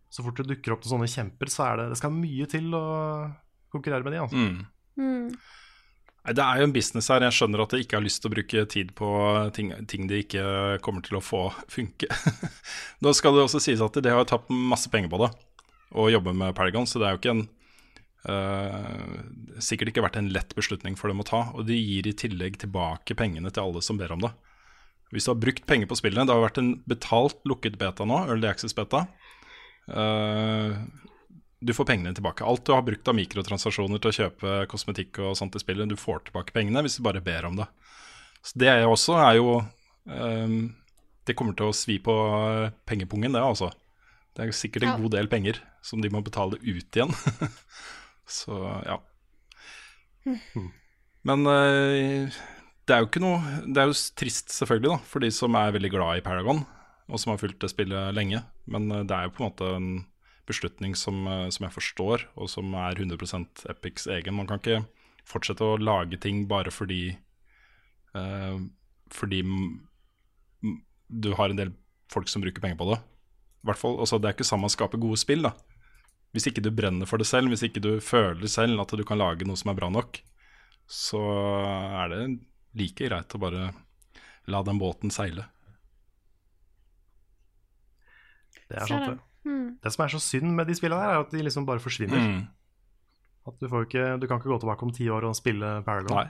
så 0.10 0.24
fort 0.24 0.39
det 0.39 0.47
dukker 0.49 0.74
opp 0.74 0.84
til 0.84 0.93
sånne 0.93 1.10
kjemper, 1.12 1.51
så 1.51 1.68
er 1.68 1.80
det, 1.82 1.91
det 1.91 1.99
skal 1.99 2.16
mye 2.16 2.47
til 2.49 2.74
å 2.78 2.86
konkurrere 3.74 4.05
med 4.05 4.16
de. 4.16 4.22
Altså. 4.24 4.43
Mm. 4.43 4.60
Mm. 4.97 5.32
Det 6.28 6.43
er 6.43 6.60
jo 6.60 6.68
en 6.68 6.76
business 6.76 7.08
her. 7.12 7.24
Jeg 7.24 7.36
skjønner 7.38 7.64
at 7.64 7.74
de 7.74 7.82
ikke 7.84 7.99
har 7.99 8.03
lyst 8.03 8.20
til 8.24 8.30
å 8.30 8.34
bruke 8.34 8.64
tid 8.72 8.89
på 8.97 9.10
ting, 9.55 9.72
ting 9.88 10.08
de 10.10 10.24
ikke 10.26 10.45
kommer 10.84 11.03
til 11.05 11.20
å 11.20 11.24
få 11.24 11.45
funke. 11.72 12.10
Nå 13.03 13.14
skal 13.16 13.38
det 13.38 13.45
også 13.45 13.62
sies 13.64 13.84
at 13.84 13.99
de 14.03 14.12
har 14.12 14.28
tapt 14.28 14.51
masse 14.51 14.91
penger 14.91 15.12
på 15.14 15.22
det 15.24 15.32
å 15.95 16.10
jobbe 16.12 16.34
med 16.36 16.55
Paragon, 16.58 16.88
så 16.88 16.99
det 16.99 17.08
er 17.08 17.16
jo 17.16 17.22
ikke 17.22 17.36
en 17.36 17.45
uh, 18.28 19.62
Sikkert 19.64 19.93
ikke 19.93 20.03
vært 20.03 20.20
en 20.20 20.28
lett 20.36 20.51
beslutning 20.58 20.97
for 20.99 21.12
dem 21.12 21.24
å 21.24 21.28
ta. 21.28 21.45
Og 21.55 21.64
de 21.70 21.78
gir 21.80 22.10
i 22.10 22.16
tillegg 22.18 22.60
tilbake 22.62 23.16
pengene 23.18 23.53
til 23.53 23.64
alle 23.64 23.84
som 23.86 23.99
ber 23.99 24.12
om 24.14 24.28
det. 24.28 24.34
Hvis 25.16 25.26
du 25.26 25.32
har 25.32 25.39
brukt 25.39 25.64
penger 25.64 25.88
på 25.88 25.95
spillene 25.95 26.28
Det 26.28 26.36
har 26.36 26.43
vært 26.43 26.60
en 26.60 26.74
betalt 26.84 27.39
lukket 27.47 27.78
beta 27.80 28.03
nå, 28.03 28.26
Early 28.28 28.49
Access 28.49 28.76
Beta. 28.76 29.05
Eh, 29.08 29.26
du 29.88 31.73
får 31.73 31.88
pengene 31.89 32.13
tilbake. 32.13 32.45
Alt 32.45 32.65
du 32.67 32.73
har 32.75 32.83
brukt 32.85 33.07
av 33.07 33.15
mikrotransaksjoner 33.17 34.01
til 34.03 34.11
å 34.11 34.17
kjøpe 34.17 34.55
kosmetikk 34.71 35.21
og 35.23 35.38
sånt 35.39 35.55
i 35.57 35.61
spillet, 35.63 35.89
du 35.89 35.97
får 35.99 36.27
tilbake 36.27 36.53
pengene 36.55 36.83
hvis 36.85 36.99
du 36.99 37.05
bare 37.07 37.23
ber 37.23 37.47
om 37.49 37.55
det. 37.61 37.67
Så 38.45 38.59
det 38.61 38.69
er 38.71 38.83
jo 38.83 38.91
også 38.93 39.15
er 39.19 39.39
jo 39.39 39.47
um, 40.05 40.57
Det 41.27 41.35
kommer 41.35 41.55
til 41.57 41.71
å 41.71 41.75
svi 41.75 41.97
på 41.99 42.13
eh, 42.13 42.69
pengepungen, 42.88 43.33
det 43.35 43.41
altså. 43.41 43.71
Det 44.38 44.45
er 44.45 44.53
sikkert 44.55 44.85
en 44.85 44.93
Ja. 44.93 44.99
god 45.01 45.15
del 45.17 45.27
penger 45.27 45.57
som 45.83 45.99
de 46.03 46.11
må 46.13 46.21
betale 46.23 46.59
ut 46.61 46.99
igjen. 46.99 47.11
Så 48.38 48.59
ja. 48.85 48.99
Men 51.27 51.47
uh, 51.47 52.29
det 52.88 52.95
er 52.95 53.01
jo 53.03 53.07
ikke 53.09 53.23
noe 53.23 53.39
Det 53.65 53.81
er 53.81 53.89
jo 53.89 53.95
trist, 54.19 54.51
selvfølgelig, 54.55 54.93
da, 54.93 54.97
for 55.09 55.23
de 55.23 55.31
som 55.33 55.55
er 55.59 55.73
veldig 55.75 55.91
glad 55.91 56.21
i 56.21 56.23
Paragon, 56.23 56.63
og 57.08 57.22
som 57.22 57.32
har 57.32 57.41
fulgt 57.41 57.62
det 57.64 57.72
spillet 57.72 58.16
lenge. 58.16 58.43
Men 58.70 58.91
eh, 58.91 59.05
det 59.08 59.16
er 59.16 59.28
jo 59.28 59.36
på 59.36 59.43
en 59.43 59.49
måte 59.49 59.72
en 59.78 59.89
beslutning 60.47 60.95
som, 60.95 61.24
eh, 61.28 61.47
som 61.53 61.68
jeg 61.68 61.76
forstår, 61.76 62.28
og 62.36 62.51
som 62.51 62.74
er 62.80 62.99
100% 62.99 63.66
Epics 63.72 64.08
egen. 64.12 64.38
Man 64.38 64.49
kan 64.49 64.62
ikke 64.62 64.84
fortsette 65.28 65.64
å 65.66 65.80
lage 65.80 66.20
ting 66.24 66.45
bare 66.47 66.72
fordi 66.72 67.18
uh, 68.16 68.55
Fordi 69.12 69.41
du 71.08 71.28
har 71.36 71.51
en 71.51 71.60
del 71.60 71.74
folk 72.12 72.32
som 72.32 72.43
bruker 72.43 72.64
penger 72.64 72.80
på 72.80 72.88
det. 72.89 72.97
Hvert 73.68 73.80
fall, 73.80 73.97
altså 73.99 74.20
Det 74.20 74.30
er 74.30 74.36
ikke 74.36 74.47
sammen 74.47 74.68
å 74.68 74.72
skape 74.72 74.99
gode 74.99 75.20
spill. 75.20 75.43
da 75.43 75.51
Hvis 76.36 76.47
ikke 76.47 76.64
du 76.64 76.72
brenner 76.72 77.08
for 77.08 77.20
det 77.20 77.28
selv, 77.28 77.51
hvis 77.51 77.64
ikke 77.68 77.84
du 77.84 77.99
føler 78.03 78.47
selv 78.51 78.80
at 78.84 78.95
du 78.95 79.03
kan 79.08 79.20
lage 79.20 79.47
noe 79.47 79.60
som 79.60 79.72
er 79.72 79.80
bra 79.80 79.91
nok, 79.91 80.20
så 80.88 81.20
er 82.03 82.12
det 82.12 82.22
like 82.80 83.08
greit 83.08 83.36
å 83.36 83.41
bare 83.43 83.72
la 84.47 84.64
den 84.64 84.80
båten 84.80 85.12
seile. 85.12 85.47
Det 88.68 88.78
er 88.82 88.89
sant, 88.89 89.05
det. 89.13 89.18
Mm. 89.47 89.68
Det 89.84 89.91
som 89.93 90.03
er 90.05 90.11
så 90.11 90.20
synd 90.20 90.51
med 90.57 90.68
de 90.68 90.76
spillene 90.76 90.99
her, 91.01 91.15
er 91.15 91.24
at 91.26 91.32
de 91.32 91.43
liksom 91.45 91.65
bare 91.68 91.80
forsvinner. 91.84 92.20
Mm. 92.20 92.45
At 93.47 93.59
du, 93.63 93.68
får 93.72 93.86
ikke, 93.88 94.05
du 94.20 94.26
kan 94.28 94.41
ikke 94.41 94.51
gå 94.51 94.57
tilbake 94.59 94.84
om 94.84 94.91
ti 94.91 95.05
år 95.13 95.24
og 95.30 95.36
spille 95.39 95.70
Paragon. 95.88 96.18
Nei, 96.18 96.26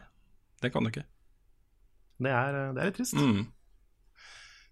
det 0.62 0.70
kan 0.74 0.86
du 0.86 0.92
ikke. 0.92 1.06
Det 2.22 2.34
er, 2.34 2.58
det 2.76 2.82
er 2.84 2.90
litt 2.92 2.98
trist. 3.00 3.18
Mm. 3.18 3.48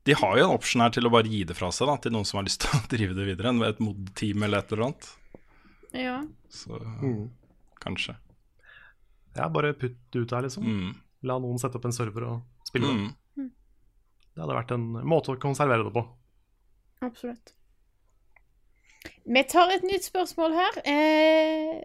De 0.05 0.13
har 0.19 0.35
jo 0.37 0.43
en 0.45 0.53
option 0.53 0.83
her 0.85 0.91
til 0.93 1.07
å 1.09 1.11
bare 1.13 1.25
gi 1.31 1.39
det 1.49 1.55
fra 1.57 1.71
seg 1.73 1.89
da, 1.89 1.95
til 2.03 2.13
noen 2.13 2.27
som 2.29 2.37
har 2.37 2.45
lyst 2.45 2.61
til 2.61 2.75
å 2.77 2.83
drive 2.93 3.17
det 3.17 3.25
videre. 3.31 3.55
Et 3.71 3.81
mod-team 3.81 4.45
eller 4.45 4.61
et 4.61 4.75
eller 4.75 4.85
annet. 4.91 5.09
Ja. 5.95 6.19
Så 6.53 6.77
Mm. 7.01 7.31
kanskje. 7.81 8.13
Ja, 9.35 9.49
bare 9.49 9.73
putt 9.73 9.97
det 10.13 10.21
ut 10.21 10.29
der, 10.29 10.45
liksom. 10.45 10.63
Mm. 10.69 10.93
La 11.25 11.39
noen 11.41 11.57
sette 11.59 11.79
opp 11.81 11.85
en 11.89 11.95
server 11.97 12.27
og 12.29 12.67
spille 12.69 12.91
det. 12.93 13.09
Mm. 13.41 13.49
Det 14.35 14.43
hadde 14.43 14.57
vært 14.61 14.71
en 14.75 14.85
måte 15.09 15.33
å 15.33 15.39
konservere 15.41 15.83
det 15.87 15.93
på. 15.95 16.05
Absolutt. 17.01 17.54
Vi 19.25 19.43
tar 19.49 19.73
et 19.75 19.83
nytt 19.87 20.05
spørsmål 20.07 20.53
her. 20.57 20.79
Eh, 20.85 21.83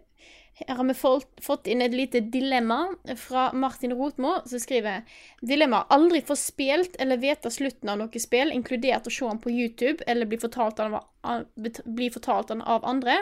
her 0.60 0.76
har 0.76 0.84
vi 0.84 0.92
fått, 0.94 1.28
fått 1.40 1.68
inn 1.72 1.80
et 1.80 1.94
lite 1.96 2.20
dilemma 2.20 2.82
fra 3.16 3.46
Martin 3.56 3.94
Rotmo, 3.96 4.34
som 4.44 4.60
skriver 4.60 5.06
Dilemma 5.40 5.86
aldri 5.88 6.20
få 6.28 6.36
spilt 6.36 6.98
eller 7.00 7.16
vite 7.22 7.48
slutten 7.54 7.88
av 7.88 7.96
noe 8.02 8.20
spill, 8.20 8.52
inkludert 8.52 9.08
å 9.08 9.14
se 9.14 9.24
den 9.24 9.40
på 9.40 9.48
YouTube 9.54 10.04
eller 10.06 10.28
bli 10.28 10.36
fortalt 10.42 10.76
den 10.82 10.98
av, 10.98 11.46
bli 11.86 12.10
fortalt 12.12 12.52
den 12.52 12.60
av 12.60 12.84
andre, 12.84 13.16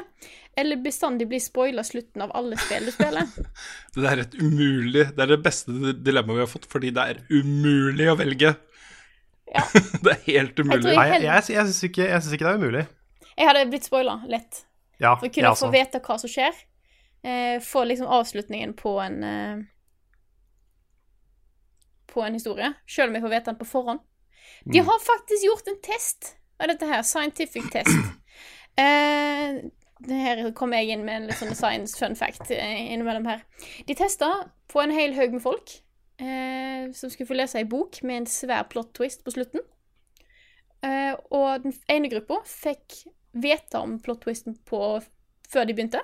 eller 0.58 0.82
bestandig 0.82 1.28
bli 1.30 1.38
spoila 1.44 1.86
slutten 1.86 2.26
av 2.26 2.34
alle 2.34 2.58
spill 2.58 2.90
du 2.90 2.94
spiller. 2.96 3.30
Det 3.94 4.10
er 4.10 4.24
et 4.24 4.34
umulig 4.42 5.06
Det 5.14 5.22
er 5.22 5.30
det 5.36 5.42
beste 5.46 5.94
dilemmaet 5.94 6.40
vi 6.40 6.46
har 6.48 6.50
fått, 6.56 6.66
fordi 6.70 6.90
det 6.98 7.06
er 7.12 7.22
umulig 7.30 8.10
å 8.10 8.18
velge. 8.18 8.56
Ja. 9.54 9.62
det 10.04 10.10
er 10.16 10.22
helt 10.26 10.58
umulig. 10.58 10.90
jeg, 10.90 11.10
heller- 11.14 11.30
jeg, 11.30 11.50
jeg 11.54 11.70
syns 11.70 11.84
ikke, 11.86 12.08
jeg 12.10 12.22
synes 12.24 12.34
ikke 12.34 12.50
det 12.50 12.56
er 12.56 12.64
umulig. 12.66 12.88
Jeg 13.38 13.46
hadde 13.46 13.68
blitt 13.70 13.86
spoila 13.86 14.18
lett. 14.26 14.64
Ja, 14.98 15.14
For 15.14 15.28
å 15.28 15.32
kunne 15.32 15.54
få 15.58 15.70
vite 15.70 16.00
hva 16.02 16.18
som 16.18 16.30
skjer. 16.32 16.56
Eh, 17.22 17.58
få 17.62 17.84
liksom 17.86 18.10
avslutningen 18.10 18.74
på 18.78 18.96
en 19.02 19.22
eh, 19.26 19.64
På 22.10 22.22
en 22.24 22.34
historie. 22.34 22.72
Selv 22.88 23.10
om 23.10 23.18
jeg 23.18 23.24
får 23.26 23.34
vite 23.36 23.50
den 23.52 23.60
på 23.60 23.68
forhånd. 23.68 24.04
De 24.64 24.82
har 24.82 25.02
faktisk 25.04 25.44
gjort 25.44 25.68
en 25.70 25.80
test 25.82 26.32
av 26.58 26.72
dette 26.72 26.86
her. 26.86 27.02
Scientific 27.02 27.70
test. 27.72 27.94
Eh, 28.78 29.56
det 30.06 30.14
her 30.14 30.40
kom 30.54 30.70
jeg 30.70 30.92
inn 30.94 31.00
med 31.02 31.16
en 31.16 31.24
litt 31.26 31.40
sånn 31.40 31.56
science 31.58 31.98
fun 31.98 32.14
fact 32.14 32.52
eh, 32.54 32.92
innimellom 32.92 33.24
her. 33.26 33.40
De 33.88 33.96
testa 33.98 34.28
på 34.70 34.78
en 34.78 34.92
hel 34.94 35.16
haug 35.16 35.34
med 35.34 35.42
folk 35.42 35.72
eh, 36.22 36.86
som 36.94 37.10
skulle 37.10 37.26
få 37.26 37.34
lese 37.40 37.58
ei 37.58 37.66
bok 37.66 37.98
med 38.06 38.20
en 38.20 38.28
svær 38.30 38.68
plot 38.70 38.92
twist 38.94 39.24
på 39.26 39.34
slutten. 39.34 39.64
Eh, 40.86 41.16
og 41.34 41.66
den 41.66 41.74
ene 41.90 42.12
gruppa 42.12 42.38
fikk 42.46 43.00
vite 43.42 43.80
om 43.80 43.98
plot 44.02 44.22
twisten 44.24 44.56
på, 44.68 44.80
før 45.48 45.68
de 45.68 45.76
begynte. 45.76 46.02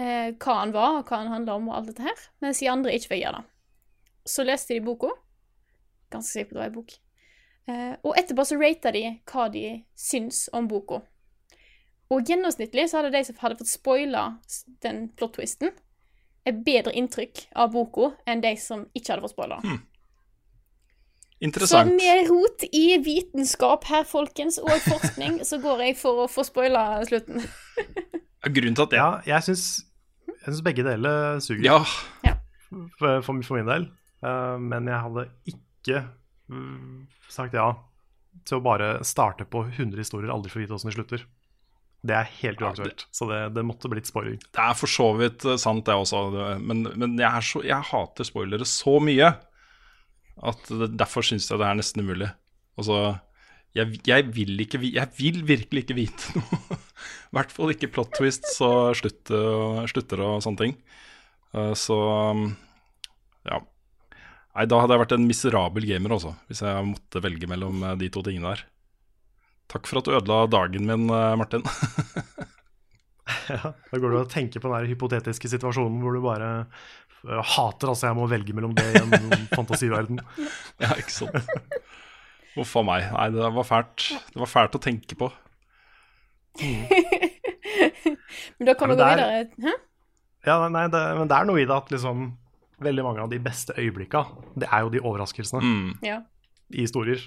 Eh, 0.00 0.32
hva 0.40 0.56
han 0.62 0.74
var, 0.74 1.00
og 1.00 1.10
hva 1.10 1.20
han 1.22 1.32
handla 1.34 1.58
om, 1.58 1.68
og 1.70 1.76
alt 1.78 1.92
dette 1.92 2.06
her. 2.06 2.26
Mens 2.44 2.62
de 2.62 2.70
andre 2.72 2.96
ikke 2.96 3.12
fikk 3.12 3.22
gjøre 3.24 3.42
det. 3.42 3.46
Så 4.30 4.44
leste 4.46 4.76
de 4.76 4.84
boka. 4.84 5.12
Ganske 6.10 6.32
sikker 6.32 6.50
på 6.50 6.56
det 6.56 6.62
var 6.62 6.70
ei 6.70 6.76
bok. 6.78 6.96
Eh, 7.70 7.92
og 8.02 8.16
etterpå 8.18 8.46
så 8.48 8.58
rata 8.60 8.92
de 8.94 9.04
hva 9.30 9.46
de 9.52 9.64
syns 9.98 10.48
om 10.56 10.68
boka. 10.70 11.02
Og 12.10 12.26
gjennomsnittlig 12.26 12.88
så 12.90 12.98
hadde 12.98 13.12
de 13.14 13.22
som 13.28 13.38
hadde 13.38 13.60
fått 13.60 13.70
spoila 13.70 14.24
den 14.82 15.04
plot 15.14 15.36
twisten, 15.38 15.70
et 16.48 16.64
bedre 16.66 16.94
inntrykk 16.96 17.44
av 17.60 17.70
boka 17.74 18.10
enn 18.26 18.42
de 18.42 18.54
som 18.58 18.86
ikke 18.96 19.12
hadde 19.12 19.26
fått 19.28 19.36
spoila. 19.36 19.60
Så 19.62 19.76
Interessant. 21.40 21.94
med 21.96 22.28
rot 22.28 22.64
i 22.76 22.98
vitenskap 23.00 23.86
her, 23.88 24.04
folkens, 24.04 24.58
og 24.60 24.74
forskning, 24.84 25.38
så 25.48 25.56
går 25.62 25.86
jeg 25.86 25.96
for 26.00 26.24
å 26.24 26.28
få 26.28 26.44
spoila 26.44 27.00
slutten. 27.08 27.40
Grunnen 28.44 28.76
til 28.76 28.84
at 28.86 28.92
jeg 28.96 29.00
Ja, 29.00 29.08
jeg 29.36 29.46
syns, 29.48 29.64
jeg 30.28 30.46
syns 30.50 30.62
begge 30.64 30.84
deler 30.84 31.40
suger, 31.44 31.64
Ja, 31.64 31.80
for, 32.98 33.22
for, 33.24 33.42
for 33.44 33.56
min 33.56 33.68
del. 33.68 33.88
Eh, 34.20 34.56
men 34.60 34.88
jeg 34.88 35.00
hadde 35.06 35.26
ikke 35.48 36.02
mm, 36.52 37.06
sagt 37.32 37.56
ja 37.56 37.70
til 38.46 38.60
å 38.60 38.64
bare 38.64 38.92
starte 39.04 39.44
på 39.48 39.64
100 39.72 39.96
historier, 40.00 40.30
aldri 40.32 40.52
få 40.52 40.60
vite 40.62 40.76
åssen 40.76 40.92
de 40.92 40.96
slutter. 40.96 41.24
Det 42.00 42.14
er 42.16 42.28
helt 42.40 42.60
Ja, 42.62 42.70
uaktuelt. 42.70 43.04
Så 43.12 43.26
det, 43.28 43.40
det 43.56 43.64
måtte 43.68 43.90
blitt 43.92 44.08
spoiling. 44.08 44.38
det 44.40 44.62
er 44.62 44.76
for 44.78 44.88
så 44.88 45.10
vidt 45.18 45.44
eh, 45.44 45.58
sant, 45.60 45.84
det 45.88 45.96
også. 45.96 46.22
Men, 46.60 46.84
men 46.96 47.16
jeg, 47.20 47.28
er 47.28 47.44
så, 47.44 47.64
jeg 47.64 47.88
hater 47.90 48.28
spoilere 48.28 48.68
så 48.68 49.00
mye 49.04 49.34
at 50.40 50.70
det, 50.72 50.92
derfor 51.00 51.24
syns 51.26 51.48
jeg 51.50 51.60
det 51.60 51.66
er 51.68 51.78
nesten 51.78 52.04
umulig. 52.04 52.30
Altså, 52.80 53.00
jeg, 53.76 54.00
jeg 54.08 54.24
vil 54.34 54.56
ikke 54.64 54.80
Jeg 54.82 55.10
vil 55.18 55.42
virkelig 55.46 55.84
ikke 55.84 55.98
vite 55.98 56.32
noe. 56.40 56.78
I 57.30 57.36
hvert 57.38 57.52
fall 57.54 57.72
ikke 57.74 57.90
plot 57.94 58.14
twists 58.18 58.56
og 58.66 58.96
slutter, 58.98 59.84
slutter 59.90 60.24
og 60.26 60.40
sånne 60.44 60.62
ting. 60.64 60.74
Eh, 61.54 61.72
Så 61.78 61.96
um, 62.00 62.48
ja. 63.48 63.60
Nei, 64.50 64.66
da 64.66 64.80
hadde 64.82 64.96
jeg 64.96 65.02
vært 65.04 65.14
en 65.14 65.28
miserabel 65.28 65.86
gamer 65.86 66.16
også, 66.16 66.34
hvis 66.50 66.64
jeg 66.66 66.86
måtte 66.88 67.22
velge 67.22 67.46
mellom 67.50 67.84
eh, 67.86 67.96
de 68.00 68.08
to 68.12 68.24
tingene 68.26 68.50
der. 68.56 68.64
Takk 69.70 69.86
for 69.86 70.00
at 70.00 70.08
du 70.08 70.16
ødela 70.18 70.48
dagen 70.50 70.88
min, 70.90 71.06
eh, 71.14 71.36
Martin. 71.38 71.62
Ja, 73.50 73.72
da 73.92 73.98
går 74.00 74.10
det 74.10 74.20
å 74.24 74.28
tenke 74.30 74.58
på 74.62 74.70
den 74.72 74.88
hypotetiske 74.90 75.46
situasjonen 75.52 76.00
hvor 76.02 76.16
du 76.16 76.22
bare 76.24 76.48
eh, 77.28 77.42
hater 77.56 77.88
altså 77.92 78.06
jeg 78.08 78.16
må 78.16 78.28
velge 78.30 78.54
mellom 78.56 78.74
det 78.74 78.86
i 78.94 79.02
en 79.02 79.10
fantasiverden. 79.58 80.20
Ja, 80.80 80.94
ikke 80.96 81.10
sant. 81.12 81.34
Uff 82.58 82.76
a 82.76 82.82
meg. 82.82 83.10
Nei, 83.12 83.28
det 83.34 83.52
var 83.54 83.64
fælt. 83.68 84.08
Det 84.34 84.40
var 84.42 84.50
fælt 84.50 84.74
å 84.76 84.82
tenke 84.82 85.14
på. 85.18 85.30
Men 88.58 88.66
da 88.68 88.74
kan 88.74 88.90
Ja, 88.90 88.94
vi 88.94 88.98
gå 88.98 89.04
men 89.06 89.16
videre. 89.16 89.48
Hæ? 89.64 89.74
Ja, 90.46 90.54
nei, 90.72 90.86
det, 90.88 91.00
men 91.18 91.28
det 91.28 91.36
er 91.36 91.44
noe 91.48 91.60
i 91.60 91.66
det 91.68 91.74
at 91.76 91.90
liksom 91.92 92.22
veldig 92.80 93.02
mange 93.04 93.20
av 93.20 93.28
de 93.32 93.38
beste 93.44 93.74
øyeblikka, 93.76 94.22
det 94.56 94.68
er 94.72 94.86
jo 94.86 94.92
de 94.94 95.02
overraskelsene 95.04 95.60
Mm. 95.60 95.90
Ja. 96.04 96.22
i 96.72 96.80
historier. 96.86 97.20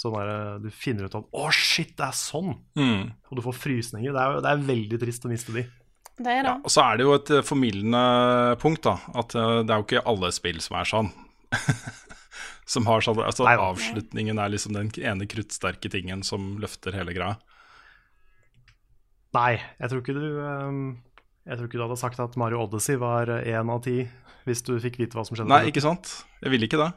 Sånn 0.00 0.14
der 0.16 0.58
du 0.58 0.70
finner 0.74 1.04
ut 1.06 1.14
at 1.14 1.24
'å, 1.30 1.50
shit, 1.52 1.94
det 1.96 2.06
er 2.06 2.16
sånn', 2.16 2.58
Mm. 2.76 3.12
og 3.30 3.36
du 3.36 3.42
får 3.42 3.54
frysninger. 3.54 4.12
Det 4.12 4.20
er, 4.20 4.40
det 4.40 4.50
er 4.50 4.66
veldig 4.66 4.98
trist 5.00 5.24
å 5.24 5.28
miste 5.30 5.52
de. 5.54 5.66
Det 6.20 6.28
er 6.28 6.44
det. 6.44 6.50
Ja, 6.50 6.56
og 6.60 6.72
så 6.72 6.84
er 6.84 6.98
det 6.98 7.06
jo 7.06 7.16
et 7.16 7.30
eh, 7.32 7.44
formildende 7.46 8.02
punkt, 8.60 8.84
da. 8.84 8.98
At 9.16 9.34
eh, 9.38 9.60
det 9.64 9.72
er 9.72 9.80
jo 9.80 9.86
ikke 9.86 10.06
alle 10.12 10.30
spill 10.36 10.60
som 10.60 10.76
er 10.80 10.88
sånn. 10.90 11.12
som 12.70 12.86
har 12.86 13.02
sånn 13.02 13.18
Altså 13.24 13.46
Nei 13.48 13.56
avslutningen 13.58 14.38
er 14.38 14.52
liksom 14.52 14.76
den 14.76 14.90
ene 15.00 15.26
kruttsterke 15.30 15.90
tingen 15.90 16.22
som 16.26 16.52
løfter 16.62 16.94
hele 16.94 17.16
greia. 17.16 17.38
Nei, 19.34 19.54
jeg 19.78 19.90
tror 19.90 20.02
ikke 20.02 20.14
du 20.16 20.26
ehm, 20.42 20.84
Jeg 21.46 21.56
tror 21.56 21.68
ikke 21.68 21.78
du 21.78 21.84
hadde 21.84 21.98
sagt 21.98 22.22
at 22.22 22.36
Mario 22.38 22.64
Odyssey 22.64 22.98
var 23.00 23.30
én 23.40 23.70
av 23.72 23.82
ti 23.86 24.02
hvis 24.48 24.62
du 24.66 24.72
fikk 24.82 24.96
vite 25.00 25.16
hva 25.18 25.24
som 25.26 25.36
skjedde. 25.36 25.50
Nei, 25.52 25.68
ikke 25.68 25.82
sant? 25.84 26.12
Jeg 26.40 26.52
ville 26.52 26.66
ikke 26.66 26.80
det. 26.80 26.88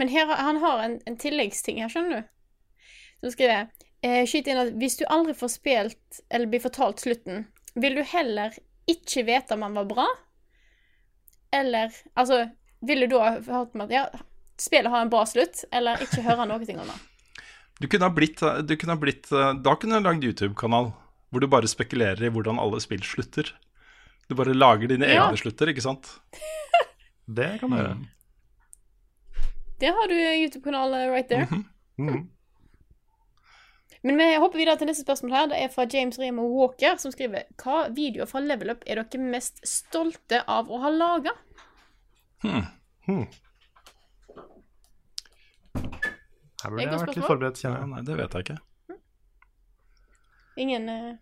Men 0.00 0.10
her, 0.10 0.30
han 0.30 0.58
har 0.62 0.82
en, 0.84 0.96
en 1.06 1.16
tilleggsting 1.20 1.78
her, 1.82 1.90
skjønner 1.92 2.20
du. 2.20 2.32
Som 3.22 3.34
skriver 3.34 3.54
jeg 3.54 3.68
eh, 4.06 4.24
Skyt 4.28 4.50
inn 4.50 4.60
at 4.60 4.74
hvis 4.80 4.98
du 5.00 5.04
aldri 5.08 5.34
får 5.36 5.54
spilt 5.54 6.20
eller 6.28 6.50
blir 6.50 6.62
fortalt 6.62 7.02
slutten, 7.02 7.46
vil 7.74 7.94
du 7.98 8.02
heller 8.02 8.54
ikke 8.90 9.24
vite 9.26 9.54
om 9.54 9.62
han 9.62 9.74
var 9.78 9.84
bra? 9.90 10.06
Eller 11.52 11.90
Altså, 12.16 12.50
ville 12.82 13.06
du 13.06 13.16
da 13.16 13.22
ha 13.30 13.30
hørt 13.40 13.74
om 13.74 13.84
at 13.86 13.90
ja, 13.94 14.04
spillet 14.60 14.90
har 14.92 15.02
en 15.04 15.10
bra 15.12 15.24
slutt, 15.28 15.64
eller 15.72 16.00
ikke 16.04 16.22
høre 16.26 16.46
noe 16.46 16.60
om 16.60 16.64
det? 16.64 16.98
Du 17.80 17.88
kunne 17.88 18.08
ha 18.08 18.12
blitt, 18.12 18.40
du 18.68 18.74
kunne 18.76 18.92
ha 18.96 19.00
blitt 19.00 19.30
Da 19.30 19.74
kunne 19.80 20.00
du 20.00 20.04
lagd 20.08 20.24
YouTube-kanal 20.26 20.92
hvor 21.30 21.40
du 21.40 21.46
bare 21.46 21.68
spekulerer 21.70 22.26
i 22.26 22.30
hvordan 22.34 22.58
alle 22.58 22.80
spill 22.82 23.02
slutter. 23.06 23.52
Du 24.28 24.34
bare 24.34 24.50
lager 24.54 24.88
dine 24.90 25.06
Ja. 25.06 25.28
egne 25.28 25.38
slutter, 25.38 25.70
ikke 25.70 25.82
sant? 25.84 26.08
Det 27.30 27.60
kan 27.60 27.70
du 27.70 27.76
gjøre. 27.76 27.96
Det 29.78 29.92
har 29.94 30.08
du 30.10 30.14
YouTube-kanal 30.18 30.96
right 31.12 31.28
there. 31.30 31.46
Mhm. 31.98 32.28
Men 34.02 34.16
vi 34.16 34.30
hopper 34.40 34.62
videre 34.62 34.78
til 34.80 34.88
neste 34.88 35.04
spørsmål 35.04 35.34
her. 35.36 35.48
Det 35.50 35.58
er 35.60 35.72
fra 35.74 35.84
James 35.92 36.16
Remo 36.18 36.46
Walker, 36.48 36.96
som 37.02 37.12
skriver 37.12 37.44
Hva 37.60 37.82
videoer 37.92 38.30
fra 38.30 38.40
Level 38.40 38.72
Up 38.72 38.86
er 38.86 39.02
dere 39.02 39.20
mest 39.20 39.60
stolte 39.68 40.40
av 40.48 40.70
å 40.72 40.80
ha 40.80 40.88
laga? 40.94 41.34
Hmm. 42.40 42.64
Hmm. 43.04 43.26
Her 46.60 46.72
burde 46.72 46.86
jeg 46.86 47.02
vært 47.02 47.16
litt 47.16 47.28
forberedt, 47.28 47.60
kjenner 47.60 47.82
jeg. 47.82 47.90
nei, 47.92 48.02
det 48.08 48.16
vet 48.20 48.36
jeg 48.36 48.46
ikke. 48.46 48.58
Ingen 50.60 50.88
uh... 50.92 51.12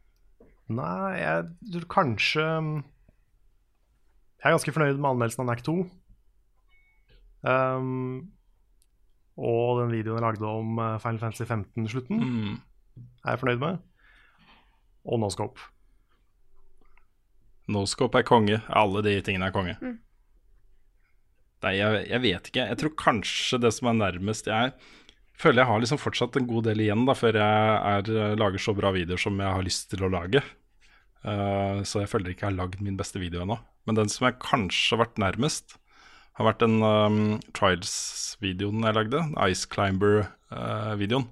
Nei, 0.69 1.13
jeg 1.17 1.45
tror 1.73 1.85
kanskje 1.91 2.45
Jeg 2.45 4.45
er 4.45 4.55
ganske 4.55 4.75
fornøyd 4.75 4.99
med 4.99 5.11
anmeldelsen 5.11 5.43
av 5.45 5.49
NAC 5.51 5.61
2. 5.67 5.75
Um, 7.49 8.19
den 9.89 9.97
videoen 9.97 10.21
jeg 10.21 10.27
lagde 10.29 10.53
om 10.61 10.79
eh, 10.85 10.99
Final 11.03 11.19
Fantasy 11.25 11.49
15-slutten, 11.49 12.21
Mm. 12.23 12.61
er 13.25 13.35
jeg 13.35 13.41
fornøyd 13.43 13.63
med. 13.65 13.81
Og 15.09 15.21
Noscope. 15.23 15.61
Noscope 17.69 18.21
er 18.23 18.27
konge. 18.29 18.61
Alle 18.73 19.03
de 19.05 19.17
tingene 19.25 19.49
er 19.51 19.55
konge. 19.55 19.75
Mm. 19.83 19.99
Nei, 21.65 21.73
jeg, 21.75 22.05
jeg 22.13 22.23
vet 22.23 22.49
ikke. 22.53 22.67
Jeg 22.71 22.79
tror 22.81 22.95
kanskje 23.01 23.59
det 23.61 23.73
som 23.75 23.89
er 23.91 23.97
nærmest 23.99 24.47
Jeg 24.47 24.73
føler 25.39 25.63
jeg 25.65 25.71
har 25.71 25.83
liksom 25.83 25.99
fortsatt 26.01 26.37
en 26.39 26.47
god 26.51 26.69
del 26.69 26.81
igjen 26.85 27.03
da 27.07 27.15
før 27.19 27.37
jeg 27.39 27.81
er, 27.91 28.37
lager 28.39 28.63
så 28.63 28.75
bra 28.79 28.93
videoer 28.95 29.21
som 29.23 29.39
jeg 29.43 29.55
har 29.57 29.67
lyst 29.67 29.89
til 29.93 30.07
å 30.07 30.11
lage. 30.13 30.43
Uh, 31.27 31.83
så 31.87 32.05
jeg 32.05 32.11
føler 32.13 32.31
ikke 32.33 32.47
jeg 32.47 32.53
har 32.53 32.61
lagd 32.61 32.81
min 32.83 32.97
beste 32.99 33.21
video 33.23 33.43
ennå. 33.45 33.59
Men 33.87 33.99
den 33.99 34.11
som 34.13 34.29
jeg 34.29 34.39
kanskje 34.43 34.95
har 34.97 35.03
vært 35.05 35.21
nærmest, 35.23 35.77
har 36.39 36.47
vært 36.47 36.63
den 36.63 36.79
um, 36.85 37.19
Trials-videoen 37.57 38.87
jeg 38.87 38.97
lagde. 38.97 39.25
Ice 39.51 39.67
Climber-videoen. 39.73 41.27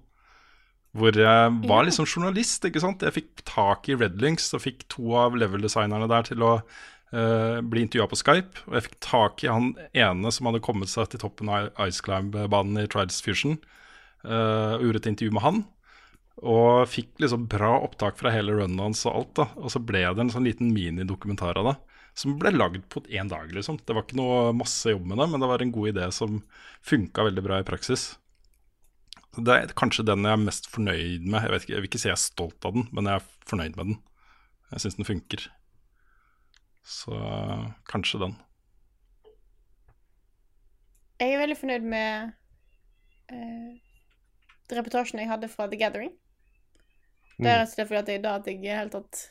hvor 0.97 1.13
jeg 1.13 1.53
var 1.69 1.85
liksom 1.85 2.09
journalist, 2.09 2.65
ikke 2.65 2.83
sant. 2.83 3.05
Jeg 3.05 3.15
fikk 3.15 3.45
tak 3.47 3.89
i 3.89 3.97
Redlinks 3.99 4.49
og 4.57 4.65
fikk 4.65 4.87
to 4.93 5.15
av 5.21 5.37
level-designerne 5.39 6.09
der 6.11 6.27
til 6.27 6.43
å 6.43 6.53
uh, 6.59 7.59
bli 7.63 7.85
intervjua 7.85 8.09
på 8.11 8.19
Skype. 8.19 8.65
Og 8.67 8.79
jeg 8.79 8.87
fikk 8.89 8.99
tak 9.05 9.45
i 9.45 9.53
han 9.53 9.75
ene 9.93 10.33
som 10.35 10.51
hadde 10.51 10.65
kommet 10.65 10.91
seg 10.91 11.13
til 11.13 11.23
toppen 11.23 11.53
av 11.53 11.71
Ice 11.87 12.03
Climb-banen 12.05 12.83
i 12.83 12.89
Trials 12.91 13.21
Fusion. 13.23 13.61
Uh, 14.27 14.81
og 14.81 14.89
gjorde 14.89 15.05
et 15.05 15.11
intervju 15.13 15.37
med 15.37 15.47
han. 15.47 15.65
Og 16.43 16.89
fikk 16.91 17.15
liksom 17.23 17.47
bra 17.49 17.77
opptak 17.79 18.19
fra 18.19 18.33
hele 18.35 18.57
runnen 18.59 18.83
hans 18.83 19.07
og 19.07 19.21
alt. 19.21 19.35
da 19.39 19.47
Og 19.61 19.71
så 19.73 19.81
ble 19.81 20.03
det 20.03 20.25
en 20.25 20.33
sånn 20.35 20.49
liten 20.49 20.75
minidokumentar 20.75 21.61
av 21.61 21.71
det. 21.71 21.77
Som 22.17 22.39
ble 22.41 22.53
lagd 22.55 22.87
på 22.89 23.03
én 23.13 23.29
dag, 23.29 23.51
liksom. 23.53 23.77
Det 23.85 23.93
var 23.93 24.07
ikke 24.07 24.17
noe 24.17 24.53
masse 24.57 24.89
jobb 24.89 25.05
med 25.05 25.21
det, 25.21 25.27
men 25.33 25.43
det 25.43 25.51
var 25.51 25.63
en 25.63 25.75
god 25.75 25.91
idé 25.91 26.07
som 26.15 26.39
funka 26.87 27.27
veldig 27.27 27.45
bra 27.45 27.59
i 27.61 27.67
praksis. 27.69 28.15
Det 29.37 29.53
er 29.53 29.75
kanskje 29.77 30.07
den 30.09 30.25
jeg 30.25 30.33
er 30.33 30.41
mest 30.41 30.71
fornøyd 30.73 31.27
med. 31.29 31.45
Jeg, 31.45 31.61
ikke, 31.61 31.75
jeg 31.75 31.83
vil 31.83 31.91
ikke 31.91 32.01
si 32.01 32.09
jeg 32.09 32.17
er 32.17 32.23
stolt 32.23 32.65
av 32.65 32.73
den, 32.79 32.89
men 32.97 33.11
jeg 33.11 33.21
er 33.21 33.51
fornøyd 33.51 33.77
med 33.77 33.91
den. 33.91 33.99
Jeg 34.73 34.83
syns 34.83 34.97
den 34.97 35.09
funker. 35.09 35.45
Så 36.87 37.21
kanskje 37.91 38.23
den. 38.25 38.37
Jeg 41.21 41.35
er 41.35 41.41
veldig 41.45 41.61
fornøyd 41.61 41.85
med 41.93 42.33
eh, 43.33 43.77
reportasjen 44.73 45.21
jeg 45.21 45.29
hadde 45.31 45.53
fra 45.53 45.69
The 45.69 45.81
Gathering. 45.81 46.17
Det 47.37 47.51
er 47.51 47.61
rett 47.61 47.69
og 47.69 47.77
slett 47.77 47.91
fordi 47.91 48.01
at 48.01 48.13
jeg, 48.15 48.25
da 48.25 48.37
at 48.41 48.49
jeg 48.49 48.65
er 48.65 48.81
helt 48.81 48.97
tatt 48.97 49.27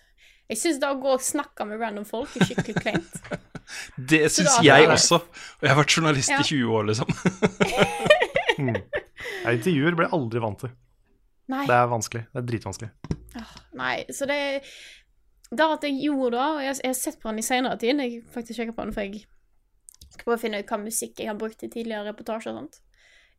Jeg 0.52 0.60
syns 0.62 0.78
det 0.82 0.90
å 0.94 0.98
gå 1.02 1.14
og 1.16 1.24
snakke 1.26 1.66
med 1.66 1.80
random 1.82 2.06
folk 2.06 2.36
er 2.38 2.46
skikkelig 2.50 2.76
kleint. 2.84 3.16
Det 4.12 4.20
syns 4.30 4.60
jeg 4.62 4.86
også. 4.94 5.18
Og 5.26 5.64
jeg 5.66 5.72
har 5.72 5.80
vært 5.80 5.96
journalist 5.98 6.30
Ja. 6.30 6.38
i 6.44 6.46
20 6.46 6.76
år, 6.78 6.84
liksom. 6.92 7.10
Ja, 9.46 9.52
intervjuer 9.54 9.96
blir 9.98 10.06
jeg 10.08 10.14
aldri 10.16 10.42
vant 10.44 10.60
til. 10.62 10.72
Nei. 11.52 11.64
Det 11.70 11.76
er 11.78 11.90
vanskelig. 11.90 12.24
Det 12.34 12.40
er 12.42 12.46
dritvanskelig. 12.50 12.90
Nei, 13.78 13.96
så 14.16 14.26
det 14.30 14.38
Det 15.52 15.66
at 15.66 15.84
jeg 15.86 15.98
gjorde 16.08 16.32
det, 16.38 16.46
og 16.46 16.62
jeg, 16.64 16.78
jeg 16.84 16.90
har 16.94 16.98
sett 16.98 17.20
på 17.22 17.30
den 17.30 17.42
i 17.42 17.46
senere 17.46 17.78
tid 17.82 18.00
Jeg 18.02 18.22
faktisk 18.34 18.58
sjekker 18.58 18.74
på 18.78 18.86
den, 18.88 18.94
for 18.96 19.06
jeg 19.06 19.26
skal 20.10 20.24
prøve 20.24 20.38
å 20.40 20.42
finne 20.46 20.62
ut 20.62 20.72
hva 20.72 20.80
musikk 20.82 21.20
jeg 21.22 21.30
har 21.30 21.38
brukt 21.38 21.66
i 21.66 21.70
tidligere 21.70 22.08
reportasjer 22.12 22.54
og 22.54 22.62
sånt. 22.64 22.80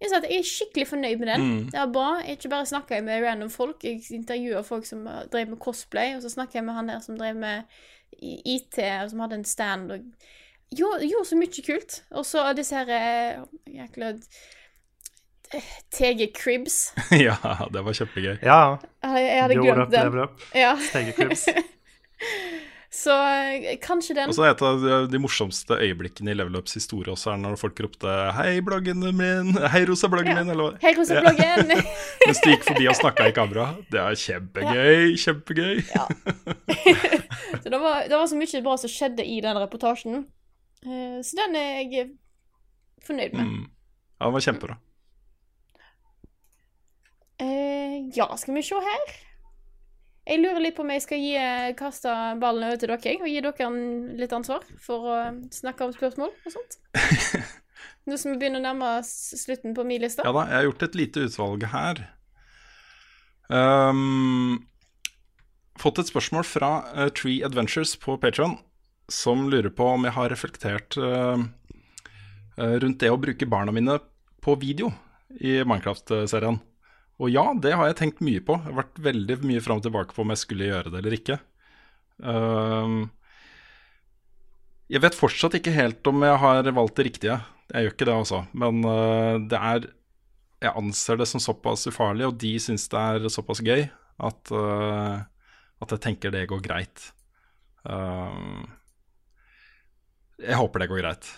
Jeg, 0.00 0.10
sa 0.10 0.18
at 0.20 0.26
jeg 0.28 0.42
er 0.42 0.48
skikkelig 0.48 0.86
fornøyd 0.90 1.20
med 1.22 1.28
den. 1.30 1.44
Mm. 1.44 1.60
Det 1.72 1.80
var 1.80 1.92
bra. 1.92 2.08
Jeg 2.20 2.36
ikke 2.36 2.52
bare 2.52 2.68
snakker 2.68 2.98
jeg 2.98 3.04
med 3.06 3.22
random 3.24 3.50
folk, 3.50 3.84
jeg 3.84 4.02
intervjuer 4.12 4.66
folk 4.66 4.88
som 4.88 5.06
drev 5.32 5.52
med 5.54 5.60
cosplay, 5.62 6.16
og 6.16 6.24
så 6.24 6.32
snakker 6.34 6.60
jeg 6.60 6.66
med 6.66 6.76
han 6.76 6.90
der 6.92 7.00
som 7.04 7.16
drev 7.18 7.38
med 7.40 7.78
IT, 8.20 8.78
og 8.78 9.10
som 9.10 9.22
hadde 9.24 9.38
en 9.40 9.48
stand, 9.48 9.92
og 9.92 10.04
gjorde, 10.76 11.08
gjorde 11.08 11.28
så 11.30 11.38
mye 11.40 11.64
kult. 11.66 12.02
Og 12.10 12.26
så 12.26 12.44
disse 12.56 12.76
her 12.76 12.92
eh, 12.98 13.40
jækla 13.78 14.12
eh, 15.54 15.72
TG 15.90 16.28
Cribs. 16.36 16.78
ja, 17.26 17.36
det 17.72 17.84
var 17.84 17.96
kjempegøy. 18.00 18.36
Ja, 18.42 18.60
Jeg, 19.02 19.24
jeg 19.24 19.42
hadde 19.42 19.58
glemt 19.62 19.96
den. 19.96 20.28
Ja. 20.54 20.76
TG 20.92 21.16
Cribs. 21.16 21.48
Så 22.96 23.12
eh, 23.12 23.74
kanskje 23.82 24.14
den. 24.16 24.30
Og 24.30 24.34
så 24.38 24.46
Et 24.48 24.62
av 24.64 24.78
de- 24.80 25.08
de 25.12 25.18
morsomste 25.20 25.76
øyeblikkene 25.76 26.30
i 26.32 26.36
Level 26.38 26.56
Ups 26.56 26.72
historie 26.78 27.12
også 27.12 27.34
er 27.34 27.36
når 27.42 27.58
folk 27.60 27.76
ropte 27.84 28.08
'Hei, 28.32 28.60
bloggen 28.64 29.02
min', 29.18 29.52
'Hei, 29.72 29.82
rosa 29.84 30.08
bloggen 30.08 30.32
Ja. 30.32 30.42
min', 30.44 30.50
eller 30.54 30.78
Hei, 30.80 30.94
Rosa-bloggen! 30.96 31.68
Mens 32.26 32.40
de 32.40 32.54
gikk 32.54 32.64
forbi 32.64 32.88
og 32.88 32.96
snakka 32.96 33.28
i 33.28 33.32
kamera. 33.36 33.66
Det 33.92 34.00
er 34.00 34.16
kjempegøy, 34.16 35.12
kjempegøy. 35.20 35.82
så 37.62 37.68
det 37.68 37.80
var, 37.84 38.08
det 38.08 38.16
var 38.16 38.26
så 38.32 38.36
mye 38.40 38.62
bra 38.64 38.76
som 38.80 38.88
skjedde 38.90 39.26
i 39.28 39.40
den 39.44 39.56
reportasjen. 39.60 40.24
Eh, 40.86 41.20
Så 41.22 41.36
den 41.36 41.56
er 41.56 41.84
jeg 41.92 42.10
fornøyd 43.04 43.32
med. 43.36 43.44
Mm. 43.44 43.66
Ja, 44.20 44.24
den 44.26 44.32
var 44.32 44.40
kjempebra. 44.40 44.76
Eh, 47.38 48.08
ja, 48.16 48.30
skal 48.40 48.54
vi 48.56 48.62
se 48.64 48.74
her. 48.80 49.25
Jeg 50.26 50.40
lurer 50.42 50.58
litt 50.64 50.74
på 50.74 50.82
om 50.82 50.90
jeg 50.90 51.04
skal 51.04 51.20
gi, 51.22 51.34
kaste 51.78 52.10
ballen 52.42 52.66
over 52.66 52.80
til 52.80 52.90
dere 52.90 53.12
og 53.20 53.28
gi 53.30 53.40
dere 53.44 53.66
en- 53.68 54.16
litt 54.18 54.32
ansvar 54.34 54.64
for 54.82 55.06
å 55.06 55.18
snakke 55.54 55.86
om 55.86 55.94
spørsmål 55.94 56.32
og 56.34 56.52
sånt. 56.54 56.78
Nå 58.06 58.16
som 58.18 58.32
vi 58.32 58.40
begynner 58.40 58.62
å 58.62 58.66
nærme 58.66 58.90
oss 58.98 59.12
slutten 59.38 59.74
på 59.76 59.84
min 59.86 60.02
liste. 60.02 60.24
Ja 60.26 60.32
da, 60.34 60.46
jeg 60.50 60.58
har 60.58 60.66
gjort 60.68 60.84
et 60.86 60.98
lite 60.98 61.26
utvalg 61.28 61.66
her. 61.70 62.02
Um, 63.46 64.66
fått 65.78 66.00
et 66.02 66.10
spørsmål 66.10 66.46
fra 66.48 66.70
uh, 66.96 67.08
Tree 67.14 67.44
Adventures 67.46 67.94
på 68.02 68.16
Patreon 68.18 68.56
som 69.12 69.46
lurer 69.52 69.70
på 69.70 69.86
om 69.92 70.06
jeg 70.06 70.16
har 70.16 70.32
reflektert 70.32 70.96
uh, 70.98 71.38
rundt 72.56 72.98
det 72.98 73.12
å 73.12 73.20
bruke 73.22 73.46
barna 73.46 73.74
mine 73.74 74.00
på 74.42 74.56
video 74.58 74.90
i 75.38 75.60
Minecraft-serien. 75.62 76.58
Og 77.16 77.32
ja, 77.32 77.44
det 77.56 77.72
har 77.72 77.88
jeg 77.88 77.98
tenkt 78.00 78.24
mye 78.24 78.42
på. 78.44 78.58
Jeg 78.60 78.68
har 78.68 78.80
vært 78.82 78.98
veldig 79.06 79.38
mye 79.48 79.62
fram 79.64 79.80
og 79.80 79.86
tilbake 79.86 80.16
på 80.16 80.24
om 80.24 80.32
jeg 80.34 80.42
skulle 80.42 80.68
gjøre 80.68 80.92
det 80.92 81.00
eller 81.00 81.16
ikke. 81.16 81.38
Um, 82.20 82.98
jeg 84.92 85.02
vet 85.02 85.16
fortsatt 85.16 85.56
ikke 85.58 85.74
helt 85.74 86.06
om 86.10 86.24
jeg 86.26 86.40
har 86.42 86.68
valgt 86.76 87.00
det 87.00 87.06
riktige. 87.08 87.38
Jeg 87.72 87.86
gjør 87.86 87.94
ikke 87.94 88.08
det, 88.08 88.16
altså. 88.16 88.42
Men 88.54 88.82
uh, 88.84 89.36
det 89.42 89.60
er 89.72 89.88
Jeg 90.62 90.72
anser 90.80 91.18
det 91.20 91.26
som 91.28 91.40
såpass 91.42 91.84
ufarlig, 91.90 92.24
og 92.28 92.36
de 92.40 92.54
syns 92.60 92.86
det 92.88 93.00
er 93.00 93.26
såpass 93.32 93.60
gøy, 93.60 93.82
at, 94.24 94.52
uh, 94.52 95.20
at 95.84 95.92
jeg 95.92 96.00
tenker 96.00 96.32
det 96.32 96.46
går 96.48 96.62
greit. 96.64 97.10
Uh, 97.84 98.64
jeg 100.40 100.56
håper 100.56 100.80
det 100.80 100.88
går 100.92 101.02
greit. 101.02 101.28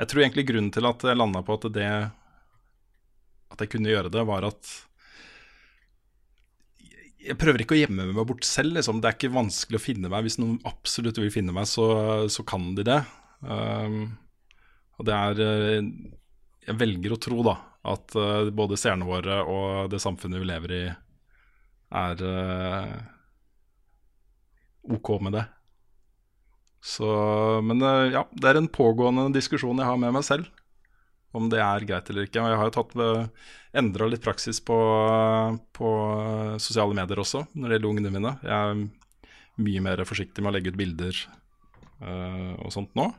Jeg 0.00 0.08
tror 0.08 0.22
egentlig 0.22 0.46
grunnen 0.48 0.72
til 0.72 0.88
at 0.88 1.04
jeg 1.08 1.16
landa 1.16 1.40
på 1.44 1.56
at 1.56 1.68
det 1.72 1.88
At 3.48 3.62
jeg 3.62 3.70
kunne 3.72 3.88
gjøre 3.88 4.12
det, 4.12 4.24
var 4.28 4.44
at 4.44 4.72
jeg 7.26 7.38
prøver 7.40 7.62
ikke 7.62 7.76
å 7.76 7.80
gjemme 7.80 8.08
meg 8.10 8.28
bort 8.28 8.46
selv. 8.46 8.76
Liksom. 8.76 9.00
Det 9.02 9.10
er 9.10 9.16
ikke 9.18 9.34
vanskelig 9.34 9.80
å 9.80 9.82
finne 9.82 10.10
meg. 10.12 10.26
Hvis 10.26 10.38
noen 10.40 10.58
absolutt 10.68 11.18
vil 11.20 11.32
finne 11.34 11.54
meg, 11.56 11.68
så, 11.70 11.86
så 12.32 12.44
kan 12.46 12.70
de 12.78 12.86
det. 12.86 13.00
Um, 13.40 14.14
og 14.96 15.08
det 15.08 15.16
er 15.16 15.40
uh, 15.44 15.88
Jeg 16.64 16.78
velger 16.80 17.12
å 17.12 17.18
tro 17.20 17.42
da 17.44 17.58
at 17.86 18.16
uh, 18.18 18.48
både 18.54 18.78
seerne 18.80 19.06
våre 19.06 19.42
og 19.46 19.90
det 19.92 20.00
samfunnet 20.02 20.40
vi 20.42 20.48
lever 20.48 20.72
i, 20.74 20.84
er 22.00 22.24
uh, 22.24 22.96
OK 24.96 25.12
med 25.22 25.36
det. 25.36 25.44
Så 26.86 27.06
Men 27.66 27.82
ja, 28.12 28.22
det 28.30 28.46
er 28.46 28.60
en 28.60 28.70
pågående 28.70 29.26
diskusjon 29.34 29.78
jeg 29.82 29.88
har 29.88 29.98
med 29.98 30.14
meg 30.14 30.26
selv 30.26 30.50
om 31.36 31.50
det 31.52 31.60
er 31.62 31.84
greit 31.88 32.10
eller 32.10 32.26
ikke. 32.26 32.40
Jeg 32.40 32.60
har 32.60 32.70
jo 32.70 33.08
endra 33.76 34.08
litt 34.08 34.24
praksis 34.24 34.60
på, 34.64 34.76
på 35.76 35.90
sosiale 36.62 36.96
medier 36.96 37.20
også 37.20 37.44
når 37.52 37.68
det 37.68 37.76
gjelder 37.76 37.90
ungene 37.90 38.14
mine. 38.14 38.32
Jeg 38.46 38.56
er 38.56 38.86
mye 39.66 39.84
mer 39.84 40.02
forsiktig 40.08 40.42
med 40.42 40.52
å 40.52 40.56
legge 40.56 40.72
ut 40.72 40.80
bilder 40.80 41.20
uh, 42.02 42.56
og 42.60 42.72
sånt 42.74 42.92
nå 42.98 43.10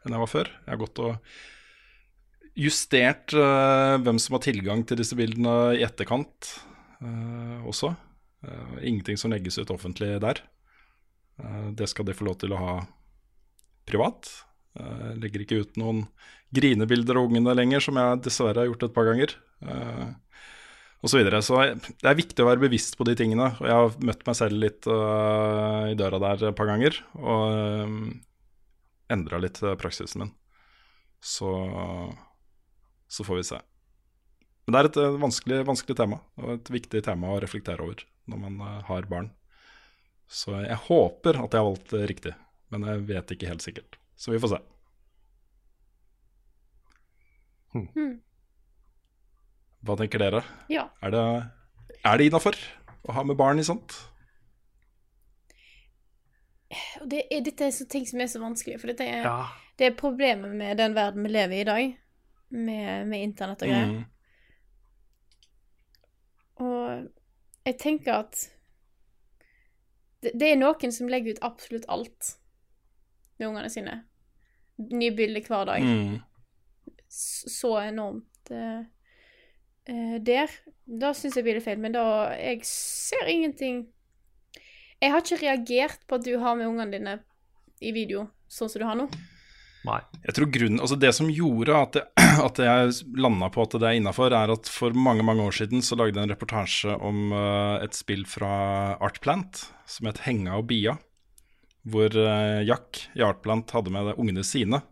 enn 0.00 0.14
jeg 0.16 0.22
var 0.22 0.30
før. 0.32 0.52
Jeg 0.64 0.72
har 0.72 0.80
gått 0.80 1.02
og 1.04 2.60
justert 2.60 3.34
uh, 3.36 3.96
hvem 4.02 4.20
som 4.22 4.36
har 4.36 4.44
tilgang 4.46 4.84
til 4.86 5.00
disse 5.00 5.18
bildene 5.18 5.74
i 5.76 5.84
etterkant 5.86 6.54
uh, 7.04 7.60
også. 7.68 7.94
ingenting 8.80 9.18
som 9.20 9.30
legges 9.30 9.58
ut 9.60 9.70
offentlig 9.70 10.14
der. 10.22 10.38
det 11.76 11.88
skal 11.88 12.06
de 12.08 12.14
få 12.16 12.24
lov 12.24 12.38
til 12.40 12.54
å 12.56 12.60
ha 12.60 12.76
privat. 13.84 14.30
Jeg 14.78 15.18
legger 15.22 15.44
ikke 15.44 15.60
ut 15.64 15.78
noen 15.80 16.04
grinebilder 16.54 17.18
av 17.18 17.28
ungene 17.28 17.54
lenger, 17.56 17.82
som 17.84 17.98
jeg 17.98 18.22
dessverre 18.26 18.62
har 18.62 18.70
gjort 18.70 18.86
et 18.86 18.96
par 18.96 19.08
ganger. 19.10 19.34
Uh, 19.64 20.10
og 21.00 21.08
så, 21.08 21.16
videre. 21.16 21.40
så 21.42 21.62
det 21.80 22.08
er 22.10 22.18
viktig 22.18 22.44
å 22.44 22.48
være 22.50 22.64
bevisst 22.66 22.98
på 22.98 23.06
de 23.08 23.14
tingene. 23.18 23.48
Og 23.58 23.66
jeg 23.66 23.78
har 23.78 24.02
møtt 24.10 24.26
meg 24.26 24.36
selv 24.38 24.60
litt 24.62 24.88
uh, 24.90 25.88
i 25.90 25.96
døra 25.98 26.20
der 26.22 26.50
et 26.50 26.58
par 26.58 26.68
ganger, 26.70 27.00
og 27.18 28.10
endra 29.10 29.40
litt 29.42 29.58
praksisen 29.80 30.24
min. 30.24 30.34
Så, 31.20 31.50
så 33.10 33.26
får 33.26 33.40
vi 33.40 33.48
se. 33.50 33.58
Men 34.64 34.76
det 34.76 34.80
er 34.80 34.88
et 34.88 35.20
vanskelig, 35.20 35.60
vanskelig, 35.68 35.96
tema, 35.98 36.20
og 36.38 36.54
et 36.54 36.70
viktig 36.72 37.02
tema 37.04 37.34
å 37.34 37.40
reflektere 37.42 37.84
over 37.84 38.04
når 38.30 38.42
man 38.44 38.60
har 38.86 39.08
barn. 39.10 39.32
Så 40.30 40.54
jeg 40.62 40.78
håper 40.86 41.40
at 41.42 41.56
jeg 41.56 41.58
har 41.58 41.66
valgt 41.66 41.96
riktig, 42.12 42.36
men 42.70 42.86
jeg 42.86 43.08
vet 43.08 43.34
ikke 43.34 43.50
helt 43.50 43.66
sikkert. 43.66 43.99
Så 44.20 44.30
vi 44.34 44.40
får 44.40 44.48
se. 44.52 44.58
Hmm. 47.72 48.18
Hva 49.80 49.96
tenker 49.96 50.20
dere? 50.20 50.42
Ja. 50.68 50.90
Er 51.00 51.14
det, 51.14 51.22
er 52.04 52.18
det 52.20 52.26
innafor 52.28 52.58
å 53.08 53.14
ha 53.16 53.24
med 53.24 53.38
barn 53.40 53.62
i 53.62 53.64
sånt? 53.64 53.94
Det 57.00 57.22
er, 57.30 57.40
dette 57.46 57.64
er 57.66 57.72
så 57.74 57.86
ting 57.90 58.04
som 58.06 58.20
er 58.20 58.28
så 58.30 58.42
vanskelig, 58.42 58.76
for 58.82 58.92
dette 58.92 59.06
er, 59.08 59.24
Ja. 59.24 59.48
det 59.78 59.86
er 59.88 59.96
problemet 59.98 60.52
med 60.54 60.76
den 60.78 60.94
verden 60.94 61.24
vi 61.24 61.32
lever 61.32 61.56
i 61.56 61.60
i 61.62 61.68
dag, 61.70 61.96
med, 62.50 63.06
med 63.08 63.22
internett 63.22 63.62
og 63.64 63.68
greier. 63.72 63.86
Mm. 63.94 64.04
Og 66.60 67.08
jeg 67.64 67.78
tenker 67.80 68.12
at 68.20 68.36
det, 70.20 70.36
det 70.36 70.52
er 70.52 70.60
noen 70.60 70.92
som 70.92 71.08
legger 71.08 71.32
ut 71.32 71.42
absolutt 71.42 71.88
alt 71.88 72.34
med 73.40 73.48
ungene 73.48 73.70
sine. 73.72 74.02
Nye 74.90 75.12
bilder 75.16 75.44
hver 75.44 75.68
dag. 75.68 75.84
Mm. 75.84 76.20
Så 77.10 77.74
enormt 77.82 78.52
eh, 78.54 78.82
eh, 79.90 80.16
der. 80.24 80.52
Da 80.86 81.12
syns 81.16 81.38
jeg 81.38 81.46
blir 81.46 81.60
er 81.60 81.64
feil. 81.64 81.80
Men 81.82 81.96
da 81.96 82.04
Jeg 82.38 82.64
ser 82.66 83.28
ingenting 83.30 83.84
Jeg 85.00 85.12
har 85.12 85.22
ikke 85.22 85.42
reagert 85.42 86.06
på 86.06 86.18
at 86.18 86.24
du 86.26 86.36
har 86.38 86.56
med 86.58 86.68
ungene 86.68 86.92
dine 86.92 87.18
i 87.80 87.92
video 87.96 88.26
sånn 88.50 88.68
som 88.68 88.82
du 88.82 88.86
har 88.88 88.98
nå. 88.98 89.06
Nei. 89.88 90.00
Jeg 90.26 90.36
tror 90.36 90.50
grunnen, 90.52 90.80
altså 90.82 90.96
Det 91.00 91.10
som 91.16 91.30
gjorde 91.32 91.76
at, 91.76 91.96
det, 91.96 92.02
at 92.48 92.60
jeg 92.60 92.96
landa 93.16 93.48
på 93.52 93.64
at 93.64 93.76
det 93.80 93.88
er 93.88 94.00
innafor, 94.00 94.34
er 94.36 94.52
at 94.52 94.68
for 94.68 94.96
mange 94.96 95.24
mange 95.24 95.46
år 95.46 95.56
siden 95.56 95.84
så 95.84 95.96
lagde 95.96 96.18
jeg 96.20 96.28
en 96.28 96.34
reportasje 96.34 96.96
om 97.00 97.30
uh, 97.32 97.80
et 97.80 97.96
spill 97.96 98.26
fra 98.28 98.50
Artplant 99.00 99.64
som 99.88 100.10
het 100.10 100.20
Henga 100.26 100.58
og 100.60 100.68
Bia. 100.70 100.98
Hvor 101.88 102.12
eh, 102.12 102.62
Jack 102.68 103.06
i 103.16 103.24
Artplant 103.24 103.70
hadde 103.72 103.92
med 103.94 104.14
ungene 104.16 104.44
sine 104.44 104.82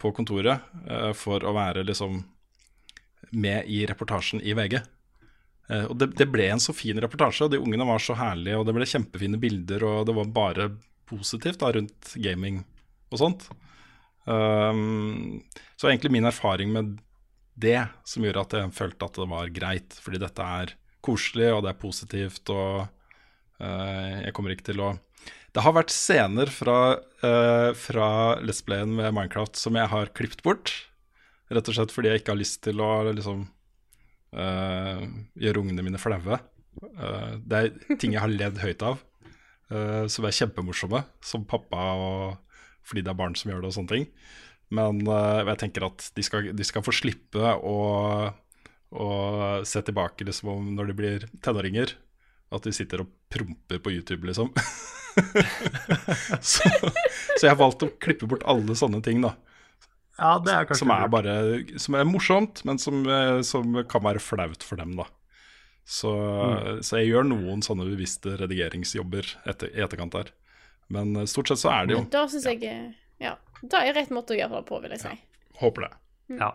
på 0.00 0.12
kontoret 0.16 0.64
eh, 0.88 1.12
for 1.16 1.44
å 1.44 1.54
være 1.54 1.84
liksom 1.86 2.22
med 3.36 3.68
i 3.70 3.84
reportasjen 3.86 4.42
i 4.42 4.54
VG. 4.58 4.80
Eh, 5.70 5.84
og 5.86 5.96
det, 6.00 6.12
det 6.18 6.28
ble 6.32 6.48
en 6.50 6.62
så 6.62 6.74
fin 6.74 6.98
reportasje, 6.98 7.46
og 7.46 7.52
de 7.54 7.60
ungene 7.62 7.86
var 7.86 8.02
så 8.02 8.16
herlige, 8.18 8.58
og 8.58 8.66
det 8.66 8.74
ble 8.76 8.88
kjempefine 8.88 9.40
bilder, 9.40 9.86
og 9.86 10.08
det 10.08 10.16
var 10.16 10.32
bare 10.34 10.70
positivt 11.10 11.60
da 11.62 11.72
rundt 11.74 12.14
gaming 12.22 12.62
og 13.10 13.20
sånt. 13.20 13.46
Um, 14.24 15.40
så 15.80 15.88
egentlig 15.88 16.12
min 16.14 16.28
erfaring 16.28 16.72
med 16.74 16.98
det 17.60 17.80
som 18.06 18.24
gjorde 18.24 18.44
at 18.44 18.56
jeg 18.56 18.74
følte 18.76 19.06
at 19.08 19.18
det 19.18 19.28
var 19.30 19.54
greit, 19.54 19.96
fordi 20.04 20.20
dette 20.22 20.46
er 20.60 20.74
koselig 21.02 21.48
og 21.54 21.64
det 21.64 21.72
er 21.72 21.80
positivt 21.80 22.52
og 22.52 22.84
uh, 23.64 24.16
jeg 24.20 24.34
kommer 24.36 24.54
ikke 24.54 24.68
til 24.70 24.82
å 24.84 24.90
Det 25.50 25.62
har 25.64 25.74
vært 25.74 25.90
scener 25.90 26.50
fra, 26.54 26.78
uh, 27.24 27.70
fra 27.74 28.08
Let's 28.38 28.62
Playen 28.62 28.92
med 28.94 29.10
Minecraft 29.16 29.58
som 29.58 29.78
jeg 29.78 29.90
har 29.90 30.12
klippet 30.14 30.44
bort, 30.46 30.72
rett 31.50 31.66
og 31.66 31.74
slett 31.74 31.94
fordi 31.94 32.12
jeg 32.12 32.22
ikke 32.22 32.36
har 32.36 32.38
lyst 32.38 32.60
til 32.66 32.82
å 32.84 32.90
liksom 33.10 33.48
uh, 34.38 35.00
gjøre 35.42 35.62
ungene 35.64 35.86
mine 35.86 36.00
flaue. 36.00 36.38
Uh, 36.94 37.32
det 37.42 37.62
er 37.64 37.96
ting 37.98 38.14
jeg 38.14 38.22
har 38.22 38.30
ledd 38.30 38.60
høyt 38.62 38.84
av, 38.86 39.00
uh, 39.74 40.06
som 40.06 40.28
er 40.28 40.36
kjempemorsomme, 40.38 41.02
som 41.26 41.48
pappa 41.48 41.88
og 41.98 42.60
fordi 42.86 43.02
det 43.06 43.10
er 43.12 43.18
barn 43.18 43.34
som 43.38 43.50
gjør 43.50 43.64
det 43.64 43.72
og 43.72 43.76
sånne 43.76 43.94
ting. 43.96 44.06
Men 44.74 45.02
jeg 45.02 45.58
tenker 45.58 45.84
at 45.84 46.04
de 46.14 46.22
skal, 46.22 46.48
de 46.54 46.64
skal 46.66 46.82
få 46.86 46.94
slippe 46.94 47.52
å, 47.66 47.74
å 48.94 49.08
se 49.66 49.82
tilbake 49.82 50.26
liksom 50.26 50.52
om 50.54 50.68
når 50.76 50.90
de 50.90 50.96
blir 50.98 51.26
tenåringer. 51.42 51.92
At 52.54 52.66
de 52.66 52.72
sitter 52.74 53.02
og 53.02 53.10
promper 53.30 53.82
på 53.82 53.92
YouTube, 53.94 54.30
liksom. 54.30 54.54
så, 56.40 56.68
så 57.36 57.42
jeg 57.46 57.50
har 57.52 57.58
valgt 57.60 57.82
å 57.86 57.90
klippe 58.02 58.28
bort 58.30 58.44
alle 58.48 58.76
sånne 58.78 59.00
ting, 59.04 59.22
da. 59.24 59.34
Ja, 60.20 60.34
det 60.44 60.52
er 60.52 60.66
kanskje 60.68 60.82
Som 60.82 60.90
er 60.92 61.06
bare 61.08 61.34
Som 61.80 61.94
er 61.96 62.04
morsomt, 62.04 62.60
men 62.68 62.76
som, 62.82 62.98
eh, 63.08 63.38
som 63.46 63.78
kan 63.88 64.02
være 64.04 64.20
flaut 64.20 64.62
for 64.66 64.76
dem, 64.80 64.96
da. 64.98 65.06
Så, 65.90 66.10
Mm. 66.12 66.82
så 66.86 66.98
jeg 67.00 67.08
gjør 67.10 67.24
noen 67.26 67.62
sånne 67.66 67.86
bevisste 67.88 68.36
redigeringsjobber 68.38 69.26
etter, 69.48 69.72
i 69.74 69.80
etterkant 69.82 70.12
der. 70.14 70.28
Men 70.92 71.16
eh, 71.16 71.24
stort 71.30 71.48
sett 71.50 71.58
så 71.62 71.70
er 71.72 71.86
det 71.88 71.96
jo 71.96 72.02
Da 72.12 72.26
syns 72.30 72.44
jeg 72.46 72.62
eh, 72.68 72.90
Ja. 73.20 73.36
Det 73.62 73.74
er 73.80 73.92
rett 73.96 74.12
måte 74.14 74.32
å 74.36 74.38
gjøre 74.38 74.60
det 74.60 74.66
på, 74.68 74.78
vil 74.84 74.90
jeg 74.94 75.00
si. 75.02 75.14
Håper 75.60 75.88
det. 75.88 75.90
Ja. 76.38 76.52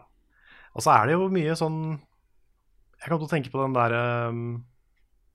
Og 0.76 0.82
så 0.86 0.94
er 0.95 1.06
det 1.10 1.18
jo 1.18 1.27
mye 1.30 1.53
sånn 1.60 1.82
Jeg 3.02 3.10
kan 3.11 3.19
til 3.19 3.30
tenke 3.34 3.52
på 3.53 3.61
den 3.65 3.76
der 3.76 3.94
um, 4.30 4.64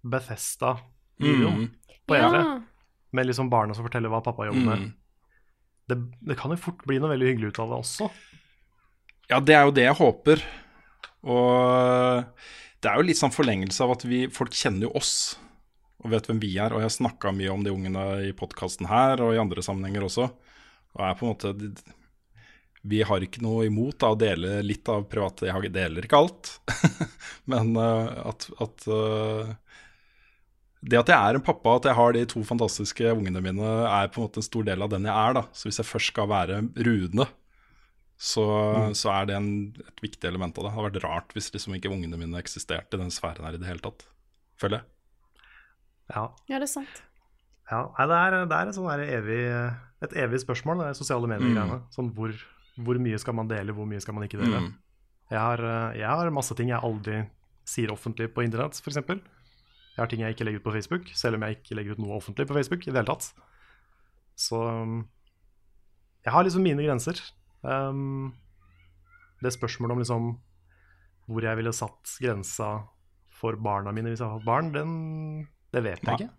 Bethesda-videoen 0.06 1.58
Mm. 1.66 1.70
på 2.08 2.14
E3, 2.16 2.40
Ja. 2.40 2.60
Med 3.16 3.28
liksom 3.28 3.50
barna 3.52 3.76
som 3.76 3.86
forteller 3.86 4.12
hva 4.12 4.22
pappa 4.24 4.46
jobber 4.48 4.66
med. 4.66 4.86
Mm. 4.86 4.90
Det, 5.90 5.98
det 6.30 6.38
kan 6.38 6.54
jo 6.54 6.60
fort 6.62 6.84
bli 6.86 7.00
noe 7.02 7.12
veldig 7.12 7.32
hyggelig 7.32 7.52
ut 7.52 7.62
av 7.64 7.72
det 7.72 7.78
også. 7.82 8.10
Ja, 9.30 9.38
det 9.42 9.54
er 9.56 9.66
jo 9.66 9.74
det 9.74 9.86
jeg 9.86 9.98
håper. 9.98 10.42
Og 11.26 12.24
det 12.80 12.90
er 12.90 12.98
jo 12.98 13.06
litt 13.06 13.20
sånn 13.20 13.34
forlengelse 13.34 13.84
av 13.84 13.94
at 13.96 14.04
vi, 14.08 14.24
folk 14.32 14.54
kjenner 14.56 14.88
jo 14.88 14.94
oss 14.98 15.14
og 16.00 16.14
vet 16.14 16.28
hvem 16.30 16.40
vi 16.42 16.54
er. 16.56 16.72
Og 16.72 16.80
jeg 16.80 16.88
har 16.88 16.96
snakka 16.96 17.32
mye 17.36 17.52
om 17.52 17.64
de 17.64 17.72
ungene 17.74 18.04
i 18.30 18.34
podkasten 18.36 18.88
her 18.90 19.20
og 19.24 19.34
i 19.34 19.40
andre 19.42 19.64
sammenhenger 19.64 20.06
også. 20.06 20.28
Og 20.96 21.02
er 21.06 21.18
på 21.18 21.26
en 21.26 21.34
måte 21.34 21.52
Vi 22.82 23.02
har 23.04 23.22
ikke 23.22 23.42
noe 23.44 23.66
imot 23.68 24.02
å 24.08 24.16
dele 24.18 24.62
litt 24.64 24.88
av 24.88 25.04
private 25.06 25.46
Jeg 25.46 25.70
deler 25.70 26.06
ikke 26.06 26.18
alt, 26.18 26.54
men 27.52 27.76
eh, 27.76 28.08
at, 28.30 28.48
at 28.64 28.86
eh, 28.88 29.52
det 30.80 30.96
at 30.96 31.10
jeg 31.12 31.16
er 31.16 31.36
en 31.36 31.44
pappa, 31.44 31.74
at 31.76 31.90
jeg 31.90 31.96
har 31.98 32.14
de 32.16 32.22
to 32.28 32.40
fantastiske 32.46 33.12
ungene 33.12 33.42
mine, 33.44 33.72
er 33.84 34.08
på 34.12 34.20
en 34.20 34.26
måte 34.28 34.40
en 34.40 34.46
stor 34.46 34.64
del 34.64 34.80
av 34.80 34.92
den 34.92 35.08
jeg 35.08 35.12
er. 35.12 35.36
da. 35.36 35.42
Så 35.52 35.68
hvis 35.68 35.80
jeg 35.82 35.88
først 35.88 36.12
skal 36.14 36.30
være 36.30 36.62
rudende, 36.86 37.26
så, 38.20 38.44
så 38.96 39.12
er 39.12 39.28
det 39.28 39.36
en, 39.36 39.50
et 39.80 40.02
viktig 40.04 40.28
element 40.28 40.56
av 40.56 40.64
det. 40.64 40.70
Det 40.70 40.76
hadde 40.76 40.86
vært 40.88 41.04
rart 41.04 41.36
hvis 41.36 41.50
liksom 41.52 41.76
ikke 41.76 41.92
ungene 41.92 42.20
mine 42.20 42.40
eksisterte 42.40 42.96
i 42.96 43.00
den 43.00 43.12
sfæren 43.12 43.44
her 43.44 43.56
i 43.56 43.60
det 43.60 43.68
hele 43.68 43.84
tatt. 43.84 44.06
Føler 44.60 44.80
jeg. 44.80 44.88
Ja, 46.10 46.24
ja, 46.50 46.58
det 46.58 46.66
er 46.66 46.72
sant. 46.72 47.02
ja. 47.70 47.82
Nei, 47.96 48.06
det 48.10 48.20
er, 48.20 48.36
det 48.50 48.56
er 48.56 48.70
et, 48.70 48.76
sånn 48.76 49.04
evig, 49.04 49.42
et 50.04 50.16
evig 50.24 50.40
spørsmål, 50.42 50.84
det 50.84 50.94
sosiale 50.98 51.28
medier-greiene. 51.30 51.82
Sånn 51.94 52.08
hvor, 52.16 52.32
hvor 52.80 53.00
mye 53.04 53.20
skal 53.20 53.36
man 53.36 53.52
dele, 53.52 53.76
hvor 53.76 53.88
mye 53.88 54.00
skal 54.02 54.16
man 54.16 54.24
ikke 54.26 54.40
dele. 54.40 54.64
Mm. 54.64 54.72
Jeg, 55.30 55.40
har, 55.40 55.64
jeg 55.96 56.08
har 56.08 56.32
masse 56.34 56.56
ting 56.58 56.72
jeg 56.72 56.82
aldri 56.82 57.20
sier 57.68 57.92
offentlig 57.92 58.32
på 58.34 58.44
internett, 58.44 58.80
f.eks. 58.80 59.00
Jeg 59.94 60.02
har 60.02 60.10
ting 60.10 60.22
jeg 60.22 60.36
ikke 60.36 60.46
legger 60.46 60.62
ut 60.62 60.66
på 60.68 60.74
Facebook, 60.74 61.08
selv 61.18 61.36
om 61.36 61.44
jeg 61.44 61.58
ikke 61.58 61.76
legger 61.76 61.96
ut 61.96 62.02
noe 62.02 62.18
offentlig 62.18 62.46
på 62.48 62.56
Facebook 62.56 62.86
i 62.86 62.92
det 62.92 63.00
hele 63.00 63.10
tatt. 63.10 63.30
Så 64.38 64.60
um, 64.60 65.02
jeg 66.24 66.32
har 66.32 66.46
liksom 66.46 66.64
mine 66.64 66.84
grenser. 66.84 67.20
Um, 67.60 68.32
det 69.42 69.52
spørsmålet 69.56 69.96
om 69.96 70.02
liksom 70.04 70.30
hvor 71.30 71.44
jeg 71.46 71.58
ville 71.60 71.72
satt 71.74 72.16
grensa 72.22 72.70
for 73.40 73.56
barna 73.62 73.92
mine 73.94 74.10
hvis 74.10 74.20
jeg 74.20 74.26
hadde 74.26 74.40
hatt 74.40 74.48
barn, 74.48 74.70
den, 74.74 74.92
det 75.74 75.82
vet 75.86 76.02
jeg 76.04 76.18
ikke. 76.18 76.30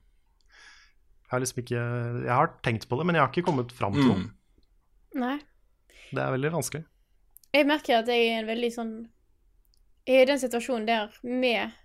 Jeg 1.32 1.32
har 1.32 1.44
liksom 1.46 1.62
ikke 1.62 1.82
Jeg 2.26 2.34
har 2.36 2.50
tenkt 2.66 2.90
på 2.90 2.98
det, 3.00 3.06
men 3.08 3.16
jeg 3.16 3.24
har 3.24 3.32
ikke 3.32 3.48
kommet 3.48 3.72
fram 3.72 3.96
til 3.96 4.08
noe. 4.10 4.24
Mm. 4.26 5.22
Nei. 5.22 5.38
Det 6.12 6.20
er 6.20 6.34
veldig 6.34 6.52
vanskelig. 6.58 6.84
Jeg 7.56 7.68
merker 7.68 8.02
at 8.02 8.10
jeg 8.12 8.28
er 8.32 8.42
en 8.42 8.50
veldig 8.50 8.72
sånn 8.72 8.92
Jeg 10.08 10.18
er 10.18 10.26
i 10.26 10.32
den 10.34 10.42
situasjonen 10.42 10.88
der 10.88 11.16
med 11.24 11.78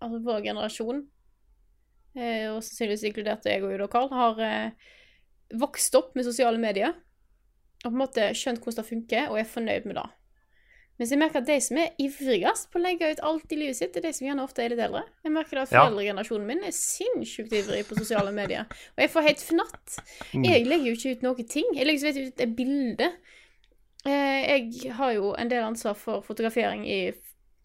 altså 0.00 0.22
vår 0.24 0.42
generasjon, 0.48 1.04
eh, 2.16 2.48
og 2.50 2.62
sannsynligvis 2.64 3.06
inkludert 3.10 3.46
jeg 3.48 3.64
og 3.64 3.76
Lokal, 3.80 4.10
har 4.14 4.42
eh, 4.46 4.90
vokst 5.60 5.94
opp 5.98 6.14
med 6.16 6.28
sosiale 6.28 6.60
medier 6.62 6.96
og 7.80 7.88
på 7.88 7.94
en 7.94 8.02
måte 8.02 8.32
skjønt 8.36 8.60
hvordan 8.60 8.82
det 8.82 8.90
funker, 8.90 9.28
og 9.30 9.38
er 9.40 9.46
fornøyd 9.48 9.86
med 9.88 9.96
det. 9.96 10.08
Mens 11.00 11.14
jeg 11.14 11.20
merker 11.22 11.40
at 11.40 11.46
de 11.48 11.54
som 11.64 11.78
er 11.80 11.94
ivrigst 12.02 12.66
på 12.68 12.76
å 12.76 12.82
legge 12.84 13.08
ut 13.08 13.22
alt 13.24 13.52
i 13.54 13.56
livet 13.56 13.78
sitt, 13.78 13.94
er 13.96 14.04
de 14.04 14.10
som 14.12 14.26
gjerne 14.26 14.44
ofte 14.44 14.60
er 14.60 14.74
litt 14.74 14.82
eldre. 14.84 15.00
Jeg 15.24 15.32
merker 15.32 15.62
at 15.62 15.70
foreldregenerasjonen 15.70 16.44
min 16.44 16.66
er 16.68 16.74
sinnssykt 16.76 17.54
ivrig 17.56 17.86
på 17.88 17.96
sosiale 17.96 18.34
medier. 18.36 18.68
Og 18.68 19.00
jeg 19.00 19.12
får 19.14 19.24
helt 19.24 19.44
fnatt. 19.46 19.94
Mm. 20.34 20.44
Jeg 20.44 20.66
legger 20.68 20.90
jo 20.90 20.98
ikke 20.98 21.14
ut 21.14 21.24
noen 21.24 21.48
ting. 21.48 21.72
Jeg 21.78 21.88
legger 21.88 22.10
vidt 22.10 22.20
ut 22.34 22.44
et 22.44 22.52
bilde. 22.58 23.08
Eh, 24.04 24.44
jeg 24.44 24.92
har 24.98 25.14
jo 25.16 25.32
en 25.40 25.54
del 25.54 25.64
ansvar 25.64 25.96
for 25.96 26.20
fotografering 26.26 26.84
i 26.84 27.00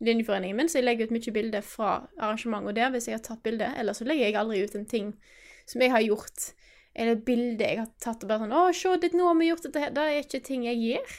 linjeforeningen 0.03 0.57
min, 0.57 0.69
så 0.69 0.79
jeg 0.79 0.87
legger 0.87 1.07
ut 1.07 1.15
mye 1.15 1.33
bilder 1.35 1.65
fra 1.65 1.91
arrangementet 2.19 2.75
der 2.75 2.91
hvis 2.93 3.07
jeg 3.07 3.17
har 3.17 3.23
tatt 3.23 3.43
bilde. 3.45 3.71
Ellers 3.79 4.01
så 4.01 4.07
legger 4.07 4.27
jeg 4.27 4.39
aldri 4.39 4.63
ut 4.63 4.75
en 4.75 4.87
ting 4.89 5.13
som 5.65 5.81
jeg 5.81 5.93
har 5.93 6.03
gjort, 6.03 6.49
eller 6.95 7.15
et 7.15 7.25
bilde 7.27 7.63
jeg 7.63 7.79
har 7.79 7.91
tatt 8.03 8.23
og 8.23 8.29
bare 8.29 8.43
sånn 8.43 8.55
'Å, 8.55 8.73
se, 8.75 8.97
det, 9.01 9.13
nå 9.13 9.27
har 9.27 9.35
vi 9.39 9.49
gjort 9.51 9.63
dette 9.63 9.79
her.' 9.79 9.93
Det 9.95 10.03
er 10.03 10.23
ikke 10.23 10.43
ting 10.43 10.65
jeg 10.65 10.77
gjør. 10.83 11.15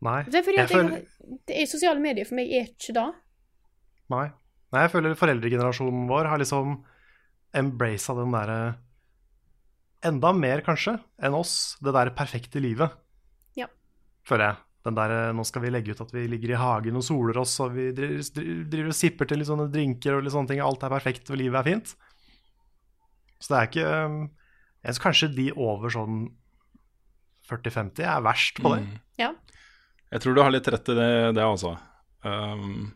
Nei. 0.00 0.22
Det 0.24 0.34
er 0.34 0.42
fordi 0.46 0.58
at 0.62 0.70
føler- 0.70 1.06
det 1.46 1.56
er 1.56 1.66
sosiale 1.66 2.00
medier 2.00 2.24
for 2.24 2.34
meg 2.34 2.52
er 2.52 2.66
ikke 2.70 2.94
det. 2.94 3.14
Nei. 4.10 4.30
Nei, 4.72 4.82
jeg 4.84 4.90
føler 4.92 5.14
foreldregenerasjonen 5.16 6.08
vår 6.08 6.28
har 6.28 6.38
liksom 6.38 6.84
embracet 7.54 8.16
den 8.16 8.32
derre 8.32 8.78
Enda 10.00 10.30
mer, 10.32 10.60
kanskje, 10.62 10.92
enn 11.18 11.34
oss, 11.34 11.76
det 11.82 11.90
derre 11.90 12.14
perfekte 12.14 12.60
livet. 12.62 12.92
Ja. 13.56 13.66
Føler 14.22 14.52
jeg. 14.52 14.56
Den 14.88 14.96
der, 14.98 15.14
Nå 15.36 15.44
skal 15.46 15.64
vi 15.64 15.72
legge 15.72 15.94
ut 15.94 16.02
at 16.02 16.12
vi 16.14 16.24
ligger 16.30 16.54
i 16.54 16.60
hagen 16.60 16.98
og 16.98 17.04
soler 17.04 17.38
oss, 17.42 17.58
og 17.64 17.74
vi 17.76 17.90
driver, 17.96 18.24
driver 18.72 18.90
og 18.90 18.96
sipper 18.96 19.28
til 19.28 19.42
litt 19.42 19.50
sånne 19.50 19.68
drinker 19.72 20.16
og 20.16 20.24
litt 20.24 20.34
sånne 20.34 20.52
ting. 20.52 20.62
Alt 20.64 20.86
er 20.86 20.94
perfekt, 20.94 21.30
og 21.30 21.40
livet 21.40 21.60
er 21.60 21.68
fint. 21.68 21.94
Så 23.38 23.52
det 23.52 23.58
er 23.58 23.68
ikke 23.68 23.90
um, 24.08 24.16
Jeg 24.82 24.96
tror 24.96 25.04
kanskje 25.08 25.30
de 25.36 25.48
over 25.54 25.94
sånn 25.94 26.22
40-50 27.48 28.04
er 28.04 28.24
verst 28.24 28.58
på 28.60 28.72
det. 28.74 28.80
Mm. 28.84 28.96
Ja. 29.20 29.32
Jeg 30.12 30.24
tror 30.24 30.36
du 30.36 30.42
har 30.42 30.52
litt 30.52 30.68
rett 30.72 30.90
i 30.92 30.96
det, 30.96 31.12
det 31.36 31.44
altså. 31.44 31.76
Um, 32.24 32.90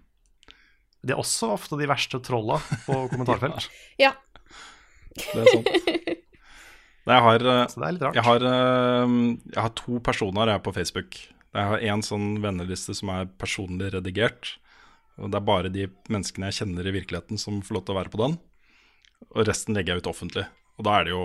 De 1.03 1.15
er 1.15 1.21
også 1.21 1.53
ofte 1.55 1.79
de 1.81 1.89
verste 1.91 2.21
trolla 2.25 2.59
på 2.87 2.99
kommentarfelt. 3.13 3.69
Ja. 4.01 4.15
det 5.17 5.45
er 5.45 5.55
sant. 5.55 5.73
Jeg 7.03 7.19
har, 7.19 7.43
eh, 7.43 7.67
det 7.67 7.87
er 7.89 8.15
jeg 8.15 8.23
har, 8.23 8.45
eh, 8.47 9.15
jeg 9.51 9.59
har 9.59 9.73
to 9.75 9.99
personer 10.07 10.53
jeg 10.53 10.63
på 10.63 10.73
Facebook. 10.77 11.17
Jeg 11.53 11.69
har 11.69 11.83
en 11.93 12.05
sånn 12.05 12.29
venneliste 12.41 12.95
som 12.97 13.11
er 13.13 13.31
personlig 13.41 13.91
redigert. 13.93 14.55
Og 15.21 15.31
Det 15.31 15.39
er 15.39 15.49
bare 15.49 15.73
de 15.73 15.89
menneskene 16.09 16.49
jeg 16.49 16.63
kjenner 16.63 16.89
i 16.89 16.95
virkeligheten 16.95 17.41
som 17.41 17.61
får 17.65 17.77
lov 17.77 17.85
til 17.85 17.95
å 17.95 17.99
være 18.01 18.13
på 18.13 18.21
den. 18.23 18.39
Og 19.33 19.45
resten 19.47 19.77
legger 19.77 19.95
jeg 19.95 20.05
ut 20.05 20.13
offentlig. 20.15 20.47
Og 20.81 20.87
da 20.89 20.99
er 20.99 21.05
det 21.07 21.13
jo 21.15 21.25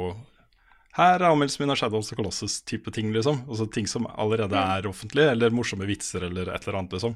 Her 0.97 1.19
er 1.21 1.29
anmeldelsen 1.29 1.61
min 1.61 1.71
av 1.71 1.77
Shadows 1.77 2.11
of 2.11 2.17
Colossus-type 2.17 2.91
ting, 2.91 3.11
liksom. 3.13 3.43
Altså 3.47 3.67
ting 3.69 3.87
som 3.87 4.07
allerede 4.09 4.57
er 4.57 4.87
offentlig, 4.89 5.27
eller 5.29 5.53
morsomme 5.53 5.85
vitser 5.85 6.25
eller 6.25 6.49
et 6.49 6.63
eller 6.65 6.79
annet, 6.79 6.97
liksom. 6.97 7.15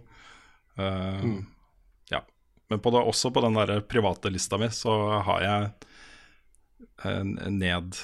Uh, 0.77 1.41
Ja. 2.11 2.21
Men 2.69 2.79
på 2.79 2.91
det, 2.93 3.01
også 3.01 3.33
på 3.33 3.41
den 3.41 3.57
der 3.57 3.81
private 3.81 4.29
lista 4.29 4.59
mi 4.61 4.69
så 4.71 4.93
har 5.25 5.41
jeg 5.43 5.71
en 7.09 7.33
ned 7.57 7.97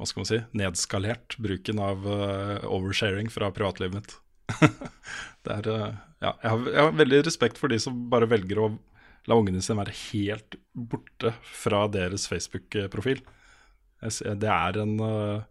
hva 0.00 0.08
skal 0.08 0.22
man 0.22 0.28
si, 0.30 0.40
nedskalert 0.56 1.36
bruken 1.38 1.78
av 1.84 2.06
uh, 2.08 2.58
oversharing 2.66 3.28
fra 3.30 3.52
privatlivet 3.54 3.94
mitt. 3.94 4.16
det 5.46 5.56
er, 5.56 5.68
eh, 5.72 5.98
ja, 6.22 6.32
jeg, 6.42 6.50
har, 6.50 6.64
jeg 6.68 6.80
har 6.84 6.96
veldig 7.00 7.20
respekt 7.26 7.60
for 7.60 7.72
de 7.72 7.78
som 7.82 7.98
bare 8.12 8.28
velger 8.30 8.60
å 8.60 8.70
la 9.28 9.36
ungene 9.36 9.60
sine 9.62 9.78
være 9.82 9.96
helt 10.10 10.56
borte 10.72 11.34
fra 11.44 11.84
deres 11.92 12.26
Facebook-profil. 12.30 13.20
Det 14.00 14.48
er 14.48 14.78
en 14.80 14.94
eh, 15.04 15.42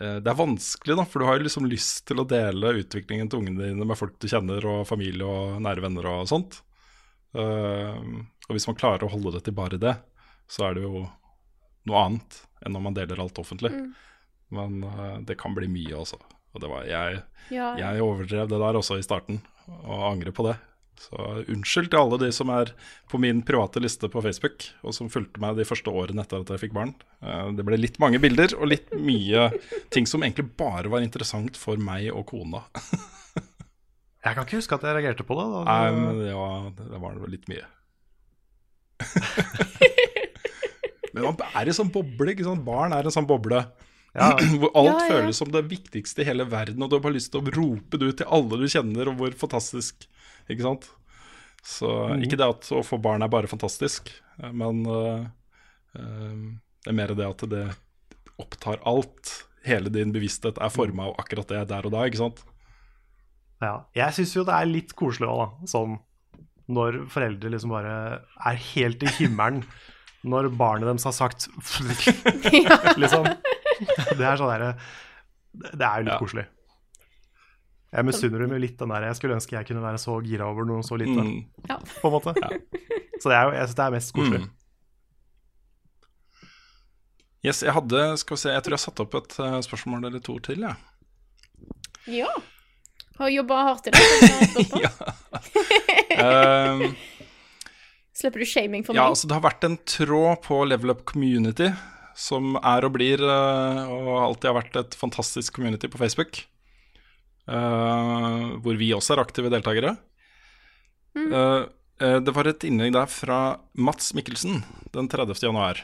eh, 0.00 0.16
Det 0.18 0.32
er 0.32 0.40
vanskelig, 0.40 0.98
da, 0.98 1.06
for 1.06 1.22
du 1.22 1.28
har 1.28 1.38
jo 1.38 1.46
liksom 1.46 1.70
lyst 1.70 2.04
til 2.10 2.22
å 2.22 2.28
dele 2.28 2.74
utviklingen 2.82 3.30
til 3.30 3.44
ungene 3.44 3.70
dine 3.70 3.86
med 3.86 3.98
folk 3.98 4.18
du 4.18 4.28
kjenner, 4.30 4.66
og 4.66 4.88
familie 4.90 5.26
og 5.28 5.60
nære 5.62 5.86
venner 5.86 6.10
og 6.10 6.28
sånt. 6.30 6.62
Og 7.30 8.56
hvis 8.56 8.66
man 8.66 8.74
klarer 8.74 9.06
å 9.06 9.10
holde 9.12 9.36
det 9.36 9.44
til 9.46 9.54
bare 9.54 9.78
det, 9.78 9.92
så 10.50 10.64
er 10.66 10.74
det 10.74 10.82
jo 10.82 11.04
noe 11.86 12.00
annet 12.02 12.40
enn 12.64 12.74
når 12.74 12.82
man 12.82 12.96
deler 12.96 13.22
alt 13.22 13.38
offentlig. 13.38 13.70
Men 14.50 14.82
eh, 14.82 15.18
det 15.26 15.38
kan 15.38 15.54
bli 15.54 15.68
mye, 15.70 15.94
altså. 16.02 16.18
Og 16.54 16.64
det 16.64 16.70
var, 16.72 16.88
jeg, 16.88 17.20
Ja, 17.54 17.74
jeg 17.78 18.02
overdrev 18.02 18.48
det 18.50 18.58
der 18.62 18.78
også 18.80 18.98
i 18.98 19.04
starten, 19.06 19.38
og 19.84 20.08
angrer 20.12 20.34
på 20.34 20.48
det. 20.48 20.56
Så 21.00 21.16
unnskyld 21.48 21.86
til 21.88 21.96
alle 21.96 22.18
de 22.20 22.26
som 22.36 22.50
er 22.52 22.74
på 23.08 23.16
min 23.22 23.38
private 23.46 23.80
liste 23.80 24.10
på 24.12 24.20
Facebook, 24.20 24.66
og 24.84 24.92
som 24.92 25.08
fulgte 25.08 25.40
meg 25.40 25.56
de 25.56 25.64
første 25.64 25.88
årene 25.88 26.20
etter 26.26 26.42
at 26.42 26.50
jeg 26.52 26.60
fikk 26.66 26.74
barn. 26.76 26.90
Eh, 27.24 27.46
Det 27.56 27.64
ble 27.64 27.78
litt 27.80 27.96
mange 28.02 28.20
bilder, 28.20 28.52
og 28.58 28.68
litt 28.68 28.90
mye 28.98 29.46
ting 29.94 30.04
som 30.10 30.26
egentlig 30.26 30.50
bare 30.60 30.90
var 30.92 31.00
interessant 31.06 31.56
for 31.56 31.80
meg 31.80 32.10
og 32.12 32.26
kona. 32.34 32.66
Jeg 34.20 34.36
kan 34.36 34.44
ikke 34.44 34.58
huske 34.58 34.76
at 34.76 34.82
jeg 34.84 34.92
reagerte 34.92 35.24
på 35.24 35.32
det. 35.32 35.44
Da. 35.48 35.60
Nei, 35.64 35.92
men 35.96 36.18
det 36.20 36.32
var, 36.36 36.66
det 36.76 36.98
var 37.00 37.14
litt 37.32 37.46
mye. 37.48 37.62
men 41.14 41.24
man 41.24 41.38
er 41.56 41.70
i 41.70 41.72
sånn 41.72 41.88
boble, 41.94 42.34
ikke 42.34 42.44
sant? 42.44 42.60
Barn 42.66 42.92
er 42.92 43.08
en 43.08 43.14
sånn 43.14 43.24
boble. 43.30 43.62
Ja. 44.16 44.32
Hvor 44.60 44.72
alt 44.74 44.88
Ja, 44.90 44.94
ja. 44.96 45.10
føles 45.14 45.38
som 45.38 45.50
det 45.54 45.64
viktigste 45.70 46.24
i 46.24 46.28
hele 46.28 46.46
verden, 46.50 46.82
og 46.82 46.90
du 46.90 46.96
har 46.98 47.04
bare 47.04 47.16
lyst 47.18 47.32
til 47.34 47.42
å 47.42 47.54
rope 47.54 48.00
det 48.00 48.08
ut 48.10 48.18
til 48.22 48.32
alle 48.38 48.58
du 48.60 48.66
kjenner, 48.70 49.10
og 49.12 49.20
hvor 49.20 49.36
fantastisk, 49.38 50.08
ikke 50.50 50.66
sant? 50.66 50.88
Så 51.66 51.90
ikke 52.24 52.38
det 52.40 52.48
at 52.48 52.70
å 52.72 52.80
få 52.86 52.98
barn 53.02 53.22
er 53.22 53.30
bare 53.30 53.50
fantastisk, 53.50 54.08
men 54.40 54.80
uh, 54.88 55.26
uh, 55.94 56.44
det 56.80 56.90
er 56.90 56.96
mer 56.96 57.12
det 57.14 57.26
at 57.28 57.44
det 57.52 57.66
opptar 58.40 58.80
alt. 58.88 59.34
Hele 59.66 59.92
din 59.92 60.14
bevissthet 60.14 60.56
er 60.56 60.72
forma 60.72 61.10
av 61.10 61.18
akkurat 61.20 61.50
det 61.52 61.66
der 61.68 61.84
og 61.84 61.92
da, 61.92 62.06
ikke 62.08 62.22
sant? 62.22 62.40
Ja. 63.60 63.74
Jeg 63.92 64.16
syns 64.16 64.32
jo 64.38 64.46
det 64.48 64.56
er 64.56 64.70
litt 64.70 64.94
koselig 64.96 65.28
òg, 65.28 65.42
da. 65.42 65.68
Sånn 65.68 65.98
når 66.70 67.00
foreldre 67.10 67.50
liksom 67.52 67.72
bare 67.74 67.94
er 68.46 68.60
helt 68.70 69.02
i 69.04 69.12
himmelen 69.18 69.64
når 70.30 70.50
barnet 70.56 70.88
deres 70.88 71.06
har 71.08 71.16
sagt 71.16 71.48
liksom. 73.02 73.28
Det 74.18 74.24
er 74.26 74.36
sånn 74.40 74.50
derre 74.52 74.72
Det 75.52 75.82
er 75.86 76.00
jo 76.00 76.06
litt 76.06 76.12
Ja. 76.14 76.18
koselig. 76.20 76.46
Jeg 77.90 78.06
misunner 78.06 78.38
dem 78.44 78.52
jo 78.54 78.58
litt 78.62 78.76
den 78.78 78.92
der 78.92 79.02
Jeg 79.08 79.16
skulle 79.18 79.34
ønske 79.34 79.56
jeg 79.56 79.66
kunne 79.66 79.82
være 79.82 79.98
så 79.98 80.14
gira 80.22 80.46
over 80.46 80.64
noe 80.68 80.82
så 80.86 80.94
lite, 81.00 81.18
Mm. 81.24 81.40
Ja. 81.68 81.78
på 81.82 82.06
en 82.06 82.14
måte. 82.14 82.34
Så 83.20 83.28
det 83.32 83.36
er 83.36 83.44
jo, 83.48 83.52
jeg 83.58 83.66
syns 83.68 83.76
det 83.80 83.84
er 83.86 83.94
mest 83.96 84.12
koselig. 84.14 84.40
Mm. 84.44 84.50
Yes, 87.42 87.62
jeg 87.64 87.72
hadde, 87.72 88.00
skal 88.20 88.36
vi 88.36 88.40
se, 88.42 88.50
jeg 88.52 88.62
tror 88.66 88.74
jeg 88.76 88.82
satte 88.84 89.04
opp 89.06 89.14
et 89.16 89.36
eh, 89.40 89.58
spørsmål 89.64 90.04
eller 90.10 90.20
to 90.24 90.34
til, 90.44 90.60
jeg. 90.66 90.76
ja. 92.20 92.28
Har 93.20 93.28
jobba 93.32 93.56
hardt 93.66 93.88
i. 93.88 93.92
Ja. 94.84 94.90
Ehm, 96.20 96.94
Slipper 98.16 98.40
du 98.40 98.46
shaming 98.48 98.84
for 98.84 98.92
meg? 98.94 99.00
Ja, 99.00 99.08
altså 99.12 99.28
det 99.28 99.36
har 99.36 99.44
vært 99.44 99.64
en 99.68 99.76
tråd 99.88 100.40
på 100.44 100.60
Level 100.68 100.92
Up 100.94 101.02
Community 101.08 101.68
som 102.20 102.54
er 102.60 102.86
og 102.86 102.94
blir, 102.98 103.22
eh, 103.24 103.82
og 103.90 104.12
alltid 104.28 104.50
har 104.50 104.58
vært 104.60 104.80
et 104.82 104.96
fantastisk 104.98 105.56
community 105.56 105.88
på 105.90 106.00
Facebook. 106.00 106.44
Uh, 107.50 108.60
hvor 108.62 108.76
vi 108.78 108.92
også 108.94 109.16
er 109.16 109.24
aktive 109.24 109.50
deltakere. 109.50 109.96
Eh, 111.18 111.68
Uh, 112.00 112.16
det 112.24 112.32
var 112.32 112.48
et 112.48 112.64
innlegg 112.64 112.94
der 112.96 113.08
fra 113.12 113.38
Mats 113.76 114.14
Mikkelsen 114.16 114.62
den 114.94 115.08
30. 115.12 115.34
januar. 115.44 115.82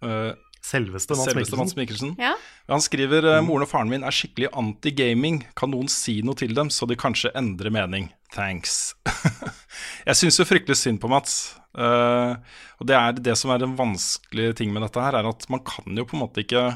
Uh, 0.00 0.32
Selveste 0.64 1.16
Mats 1.16 1.28
Selveste 1.28 1.58
Mats 1.58 1.74
Mikkelsen. 1.76 2.14
Mikkelsen. 2.14 2.22
Ja. 2.22 2.34
Han 2.68 2.82
skriver 2.84 3.24
eh, 3.24 3.42
moren 3.46 3.64
og 3.64 3.70
faren 3.70 3.88
min 3.88 4.02
er 4.04 4.12
skikkelig 4.12 4.50
anti-gaming. 4.58 5.38
Kan 5.56 5.70
noen 5.72 5.88
si 5.88 6.18
noe 6.26 6.36
til 6.36 6.52
dem, 6.56 6.68
så 6.74 6.88
de 6.90 6.98
kanskje 6.98 7.30
endrer 7.38 7.72
mening? 7.72 8.10
Thanks. 8.34 8.96
jeg 10.08 10.18
syns 10.18 10.40
jo 10.40 10.48
fryktelig 10.48 10.76
synd 10.80 11.00
på 11.00 11.08
Mats. 11.08 11.38
Eh, 11.78 12.32
og 12.78 12.90
det 12.90 12.96
er 12.98 13.18
det 13.22 13.36
som 13.38 13.52
er 13.54 13.62
en 13.64 13.76
vanskelig 13.78 14.50
ting 14.58 14.72
med 14.74 14.82
dette 14.86 15.02
her, 15.02 15.18
er 15.18 15.30
at 15.30 15.46
man 15.52 15.62
kan 15.66 15.98
jo 15.98 16.06
på 16.08 16.18
en 16.18 16.24
måte 16.24 16.42
ikke 16.42 16.66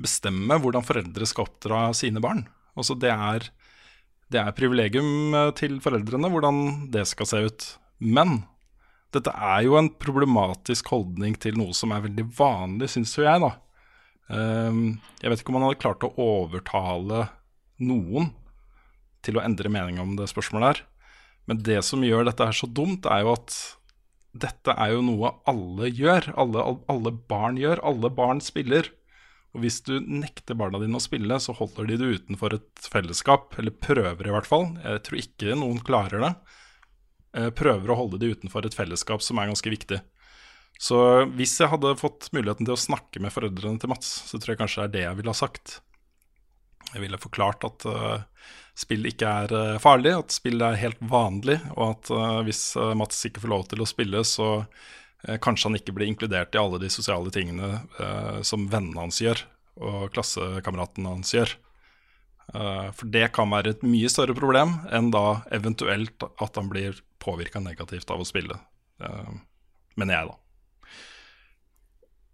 bestemme 0.00 0.60
hvordan 0.62 0.86
foreldre 0.86 1.26
skal 1.28 1.48
oppdra 1.48 1.88
sine 1.96 2.22
barn. 2.24 2.46
Altså 2.78 2.94
det 2.98 3.10
er, 3.12 3.48
det 4.32 4.40
er 4.40 4.56
privilegium 4.56 5.34
eh, 5.36 5.52
til 5.58 5.78
foreldrene 5.84 6.30
hvordan 6.32 6.90
det 6.94 7.04
skal 7.10 7.28
se 7.28 7.44
ut. 7.48 7.68
Men 7.98 8.40
dette 9.14 9.32
er 9.32 9.64
jo 9.64 9.78
en 9.78 9.88
problematisk 10.00 10.92
holdning 10.92 11.36
til 11.40 11.56
noe 11.58 11.74
som 11.76 11.94
er 11.94 12.04
veldig 12.04 12.26
vanlig, 12.38 12.90
syns 12.92 13.16
jo 13.16 13.24
jeg, 13.24 13.40
da. 13.44 13.54
Ehm, 14.28 14.98
jeg 15.22 15.32
vet 15.32 15.40
ikke 15.40 15.54
om 15.54 15.58
man 15.58 15.68
hadde 15.70 15.80
klart 15.80 16.04
å 16.04 16.12
overtale 16.20 17.24
noen 17.80 18.32
til 19.24 19.38
å 19.38 19.44
endre 19.44 19.72
mening 19.72 20.00
om 20.02 20.14
det 20.18 20.28
spørsmålet 20.30 20.68
her. 20.68 20.82
Men 21.48 21.62
det 21.64 21.80
som 21.86 22.04
gjør 22.04 22.28
dette 22.28 22.44
her 22.44 22.56
så 22.56 22.68
dumt, 22.68 23.08
er 23.08 23.24
jo 23.24 23.32
at 23.32 23.56
dette 24.44 24.74
er 24.74 24.92
jo 24.94 25.02
noe 25.04 25.32
alle 25.50 25.90
gjør. 25.90 26.30
Alle, 26.40 26.64
alle 26.92 27.12
barn 27.30 27.58
gjør. 27.60 27.82
Alle 27.86 28.10
barn 28.14 28.40
spiller. 28.44 28.90
Og 29.56 29.62
hvis 29.64 29.80
du 29.86 29.94
nekter 30.04 30.58
barna 30.60 30.80
dine 30.82 30.98
å 30.98 31.02
spille, 31.02 31.38
så 31.40 31.54
holder 31.56 31.88
de 31.88 31.96
det 32.00 32.10
utenfor 32.20 32.58
et 32.58 32.88
fellesskap. 32.92 33.56
Eller 33.60 33.74
prøver, 33.74 34.28
i 34.28 34.34
hvert 34.34 34.48
fall. 34.48 34.70
Jeg 34.84 35.04
tror 35.06 35.22
ikke 35.22 35.56
noen 35.58 35.80
klarer 35.86 36.24
det. 36.26 36.32
Eh, 37.38 37.50
Prøver 37.56 37.92
å 37.92 37.98
holde 38.02 38.20
de 38.22 38.32
utenfor 38.34 38.68
et 38.68 38.76
fellesskap 38.76 39.24
som 39.24 39.40
er 39.40 39.50
ganske 39.50 39.72
viktig. 39.72 40.00
Så 40.78 40.98
hvis 41.34 41.56
jeg 41.58 41.72
hadde 41.72 41.96
fått 41.98 42.28
muligheten 42.36 42.68
til 42.68 42.76
å 42.76 42.78
snakke 42.78 43.18
med 43.24 43.34
foreldrene 43.34 43.80
til 43.82 43.90
Mats, 43.90 44.12
så 44.28 44.38
tror 44.38 44.54
jeg 44.54 44.60
kanskje 44.60 44.84
det 44.84 44.86
er 44.86 44.94
det 44.94 45.04
jeg 45.08 45.18
ville 45.18 45.34
ha 45.34 45.38
sagt. 45.40 45.78
Jeg 46.92 47.02
ville 47.02 47.18
forklart 47.20 47.66
at 47.66 47.86
eh, 47.90 48.20
spill 48.78 49.08
ikke 49.10 49.32
er 49.42 49.54
eh, 49.56 49.80
farlig, 49.82 50.14
at 50.14 50.34
spill 50.34 50.62
er 50.62 50.78
helt 50.78 51.00
vanlig, 51.10 51.58
og 51.74 51.84
at 51.90 52.10
eh, 52.14 52.40
hvis 52.46 52.62
eh, 52.78 52.94
Mats 52.98 53.24
ikke 53.26 53.42
får 53.42 53.54
lov 53.54 53.66
til 53.72 53.82
å 53.82 53.88
spille, 53.88 54.24
så 54.26 54.50
kanskje 55.42 55.66
han 55.66 55.76
ikke 55.80 55.92
blir 55.96 56.06
inkludert 56.06 56.54
i 56.54 56.60
alle 56.60 56.78
de 56.78 56.86
sosiale 56.94 57.26
tingene 57.34 57.80
som 58.46 58.68
vennene 58.70 59.02
hans 59.02 59.16
gjør, 59.18 59.40
og 59.82 60.12
klassekameratene 60.14 61.10
hans 61.10 61.32
gjør. 61.34 61.56
For 62.46 63.10
det 63.10 63.24
kan 63.34 63.50
være 63.50 63.72
et 63.74 63.82
mye 63.82 64.06
større 64.14 64.36
problem 64.38 64.76
enn 64.94 65.10
da 65.10 65.40
eventuelt 65.50 66.22
at 66.22 66.62
han 66.62 66.70
blir 66.70 67.02
påvirka 67.18 67.58
negativt 67.58 68.14
av 68.14 68.22
å 68.22 68.28
spille. 68.30 68.60
Mener 69.98 70.20
jeg, 70.20 70.30
da. 70.30 70.94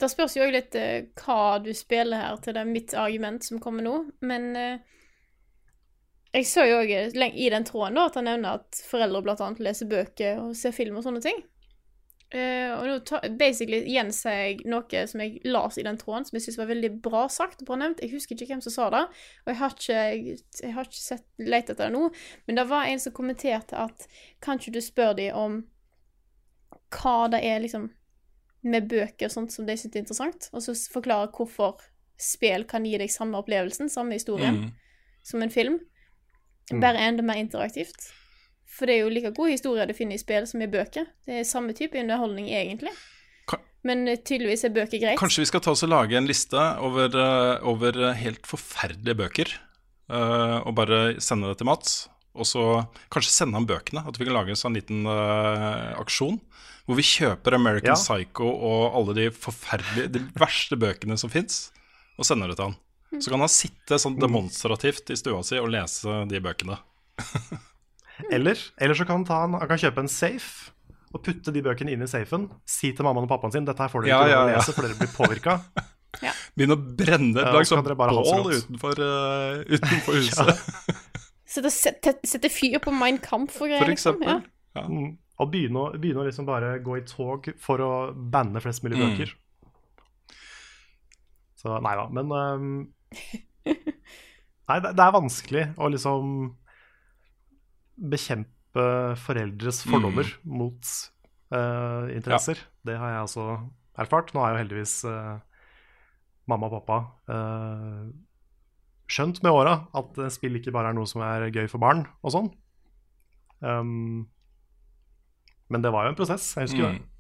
Det 0.04 0.12
spørs 0.12 0.36
jo 0.36 0.44
òg 0.44 0.52
litt 0.58 0.76
hva 1.24 1.40
du 1.64 1.72
spiller 1.72 2.20
her 2.20 2.36
til 2.44 2.52
det 2.52 2.66
er 2.66 2.74
mitt 2.76 2.92
argument 2.92 3.48
som 3.48 3.64
kommer 3.64 3.88
nå, 3.88 3.96
men 4.28 4.52
jeg 6.34 6.46
så 6.50 6.64
jo 6.66 6.82
òg 6.82 6.90
i 7.14 7.48
den 7.52 7.66
tråden 7.66 7.96
da 7.98 8.08
at 8.08 8.16
han 8.18 8.26
nevner 8.26 8.60
at 8.60 8.84
foreldre 8.88 9.36
annet 9.38 9.60
leser 9.62 9.90
bøker 9.90 10.40
og 10.42 10.56
ser 10.58 10.74
film 10.74 10.98
og 10.98 11.04
sånne 11.06 11.22
ting. 11.24 11.42
Uh, 12.34 12.72
og 12.80 12.86
nå 12.88 12.94
ta, 13.06 13.20
basically 13.38 13.84
gjenser 13.86 14.34
jeg 14.34 14.64
noe 14.66 15.02
som 15.06 15.20
jeg 15.22 15.36
las 15.46 15.76
i 15.78 15.84
den 15.86 15.98
tråden, 16.00 16.24
som 16.26 16.34
jeg 16.34 16.42
syns 16.48 16.56
var 16.58 16.70
veldig 16.72 16.90
bra 17.04 17.28
sagt 17.30 17.62
og 17.62 17.68
bra 17.68 17.76
nevnt. 17.78 18.02
Jeg 18.02 18.10
husker 18.16 18.34
ikke 18.34 18.48
hvem 18.50 18.62
som 18.64 18.74
sa 18.74 18.88
det, 18.90 19.02
og 19.44 19.52
jeg 19.52 19.58
har 19.60 19.76
ikke, 19.76 20.00
jeg, 20.00 20.38
jeg 20.64 20.74
har 20.74 20.88
ikke 20.88 21.04
sett, 21.04 21.26
lett 21.38 21.70
etter 21.70 21.86
det 21.86 21.94
nå, 21.94 22.08
men 22.48 22.58
det 22.58 22.66
var 22.72 22.88
en 22.90 23.04
som 23.04 23.14
kommenterte 23.14 23.78
at 23.78 24.08
kan 24.42 24.58
ikke 24.58 24.74
du 24.74 24.80
spørre 24.82 25.18
dem 25.20 25.38
om 25.38 25.60
hva 26.94 27.16
det 27.30 27.44
er 27.46 27.62
liksom 27.62 27.86
med 28.64 28.86
bøker 28.90 29.28
og 29.28 29.34
sånt 29.36 29.54
som 29.54 29.66
de 29.68 29.76
syns 29.78 29.94
er 29.94 30.02
interessant, 30.02 30.48
og 30.50 30.64
så 30.64 30.74
forklare 30.90 31.30
hvorfor 31.36 31.84
spill 32.18 32.64
kan 32.66 32.86
gi 32.88 32.96
deg 32.98 33.12
samme 33.12 33.38
opplevelsen, 33.44 33.92
samme 33.92 34.18
historien, 34.18 34.64
Mm. 34.64 34.70
som 35.22 35.42
en 35.42 35.50
film. 35.54 35.78
Bare 36.72 37.00
enda 37.08 37.24
mer 37.26 37.40
interaktivt. 37.40 38.08
For 38.74 38.90
det 38.90 38.96
er 38.96 39.04
jo 39.04 39.10
like 39.12 39.34
gode 39.36 39.54
historier 39.54 39.86
du 39.86 39.94
finner 39.94 40.18
i 40.18 40.22
spill 40.22 40.46
som 40.50 40.62
i 40.64 40.70
bøker. 40.70 41.06
Det 41.26 41.40
er 41.40 41.48
samme 41.48 41.74
type 41.76 41.98
underholdning, 42.00 42.48
egentlig. 42.50 42.94
Men 43.84 44.08
eh, 44.08 44.16
tydeligvis 44.20 44.64
er 44.66 44.72
bøker 44.74 45.00
greit. 45.02 45.20
Kanskje 45.20 45.44
vi 45.44 45.50
skal 45.50 45.62
ta 45.64 45.74
oss 45.74 45.84
og 45.84 45.92
lage 45.92 46.16
en 46.18 46.28
liste 46.28 46.64
over, 46.82 47.12
eh, 47.12 47.68
over 47.68 48.00
eh, 48.08 48.18
helt 48.22 48.48
forferdelige 48.48 49.18
bøker, 49.18 49.54
uh, 50.08 50.64
og 50.64 50.72
bare 50.78 51.00
sende 51.22 51.50
det 51.50 51.60
til 51.60 51.68
Mats. 51.68 51.98
Og 52.34 52.48
så 52.48 52.64
kanskje 53.14 53.30
sende 53.34 53.58
ham 53.58 53.68
bøkene. 53.68 54.02
At 54.08 54.16
vi 54.18 54.26
kan 54.26 54.34
lage 54.34 54.54
en 54.54 54.58
sånn 54.58 54.74
liten 54.74 55.04
uh, 55.06 55.92
aksjon 56.00 56.40
Hvor 56.82 56.98
vi 56.98 57.04
kjøper 57.06 57.54
American 57.54 57.92
Ja. 57.92 58.00
Psycho 58.00 58.48
og 58.48 58.96
alle 58.98 59.14
de 59.20 59.28
forferdelige, 59.30 60.10
de 60.16 60.24
verste 60.40 60.76
bøkene 60.80 61.16
som 61.20 61.30
fins, 61.32 61.68
og 62.18 62.26
sender 62.26 62.50
det 62.50 62.58
til 62.58 62.72
han. 62.72 62.80
Så 63.22 63.30
kan 63.32 63.42
han 63.44 63.50
sitte 63.52 63.98
sånn 64.00 64.16
demonstrativt 64.20 65.10
i 65.12 65.16
stua 65.18 65.42
si 65.46 65.58
og 65.60 65.70
lese 65.74 66.24
de 66.30 66.40
bøkene. 66.44 66.78
Eller, 68.30 68.54
eller 68.78 68.94
så 68.94 69.02
kan 69.02 69.16
han, 69.18 69.24
ta 69.26 69.40
en, 69.42 69.56
han 69.58 69.66
kan 69.66 69.80
kjøpe 69.82 69.98
en 70.04 70.08
safe 70.10 70.70
og 71.14 71.22
putte 71.26 71.50
de 71.54 71.62
bøkene 71.66 71.90
inn 71.94 72.04
i 72.04 72.06
safen. 72.06 72.44
Si 72.62 72.92
til 72.94 73.02
mammaen 73.06 73.26
og 73.26 73.30
pappaen 73.32 73.50
sin 73.54 73.66
dette 73.66 73.82
her 73.82 73.90
får 73.90 74.04
dere 74.06 74.12
Ja, 74.12 74.20
ikke 74.22 74.30
ja, 74.30 74.44
ja. 74.52 74.60
lese, 74.60 74.74
for 74.76 74.86
dere 74.86 74.98
blir 75.00 75.10
påvirka. 75.14 75.56
Begynne 76.54 76.76
å 76.78 76.84
brenne 77.02 77.42
et 77.42 77.56
Lag 77.56 77.66
så 77.66 77.74
sånn 77.74 77.88
bål 77.98 78.52
utenfor, 78.54 79.02
uh, 79.02 79.64
utenfor 79.66 80.14
huset, 80.20 80.62
Sette, 81.54 81.70
sette, 81.74 82.14
sette 82.26 82.50
fyr 82.54 82.78
på 82.82 82.94
Mein 82.94 83.18
Kampf 83.22 83.58
og 83.62 83.70
greier, 83.70 83.82
for 83.82 83.90
liksom. 83.90 84.22
eksempel. 84.22 84.46
Ja. 84.78 84.78
Ja. 84.78 84.86
Mm. 84.90 85.12
Og 85.42 85.50
begynne 85.50 85.82
å, 85.82 85.90
begynne 85.98 86.22
å 86.22 86.28
liksom 86.28 86.46
bare 86.46 86.76
gå 86.86 87.00
i 87.00 87.04
tog 87.10 87.50
for 87.62 87.82
å 87.82 87.90
banne 88.14 88.62
flest 88.62 88.86
mulig 88.86 88.98
Mm. 89.00 89.04
bøker. 89.10 89.34
Så 91.58 91.78
nei 91.82 91.94
da, 91.98 92.06
men 92.12 92.30
ehm, 92.38 92.72
Nei, 94.68 94.78
det, 94.80 94.94
det 94.96 95.04
er 95.04 95.12
vanskelig 95.16 95.64
å 95.76 95.88
liksom 95.92 96.28
bekjempe 97.94 98.84
foreldres 99.22 99.82
fordommer 99.86 100.28
mot 100.48 100.88
uh, 101.54 102.08
interesser. 102.14 102.58
Det 102.84 102.96
har 102.98 103.12
jeg 103.14 103.26
også 103.28 103.44
erfart. 104.02 104.32
Nå 104.34 104.42
har 104.42 104.54
jo 104.56 104.62
heldigvis 104.64 104.94
uh, 105.06 105.36
mamma 106.50 106.68
og 106.70 106.80
pappa 106.80 106.98
uh, 107.30 108.08
skjønt 109.10 109.42
med 109.44 109.52
åra 109.54 109.76
at 110.00 110.18
spill 110.34 110.56
ikke 110.58 110.72
bare 110.74 110.90
er 110.90 110.96
noe 110.98 111.06
som 111.08 111.22
er 111.24 111.46
gøy 111.54 111.68
for 111.70 111.82
barn 111.84 112.06
og 112.24 112.34
sånn. 112.34 112.48
Um, 113.64 114.24
men 115.72 115.84
det 115.84 115.92
var 115.94 116.08
jo 116.08 116.14
en 116.14 116.18
prosess. 116.18 116.50
Jeg 116.56 116.68
husker 116.70 116.88
Mm. 116.88 116.96
det. 116.98 117.10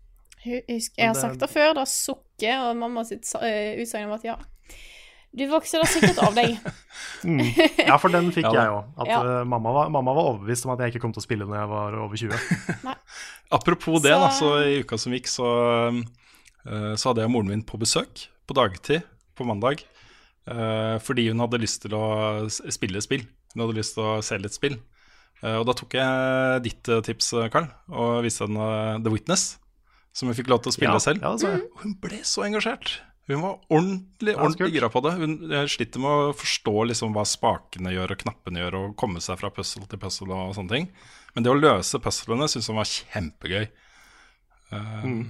Jeg, 0.44 0.64
husker, 0.68 0.98
jeg 1.00 1.08
har 1.08 1.14
det- 1.16 1.22
sagt 1.22 1.40
det 1.40 1.48
før, 1.48 1.70
da 1.78 1.84
sukker 1.88 2.66
og 2.66 2.74
mamma 2.76 3.00
sitt 3.08 3.24
sa- 3.24 3.40
utsagn 3.80 4.10
om 4.10 4.16
at 4.18 4.24
ja, 4.26 4.34
du 5.34 5.44
vokser 5.50 5.82
da 5.82 5.86
sikkert 5.90 6.18
av 6.28 6.34
deg. 6.38 6.56
Mm. 7.24 7.40
Ja, 7.88 7.96
for 7.96 8.12
den 8.12 8.26
fikk 8.34 8.44
Ja 8.44 8.52
jeg 8.52 8.68
òg. 8.70 8.84
At 9.00 9.08
Ja. 9.08 9.18
eh, 9.24 9.44
mamma, 9.48 9.70
var, 9.72 9.88
mamma 9.92 10.12
var 10.12 10.26
overbevist 10.34 10.66
om 10.66 10.72
at 10.74 10.82
jeg 10.84 10.92
ikke 10.92 11.00
kom 11.06 11.12
til 11.16 11.22
å 11.22 11.24
spille 11.24 11.46
når 11.48 11.56
jeg 11.56 11.68
var 11.70 11.94
over 12.04 12.20
20. 12.20 12.92
Apropos 13.56 14.02
det, 14.04 14.12
Så- 14.12 14.20
da, 14.20 14.28
så 14.36 14.50
i 14.60 14.74
uka 14.84 14.98
som 15.00 15.12
gikk, 15.16 15.26
så, 15.32 15.48
eh, 16.68 16.94
så 17.00 17.08
hadde 17.10 17.24
jeg 17.24 17.32
moren 17.32 17.48
min 17.48 17.62
på 17.64 17.78
besøk 17.80 18.26
på 18.46 18.54
dagtid 18.58 19.02
på 19.34 19.46
mandag. 19.48 19.84
eh, 20.46 20.98
fordi 21.00 21.28
hun 21.30 21.40
hadde 21.40 21.56
lyst 21.62 21.80
til 21.82 21.92
å 21.96 22.44
spille 22.50 23.00
spill. 23.00 23.24
Hun 23.54 23.62
hadde 23.64 23.78
lyst 23.78 23.94
til 23.96 24.04
å 24.04 24.22
se 24.22 24.36
litt 24.36 24.52
spill. 24.52 24.76
Eh, 25.42 25.56
og 25.56 25.64
da 25.64 25.72
tok 25.72 25.96
jeg 25.96 26.62
ditt 26.62 26.82
tips, 27.06 27.30
Carl, 27.50 27.70
og 27.88 28.22
viste 28.22 28.44
henne 28.44 29.02
The 29.02 29.08
Witness, 29.10 29.56
som 30.12 30.28
hun 30.28 30.36
fikk 30.36 30.48
lov 30.52 30.60
til 30.62 30.68
å 30.70 30.76
spille 30.76 30.92
Ja, 30.92 30.98
selv. 31.00 31.22
ja, 31.24 31.32
så 31.40 31.48
jeg. 31.56 31.62
Hun 31.80 31.94
ble 32.04 32.20
så 32.22 32.44
engasjert. 32.44 32.98
Hun 33.30 33.40
var 33.40 33.54
ordentlig 33.72 34.34
ordentlig 34.36 34.74
gira 34.74 34.90
på 34.92 35.00
det. 35.04 35.14
Hun 35.16 35.36
eh, 35.48 35.68
sliter 35.70 36.02
med 36.02 36.10
å 36.28 36.34
forstå 36.36 36.74
liksom 36.90 37.14
hva 37.16 37.24
spakene 37.28 37.94
gjør 37.94 38.12
og 38.12 38.20
knappene 38.20 38.60
gjør, 38.60 38.80
og 38.80 38.98
komme 39.00 39.22
seg 39.24 39.40
fra 39.40 39.52
puzzle 39.54 39.86
til 39.88 40.00
puzzle 40.02 40.36
og 40.36 40.52
sånne 40.58 40.74
ting. 40.74 40.90
Men 41.34 41.46
det 41.46 41.54
å 41.54 41.56
løse 41.56 42.02
puzzlene 42.04 42.50
syns 42.52 42.68
hun 42.70 42.78
var 42.80 42.90
kjempegøy. 42.90 43.64
Mm. 44.74 45.24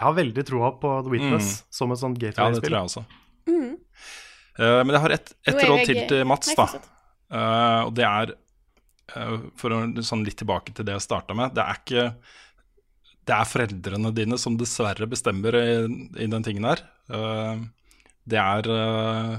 Jeg 0.00 0.06
har 0.06 0.14
veldig 0.16 0.44
troa 0.48 0.70
på 0.80 0.92
The 1.04 1.12
Witness 1.12 1.48
som 1.68 1.92
et 1.92 2.00
sånt 2.00 2.20
Mm. 2.20 2.32
Ja, 2.36 2.48
det 2.54 2.62
tror 2.64 2.78
jeg 2.78 2.88
også. 2.88 3.04
Eh, 4.60 4.80
men 4.84 4.94
jeg 4.94 5.02
har 5.04 5.14
ett 5.16 5.32
et 5.48 5.62
råd 5.64 5.84
til 5.88 6.00
til 6.08 6.26
Mats, 6.28 6.52
da. 6.56 6.66
Eh, 7.30 7.80
og 7.86 7.94
det 7.96 8.04
er, 8.06 8.34
eh, 9.14 9.36
for 9.56 9.70
å 9.70 9.80
sånn 10.04 10.24
litt 10.26 10.36
tilbake 10.40 10.74
til 10.74 10.84
det 10.84 10.96
jeg 10.98 11.06
starta 11.06 11.36
med, 11.36 11.54
det 11.54 11.64
er 11.64 11.80
ikke 11.80 12.06
Det 13.30 13.36
er 13.36 13.46
foreldrene 13.46 14.10
dine 14.14 14.38
som 14.42 14.56
dessverre 14.58 15.06
bestemmer 15.06 15.54
i, 15.54 15.68
i 16.24 16.26
den 16.30 16.42
tingen 16.42 16.66
her. 16.66 16.82
Eh, 17.14 17.60
det 18.30 18.40
er 18.42 18.66
eh, 18.74 19.36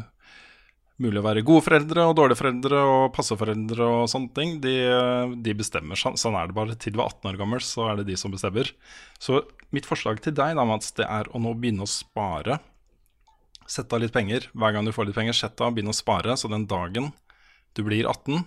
mulig 1.02 1.20
å 1.20 1.26
være 1.26 1.44
gode 1.44 1.66
foreldre 1.66 2.06
og 2.08 2.16
dårlige 2.16 2.40
foreldre 2.40 2.84
og 2.88 3.04
passeforeldre 3.18 3.90
og 3.98 4.06
sånne 4.12 4.32
ting. 4.38 4.54
De, 4.64 4.76
eh, 4.88 5.36
de 5.44 5.58
bestemmer. 5.60 6.00
Sånn, 6.00 6.16
sånn 6.20 6.38
er 6.40 6.48
det 6.48 6.56
bare. 6.56 6.78
Til 6.80 6.96
du 6.96 7.02
er 7.02 7.10
18 7.10 7.34
år 7.34 7.42
gammel, 7.42 7.64
så 7.68 7.90
er 7.90 8.00
det 8.00 8.08
de 8.14 8.16
som 8.20 8.32
bestemmer. 8.32 8.72
Så 9.20 9.44
mitt 9.76 9.90
forslag 9.90 10.24
til 10.24 10.38
deg, 10.40 10.56
da, 10.56 10.68
Mats, 10.68 10.96
det 10.96 11.10
er 11.10 11.28
å 11.28 11.44
nå 11.44 11.52
begynne 11.60 11.84
å 11.84 11.92
spare. 11.92 12.62
Sett 13.68 13.92
av 13.92 14.04
litt 14.04 14.16
penger. 14.16 14.48
Hver 14.56 14.78
gang 14.78 14.88
du 14.88 14.96
får 14.96 15.10
litt 15.10 15.20
penger, 15.20 15.36
sett 15.36 15.60
av, 15.60 15.76
begynn 15.76 15.92
å 15.92 16.00
spare. 16.00 16.40
Så 16.40 16.52
den 16.52 16.64
dagen 16.70 17.12
du 17.76 17.84
blir 17.88 18.08
18, 18.08 18.46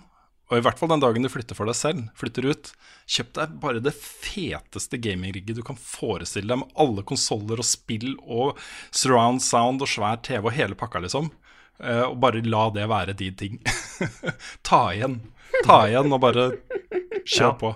og 0.49 0.57
i 0.57 0.61
hvert 0.61 0.77
fall 0.77 0.91
den 0.91 1.01
dagen 1.01 1.23
du 1.25 1.29
flytter 1.31 1.57
for 1.57 1.65
deg 1.65 1.75
selv, 1.77 2.03
flytter 2.19 2.45
ut, 2.51 2.67
kjøp 3.09 3.31
deg 3.37 3.53
bare 3.63 3.79
det 3.81 3.93
feteste 3.97 4.99
gamingrigget 5.01 5.57
du 5.57 5.63
kan 5.65 5.77
forestille 5.79 6.47
deg, 6.51 6.59
med 6.61 6.75
alle 6.77 7.01
konsoller 7.07 7.61
og 7.63 7.65
spill 7.65 8.13
og 8.21 8.59
surround 8.93 9.41
sound 9.41 9.81
og 9.81 9.89
svær 9.89 10.21
TV 10.25 10.45
og 10.45 10.53
hele 10.53 10.77
pakka, 10.77 11.01
liksom. 11.05 11.31
Uh, 11.81 12.05
og 12.11 12.19
bare 12.23 12.39
la 12.45 12.69
det 12.71 12.85
være 12.87 13.13
din 13.19 13.33
ting. 13.35 13.57
Ta 14.69 14.83
igjen. 14.93 15.17
Ta 15.65 15.81
igjen 15.89 16.13
og 16.13 16.21
bare 16.23 16.45
kjør 17.25 17.49
Ja. 17.49 17.51
på. 17.59 17.73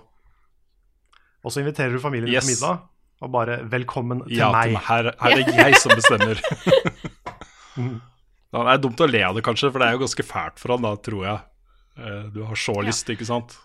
Og 1.44 1.52
så 1.52 1.62
inviterer 1.64 1.92
du 1.96 2.00
familien 2.04 2.32
Yes. 2.32 2.46
på 2.46 2.52
middag, 2.54 2.86
og 3.22 3.32
bare 3.32 3.58
'velkommen 3.66 4.24
til 4.28 4.38
Ja, 4.38 4.52
til 4.64 4.72
meg'. 4.72 4.72
Ja, 4.74 4.80
Her, 4.88 5.04
her 5.20 5.32
er 5.32 5.44
det 5.44 5.56
jeg 5.56 5.76
som 5.82 5.92
bestemmer. 5.92 6.40
Ja, 8.52 8.64
det 8.66 8.72
er 8.74 8.78
dumt 8.82 9.02
å 9.04 9.08
le 9.10 9.20
av 9.28 9.36
det, 9.38 9.44
kanskje, 9.46 9.70
for 9.72 9.80
det 9.80 9.88
er 9.88 9.92
jo 9.98 10.00
ganske 10.06 10.24
fælt 10.26 10.58
for 10.58 10.74
han 10.74 10.82
da, 10.82 10.96
tror 10.96 11.26
jeg. 11.28 11.40
Eh, 12.00 12.30
Du 12.34 12.44
har 12.44 12.56
så 12.56 12.74
lyst, 12.86 13.10
ikke 13.10 13.26
sant? 13.28 13.58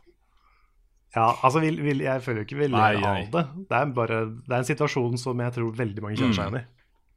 Ja, 1.14 1.28
altså 1.46 1.60
vil, 1.62 1.76
vil, 1.82 2.00
Jeg 2.02 2.22
føler 2.22 2.42
jo 2.42 2.44
ikke 2.48 2.58
vi 2.58 2.66
ler 2.72 2.96
av 2.98 3.30
det. 3.30 3.44
Det 3.70 3.76
er 3.78 3.92
bare 3.94 4.16
Det 4.34 4.50
er 4.50 4.56
en 4.58 4.64
situasjon 4.64 5.18
som 5.18 5.38
jeg 5.40 5.52
tror 5.54 5.76
veldig 5.78 6.02
mange 6.02 6.16
kjenner 6.18 6.34
Mm. 6.34 6.38
seg 6.40 6.48
igjen 6.48 6.60
i. 6.62 6.66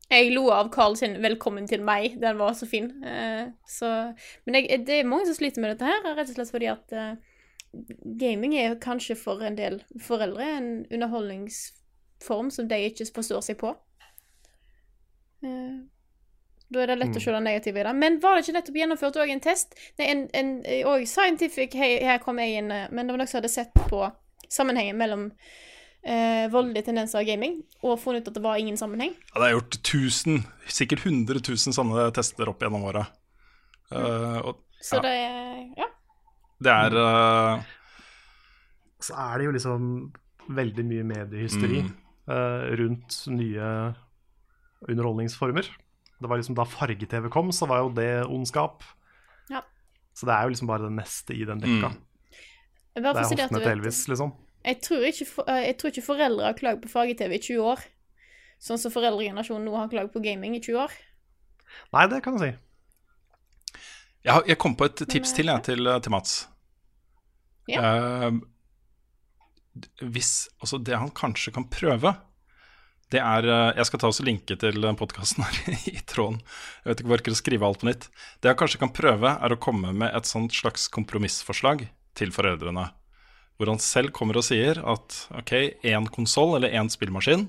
Jeg 0.10 0.31
lo 0.35 0.49
av 0.52 0.69
Carl 0.72 0.95
sin 0.95 1.15
'Velkommen 1.18 1.68
til 1.68 1.81
meg'. 1.81 2.19
Den 2.22 2.38
var 2.38 2.53
så 2.53 2.65
fin. 2.69 2.85
Uh, 3.03 3.52
så, 3.68 4.14
men 4.45 4.56
jeg, 4.56 4.85
det 4.85 4.99
er 4.99 5.03
mange 5.03 5.26
som 5.26 5.35
sliter 5.35 5.60
med 5.61 5.72
dette 5.77 5.85
her, 5.89 6.15
rett 6.15 6.30
og 6.30 6.35
slett 6.35 6.52
fordi 6.52 6.69
at 6.72 6.94
uh, 6.94 7.15
gaming 8.18 8.53
er 8.56 8.76
kanskje 8.76 9.15
for 9.18 9.41
en 9.44 9.56
del 9.57 9.81
foreldre 9.99 10.57
en 10.57 10.85
underholdningsform 10.91 12.49
som 12.52 12.68
de 12.69 12.76
ikke 12.76 13.06
forstår 13.15 13.41
seg 13.41 13.57
på. 13.57 13.76
Eh, 15.44 15.81
da 16.69 16.81
er 16.84 16.88
det 16.91 16.98
lett 16.99 17.15
å 17.15 17.22
se 17.23 17.31
det 17.31 17.39
negative 17.45 17.80
i 17.80 17.84
det. 17.88 17.94
Men 17.95 18.19
var 18.19 18.35
det 18.35 18.44
ikke 18.45 18.57
nettopp 18.57 18.76
gjennomført 18.81 19.19
òg 19.22 19.30
en 19.31 19.39
test? 19.44 19.76
Nei, 19.99 20.07
en, 20.11 20.26
en, 20.35 20.49
og 20.91 21.06
Scientific, 21.07 21.73
hei, 21.80 21.94
her 22.03 22.19
kom 22.23 22.39
jeg 22.44 22.57
inn, 22.60 22.72
eh, 22.72 22.88
men 22.91 23.07
det 23.07 23.14
var 23.15 23.22
noen 23.23 23.27
som 23.31 23.39
hadde 23.41 23.52
sett 23.53 23.72
på 23.88 24.02
sammenhengen 24.52 24.98
mellom 24.99 25.23
eh, 26.07 26.48
voldelige 26.52 26.85
tendenser 26.89 27.19
og 27.22 27.27
gaming, 27.27 27.57
og 27.84 27.99
funnet 27.99 28.23
ut 28.26 28.31
at 28.34 28.38
det 28.39 28.44
var 28.44 28.60
ingen 28.60 28.77
sammenheng. 28.80 29.15
Ja, 29.34 29.39
det 29.41 29.48
er 29.49 29.56
gjort 29.57 29.80
tusen, 29.88 30.44
sikkert 30.68 31.06
100 31.06 31.39
000 31.39 31.76
sånne 31.80 32.10
tester 32.15 32.52
opp 32.52 32.61
gjennom 32.64 32.84
åra. 32.88 33.06
Uh, 33.88 34.39
og 34.52 34.64
Så 34.84 34.98
Ja. 34.99 35.02
det 35.02 35.11
er 35.15 35.73
Ja. 35.80 35.85
det 36.60 36.72
er 36.73 36.95
uh... 36.99 37.64
Så 38.99 39.14
er 39.15 39.38
det 39.38 39.45
jo 39.45 39.52
liksom 39.56 39.85
veldig 40.49 40.84
mye 40.89 41.03
mediehysteri 41.07 41.81
Mm. 41.84 41.94
uh, 42.27 42.76
rundt 42.80 43.18
nye 43.31 43.68
underholdningsformer. 44.89 45.68
Det 46.18 46.30
var 46.30 46.39
liksom 46.39 46.56
Da 46.57 46.64
farge-TV 46.65 47.30
kom, 47.30 47.52
så 47.53 47.68
var 47.69 47.84
jo 47.84 47.89
det 47.94 48.26
ondskap. 48.26 48.84
Ja. 49.52 49.61
Så 50.18 50.26
det 50.26 50.34
er 50.34 50.44
jo 50.48 50.53
liksom 50.56 50.68
bare 50.72 50.88
det 50.88 50.95
neste 50.98 51.35
i 51.38 51.45
den 51.45 51.60
dekka. 51.61 51.91
Mm. 51.94 52.03
Det 52.98 53.06
er 53.06 53.19
hoftene 53.22 53.60
til 53.61 53.72
Elvis, 53.76 53.99
liksom. 54.10 54.31
Jeg 54.65 54.81
tror 54.81 55.03
ikke, 55.06 55.26
for, 55.30 55.45
eh, 55.48 55.61
jeg 55.68 55.77
tror 55.77 55.91
ikke 55.94 56.06
foreldre 56.07 56.48
har 56.49 56.57
klagd 56.57 56.81
på 56.81 56.89
farge-TV 56.89 57.35
i 57.38 57.39
20 57.39 57.61
år. 57.72 57.84
Sånn 58.60 58.80
som 58.81 58.91
foreldregenerasjonen 58.91 59.68
nå 59.69 59.76
har 59.77 59.88
klagd 59.91 60.10
på 60.15 60.23
gaming 60.26 60.56
i 60.57 60.60
20 60.64 60.80
år. 60.81 60.95
Nei, 61.94 62.07
det 62.10 62.23
kan 62.26 62.34
du 62.34 62.41
si. 62.41 62.49
jeg, 64.26 64.34
har- 64.34 64.48
jeg 64.48 64.57
kom 64.57 64.76
på 64.76 64.85
et 64.89 64.95
tips 65.07 65.31
Men, 65.31 65.35
til, 65.38 65.45
jeg, 65.45 65.64
til, 65.64 65.91
til 66.02 66.11
Mats. 66.11 66.48
Ja. 67.69 67.81
Uh, 68.31 68.39
hvis 70.02 70.48
Altså, 70.61 70.80
det 70.84 70.98
han 70.98 71.11
kanskje 71.11 71.53
kan 71.53 71.68
prøve, 71.69 72.15
det 73.13 73.21
er 73.23 73.47
eh, 73.47 73.77
Jeg 73.79 73.88
skal 73.89 74.01
ta 74.01 74.09
også 74.11 74.25
linke 74.27 74.57
til 74.59 74.88
podkasten 74.99 75.45
her 75.45 75.75
i 75.93 75.97
tråden. 76.07 76.41
Jeg 76.84 76.91
vet 76.91 77.01
ikke 77.01 77.09
hvor 77.09 77.15
jeg 77.15 77.23
orker 77.23 77.35
å 77.35 77.41
skrive 77.41 77.67
alt 77.67 77.81
på 77.84 77.89
nytt. 77.89 78.07
Det 78.41 78.51
jeg 78.51 78.59
kanskje 78.59 78.81
kan 78.84 78.95
prøve, 78.95 79.34
er 79.34 79.53
å 79.53 79.59
komme 79.63 79.93
med 79.95 80.15
et 80.15 80.29
sånt 80.29 80.55
slags 80.55 80.89
kompromissforslag 80.91 81.88
til 82.17 82.34
foreldrene. 82.35 82.89
Hvor 83.57 83.71
han 83.71 83.81
selv 83.81 84.13
kommer 84.15 84.38
og 84.39 84.45
sier 84.45 84.81
at 84.85 85.21
ok, 85.39 85.53
én 85.88 86.09
konsoll 86.13 86.57
eller 86.57 86.75
én 86.77 86.91
spillmaskin, 86.91 87.47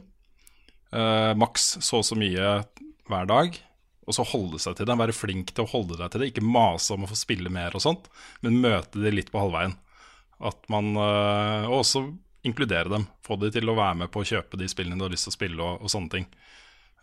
eh, 0.95 1.33
maks 1.37 1.75
så 1.85 2.01
og 2.01 2.07
så 2.07 2.19
mye 2.19 2.61
hver 3.09 3.29
dag, 3.29 3.59
og 4.09 4.17
så 4.17 4.25
holde 4.25 4.61
seg 4.63 4.79
til 4.79 4.89
det. 4.89 4.97
Være 5.03 5.17
flink 5.17 5.53
til 5.53 5.67
å 5.67 5.73
holde 5.75 5.99
deg 5.99 6.13
til 6.13 6.23
det. 6.23 6.31
Ikke 6.31 6.47
mase 6.47 6.95
om 6.95 7.05
å 7.05 7.11
få 7.11 7.19
spille 7.19 7.53
mer 7.53 7.75
og 7.77 7.85
sånt, 7.85 8.09
men 8.47 8.63
møte 8.63 9.03
de 9.03 9.13
litt 9.13 9.35
på 9.35 9.43
halvveien. 9.43 9.77
At 10.39 10.63
man 10.73 10.95
eh, 10.95 11.67
også 11.67 12.07
inkludere 12.49 12.91
dem. 12.93 13.07
Få 13.25 13.39
de 13.41 13.53
til 13.55 13.69
å 13.71 13.77
være 13.79 14.03
med 14.03 14.13
på 14.15 14.23
å 14.23 14.29
kjøpe 14.29 14.61
de 14.61 14.69
spillene 14.71 14.99
du 14.99 15.07
har 15.07 15.15
lyst 15.15 15.29
til 15.29 15.35
å 15.35 15.39
spille, 15.39 15.61
og, 15.63 15.85
og 15.85 15.93
sånne 15.93 16.15
ting. 16.15 16.29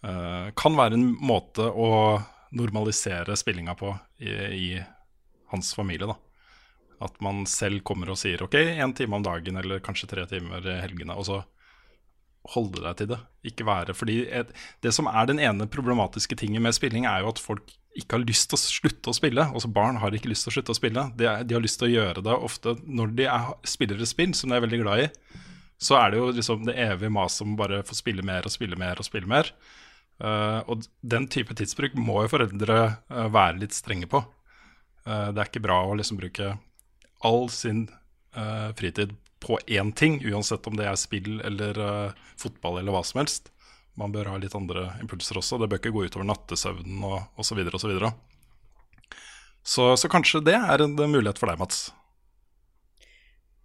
Uh, 0.06 0.52
kan 0.58 0.76
være 0.78 0.98
en 1.00 1.08
måte 1.18 1.66
å 1.66 1.90
normalisere 2.56 3.36
spillinga 3.38 3.76
på 3.80 3.90
i, 4.22 4.30
i 4.32 4.68
hans 5.52 5.74
familie, 5.78 6.10
da. 6.10 6.18
At 7.06 7.18
man 7.24 7.44
selv 7.50 7.84
kommer 7.88 8.14
og 8.14 8.20
sier 8.20 8.44
OK, 8.46 8.56
én 8.56 8.94
time 8.96 9.18
om 9.18 9.26
dagen, 9.26 9.58
eller 9.60 9.84
kanskje 9.84 10.10
tre 10.12 10.24
timer 10.30 10.64
i 10.64 10.80
helgene. 10.80 11.18
Og 11.20 11.28
så 11.28 11.42
holde 12.56 12.84
deg 12.84 13.00
til 13.00 13.10
det. 13.12 13.20
Ikke 13.52 13.68
være 13.68 13.96
fordi 13.98 14.20
et, 14.30 14.52
Det 14.84 14.94
som 14.94 15.10
er 15.10 15.28
den 15.30 15.42
ene 15.42 15.68
problematiske 15.72 16.38
tingen 16.40 16.64
med 16.64 16.78
spilling, 16.78 17.08
er 17.10 17.24
jo 17.24 17.34
at 17.34 17.42
folk 17.42 17.74
ikke 17.96 18.18
har 18.18 18.26
lyst 18.28 18.50
til 18.52 18.58
å 18.58 18.62
slutte 18.62 19.12
å 19.12 19.16
spille. 19.16 19.46
Altså 19.48 19.72
Barn 19.72 20.00
har 20.02 20.16
ikke 20.16 20.30
lyst 20.32 20.46
til 20.46 20.52
å 20.52 20.56
slutte 20.58 20.74
å 20.74 20.78
spille. 20.78 21.08
De, 21.16 21.28
er, 21.30 21.46
de 21.48 21.56
har 21.56 21.64
lyst 21.64 21.80
til 21.80 21.88
å 21.90 21.94
gjøre 21.94 22.24
det 22.26 22.36
ofte 22.48 22.76
når 22.84 23.16
de 23.16 23.28
er, 23.32 23.50
spiller 23.68 24.02
et 24.04 24.12
spill 24.12 24.36
som 24.36 24.52
de 24.52 24.58
er 24.58 24.66
veldig 24.66 24.82
glad 24.84 25.06
i. 25.06 25.10
Så 25.82 25.98
er 26.00 26.12
det 26.12 26.20
jo 26.20 26.30
liksom 26.36 26.64
det 26.68 26.78
evige 26.80 27.14
maset 27.14 27.44
om 27.46 27.58
bare 27.60 27.84
få 27.88 27.98
spille 27.98 28.24
mer 28.26 28.48
og 28.48 28.54
spille 28.54 28.80
mer 28.80 29.00
og 29.00 29.08
spille 29.08 29.30
mer. 29.32 29.52
Uh, 30.16 30.62
og 30.72 30.86
den 31.04 31.28
type 31.32 31.56
tidsbruk 31.58 31.98
må 32.00 32.22
jo 32.24 32.32
foreldre 32.32 32.78
uh, 33.12 33.28
være 33.32 33.60
litt 33.66 33.76
strenge 33.76 34.08
på. 34.12 34.22
Uh, 35.04 35.32
det 35.36 35.42
er 35.42 35.50
ikke 35.50 35.66
bra 35.66 35.82
å 35.84 35.96
liksom 36.00 36.20
bruke 36.22 36.56
all 37.26 37.48
sin 37.54 37.88
fritid 38.76 39.14
på 39.40 39.56
én 39.72 39.94
ting, 39.96 40.18
uansett 40.28 40.66
om 40.68 40.76
det 40.76 40.90
er 40.90 40.98
spill 41.00 41.38
eller 41.48 41.78
fotball 42.36 42.82
eller 42.82 42.92
hva 42.92 43.00
som 43.08 43.22
helst. 43.22 43.48
Man 44.00 44.12
bør 44.12 44.34
ha 44.34 44.40
litt 44.40 44.56
andre 44.58 44.90
impulser 45.00 45.40
også. 45.40 45.60
Det 45.62 45.70
bør 45.72 45.80
ikke 45.80 45.94
gå 45.96 46.08
utover 46.10 46.28
nattesøvnen 46.28 47.04
og 47.08 47.20
osv. 47.40 47.46
Så, 47.52 47.58
videre, 47.58 47.80
og 47.80 47.82
så, 49.64 49.94
så 49.96 49.96
Så 50.04 50.12
kanskje 50.12 50.44
det 50.46 50.58
er 50.58 50.84
en 50.84 50.98
mulighet 51.00 51.40
for 51.40 51.52
deg, 51.52 51.62
Mats. 51.62 51.88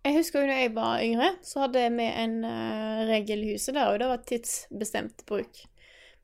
Jeg 0.01 0.17
husker 0.17 0.41
jo 0.41 0.49
da 0.49 0.61
jeg 0.63 0.73
var 0.73 1.03
yngre, 1.05 1.35
så 1.45 1.67
hadde 1.67 1.83
vi 1.93 2.07
en 2.09 2.39
uh, 2.47 3.03
regel 3.11 3.43
i 3.45 3.51
huset 3.53 3.77
der, 3.77 3.91
og 3.91 3.99
det 4.01 4.09
var 4.09 4.23
tidsbestemt 4.25 5.27
bruk. 5.29 5.61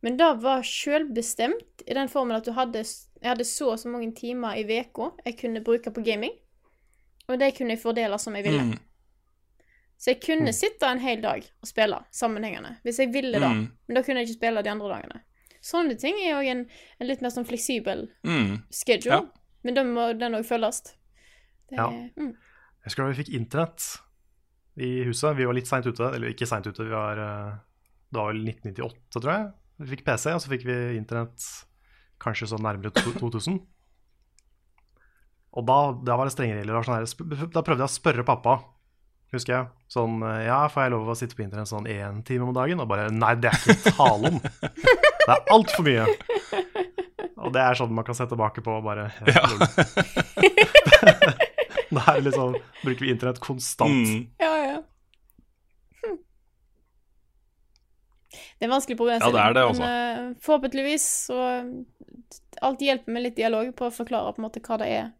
Men 0.04 0.16
det 0.16 0.30
var 0.40 0.64
sjølbestemt 0.64 1.84
i 1.84 1.96
den 1.96 2.08
formen 2.08 2.38
at 2.38 2.46
du 2.46 2.54
hadde, 2.56 2.84
jeg 3.20 3.28
hadde 3.28 3.44
så 3.48 3.74
og 3.74 3.80
så 3.82 3.92
mange 3.92 4.14
timer 4.16 4.56
i 4.56 4.64
uka 4.64 5.10
jeg 5.26 5.36
kunne 5.40 5.64
bruke 5.64 5.92
på 5.92 6.04
gaming, 6.04 6.32
og 7.28 7.40
det 7.40 7.52
kunne 7.56 7.74
jeg 7.74 7.82
fordele 7.82 8.18
som 8.22 8.36
jeg 8.38 8.46
ville. 8.46 8.64
Mm. 8.70 8.85
Så 9.96 10.10
jeg 10.12 10.20
kunne 10.20 10.52
sitte 10.52 10.84
en 10.90 11.00
hel 11.00 11.22
dag 11.24 11.40
og 11.62 11.68
spille 11.70 11.98
sammenhengende, 12.12 12.74
hvis 12.84 12.98
jeg 13.00 13.12
ville 13.14 13.38
da. 13.40 13.48
Mm. 13.48 13.62
Men 13.88 13.96
da 13.96 14.02
kunne 14.04 14.20
jeg 14.20 14.28
ikke 14.28 14.38
spille 14.38 14.62
de 14.62 14.70
andre 14.70 14.90
dagene. 14.92 15.20
Sånne 15.64 15.96
ting 15.98 16.18
er 16.20 16.34
jo 16.36 16.50
en, 16.52 16.60
en 17.00 17.08
litt 17.08 17.22
mer 17.24 17.32
sånn 17.34 17.46
fleksibel 17.48 18.04
Mm. 18.22 18.62
schedule, 18.70 19.16
Ja. 19.16 19.22
men 19.64 19.74
da 19.74 19.82
må 19.88 20.10
den 20.18 20.36
òg 20.36 20.44
følges. 20.46 20.82
Det, 21.70 21.78
Ja. 21.80 21.88
mm. 21.88 22.12
Jeg 22.36 22.84
husker 22.92 23.02
da 23.02 23.08
vi 23.10 23.22
fikk 23.24 23.32
internett 23.34 23.86
i 24.78 24.90
huset. 25.08 25.34
Vi 25.36 25.46
var 25.48 25.54
litt 25.56 25.66
seint 25.66 25.86
ute. 25.88 26.12
Eller 26.14 26.28
ikke 26.30 26.46
seint 26.46 26.66
ute, 26.68 26.84
vi 26.84 26.90
var, 26.92 27.16
da 27.16 27.58
det 28.12 28.20
var 28.20 28.32
vel 28.32 28.44
1998, 28.44 29.18
tror 29.20 29.32
jeg. 29.32 29.52
Vi 29.80 29.96
fikk 29.96 30.04
PC, 30.06 30.30
og 30.36 30.40
så 30.44 30.48
fikk 30.52 30.64
vi 30.68 30.76
internett 31.00 31.42
kanskje 32.22 32.46
sånn 32.52 32.62
nærmere 32.62 32.92
2000. 32.94 33.58
Og 35.56 35.64
da, 35.66 35.78
da 36.04 36.16
var 36.20 36.28
det 36.28 36.34
strenge 36.36 36.56
regler. 36.60 36.84
Sånn 36.84 37.50
da 37.50 37.62
prøvde 37.64 37.82
jeg 37.82 37.88
å 37.90 37.96
spørre 37.96 38.24
pappa, 38.28 38.58
husker 39.34 39.52
jeg. 39.56 39.66
Sånn 39.90 40.20
eh, 40.22 40.44
Ja, 40.46 40.60
får 40.70 40.86
jeg 40.86 40.92
lov 40.94 41.08
å 41.10 41.16
sitte 41.18 41.36
på 41.38 41.42
internett 41.44 41.70
sånn 41.70 41.86
én 41.90 42.22
time 42.26 42.46
om 42.48 42.54
dagen? 42.56 42.80
Og 42.82 42.88
bare 42.90 43.08
Nei, 43.14 43.34
det 43.42 43.50
er 43.50 43.58
ikke 43.74 43.92
tale 43.96 44.30
om. 44.30 44.38
Det 44.42 45.32
er 45.34 45.42
altfor 45.54 45.86
mye. 45.86 46.06
Og 47.46 47.52
det 47.54 47.62
er 47.62 47.78
sånn 47.78 47.92
man 47.94 48.06
kan 48.06 48.16
se 48.18 48.26
tilbake 48.30 48.62
på 48.64 48.72
og 48.78 48.84
bare 48.86 49.08
ja. 49.26 49.42
Da 51.86 52.02
er 52.10 52.16
det 52.18 52.24
liksom 52.30 52.56
Bruker 52.82 53.04
vi 53.04 53.10
internett 53.12 53.38
konstant. 53.42 54.08
Mm. 54.08 54.22
Ja, 54.42 54.52
ja. 54.66 54.78
Hm. 56.02 56.16
Det 58.58 58.64
er 58.64 58.68
en 58.68 58.74
vanskelig 58.74 58.96
Ja, 58.96 59.00
problemstilling. 59.02 59.36
det 59.36 59.44
er 59.44 59.52
det, 59.58 59.64
altså. 59.68 59.82
Men 59.82 60.30
uh, 60.32 60.40
forhåpentligvis 60.42 61.06
så 61.28 61.38
Alt 62.66 62.80
hjelper 62.82 63.12
med 63.12 63.22
litt 63.26 63.36
dialog 63.36 63.68
på 63.76 63.86
å 63.90 63.94
forklare 63.94 64.32
på 64.34 64.40
en 64.40 64.46
måte 64.48 64.62
hva 64.64 64.78
det 64.80 64.88
er 64.96 65.10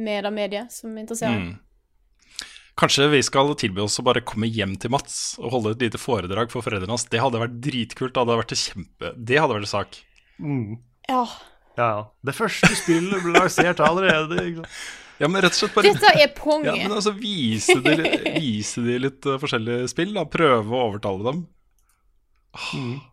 med 0.00 0.24
det 0.26 0.30
mediet 0.34 0.72
som 0.74 0.94
interesserer. 0.98 1.38
Mm. 1.38 1.58
Kanskje 2.74 3.06
vi 3.12 3.20
skal 3.22 3.52
tilby 3.58 3.84
oss 3.84 4.00
å 4.02 4.04
bare 4.06 4.24
komme 4.26 4.48
hjem 4.50 4.74
til 4.82 4.90
Mats 4.90 5.36
og 5.38 5.52
holde 5.54 5.76
et 5.76 5.84
lite 5.86 6.00
foredrag 6.00 6.50
for 6.50 6.64
foreldrene 6.66 6.90
hans. 6.90 7.06
Det 7.06 7.20
hadde 7.22 7.38
vært 7.38 7.60
dritkult. 7.62 8.14
Det 8.16 8.22
hadde 8.24 8.38
vært, 8.40 8.54
kjempe, 8.58 9.12
det 9.14 9.38
hadde 9.38 9.54
vært 9.54 9.68
en 9.68 9.72
sak. 9.76 9.98
Mm. 10.42 10.76
Ja. 11.06 11.22
Ja, 11.78 11.86
ja. 11.86 12.02
Det 12.26 12.34
første 12.34 12.70
spillet 12.78 13.22
ble 13.22 13.34
lansert 13.36 13.82
allerede. 13.82 14.42
Ikke 14.42 14.64
sant? 14.64 14.84
Ja, 15.22 15.28
men 15.30 15.44
rett 15.44 15.54
og 15.54 15.60
slett 15.60 15.74
bare 15.76 15.90
Dette 15.94 16.10
er 16.18 16.30
ponget. 16.34 16.72
ja, 16.72 16.88
men 16.88 16.96
altså, 16.96 17.12
vise, 17.14 17.76
de, 17.84 17.94
vise 18.42 18.82
de 18.82 18.96
litt 18.98 19.26
uh, 19.30 19.38
forskjellige 19.42 19.92
spill. 19.92 20.14
Da. 20.16 20.24
Prøve 20.30 20.74
å 20.74 20.86
overtale 20.88 21.28
dem. 21.28 21.44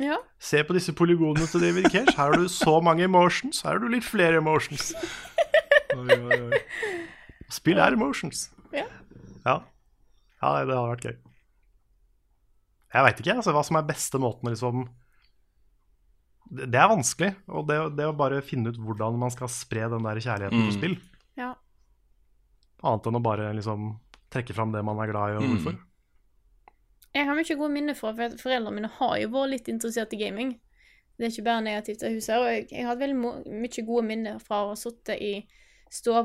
Ja. 0.02 0.18
Se 0.42 0.62
på 0.66 0.74
disse 0.78 0.94
polygonene 0.98 1.46
til 1.50 1.64
David 1.66 1.90
Cage. 1.94 2.14
Her 2.18 2.34
har 2.34 2.42
du 2.42 2.50
så 2.50 2.80
mange 2.82 3.06
emotions. 3.06 3.62
Her 3.66 3.78
har 3.78 3.82
du 3.82 3.90
litt 3.94 4.06
flere 4.06 4.42
emotions. 4.42 4.92
Oi, 5.92 6.16
oi, 6.16 6.38
oi. 6.48 6.60
Spill 7.52 7.82
er 7.84 7.98
emotions. 7.98 8.46
Ja. 8.72 8.86
Ja, 9.46 9.58
ja 10.42 10.52
det 10.66 10.76
hadde 10.76 10.90
vært 10.94 11.06
gøy. 11.10 11.18
Jeg 12.92 13.06
veit 13.08 13.22
ikke 13.22 13.36
altså, 13.40 13.54
hva 13.56 13.64
som 13.64 13.80
er 13.80 13.88
beste 13.88 14.20
måten 14.20 14.50
å 14.50 14.52
liksom 14.52 14.82
Det 16.52 16.76
er 16.76 16.90
vanskelig. 16.92 17.32
Og 17.48 17.68
det, 17.70 17.78
det 17.96 18.10
å 18.10 18.16
bare 18.18 18.42
finne 18.44 18.74
ut 18.74 18.80
hvordan 18.80 19.20
man 19.22 19.32
skal 19.32 19.52
spre 19.52 19.88
den 19.92 20.04
der 20.04 20.20
kjærligheten 20.20 20.60
mm. 20.60 20.66
på 20.68 20.78
spill. 20.80 20.98
ja. 21.40 21.54
Annet 22.82 23.08
enn 23.08 23.20
å 23.20 23.24
bare 23.24 23.52
liksom 23.54 23.94
trekke 24.34 24.56
fram 24.58 24.72
det 24.74 24.82
man 24.84 25.00
er 25.04 25.12
glad 25.12 25.32
i, 25.32 25.38
og 25.38 25.44
Mm. 25.46 25.54
hvorfor. 25.54 25.80
Jeg 27.14 27.28
har 27.28 27.36
mye 27.36 27.56
gode 27.60 27.74
minner 27.76 27.94
fra 27.94 28.14
for 28.16 28.24
at 28.24 28.40
foreldrene 28.40 28.76
mine 28.76 28.90
har 28.98 29.18
jo 29.20 29.30
vært 29.34 29.52
litt 29.52 29.68
interessert 29.68 30.14
i 30.16 30.20
gaming. 30.22 30.54
Det 31.18 31.28
er 31.28 31.34
ikke 31.34 31.44
bare 31.46 31.64
negativt 31.66 32.04
av 32.08 32.16
huset. 32.16 32.38
Og 32.40 32.48
jeg, 32.48 32.68
jeg 32.72 32.86
har 32.86 32.94
hatt 32.94 33.02
veldig 33.04 33.18
mye 33.62 33.84
gode 33.86 34.06
minner 34.08 34.40
fra 34.40 34.64
å 34.64 34.70
ha 34.72 34.78
sittet 34.80 35.20
i 35.22 35.34
stua 35.92 36.24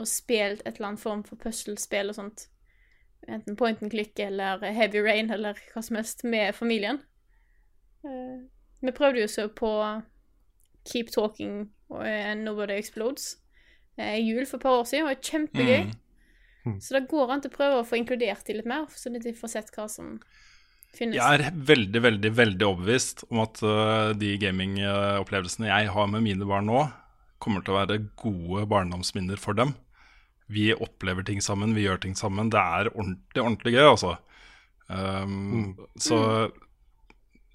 og 0.00 0.08
spilt 0.10 0.64
et 0.64 0.76
eller 0.76 0.92
annet 0.92 1.04
form 1.04 1.22
for 1.26 1.40
puslespill 1.40 2.10
og 2.12 2.18
sånt. 2.18 2.48
Enten 3.28 3.56
point 3.56 3.80
and 3.82 3.92
click 3.92 4.18
eller 4.20 4.60
heavy 4.76 5.00
rain 5.04 5.30
eller 5.32 5.58
hva 5.72 5.82
som 5.82 5.96
helst 5.96 6.24
med 6.28 6.54
familien. 6.54 7.00
Uh, 8.04 8.44
vi 8.84 8.92
prøvde 8.92 9.22
jo 9.22 9.30
så 9.30 9.48
på 9.48 9.70
Keep 10.90 11.14
Talking 11.14 11.70
og 11.88 12.02
eh, 12.04 12.34
Nobody 12.36 12.76
Explodes 12.76 13.38
i 13.96 14.24
jul 14.24 14.42
for 14.48 14.58
et 14.58 14.64
par 14.64 14.80
år 14.80 14.88
siden, 14.90 15.04
og 15.04 15.10
det 15.10 15.16
var 15.16 15.28
kjempegøy. 15.30 15.92
Mm. 16.64 16.80
Så 16.80 16.96
det 16.96 17.06
går 17.10 17.30
an 17.30 17.44
til 17.44 17.52
å 17.52 17.54
prøve 17.54 17.78
å 17.78 17.86
få 17.86 18.00
inkludert 18.00 18.46
de 18.48 18.56
litt 18.58 18.68
mer, 18.68 18.88
så 18.90 19.12
de 19.12 19.34
får 19.36 19.52
sett 19.52 19.70
hva 19.76 19.86
som 19.90 20.16
finnes. 20.96 21.18
Jeg 21.18 21.38
er 21.38 21.54
veldig, 21.54 22.02
veldig 22.02 22.32
veldig 22.34 22.66
overbevist 22.66 23.26
om 23.28 23.42
at 23.44 23.62
uh, 23.62 24.10
de 24.18 24.34
gamingopplevelsene 24.40 25.70
jeg 25.70 25.92
har 25.94 26.10
med 26.10 26.24
mine 26.26 26.48
barn 26.48 26.68
nå, 26.70 26.86
kommer 27.42 27.64
til 27.64 27.74
å 27.74 27.80
være 27.82 28.00
gode 28.18 28.64
barndomsminner 28.70 29.40
for 29.40 29.56
dem. 29.58 29.74
Vi 30.46 30.68
opplever 30.74 31.24
ting 31.24 31.40
sammen, 31.42 31.74
vi 31.74 31.86
gjør 31.86 32.02
ting 32.02 32.14
sammen. 32.18 32.50
Det 32.52 32.60
er 32.60 32.90
ordentlig, 32.92 33.42
ordentlig 33.42 33.74
gøy, 33.76 33.86
altså. 33.88 34.16
Um, 34.88 35.76
Så 35.96 36.18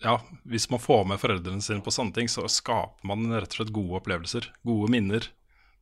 ja, 0.01 0.15
hvis 0.47 0.69
man 0.71 0.79
får 0.79 1.03
med 1.05 1.19
foreldrene 1.19 1.61
sine 1.61 1.83
på 1.83 1.91
sånne 1.91 2.15
ting, 2.15 2.29
så 2.31 2.47
skaper 2.49 3.07
man 3.07 3.27
rett 3.33 3.51
og 3.51 3.59
slett 3.59 3.75
gode 3.75 3.99
opplevelser. 3.99 4.47
Gode 4.67 4.91
minner. 4.93 5.27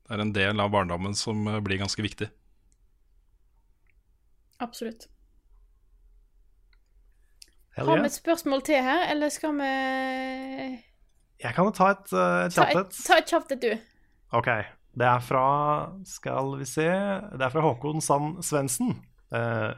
Det 0.07 0.15
er 0.15 0.23
en 0.23 0.33
del 0.33 0.63
av 0.63 0.71
barndommen 0.73 1.13
som 1.17 1.45
eh, 1.51 1.59
blir 1.61 1.77
ganske 1.81 2.01
viktig. 2.01 2.29
Absolutt. 4.63 5.05
Hell 7.77 7.91
Har 7.91 8.01
vi 8.01 8.09
et 8.09 8.15
spørsmål 8.15 8.63
til 8.65 8.81
her, 8.81 9.03
eller 9.11 9.29
skal 9.29 9.53
vi 9.59 9.67
Jeg 11.43 11.53
kan 11.53 11.67
jo 11.67 11.73
ta 11.77 11.91
et, 11.93 12.07
uh, 12.09 12.47
et 12.47 12.55
Ta 12.55 12.65
kjapt 12.65 12.79
et, 12.79 12.95
et. 12.97 13.03
ta 13.05 13.17
et 13.21 13.33
kjapt 13.35 13.53
et, 13.53 13.61
du. 13.61 13.91
Ok. 14.39 14.49
Det 14.97 15.05
er 15.05 15.21
fra 15.21 15.47
Skal 16.09 16.55
vi 16.57 16.65
se 16.65 16.87
Det 16.87 17.43
er 17.43 17.53
fra 17.53 17.63
Håkon 17.65 18.01
Sand 18.03 18.41
Svendsen. 18.45 18.95
Eh, 19.35 19.71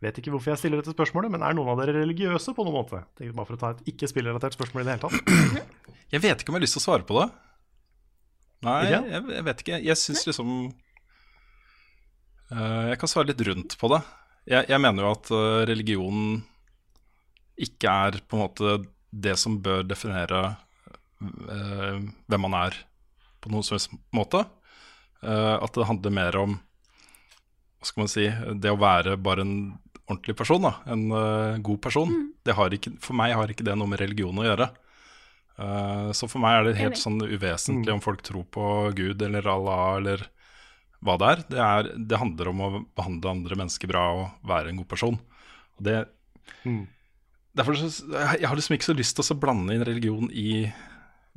vet 0.00 0.20
ikke 0.20 0.32
hvorfor 0.34 0.52
jeg 0.52 0.60
stiller 0.62 0.80
dette 0.80 0.94
spørsmålet, 0.94 1.32
men 1.32 1.42
er 1.44 1.56
noen 1.56 1.72
av 1.72 1.80
dere 1.80 1.98
religiøse 1.98 2.54
på 2.56 2.64
noen 2.64 2.78
måte? 2.78 3.02
Tenkte 3.18 3.36
bare 3.36 3.48
for 3.48 3.58
å 3.58 3.60
ta 3.60 3.72
et 3.74 3.90
ikke-spillrelatert 3.92 4.56
spørsmål 4.56 4.84
i 4.84 4.86
det 4.88 4.94
hele 4.96 5.08
tatt. 5.08 5.66
Jeg 6.14 6.24
vet 6.24 6.40
ikke 6.42 6.50
om 6.50 6.56
jeg 6.56 6.58
har 6.58 6.64
lyst 6.64 6.74
til 6.74 6.80
å 6.80 6.88
svare 6.88 7.04
på 7.06 7.14
det. 7.14 7.26
Nei, 8.66 8.80
jeg, 8.90 9.26
jeg 9.30 9.44
vet 9.46 9.60
ikke. 9.62 9.76
Jeg 9.86 9.96
syns 9.96 10.24
liksom 10.26 10.48
uh, 12.50 12.82
Jeg 12.90 12.98
kan 12.98 13.12
svare 13.12 13.30
litt 13.30 13.44
rundt 13.46 13.76
på 13.78 13.90
det. 13.92 14.00
Jeg, 14.50 14.66
jeg 14.72 14.82
mener 14.82 15.06
jo 15.06 15.12
at 15.14 15.30
religionen 15.70 15.70
religion 15.70 16.42
ikke 17.62 17.94
er 18.08 18.18
på 18.26 18.36
en 18.36 18.42
måte 18.42 18.74
det 19.10 19.36
som 19.38 19.60
bør 19.62 19.86
definere 19.86 20.40
uh, 21.22 22.02
hvem 22.26 22.44
man 22.48 22.58
er 22.64 22.80
på 23.38 23.54
noen 23.54 23.64
som 23.66 23.76
helst 23.76 23.94
måte. 24.16 24.42
Eh, 25.22 25.56
at 25.60 25.76
det 25.76 25.86
handler 25.88 26.14
mer 26.16 26.36
om 26.40 26.58
hva 27.80 27.88
skal 27.88 28.02
man 28.02 28.10
si, 28.12 28.26
det 28.60 28.72
å 28.72 28.76
være 28.80 29.16
bare 29.20 29.40
en 29.46 29.54
ordentlig 30.10 30.34
person. 30.36 30.60
Da. 30.66 30.74
En 30.92 31.06
uh, 31.14 31.56
god 31.64 31.78
person. 31.80 32.10
Det 32.44 32.52
har 32.58 32.74
ikke, 32.76 32.90
for 33.00 33.16
meg 33.16 33.32
har 33.38 33.48
ikke 33.52 33.64
det 33.64 33.76
noe 33.78 33.88
med 33.88 34.02
religion 34.02 34.36
å 34.36 34.44
gjøre. 34.44 34.66
Uh, 35.60 36.10
så 36.16 36.28
for 36.28 36.42
meg 36.42 36.58
er 36.58 36.66
det 36.68 36.74
helt 36.80 36.96
Enig. 36.98 37.00
sånn 37.04 37.22
uvesentlig 37.24 37.92
om 37.94 38.02
folk 38.04 38.20
tror 38.26 38.44
på 38.52 38.66
Gud 38.98 39.22
eller 39.24 39.48
Allah 39.48 39.96
eller 40.00 40.26
hva 41.00 41.16
det 41.20 41.30
er. 41.32 41.42
Det, 41.48 41.60
er. 41.64 41.90
det 42.10 42.20
handler 42.20 42.50
om 42.52 42.60
å 42.66 42.70
behandle 43.00 43.32
andre 43.32 43.56
mennesker 43.62 43.88
bra 43.88 44.04
og 44.18 44.48
være 44.50 44.72
en 44.74 44.80
god 44.82 44.90
person. 44.92 45.20
Og 45.78 45.84
det, 45.88 46.00
Mm. 46.66 46.88
derfor 47.56 47.76
så, 47.78 47.88
Jeg 48.10 48.48
har 48.48 48.56
liksom 48.58 48.74
ikke 48.76 48.90
så 48.90 48.96
lyst 48.98 49.16
til 49.16 49.24
å 49.36 49.40
blande 49.40 49.72
inn 49.72 49.84
religion 49.86 50.28
i 50.32 50.72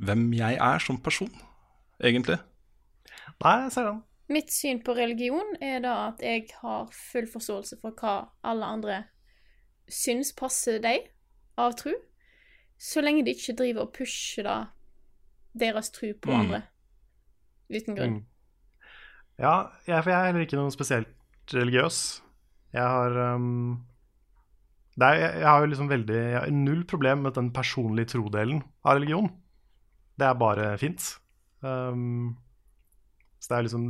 hvem 0.02 0.26
jeg 0.36 0.58
er 0.60 0.78
som 0.82 0.98
person, 0.98 1.30
egentlig. 2.02 2.36
Nei, 3.42 3.56
jeg 3.64 3.72
ser 3.72 3.88
den. 3.90 4.02
Mitt 4.32 4.52
syn 4.54 4.78
på 4.84 4.94
religion 4.96 5.56
er 5.60 5.82
da 5.84 5.94
at 6.08 6.22
jeg 6.24 6.46
har 6.62 6.86
full 7.10 7.26
forståelse 7.28 7.76
for 7.82 7.92
hva 7.98 8.14
alle 8.46 8.64
andre 8.76 9.00
syns 9.90 10.32
passer 10.36 10.78
deg. 10.80 11.10
av 11.56 11.76
tro, 11.78 11.92
så 12.78 12.98
lenge 13.04 13.22
de 13.22 13.30
ikke 13.30 13.54
driver 13.54 13.84
og 13.84 13.92
pusher 13.94 14.42
da 14.42 14.54
deres 15.54 15.90
tro 15.94 16.08
på 16.18 16.32
Mm. 16.32 16.40
andre 16.40 16.62
uten 17.70 17.94
grunn. 17.94 18.16
Mm. 18.16 18.24
Ja, 19.38 19.68
jeg, 19.86 20.02
for 20.02 20.10
jeg 20.10 20.18
er 20.18 20.26
heller 20.26 20.40
ikke 20.40 20.56
noe 20.58 20.72
spesielt 20.74 21.08
religiøs. 21.54 22.22
Jeg 22.72 22.82
har 22.82 23.34
um, 23.36 23.84
er, 24.98 25.14
jeg, 25.14 25.30
jeg 25.38 25.46
har 25.46 25.60
jo 25.60 25.66
liksom 25.66 25.88
veldig 25.88 26.16
jeg 26.16 26.40
har 26.40 26.50
null 26.50 26.84
problem 26.84 27.18
med 27.18 27.34
den 27.34 27.52
personlige 27.52 28.06
trodelen 28.16 28.64
av 28.84 28.96
religion. 28.98 29.30
Det 30.18 30.26
er 30.26 30.34
bare 30.34 30.78
fint. 30.78 31.18
Um, 31.62 32.36
så 33.44 33.52
det 33.52 33.58
er 33.60 33.66
liksom 33.68 33.88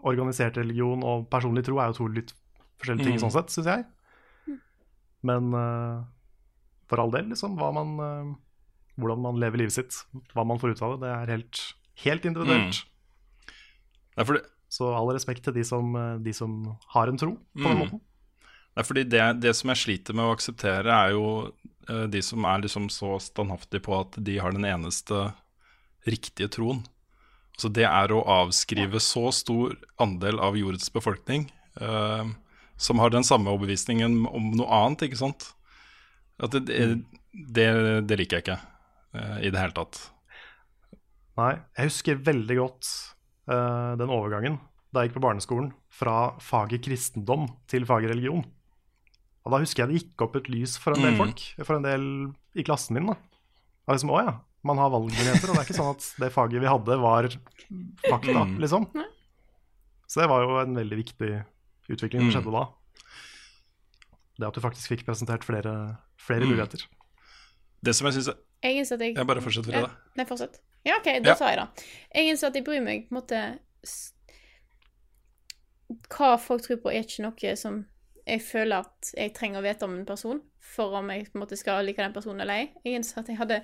Organisert 0.00 0.56
religion 0.56 1.02
og 1.04 1.26
personlig 1.28 1.60
tro 1.66 1.76
er 1.76 1.90
jo 1.90 1.96
to 1.98 2.06
litt 2.08 2.30
forskjellige 2.80 3.04
ting 3.04 3.16
Mm. 3.18 3.20
sånn 3.20 3.32
sett, 3.34 3.50
syns 3.52 3.66
jeg. 3.68 3.82
Men 5.28 5.50
uh, 5.52 6.04
for 6.88 7.02
all 7.02 7.10
del, 7.12 7.26
liksom, 7.28 7.58
hva 7.60 7.68
man, 7.76 7.90
uh, 8.00 8.30
hvordan 8.96 9.20
man 9.20 9.40
lever 9.42 9.60
livet 9.60 9.74
sitt, 9.76 9.98
hva 10.32 10.46
man 10.48 10.56
får 10.62 10.72
ut 10.72 10.80
av 10.86 10.94
det, 10.94 11.02
det 11.04 11.10
er 11.18 11.32
helt, 11.34 11.60
helt 12.06 12.24
individuelt. 12.30 12.78
Det 14.16 14.24
er 14.24 14.28
fordi, 14.30 14.40
Så 14.72 14.88
all 14.94 15.12
respekt 15.12 15.44
til 15.44 15.52
de 15.58 15.64
som, 15.68 15.92
uh, 15.92 16.16
de 16.22 16.32
som 16.32 16.54
har 16.94 17.08
en 17.12 17.18
tro 17.20 17.34
på 17.36 17.66
den 17.66 17.76
Mm. 17.76 17.82
måten. 17.84 18.00
det, 18.00 18.80
er 18.80 18.88
fordi 18.88 19.04
det, 19.04 19.40
det 19.42 19.52
som 19.56 19.68
jeg 19.74 19.82
sliter 19.84 20.14
med 20.16 20.24
å 20.24 20.32
akseptere, 20.32 20.88
er 20.88 21.10
jo 21.12 21.52
eh, 21.90 22.06
de 22.06 22.22
som 22.22 22.44
er 22.44 22.62
liksom 22.64 22.88
så 22.88 23.18
standhaftige 23.20 23.82
på 23.82 24.00
at 24.00 24.16
de 24.24 24.38
har 24.38 24.52
den 24.52 24.64
eneste 24.64 25.34
riktige 26.06 26.48
troen. 26.48 26.86
Så 27.60 27.68
det 27.76 27.84
er 27.84 28.12
å 28.14 28.22
avskrive 28.40 29.00
så 29.04 29.28
stor 29.36 29.74
andel 30.00 30.40
av 30.40 30.56
jordets 30.56 30.88
befolkning 30.94 31.50
uh, 31.82 32.24
som 32.80 33.02
har 33.02 33.12
den 33.12 33.26
samme 33.26 33.52
overbevisningen 33.52 34.22
om 34.30 34.46
noe 34.56 34.68
annet, 34.78 35.04
ikke 35.10 35.20
sant? 35.20 35.50
At 36.40 36.56
det, 36.56 36.62
det, 36.70 36.86
det, 37.52 37.66
det 38.08 38.16
liker 38.22 38.38
jeg 38.40 38.46
ikke 38.46 38.56
uh, 38.62 39.36
i 39.44 39.52
det 39.52 39.60
hele 39.60 39.76
tatt. 39.76 40.00
Nei, 41.40 41.52
jeg 41.76 41.90
husker 41.92 42.24
veldig 42.26 42.56
godt 42.58 42.88
uh, 43.52 43.92
den 44.00 44.08
overgangen 44.12 44.58
da 44.90 45.04
jeg 45.04 45.10
gikk 45.10 45.20
på 45.20 45.26
barneskolen 45.28 45.68
fra 45.94 46.32
faget 46.42 46.82
kristendom 46.88 47.44
til 47.70 47.84
faget 47.86 48.10
religion. 48.10 48.40
Og 49.44 49.52
da 49.54 49.60
husker 49.62 49.84
jeg 49.84 49.90
det 49.92 50.00
gikk 50.00 50.24
opp 50.26 50.34
et 50.40 50.48
lys 50.50 50.74
for 50.80 50.96
en 50.96 51.04
del 51.04 51.14
Mm. 51.14 51.20
folk, 51.22 51.44
for 51.62 51.76
en 51.76 51.86
del 51.86 52.06
i 52.58 52.64
klassen 52.66 52.96
min. 52.96 53.06
da. 53.12 53.14
Var 53.86 53.96
liksom, 53.96 54.10
å 54.16 54.24
ja, 54.24 54.34
man 54.64 54.76
har 54.78 54.90
valgmuligheter, 54.92 55.48
og 55.48 55.56
det 55.56 55.60
er 55.62 55.66
ikke 55.68 55.78
sånn 55.78 55.94
at 55.94 56.14
det 56.20 56.32
faget 56.34 56.60
vi 56.60 56.66
hadde 56.68 56.98
var 57.00 57.28
fakta, 58.08 58.44
Mm. 58.44 58.58
liksom. 58.60 58.86
Så 60.06 60.20
det 60.20 60.28
var 60.28 60.42
jo 60.42 60.58
en 60.60 60.74
veldig 60.74 60.96
viktig 61.04 61.44
utvikling 61.88 62.20
som 62.20 62.30
Mm. 62.30 62.34
skjedde 62.34 62.52
da. 62.52 62.64
Det 64.38 64.46
at 64.48 64.54
du 64.54 64.60
faktisk 64.60 64.88
fikk 64.88 65.04
presentert 65.06 65.44
flere, 65.44 65.98
flere 66.18 66.40
Mm. 66.44 66.50
muligheter. 66.56 66.86
Det 67.82 67.94
som 67.94 68.06
jeg 68.06 68.14
synes 68.14 68.28
er 68.28 68.36
Jeg 68.62 68.76
jeg 68.86 69.14
Jeg 69.16 69.26
bare 69.26 69.40
fortsetter 69.40 69.72
Ja, 69.72 69.80
det. 69.86 69.90
Nei, 70.16 70.24
fortsett. 70.26 70.60
Ja, 70.84 70.96
OK, 70.98 71.04
da 71.22 71.30
Ja. 71.30 71.34
tar 71.34 71.48
jeg 71.48 71.58
det. 71.58 71.84
Jeg 72.14 72.26
innså 72.28 72.46
at 72.48 72.54
jeg 72.54 72.64
bryr 72.64 72.82
meg 72.82 73.08
på 73.08 73.16
en 73.16 73.22
måte 73.22 73.58
Hva 76.10 76.36
folk 76.38 76.62
tror 76.62 76.76
på, 76.76 76.92
er 76.92 77.02
ikke 77.02 77.22
noe 77.24 77.56
som 77.56 77.86
jeg 78.26 78.40
føler 78.42 78.84
at 78.84 79.12
jeg 79.16 79.32
trenger 79.34 79.60
å 79.60 79.62
vite 79.64 79.82
om 79.82 79.94
en 79.98 80.06
person 80.06 80.40
for 80.60 80.94
om 80.94 81.08
jeg 81.10 81.32
på 81.32 81.36
en 81.40 81.42
måte 81.46 81.56
skal 81.58 81.84
like 81.84 81.96
den 81.96 82.12
personen 82.12 82.40
eller 82.44 82.54
ei. 82.54 82.70
Jeg 82.84 83.00
innså 83.00 83.18
at 83.18 83.26
jeg 83.26 83.38
hadde 83.40 83.62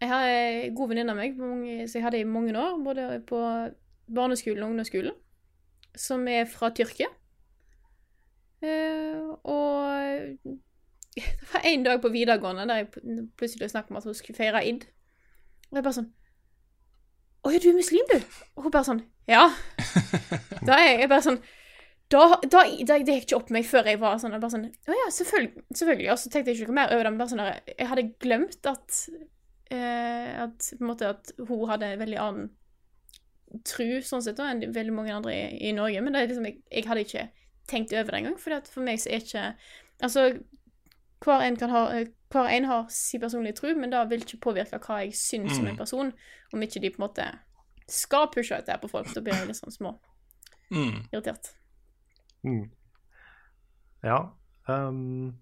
Jeg 0.00 0.08
har 0.08 0.26
en 0.26 0.74
god 0.74 0.88
venninne 0.88 1.12
av 1.12 1.18
meg 1.18 1.36
som 1.36 1.98
jeg 1.98 2.04
hadde 2.04 2.20
i 2.22 2.28
mange 2.28 2.54
år, 2.56 2.78
både 2.84 3.08
på 3.28 3.40
barneskolen 4.10 4.62
og 4.64 4.72
ungdomsskolen, 4.72 5.16
som 5.94 6.24
er 6.28 6.46
fra 6.48 6.70
Tyrkia. 6.72 7.10
Eh, 8.64 9.20
og 9.44 10.48
det 11.16 11.52
var 11.52 11.68
en 11.68 11.84
dag 11.84 12.00
på 12.00 12.12
videregående 12.12 12.66
der 12.68 12.82
jeg 12.82 12.88
plutselig 13.36 13.70
snakket 13.70 13.90
om 13.90 14.00
at 14.00 14.08
hun 14.08 14.16
skulle 14.16 14.36
feire 14.36 14.64
id. 14.68 14.88
Og 15.70 15.78
jeg 15.78 15.86
bare 15.86 15.96
sånn 16.00 16.10
Å 17.40 17.52
ja, 17.54 17.60
du 17.62 17.70
er 17.70 17.76
muslim, 17.78 18.08
du? 18.10 18.38
Og 18.56 18.66
hun 18.66 18.74
bare 18.74 18.88
sånn 18.88 19.02
Ja. 19.30 19.46
Da 20.66 20.76
er 20.76 21.00
jeg 21.00 21.08
bare 21.08 21.24
sånn 21.24 21.38
da, 22.10 22.24
da, 22.42 22.64
da, 22.66 22.96
Det 22.98 23.14
gikk 23.14 23.28
ikke 23.28 23.38
opp 23.38 23.52
meg 23.54 23.68
før 23.68 23.86
jeg 23.86 24.00
var 24.02 24.18
sånn, 24.18 24.34
jeg 24.34 24.42
bare 24.42 24.54
sånn 24.56 24.66
Å 24.66 24.96
ja, 24.98 25.06
selvfølgelig. 25.14 25.62
selvfølgelig. 25.78 26.08
Og 26.10 26.18
så 26.18 26.32
tenkte 26.32 26.50
jeg 26.50 26.58
ikke 26.58 26.72
noe 26.72 26.78
mer 26.80 26.94
over 26.96 27.06
det. 27.06 27.12
Men 27.12 27.20
bare 27.22 27.32
sånn 27.32 27.44
jeg 27.46 27.90
hadde 27.92 28.06
glemt 28.24 28.70
at 28.72 28.98
eh, 29.70 30.30
At 30.44 30.70
på 30.76 30.82
en 30.84 30.90
måte 30.90 31.08
at 31.14 31.32
hun 31.38 31.68
hadde 31.70 31.92
en 31.94 32.00
veldig 32.02 32.18
annen 32.20 32.50
tru 33.66 33.98
sånn 34.06 34.22
sett 34.22 34.38
da, 34.38 34.46
enn 34.52 34.70
veldig 34.74 34.92
mange 34.94 35.14
andre 35.14 35.32
i, 35.34 35.68
i 35.68 35.72
Norge. 35.74 36.00
Men 36.04 36.14
det 36.14 36.20
er 36.22 36.28
liksom, 36.30 36.46
jeg, 36.46 36.60
jeg 36.70 36.86
hadde 36.86 37.02
ikke 37.06 37.24
tenkt 37.70 37.92
over 37.94 38.10
det 38.14 38.20
engang. 38.20 38.38
For 38.38 38.70
for 38.70 38.86
meg 38.86 39.00
så 39.02 39.10
er 39.10 39.24
ikke 39.24 39.46
Altså, 40.00 40.22
hver 41.20 41.42
en, 41.44 41.56
kan 41.60 41.68
ha, 41.74 41.80
hver 42.32 42.46
en 42.48 42.64
har 42.64 42.86
sin 42.94 43.20
personlige 43.20 43.58
tro, 43.58 43.74
men 43.76 43.90
det 43.92 43.98
vil 44.08 44.22
ikke 44.24 44.38
påvirke 44.46 44.78
hva 44.86 45.02
jeg 45.02 45.12
syns 45.18 45.58
om 45.58 45.66
en 45.68 45.76
person, 45.76 46.12
om 46.54 46.62
ikke 46.64 46.80
de 46.80 46.88
på 46.94 47.02
en 47.02 47.04
måte 47.04 47.26
skal 47.90 48.30
pushe 48.32 48.56
dette 48.56 48.72
her 48.72 48.80
på 48.80 48.88
folk. 48.88 49.10
Da 49.12 49.20
blir 49.20 49.34
jeg 49.36 49.50
litt 49.50 49.58
sånn 49.60 49.74
små 49.74 49.96
Mm. 50.70 51.02
irritert. 51.10 51.50
Mm. 52.46 52.70
Ja. 54.06 54.18
Um, 54.70 55.34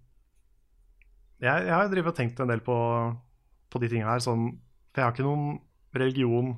jeg, 1.39 1.67
jeg 1.69 1.75
har 1.77 1.91
drevet 1.93 2.11
og 2.15 2.17
tenkt 2.17 2.41
en 2.41 2.49
del 2.51 2.63
på, 2.65 2.75
på 3.69 3.81
de 3.83 3.91
tingene 3.91 4.11
her. 4.11 4.23
Sånn, 4.25 4.51
for 4.91 5.01
jeg 5.01 5.07
har 5.07 5.17
ikke 5.17 5.27
noen 5.27 5.59
religion 5.99 6.53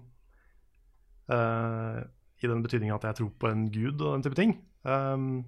uh, 1.30 2.00
i 2.40 2.50
den 2.50 2.64
betydningen 2.64 2.96
at 2.96 3.06
jeg 3.08 3.20
tror 3.20 3.32
på 3.40 3.50
en 3.50 3.66
gud 3.72 4.00
og 4.00 4.14
den 4.14 4.24
type 4.26 4.38
ting. 4.38 4.56
Um, 4.82 5.42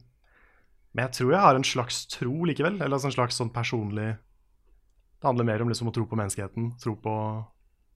men 0.93 1.07
jeg 1.07 1.17
tror 1.17 1.33
jeg 1.33 1.45
har 1.47 1.57
en 1.57 1.67
slags 1.67 2.05
tro 2.13 2.35
likevel. 2.49 2.79
Eller 2.81 2.99
altså 2.99 3.11
en 3.11 3.17
slags 3.17 3.39
sånn 3.41 3.53
personlig 3.55 4.11
Det 4.13 5.29
handler 5.29 5.49
mer 5.49 5.65
om 5.65 5.71
liksom 5.73 5.89
å 5.89 5.95
tro 5.95 6.05
på 6.09 6.19
menneskeheten, 6.19 6.75
tro 6.83 6.97
på, 7.01 7.17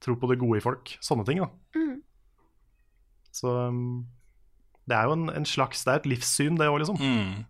tro 0.03 0.17
på 0.17 0.29
det 0.31 0.39
gode 0.41 0.61
i 0.61 0.63
folk. 0.63 0.95
Sånne 1.03 1.27
ting, 1.27 1.43
da. 1.43 1.51
Mm. 1.77 1.97
Så 3.37 3.53
um, 3.69 4.07
det 4.87 4.95
er 4.97 5.09
jo 5.09 5.17
en, 5.17 5.29
en 5.35 5.45
slags 5.45 5.83
Det 5.83 5.93
er 5.93 6.01
et 6.01 6.11
livssyn, 6.15 6.57
det 6.57 6.69
òg, 6.71 6.79
liksom. 6.81 6.97
Mm. 7.01 7.43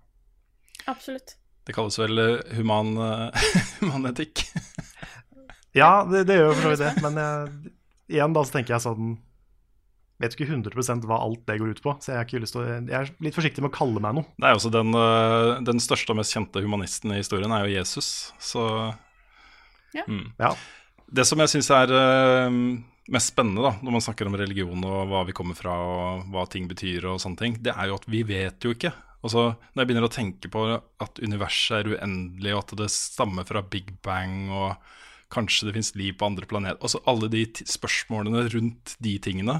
Absolutt. 0.87 1.37
Det 1.67 1.75
kalles 1.75 1.97
vel 1.99 2.21
eh, 2.23 2.55
human, 2.55 2.93
eh, 3.03 3.47
humanetikk. 3.81 4.45
Ja, 5.77 5.91
det, 6.09 6.25
det 6.29 6.39
gjør 6.39 6.51
jo 6.51 6.57
for 6.57 6.65
så 6.65 6.73
vidt 6.73 6.83
det. 6.83 6.91
Men 7.05 7.21
jeg, 7.21 7.71
igjen 8.17 8.35
da 8.35 8.43
så 8.45 8.57
tenker 8.57 8.77
jeg 8.77 8.85
sånn 8.87 9.15
Vet 10.17 10.33
ikke 10.33 10.47
100% 10.49 11.03
hva 11.05 11.19
alt 11.21 11.43
det 11.45 11.59
går 11.61 11.75
ut 11.77 11.79
på. 11.85 11.91
Så 12.01 12.09
jeg, 12.09 12.17
har 12.17 12.25
ikke 12.25 12.39
lyst 12.41 12.55
til 12.55 12.63
å, 12.63 12.69
jeg 12.73 12.95
er 12.97 13.09
litt 13.21 13.35
forsiktig 13.37 13.61
med 13.61 13.69
å 13.69 13.75
kalle 13.75 14.01
meg 14.01 14.15
noe. 14.17 14.25
Det 14.33 14.47
er 14.49 14.55
jo 14.55 14.61
også 14.63 14.71
den, 14.73 14.97
eh, 14.97 15.49
den 15.67 15.81
største 15.83 16.09
og 16.09 16.17
mest 16.17 16.33
kjente 16.33 16.63
humanisten 16.63 17.13
i 17.13 17.19
historien 17.19 17.53
er 17.53 17.67
jo 17.67 17.75
Jesus. 17.75 18.07
Så 18.41 18.63
Ja. 19.93 20.07
Mm. 20.09 20.31
Ja. 20.41 20.55
Det 21.13 21.23
som 21.29 21.39
jeg 21.39 21.53
syns 21.53 21.69
er 21.69 21.93
eh, 21.93 22.57
mest 23.13 23.31
spennende 23.31 23.61
da, 23.63 23.75
når 23.77 23.93
man 23.93 24.03
snakker 24.03 24.27
om 24.27 24.35
religion 24.41 24.81
og 24.89 25.11
hva 25.11 25.21
vi 25.29 25.37
kommer 25.37 25.55
fra 25.57 25.77
og 25.85 26.25
hva 26.33 26.47
ting 26.49 26.65
betyr 26.67 27.05
og 27.13 27.21
sånne 27.21 27.39
ting, 27.39 27.61
det 27.63 27.77
er 27.77 27.91
jo 27.91 28.01
at 28.01 28.09
vi 28.09 28.23
vet 28.27 28.65
jo 28.65 28.73
ikke. 28.73 28.91
Altså, 29.21 29.51
når 29.73 29.81
jeg 29.81 29.89
begynner 29.89 30.09
å 30.09 30.13
tenke 30.13 30.49
på 30.49 30.65
at 30.75 31.21
universet 31.21 31.77
er 31.79 31.93
uendelig, 31.93 32.53
og 32.53 32.65
at 32.65 32.75
det 32.81 32.89
stammer 32.93 33.45
fra 33.47 33.61
Big 33.65 33.93
Bang, 34.05 34.49
og 34.49 34.75
kanskje 35.33 35.67
det 35.67 35.73
fins 35.75 35.93
liv 35.99 36.13
på 36.17 36.25
andre 36.29 36.47
planeter 36.47 36.79
Altså 36.81 37.01
alle 37.09 37.27
de 37.33 37.41
spørsmålene 37.67 38.45
rundt 38.53 38.93
de 39.03 39.17
tingene, 39.19 39.57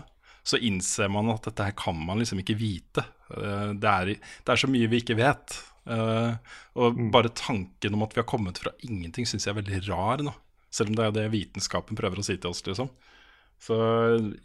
så 0.48 0.60
innser 0.64 1.10
man 1.11 1.27
at 1.34 1.44
dette 1.49 1.65
her 1.68 1.76
kan 1.76 1.98
man 2.07 2.22
liksom 2.22 2.39
ikke 2.39 2.56
vite. 2.60 3.03
Eh, 3.35 3.73
Det 3.76 3.89
er, 3.91 4.14
det 4.15 4.53
er 4.53 4.61
så 4.61 4.69
mye 4.72 4.88
vi 4.88 5.02
ikke 5.03 5.18
vet. 5.19 5.57
Eh, 5.88 6.38
Og 6.80 7.02
bare 7.11 7.34
tanken 7.35 7.94
om 7.98 8.03
at 8.06 8.15
vi 8.15 8.22
har 8.22 8.30
kommet 8.30 8.57
fra 8.64 8.72
ingenting, 8.88 9.27
syns 9.27 9.45
jeg 9.48 9.52
er 9.56 9.60
veldig 9.61 9.81
rar 9.89 10.23
nå. 10.23 10.34
Selv 10.72 10.89
om 10.91 10.95
det 10.95 11.06
er 11.06 11.11
det 11.15 11.31
vitenskapen 11.34 11.98
prøver 11.99 12.19
å 12.19 12.23
si 12.23 12.38
til 12.38 12.52
oss, 12.52 12.64
liksom. 12.68 12.89
Så 13.60 13.76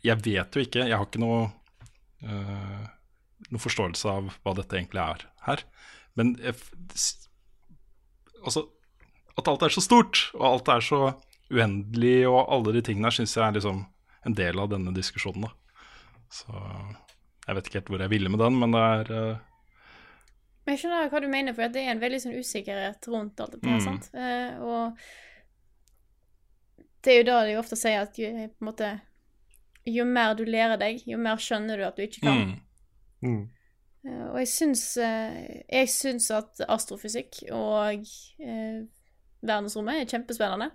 jeg 0.03 0.19
vet 0.24 0.55
jo 0.57 0.62
ikke. 0.65 0.86
Jeg 0.89 0.97
har 0.97 1.07
ikke 1.07 1.20
noe, 1.23 1.53
eh, 2.24 2.85
noe 3.51 3.61
forståelse 3.62 4.07
av 4.11 4.31
hva 4.43 4.55
dette 4.57 4.74
egentlig 4.78 5.03
er 5.03 5.27
her. 5.47 5.62
Men 6.16 6.35
jeg, 6.43 6.55
altså 8.44 8.66
At 9.38 9.48
alt 9.48 9.62
er 9.64 9.72
så 9.72 9.80
stort, 9.84 10.26
og 10.36 10.44
alt 10.48 10.68
er 10.68 10.84
så 10.84 11.00
uendelig, 11.52 12.28
og 12.28 12.46
alle 12.52 12.72
de 12.76 12.82
tingene 12.84 13.10
syns 13.12 13.36
jeg 13.36 13.44
er 13.44 13.56
liksom 13.56 13.84
en 14.26 14.36
del 14.38 14.60
av 14.60 14.68
denne 14.72 14.92
diskusjonen, 14.94 15.48
da. 15.48 15.50
Så 16.32 16.52
jeg 17.46 17.56
vet 17.56 17.66
ikke 17.68 17.80
helt 17.80 17.90
hvor 17.92 18.04
jeg 18.04 18.12
ville 18.12 18.30
med 18.32 18.40
den, 18.42 18.59
men 18.60 18.76
det 18.76 18.82
er 18.82 19.10
uh... 19.12 19.40
Men 20.62 20.76
jeg 20.76 20.84
skjønner 20.84 21.09
hva 21.10 21.20
du 21.20 21.26
mener, 21.26 21.56
for 21.56 21.74
det 21.74 21.82
er 21.82 21.90
en 21.90 22.02
veldig 22.02 22.20
sånn 22.22 22.38
usikkerhet 22.38 23.09
rundt 23.10 23.40
alt 23.42 23.56
dette. 23.56 23.66
Mm. 23.66 23.80
sant? 23.82 24.04
Uh, 24.14 24.50
og 24.62 24.84
det 27.02 27.10
er 27.16 27.18
jo 27.18 27.26
da 27.26 27.40
de 27.48 27.56
ofte 27.59 27.76
sier 27.80 28.04
at 28.04 28.20
jo, 28.20 28.30
på 28.30 28.62
en 28.62 28.68
måte, 28.68 28.92
jo 29.90 30.06
mer 30.06 30.36
du 30.38 30.44
lærer 30.46 30.78
deg, 30.78 31.02
jo 31.09 31.18
mer 31.18 31.42
skjønner 31.42 31.80
du 31.80 31.88
at 31.88 31.98
du 31.98 32.06
ikke 32.06 32.22
kan. 32.28 32.38
mm, 32.52 32.60
Mm. 33.22 33.42
Uh, 34.02 34.26
Og 34.32 34.38
jeg 34.40 34.48
syns, 34.50 34.84
jeg 34.98 35.90
syns 35.90 36.30
at 36.34 36.62
astrofysikk 36.66 37.44
og 37.54 38.02
eh, 38.42 38.80
verdensrommet 39.43 40.01
er 40.01 40.10
kjempespennende. 40.10 40.70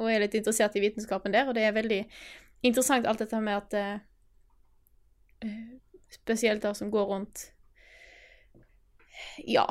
Og 0.00 0.08
er 0.08 0.22
litt 0.24 0.36
interessert 0.38 0.76
i 0.78 0.82
vitenskapen 0.84 1.34
der, 1.34 1.48
og 1.48 1.56
det 1.56 1.66
er 1.66 1.76
veldig 1.76 2.00
interessant 2.64 3.08
alt 3.08 3.20
dette 3.20 3.40
med 3.44 3.58
at 3.58 3.78
eh, 3.78 4.02
eh, 5.44 5.62
Spesielt 6.12 6.60
det 6.60 6.74
som 6.76 6.90
går 6.92 7.06
rundt 7.08 7.42
Ja, 9.48 9.64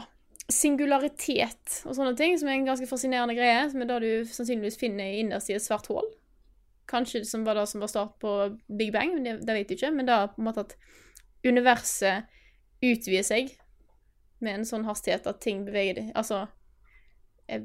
singularitet 0.49 1.84
og 1.85 1.93
sånne 1.93 2.15
ting, 2.18 2.34
som 2.39 2.49
er 2.49 2.57
en 2.57 2.65
ganske 2.65 2.88
fascinerende 2.89 3.35
greie, 3.38 3.68
som 3.69 3.84
er 3.84 3.89
det 3.91 3.99
du 4.01 4.31
sannsynligvis 4.34 4.80
finner 4.81 5.19
innerst 5.19 5.51
i 5.51 5.55
et 5.55 5.63
svart 5.63 5.85
hull. 5.91 6.07
Kanskje 6.89 7.22
som 7.30 7.45
var 7.45 7.59
det 7.59 7.68
som 7.69 7.84
var 7.84 7.91
start 7.91 8.18
på 8.23 8.31
Big 8.68 8.91
Bang, 8.95 9.13
det, 9.23 9.38
det 9.45 9.55
vet 9.55 9.69
jeg 9.69 9.77
ikke. 9.77 9.91
Men 9.95 10.09
det 10.09 10.15
er 10.15 10.31
på 10.34 10.41
en 10.41 10.47
måte 10.49 10.65
at 10.65 10.76
universet 11.45 12.27
utvider 12.81 13.27
seg 13.27 13.53
med 14.41 14.59
en 14.59 14.68
sånn 14.68 14.88
hastighet 14.88 15.30
at 15.30 15.41
ting 15.43 15.61
beveger 15.68 16.09
Altså 16.18 16.47
eh, 17.47 17.63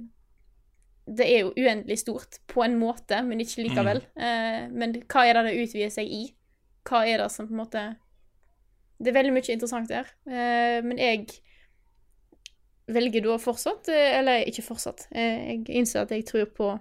Det 1.06 1.26
er 1.26 1.44
jo 1.44 1.52
uendelig 1.54 2.00
stort 2.02 2.40
på 2.50 2.64
en 2.64 2.78
måte, 2.80 3.20
men 3.22 3.40
ikke 3.42 3.62
likevel. 3.68 4.02
Eh, 4.18 4.66
men 4.72 4.96
hva 5.06 5.22
er 5.26 5.38
det 5.38 5.44
det 5.46 5.60
utvider 5.62 5.92
seg 5.94 6.10
i? 6.10 6.24
Hva 6.86 7.04
er 7.06 7.22
det 7.22 7.30
som 7.34 7.46
på 7.46 7.54
en 7.54 7.62
måte 7.62 7.84
Det 8.98 9.10
er 9.10 9.18
veldig 9.18 9.34
mye 9.36 9.52
interessant 9.52 9.90
der. 9.92 10.08
Eh, 10.26 10.80
men 10.82 10.98
jeg 10.98 11.26
velger 12.86 13.26
da 13.26 13.36
fortsatt, 13.42 13.90
eh, 13.92 14.18
eller 14.18 14.46
ikke 14.48 14.64
fortsatt, 14.64 15.08
eh, 15.10 15.50
jeg 15.50 15.64
innser 15.68 16.06
at 16.06 16.14
jeg 16.14 16.24
tror 16.26 16.46
på 16.56 16.78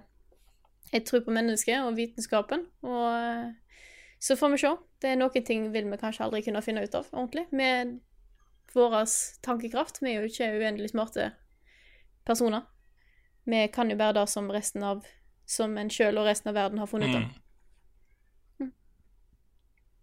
jeg 0.92 1.04
tror 1.04 1.20
på 1.26 1.34
mennesket 1.34 1.82
og 1.82 1.96
vitenskapen, 1.96 2.62
og 2.86 3.06
eh, 3.10 3.52
så 4.22 4.36
får 4.38 4.52
vi 4.52 4.58
se. 4.62 4.70
Det 5.02 5.10
er 5.10 5.18
noen 5.18 5.44
ting 5.44 5.72
vil 5.74 5.90
vi 5.90 5.98
kanskje 6.00 6.24
aldri 6.24 6.42
kunne 6.46 6.62
finne 6.62 6.84
ut 6.84 6.94
av 6.94 7.08
ordentlig. 7.12 7.46
Med 7.52 7.98
vår 8.72 9.04
tankekraft. 9.42 10.00
Vi 10.02 10.12
er 10.12 10.22
jo 10.22 10.30
ikke 10.30 10.48
uendelig 10.60 10.92
smarte 10.94 11.32
personer. 12.24 12.64
Vi 13.46 13.68
kan 13.72 13.90
jo 13.90 13.96
bare 13.96 14.12
det 14.20 14.28
som 14.28 14.50
resten 14.50 14.82
av 14.82 15.04
Som 15.46 15.76
en 15.78 15.90
sjøl 15.90 16.18
og 16.18 16.26
resten 16.26 16.48
av 16.50 16.54
verden 16.58 16.78
har 16.82 16.86
funnet 16.90 17.08
ut 17.12 17.16
av. 17.16 17.22
Mm. 18.60 18.72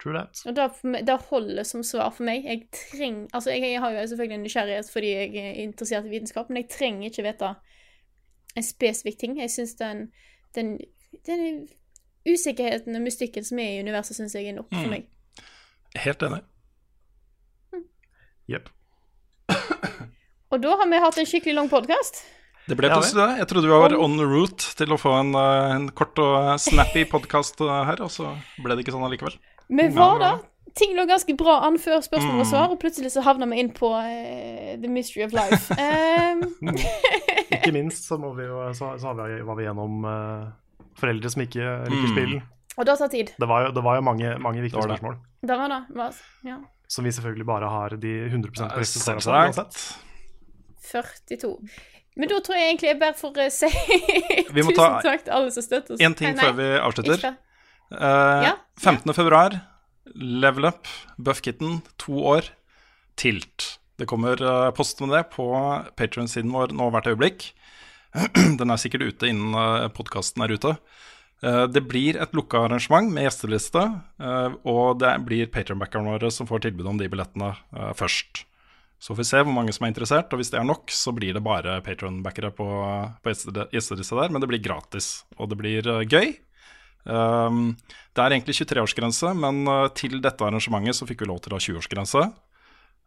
True 0.03 0.13
that. 0.15 0.39
Og 0.47 0.55
det, 0.55 0.67
det 1.07 1.17
holder 1.29 1.63
som 1.67 1.83
svar 1.83 2.09
for 2.15 2.23
meg. 2.27 2.45
Jeg 2.47 2.67
trenger 2.71 3.27
Altså, 3.33 3.51
jeg, 3.51 3.61
jeg 3.71 3.79
har 3.83 3.91
jo 3.91 4.07
selvfølgelig 4.07 4.35
en 4.37 4.43
nysgjerrighet 4.47 4.89
fordi 4.93 5.11
jeg 5.11 5.35
er 5.35 5.59
interessert 5.63 6.05
i 6.07 6.13
vitenskap, 6.13 6.49
men 6.49 6.61
jeg 6.63 6.69
trenger 6.71 7.09
ikke 7.09 7.23
vite 7.27 7.51
en 8.55 8.63
spesifikk 8.63 9.19
ting. 9.19 9.35
Jeg 9.41 9.51
syns 9.51 9.75
den, 9.79 10.05
den, 10.55 10.77
den 11.27 11.67
usikkerheten 12.29 12.95
og 12.95 13.01
mystikken 13.03 13.43
som 13.43 13.59
er 13.59 13.75
i 13.75 13.79
universet, 13.83 14.15
syns 14.15 14.35
jeg 14.35 14.47
er 14.47 14.55
nok 14.59 14.69
for 14.71 14.85
Mm. 14.87 14.89
meg. 14.89 15.09
Helt 15.95 16.23
enig. 16.23 16.39
Jepp. 18.47 18.69
Og 20.51 20.61
da 20.63 20.75
har 20.79 20.87
vi 20.89 20.99
hatt 21.03 21.17
en 21.17 21.25
skikkelig 21.25 21.55
lang 21.55 21.69
podkast. 21.71 22.23
Det 22.67 22.77
ble 22.79 22.89
plutselig 22.93 23.19
det. 23.19 23.37
Jeg 23.41 23.47
trodde 23.51 23.67
vi 23.67 23.73
var 23.75 23.93
on 23.99 24.17
the 24.17 24.25
route 24.27 24.69
til 24.79 24.93
å 24.95 24.97
få 24.99 25.11
en, 25.19 25.33
eh, 25.35 25.75
en 25.75 25.89
kort 25.91 26.19
og 26.23 26.53
snappy 26.63 27.03
podkast 27.13 27.59
her, 27.59 27.99
og 28.05 28.11
så 28.13 28.29
ble 28.63 28.75
det 28.77 28.85
ikke 28.85 28.93
sånn 28.95 29.03
allikevel. 29.07 29.35
Vi 29.69 29.87
var 29.95 30.19
da? 30.21 30.31
Ting 30.73 30.95
lå 30.97 31.03
ganske 31.05 31.35
bra 31.37 31.59
an 31.67 31.75
før 31.77 31.99
spørsmål 32.01 32.39
og 32.39 32.45
Mm. 32.47 32.49
svar, 32.49 32.71
og 32.73 32.79
plutselig 32.81 33.11
så 33.13 33.21
havna 33.21 33.45
vi 33.51 33.59
inn 33.61 33.69
på 33.77 33.91
uh, 33.93 34.73
The 34.81 34.89
Mystery 34.89 35.25
of 35.27 35.33
Life. 35.35 35.69
Um, 35.77 36.41
Ikke 37.53 37.71
minst 37.75 38.07
så, 38.09 38.17
må 38.17 38.31
vi 38.33 38.47
jo, 38.47 38.63
så, 38.73 38.95
så 38.97 39.11
har 39.11 39.19
vi, 39.19 39.41
var 39.45 39.59
vi 39.59 39.67
gjennom 39.67 39.99
uh, 40.07 40.47
foreldre 40.97 41.29
som 41.29 41.43
ikke 41.45 41.67
liker 41.91 42.25
Mm. 42.33 42.41
og 42.79 42.85
det 42.89 42.95
tar 42.97 43.11
tid. 43.13 43.29
Det 43.37 43.47
var 43.47 43.67
jo, 43.67 43.71
det 43.75 43.83
var 43.85 43.99
jo 43.99 44.01
mange, 44.07 44.31
mange 44.41 44.63
viktige 44.65 44.81
Det 44.81 44.87
var 44.87 44.95
det. 44.95 44.97
spørsmål 44.97 45.19
Det 45.45 45.57
var 45.61 45.69
det. 45.75 45.81
Var, 45.99 46.17
ja. 46.49 46.57
som 46.89 47.05
vi 47.05 47.11
selvfølgelig 47.19 47.45
bare 47.45 47.69
har 47.69 47.89
de 48.01 48.13
100 48.31 48.49
korrekte 48.57 49.03
svarene 49.03 49.53
på. 49.53 49.61
Uansett. 49.61 49.99
42. 50.81 51.53
Men 52.19 52.29
da 52.29 52.39
tror 52.45 52.59
jeg 52.59 52.71
egentlig 52.71 52.91
jeg 52.91 52.99
bare 53.01 53.17
får 53.17 53.39
eh, 53.41 53.53
si 53.53 53.69
Vi 54.53 54.65
må 54.65 54.73
tusen 54.77 54.99
takk 55.05 55.23
til 55.25 55.35
alle 55.37 55.53
som 55.55 55.65
støtter 55.65 55.95
oss. 55.95 56.03
Én 56.03 56.15
ting 56.17 56.35
Nei, 56.37 56.45
før 56.45 56.57
vi 56.59 56.67
avslutter. 56.79 57.29
Eh, 57.93 58.43
Ja, 58.47 58.57
15. 58.81 59.13
februar, 59.17 59.59
Level 60.13 60.69
Up, 60.69 60.89
Buffkitten, 61.17 61.81
to 62.01 62.19
år, 62.35 62.51
Tilt. 63.17 63.77
Det 64.01 64.07
kommer 64.09 64.39
uh, 64.41 64.71
post 64.73 64.97
med 65.03 65.13
det 65.13 65.27
på 65.35 65.45
Patreon-siden 65.99 66.49
vår 66.53 66.73
nå 66.73 66.87
hvert 66.93 67.11
øyeblikk. 67.11 67.51
Den 68.59 68.73
er 68.73 68.81
sikkert 68.81 69.05
ute 69.05 69.29
innen 69.29 69.53
uh, 69.53 69.85
podkasten 69.93 70.41
er 70.41 70.55
ute. 70.55 70.73
Uh, 71.45 71.65
det 71.69 71.83
blir 71.85 72.17
et 72.17 72.33
lukka 72.33 72.63
arrangement 72.65 73.11
med 73.13 73.27
gjesteliste, 73.27 73.83
og 74.63 74.97
det 75.03 75.11
blir 75.27 75.51
Patreon-backerne 75.53 76.15
våre 76.15 76.31
som 76.33 76.49
får 76.49 76.65
tilbud 76.65 76.89
om 76.89 76.97
de 76.97 77.09
billettene 77.11 77.51
først. 77.99 78.45
Så 79.03 79.11
får 79.11 79.19
vi 79.19 79.27
se 79.27 79.39
hvor 79.43 79.51
mange 79.51 79.73
som 79.75 79.83
er 79.83 79.91
interessert, 79.91 80.31
og 80.31 80.39
hvis 80.39 80.53
det 80.53 80.61
er 80.61 80.67
nok, 80.67 80.87
så 80.95 81.11
blir 81.11 81.35
det 81.35 81.43
bare 81.43 81.81
Patreon-backere 81.83 82.53
på, 82.55 82.67
på 83.19 83.33
gjeste- 83.33 83.65
gjestelista 83.73 84.15
der, 84.21 84.31
men 84.31 84.39
det 84.39 84.47
blir 84.47 84.63
gratis, 84.63 85.25
og 85.35 85.49
det 85.51 85.57
blir 85.59 85.89
eh, 85.91 86.05
gøy. 86.07 86.31
Um, 87.03 87.73
det 88.15 88.23
er 88.23 88.31
egentlig 88.37 88.55
23-årsgrense, 88.61 89.33
men 89.35 89.67
uh, 89.67 89.89
til 89.91 90.21
dette 90.23 90.47
arrangementet 90.47 90.95
så 90.95 91.07
fikk 91.09 91.25
vi 91.25 91.27
lov 91.33 91.41
til 91.43 91.51
å 91.51 91.59
ha 91.59 91.65
20-årsgrense. 91.65 92.23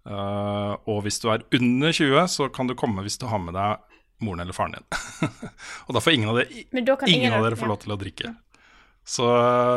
Uh, 0.07 0.77
og 0.85 1.01
hvis 1.07 1.17
du 1.23 1.31
er 1.33 1.47
under 1.57 1.97
20, 1.97 2.29
så 2.29 2.51
kan 2.53 2.69
du 2.69 2.77
komme 2.77 3.01
hvis 3.07 3.17
du 3.23 3.25
har 3.31 3.41
med 3.41 3.57
deg 3.57 3.97
moren 4.21 4.45
eller 4.45 4.57
faren 4.57 4.77
din. 4.77 4.85
og 5.89 5.97
da 5.97 6.05
får 6.05 6.19
ingen 6.19 6.35
av, 6.35 6.43
dere, 6.43 6.67
ingen 6.77 7.09
ingen 7.09 7.39
av 7.39 7.49
dere 7.49 7.57
få 7.57 7.73
lov 7.73 7.81
til 7.83 7.97
å 7.97 7.99
drikke. 8.01 8.37
Så, 9.07 9.23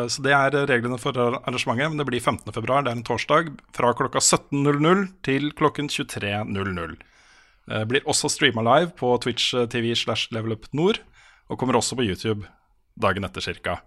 så 0.09 0.23
det 0.25 0.31
er 0.33 0.55
reglene 0.65 0.97
for 0.97 1.13
arrangementet. 1.13 1.91
Men 1.93 1.99
det 2.01 2.07
blir 2.09 2.21
15. 2.23 2.49
februar, 2.55 2.81
det 2.85 2.89
er 2.93 2.97
en 2.97 3.05
torsdag, 3.05 3.51
fra 3.77 3.91
klokka 3.93 4.17
17.00 4.25 5.03
til 5.27 5.51
klokken 5.59 5.89
23.00. 5.93 6.95
Blir 7.91 8.07
også 8.09 8.31
streama 8.33 8.63
live 8.65 8.95
på 8.97 9.11
Twitch 9.21 9.51
TV 9.69 9.91
slash 9.93 10.31
Level 10.33 10.55
Up 10.57 10.65
Nord, 10.73 10.97
og 11.49 11.59
kommer 11.61 11.77
også 11.77 11.93
på 11.99 12.07
YouTube 12.07 12.47
dagen 12.99 13.27
etter 13.27 13.45
cirka. 13.45 13.77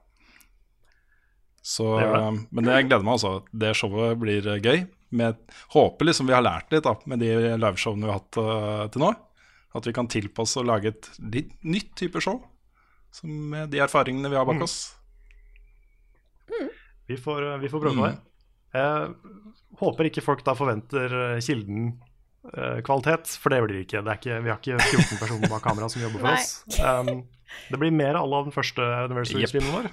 Så, 1.62 1.84
Det 1.98 2.06
det. 2.06 2.46
men 2.50 2.64
det 2.66 2.72
jeg 2.78 2.86
gleder 2.88 3.04
meg 3.06 3.18
altså. 3.18 3.32
Det 3.54 3.74
showet 3.78 4.18
blir 4.22 4.46
eh, 4.50 4.62
gøy. 4.62 4.86
Med, 5.12 5.36
håper 5.74 6.08
liksom 6.08 6.26
vi 6.30 6.32
har 6.34 6.42
lært 6.42 6.70
litt 6.72 6.86
da, 6.86 6.94
med 7.06 7.20
de 7.20 7.28
liveshowene 7.60 8.06
vi 8.06 8.10
har 8.14 8.22
hatt 8.22 8.38
uh, 8.40 8.86
til 8.94 9.02
nå. 9.04 9.10
At 9.76 9.86
vi 9.86 9.92
kan 9.92 10.08
tilpasse 10.10 10.56
og 10.62 10.66
lage 10.70 10.88
et 10.94 11.10
litt 11.20 11.52
nytt 11.66 11.92
type 12.00 12.22
show. 12.24 12.40
Med 13.22 13.68
de 13.74 13.82
erfaringene 13.84 14.30
vi 14.32 14.38
har 14.40 14.46
bak 14.48 14.56
Mm. 14.56 14.64
oss. 14.64 14.78
Vi 17.08 17.16
får, 17.18 17.58
vi 17.62 17.68
får 17.68 17.80
prøve 17.82 17.96
på 17.98 18.06
det. 18.06 18.18
Jeg 18.72 19.14
håper 19.82 20.08
ikke 20.08 20.22
folk 20.24 20.44
da 20.46 20.54
forventer 20.56 21.12
eh, 21.34 21.40
kilden 21.44 21.88
eh, 22.54 22.78
kvalitet, 22.86 23.34
for 23.42 23.52
det 23.52 23.58
blir 23.64 23.76
det 23.80 23.84
ikke. 23.86 24.02
Det 24.06 24.12
er 24.14 24.20
ikke. 24.20 24.38
Vi 24.46 24.52
har 24.52 24.60
ikke 24.62 24.78
14 24.80 25.20
personer 25.20 25.52
bak 25.52 25.62
kamera 25.66 25.88
som 25.92 26.02
jobber 26.04 26.22
for 26.24 26.32
oss. 26.32 26.54
Um, 26.80 27.26
det 27.68 27.80
blir 27.82 27.92
mer 27.92 28.16
à 28.16 28.24
la 28.24 28.42
den 28.46 28.54
første 28.54 28.80
anniversary-streamen 29.02 29.74
vår. 29.74 29.90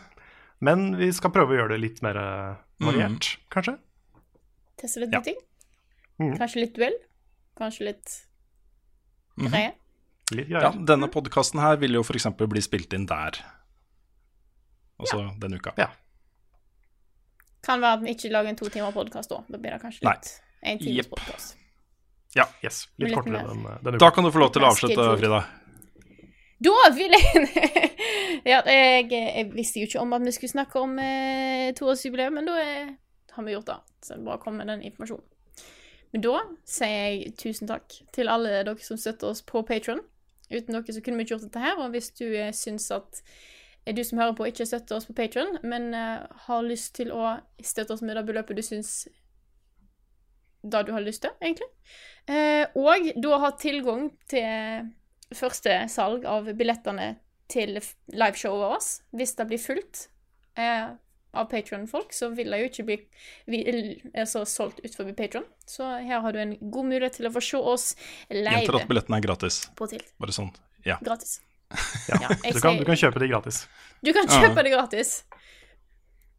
Men 0.63 0.87
vi 0.99 1.09
skal 1.15 1.31
prøve 1.35 1.55
å 1.55 1.59
gjøre 1.61 1.75
det 1.75 1.81
litt 1.83 2.01
mer 2.03 2.15
variert, 2.19 2.63
variert, 2.83 3.27
kanskje. 3.51 3.77
Teste 4.79 5.03
litt 5.03 5.13
Ja. 5.15 5.21
ting. 5.23 5.35
Mm. 6.19 6.33
Kanskje 6.39 6.61
litt 6.65 6.75
duell. 6.75 6.95
Kanskje 7.59 7.85
litt 7.91 8.17
Mhm. 9.39 9.49
greie. 9.51 9.71
Litt 10.31 10.49
Ja, 10.51 10.69
denne 10.71 11.07
podkasten 11.11 11.59
her 11.59 11.75
vil 11.77 11.93
jo 11.93 12.01
f.eks. 12.03 12.25
bli 12.37 12.61
spilt 12.61 12.93
inn 12.93 13.05
der. 13.07 13.39
Altså 14.99 15.21
denne 15.39 15.59
uka. 15.59 15.73
Ja. 15.77 15.87
Kan 17.65 17.81
være 17.83 17.99
at 17.99 18.03
vi 18.05 18.13
ikke 18.15 18.31
lager 18.33 18.53
en 18.53 18.59
to 18.59 18.69
timer 18.71 18.93
podkast 18.95 19.31
da. 19.31 19.41
Da 19.49 19.59
blir 19.59 19.75
det 19.75 19.81
kanskje 19.83 20.05
Nei. 20.07 20.15
litt 20.15 20.35
en 20.61 20.79
times 20.79 21.01
yep. 21.03 21.09
podkast. 21.13 21.55
Ja, 22.37 22.45
yes. 22.63 22.83
Litt 22.97 23.09
Litt 23.09 23.17
kortere 23.17 23.41
mer. 23.41 23.79
den, 23.81 23.95
uka. 23.95 24.03
Da 24.05 24.11
kan 24.15 24.27
du 24.27 24.31
få 24.31 24.43
lov 24.43 24.53
til 24.53 24.63
å 24.63 24.69
avslutte. 24.69 25.07
Frida. 25.19 25.41
Da 26.59 26.89
vil 26.95 27.15
jeg 27.15 27.43
Ja, 28.51 28.61
jeg, 28.67 29.09
jeg 29.11 29.49
visste 29.51 29.81
jo 29.81 29.89
ikke 29.89 30.03
om 30.03 30.13
at 30.15 30.23
vi 30.23 30.33
skulle 30.35 30.51
snakke 30.51 30.79
om 30.79 30.95
eh, 31.03 31.71
toårsjubileet, 31.75 32.31
men 32.35 32.47
da 32.47 32.55
eh, 32.61 32.93
har 33.35 33.45
vi 33.45 33.55
gjort 33.55 33.71
det. 33.71 33.79
Så 34.05 34.15
det 34.15 34.25
bare 34.27 34.39
å 34.39 34.43
komme 34.43 34.63
med 34.63 34.71
den 34.71 34.85
informasjonen. 34.87 35.25
Men 36.13 36.23
da 36.25 36.39
sier 36.65 36.95
jeg 36.95 37.33
tusen 37.37 37.69
takk 37.69 37.99
til 38.15 38.31
alle 38.31 38.53
dere 38.63 38.73
som 38.81 38.97
støtter 38.97 39.29
oss 39.29 39.43
på 39.45 39.61
Patron. 39.67 40.01
Uten 40.49 40.73
dere 40.73 40.95
så 40.95 41.03
kunne 41.05 41.19
vi 41.19 41.27
ikke 41.27 41.35
gjort 41.35 41.47
dette 41.49 41.63
her, 41.63 41.81
og 41.81 41.93
hvis 41.93 42.09
du 42.17 42.25
eh, 42.29 42.53
syns 42.55 42.87
at 42.95 43.19
eh, 43.19 43.58
du 43.85 44.03
som 44.05 44.19
hører 44.21 44.35
på, 44.37 44.45
ikke 44.49 44.67
støtter 44.67 44.97
oss 44.97 45.07
på 45.09 45.15
Patron, 45.17 45.57
men 45.63 45.93
eh, 45.97 46.25
har 46.45 46.65
lyst 46.65 46.93
til 46.99 47.13
å 47.15 47.39
støtte 47.63 47.95
oss 47.95 48.03
med 48.05 48.17
det 48.17 48.25
beløpet 48.27 48.59
du 48.59 48.65
syns 48.65 49.07
da 50.61 50.83
du 50.83 50.91
har 50.91 51.03
lyst 51.03 51.23
til, 51.23 51.33
egentlig. 51.41 51.67
Eh, 52.27 52.65
og 52.77 53.11
da 53.15 53.41
ha 53.41 53.51
tilgang 53.57 54.09
til 54.29 54.89
første 55.35 55.75
salg 55.91 56.25
av 56.27 56.49
billettene 56.57 57.13
til 57.49 57.77
liveshowet 57.77 58.17
liveshowet 58.19 58.65
vårt. 58.65 58.89
Hvis 59.15 59.35
det 59.39 59.47
blir 59.49 59.61
fullt 59.61 60.03
eh, 60.59 60.91
av 61.31 61.49
Patron-folk, 61.49 62.13
så 62.13 62.31
vil 62.35 62.51
det 62.53 62.61
jo 62.61 62.69
ikke 62.69 62.87
bli 62.87 62.97
vi, 63.49 63.61
altså, 64.13 64.43
solgt 64.49 64.81
ut 64.83 64.95
forbi 64.95 65.15
Patron. 65.17 65.45
Så 65.69 65.85
her 65.85 66.23
har 66.25 66.33
du 66.33 66.41
en 66.41 66.55
god 66.59 66.91
mulighet 66.91 67.19
til 67.19 67.29
å 67.29 67.33
få 67.33 67.43
se 67.45 67.61
oss 67.61 67.91
Gjentar 68.29 68.65
live 68.65 68.81
at 68.81 68.89
billettene 68.89 69.21
er 69.21 69.27
gratis. 69.29 69.63
på 69.77 69.89
Bare 70.19 70.35
sånn. 70.35 70.51
Ja. 70.85 70.97
Gratis. 71.05 71.39
Ja. 72.09 72.29
Du, 72.53 72.59
kan, 72.61 72.77
du 72.79 72.85
kan 72.87 72.97
kjøpe 72.97 73.21
de 73.21 73.29
gratis. 73.29 73.63
Du 74.05 74.13
kan 74.15 74.29
kjøpe 74.29 74.63
det 74.65 74.73
gratis. 74.73 75.19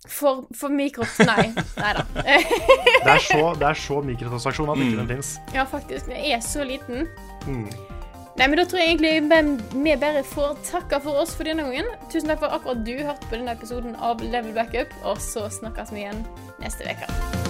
For, 0.09 0.47
for 0.57 0.73
mikroft... 0.73 1.21
Nei. 1.29 1.51
Nei 1.77 1.93
da. 1.99 2.07
Det 3.05 3.13
er 3.13 3.23
så, 3.25 3.43
det 3.61 3.69
er 3.69 3.79
så 3.79 4.01
mikrotransaksjon 4.05 4.73
at 4.73 4.81
ikke 4.81 4.99
den 5.03 5.09
fins. 5.15 5.37
Ja, 5.55 5.65
faktisk. 5.69 6.09
Den 6.09 6.17
er 6.33 6.41
så 6.45 6.65
liten. 6.65 7.09
Mm. 7.47 7.69
Nei, 8.41 8.47
men 8.47 8.57
da 8.57 8.65
tror 8.65 8.81
jeg 8.81 8.95
egentlig 8.95 9.51
vi 9.85 9.97
bare 10.01 10.23
får 10.25 10.57
takke 10.65 11.01
for 11.05 11.21
oss 11.21 11.35
for 11.37 11.49
denne 11.49 11.67
gangen. 11.69 11.93
Tusen 12.09 12.33
takk 12.33 12.41
for 12.45 12.57
akkurat 12.57 12.85
du 12.87 12.95
hørte 12.97 13.29
på 13.29 13.37
denne 13.37 13.57
episoden 13.57 13.97
av 14.01 14.25
Level 14.25 14.57
Backup, 14.57 14.97
og 15.05 15.21
så 15.21 15.49
snakkes 15.61 15.93
vi 15.93 16.07
igjen 16.07 16.25
neste 16.63 16.89
uke. 16.89 17.50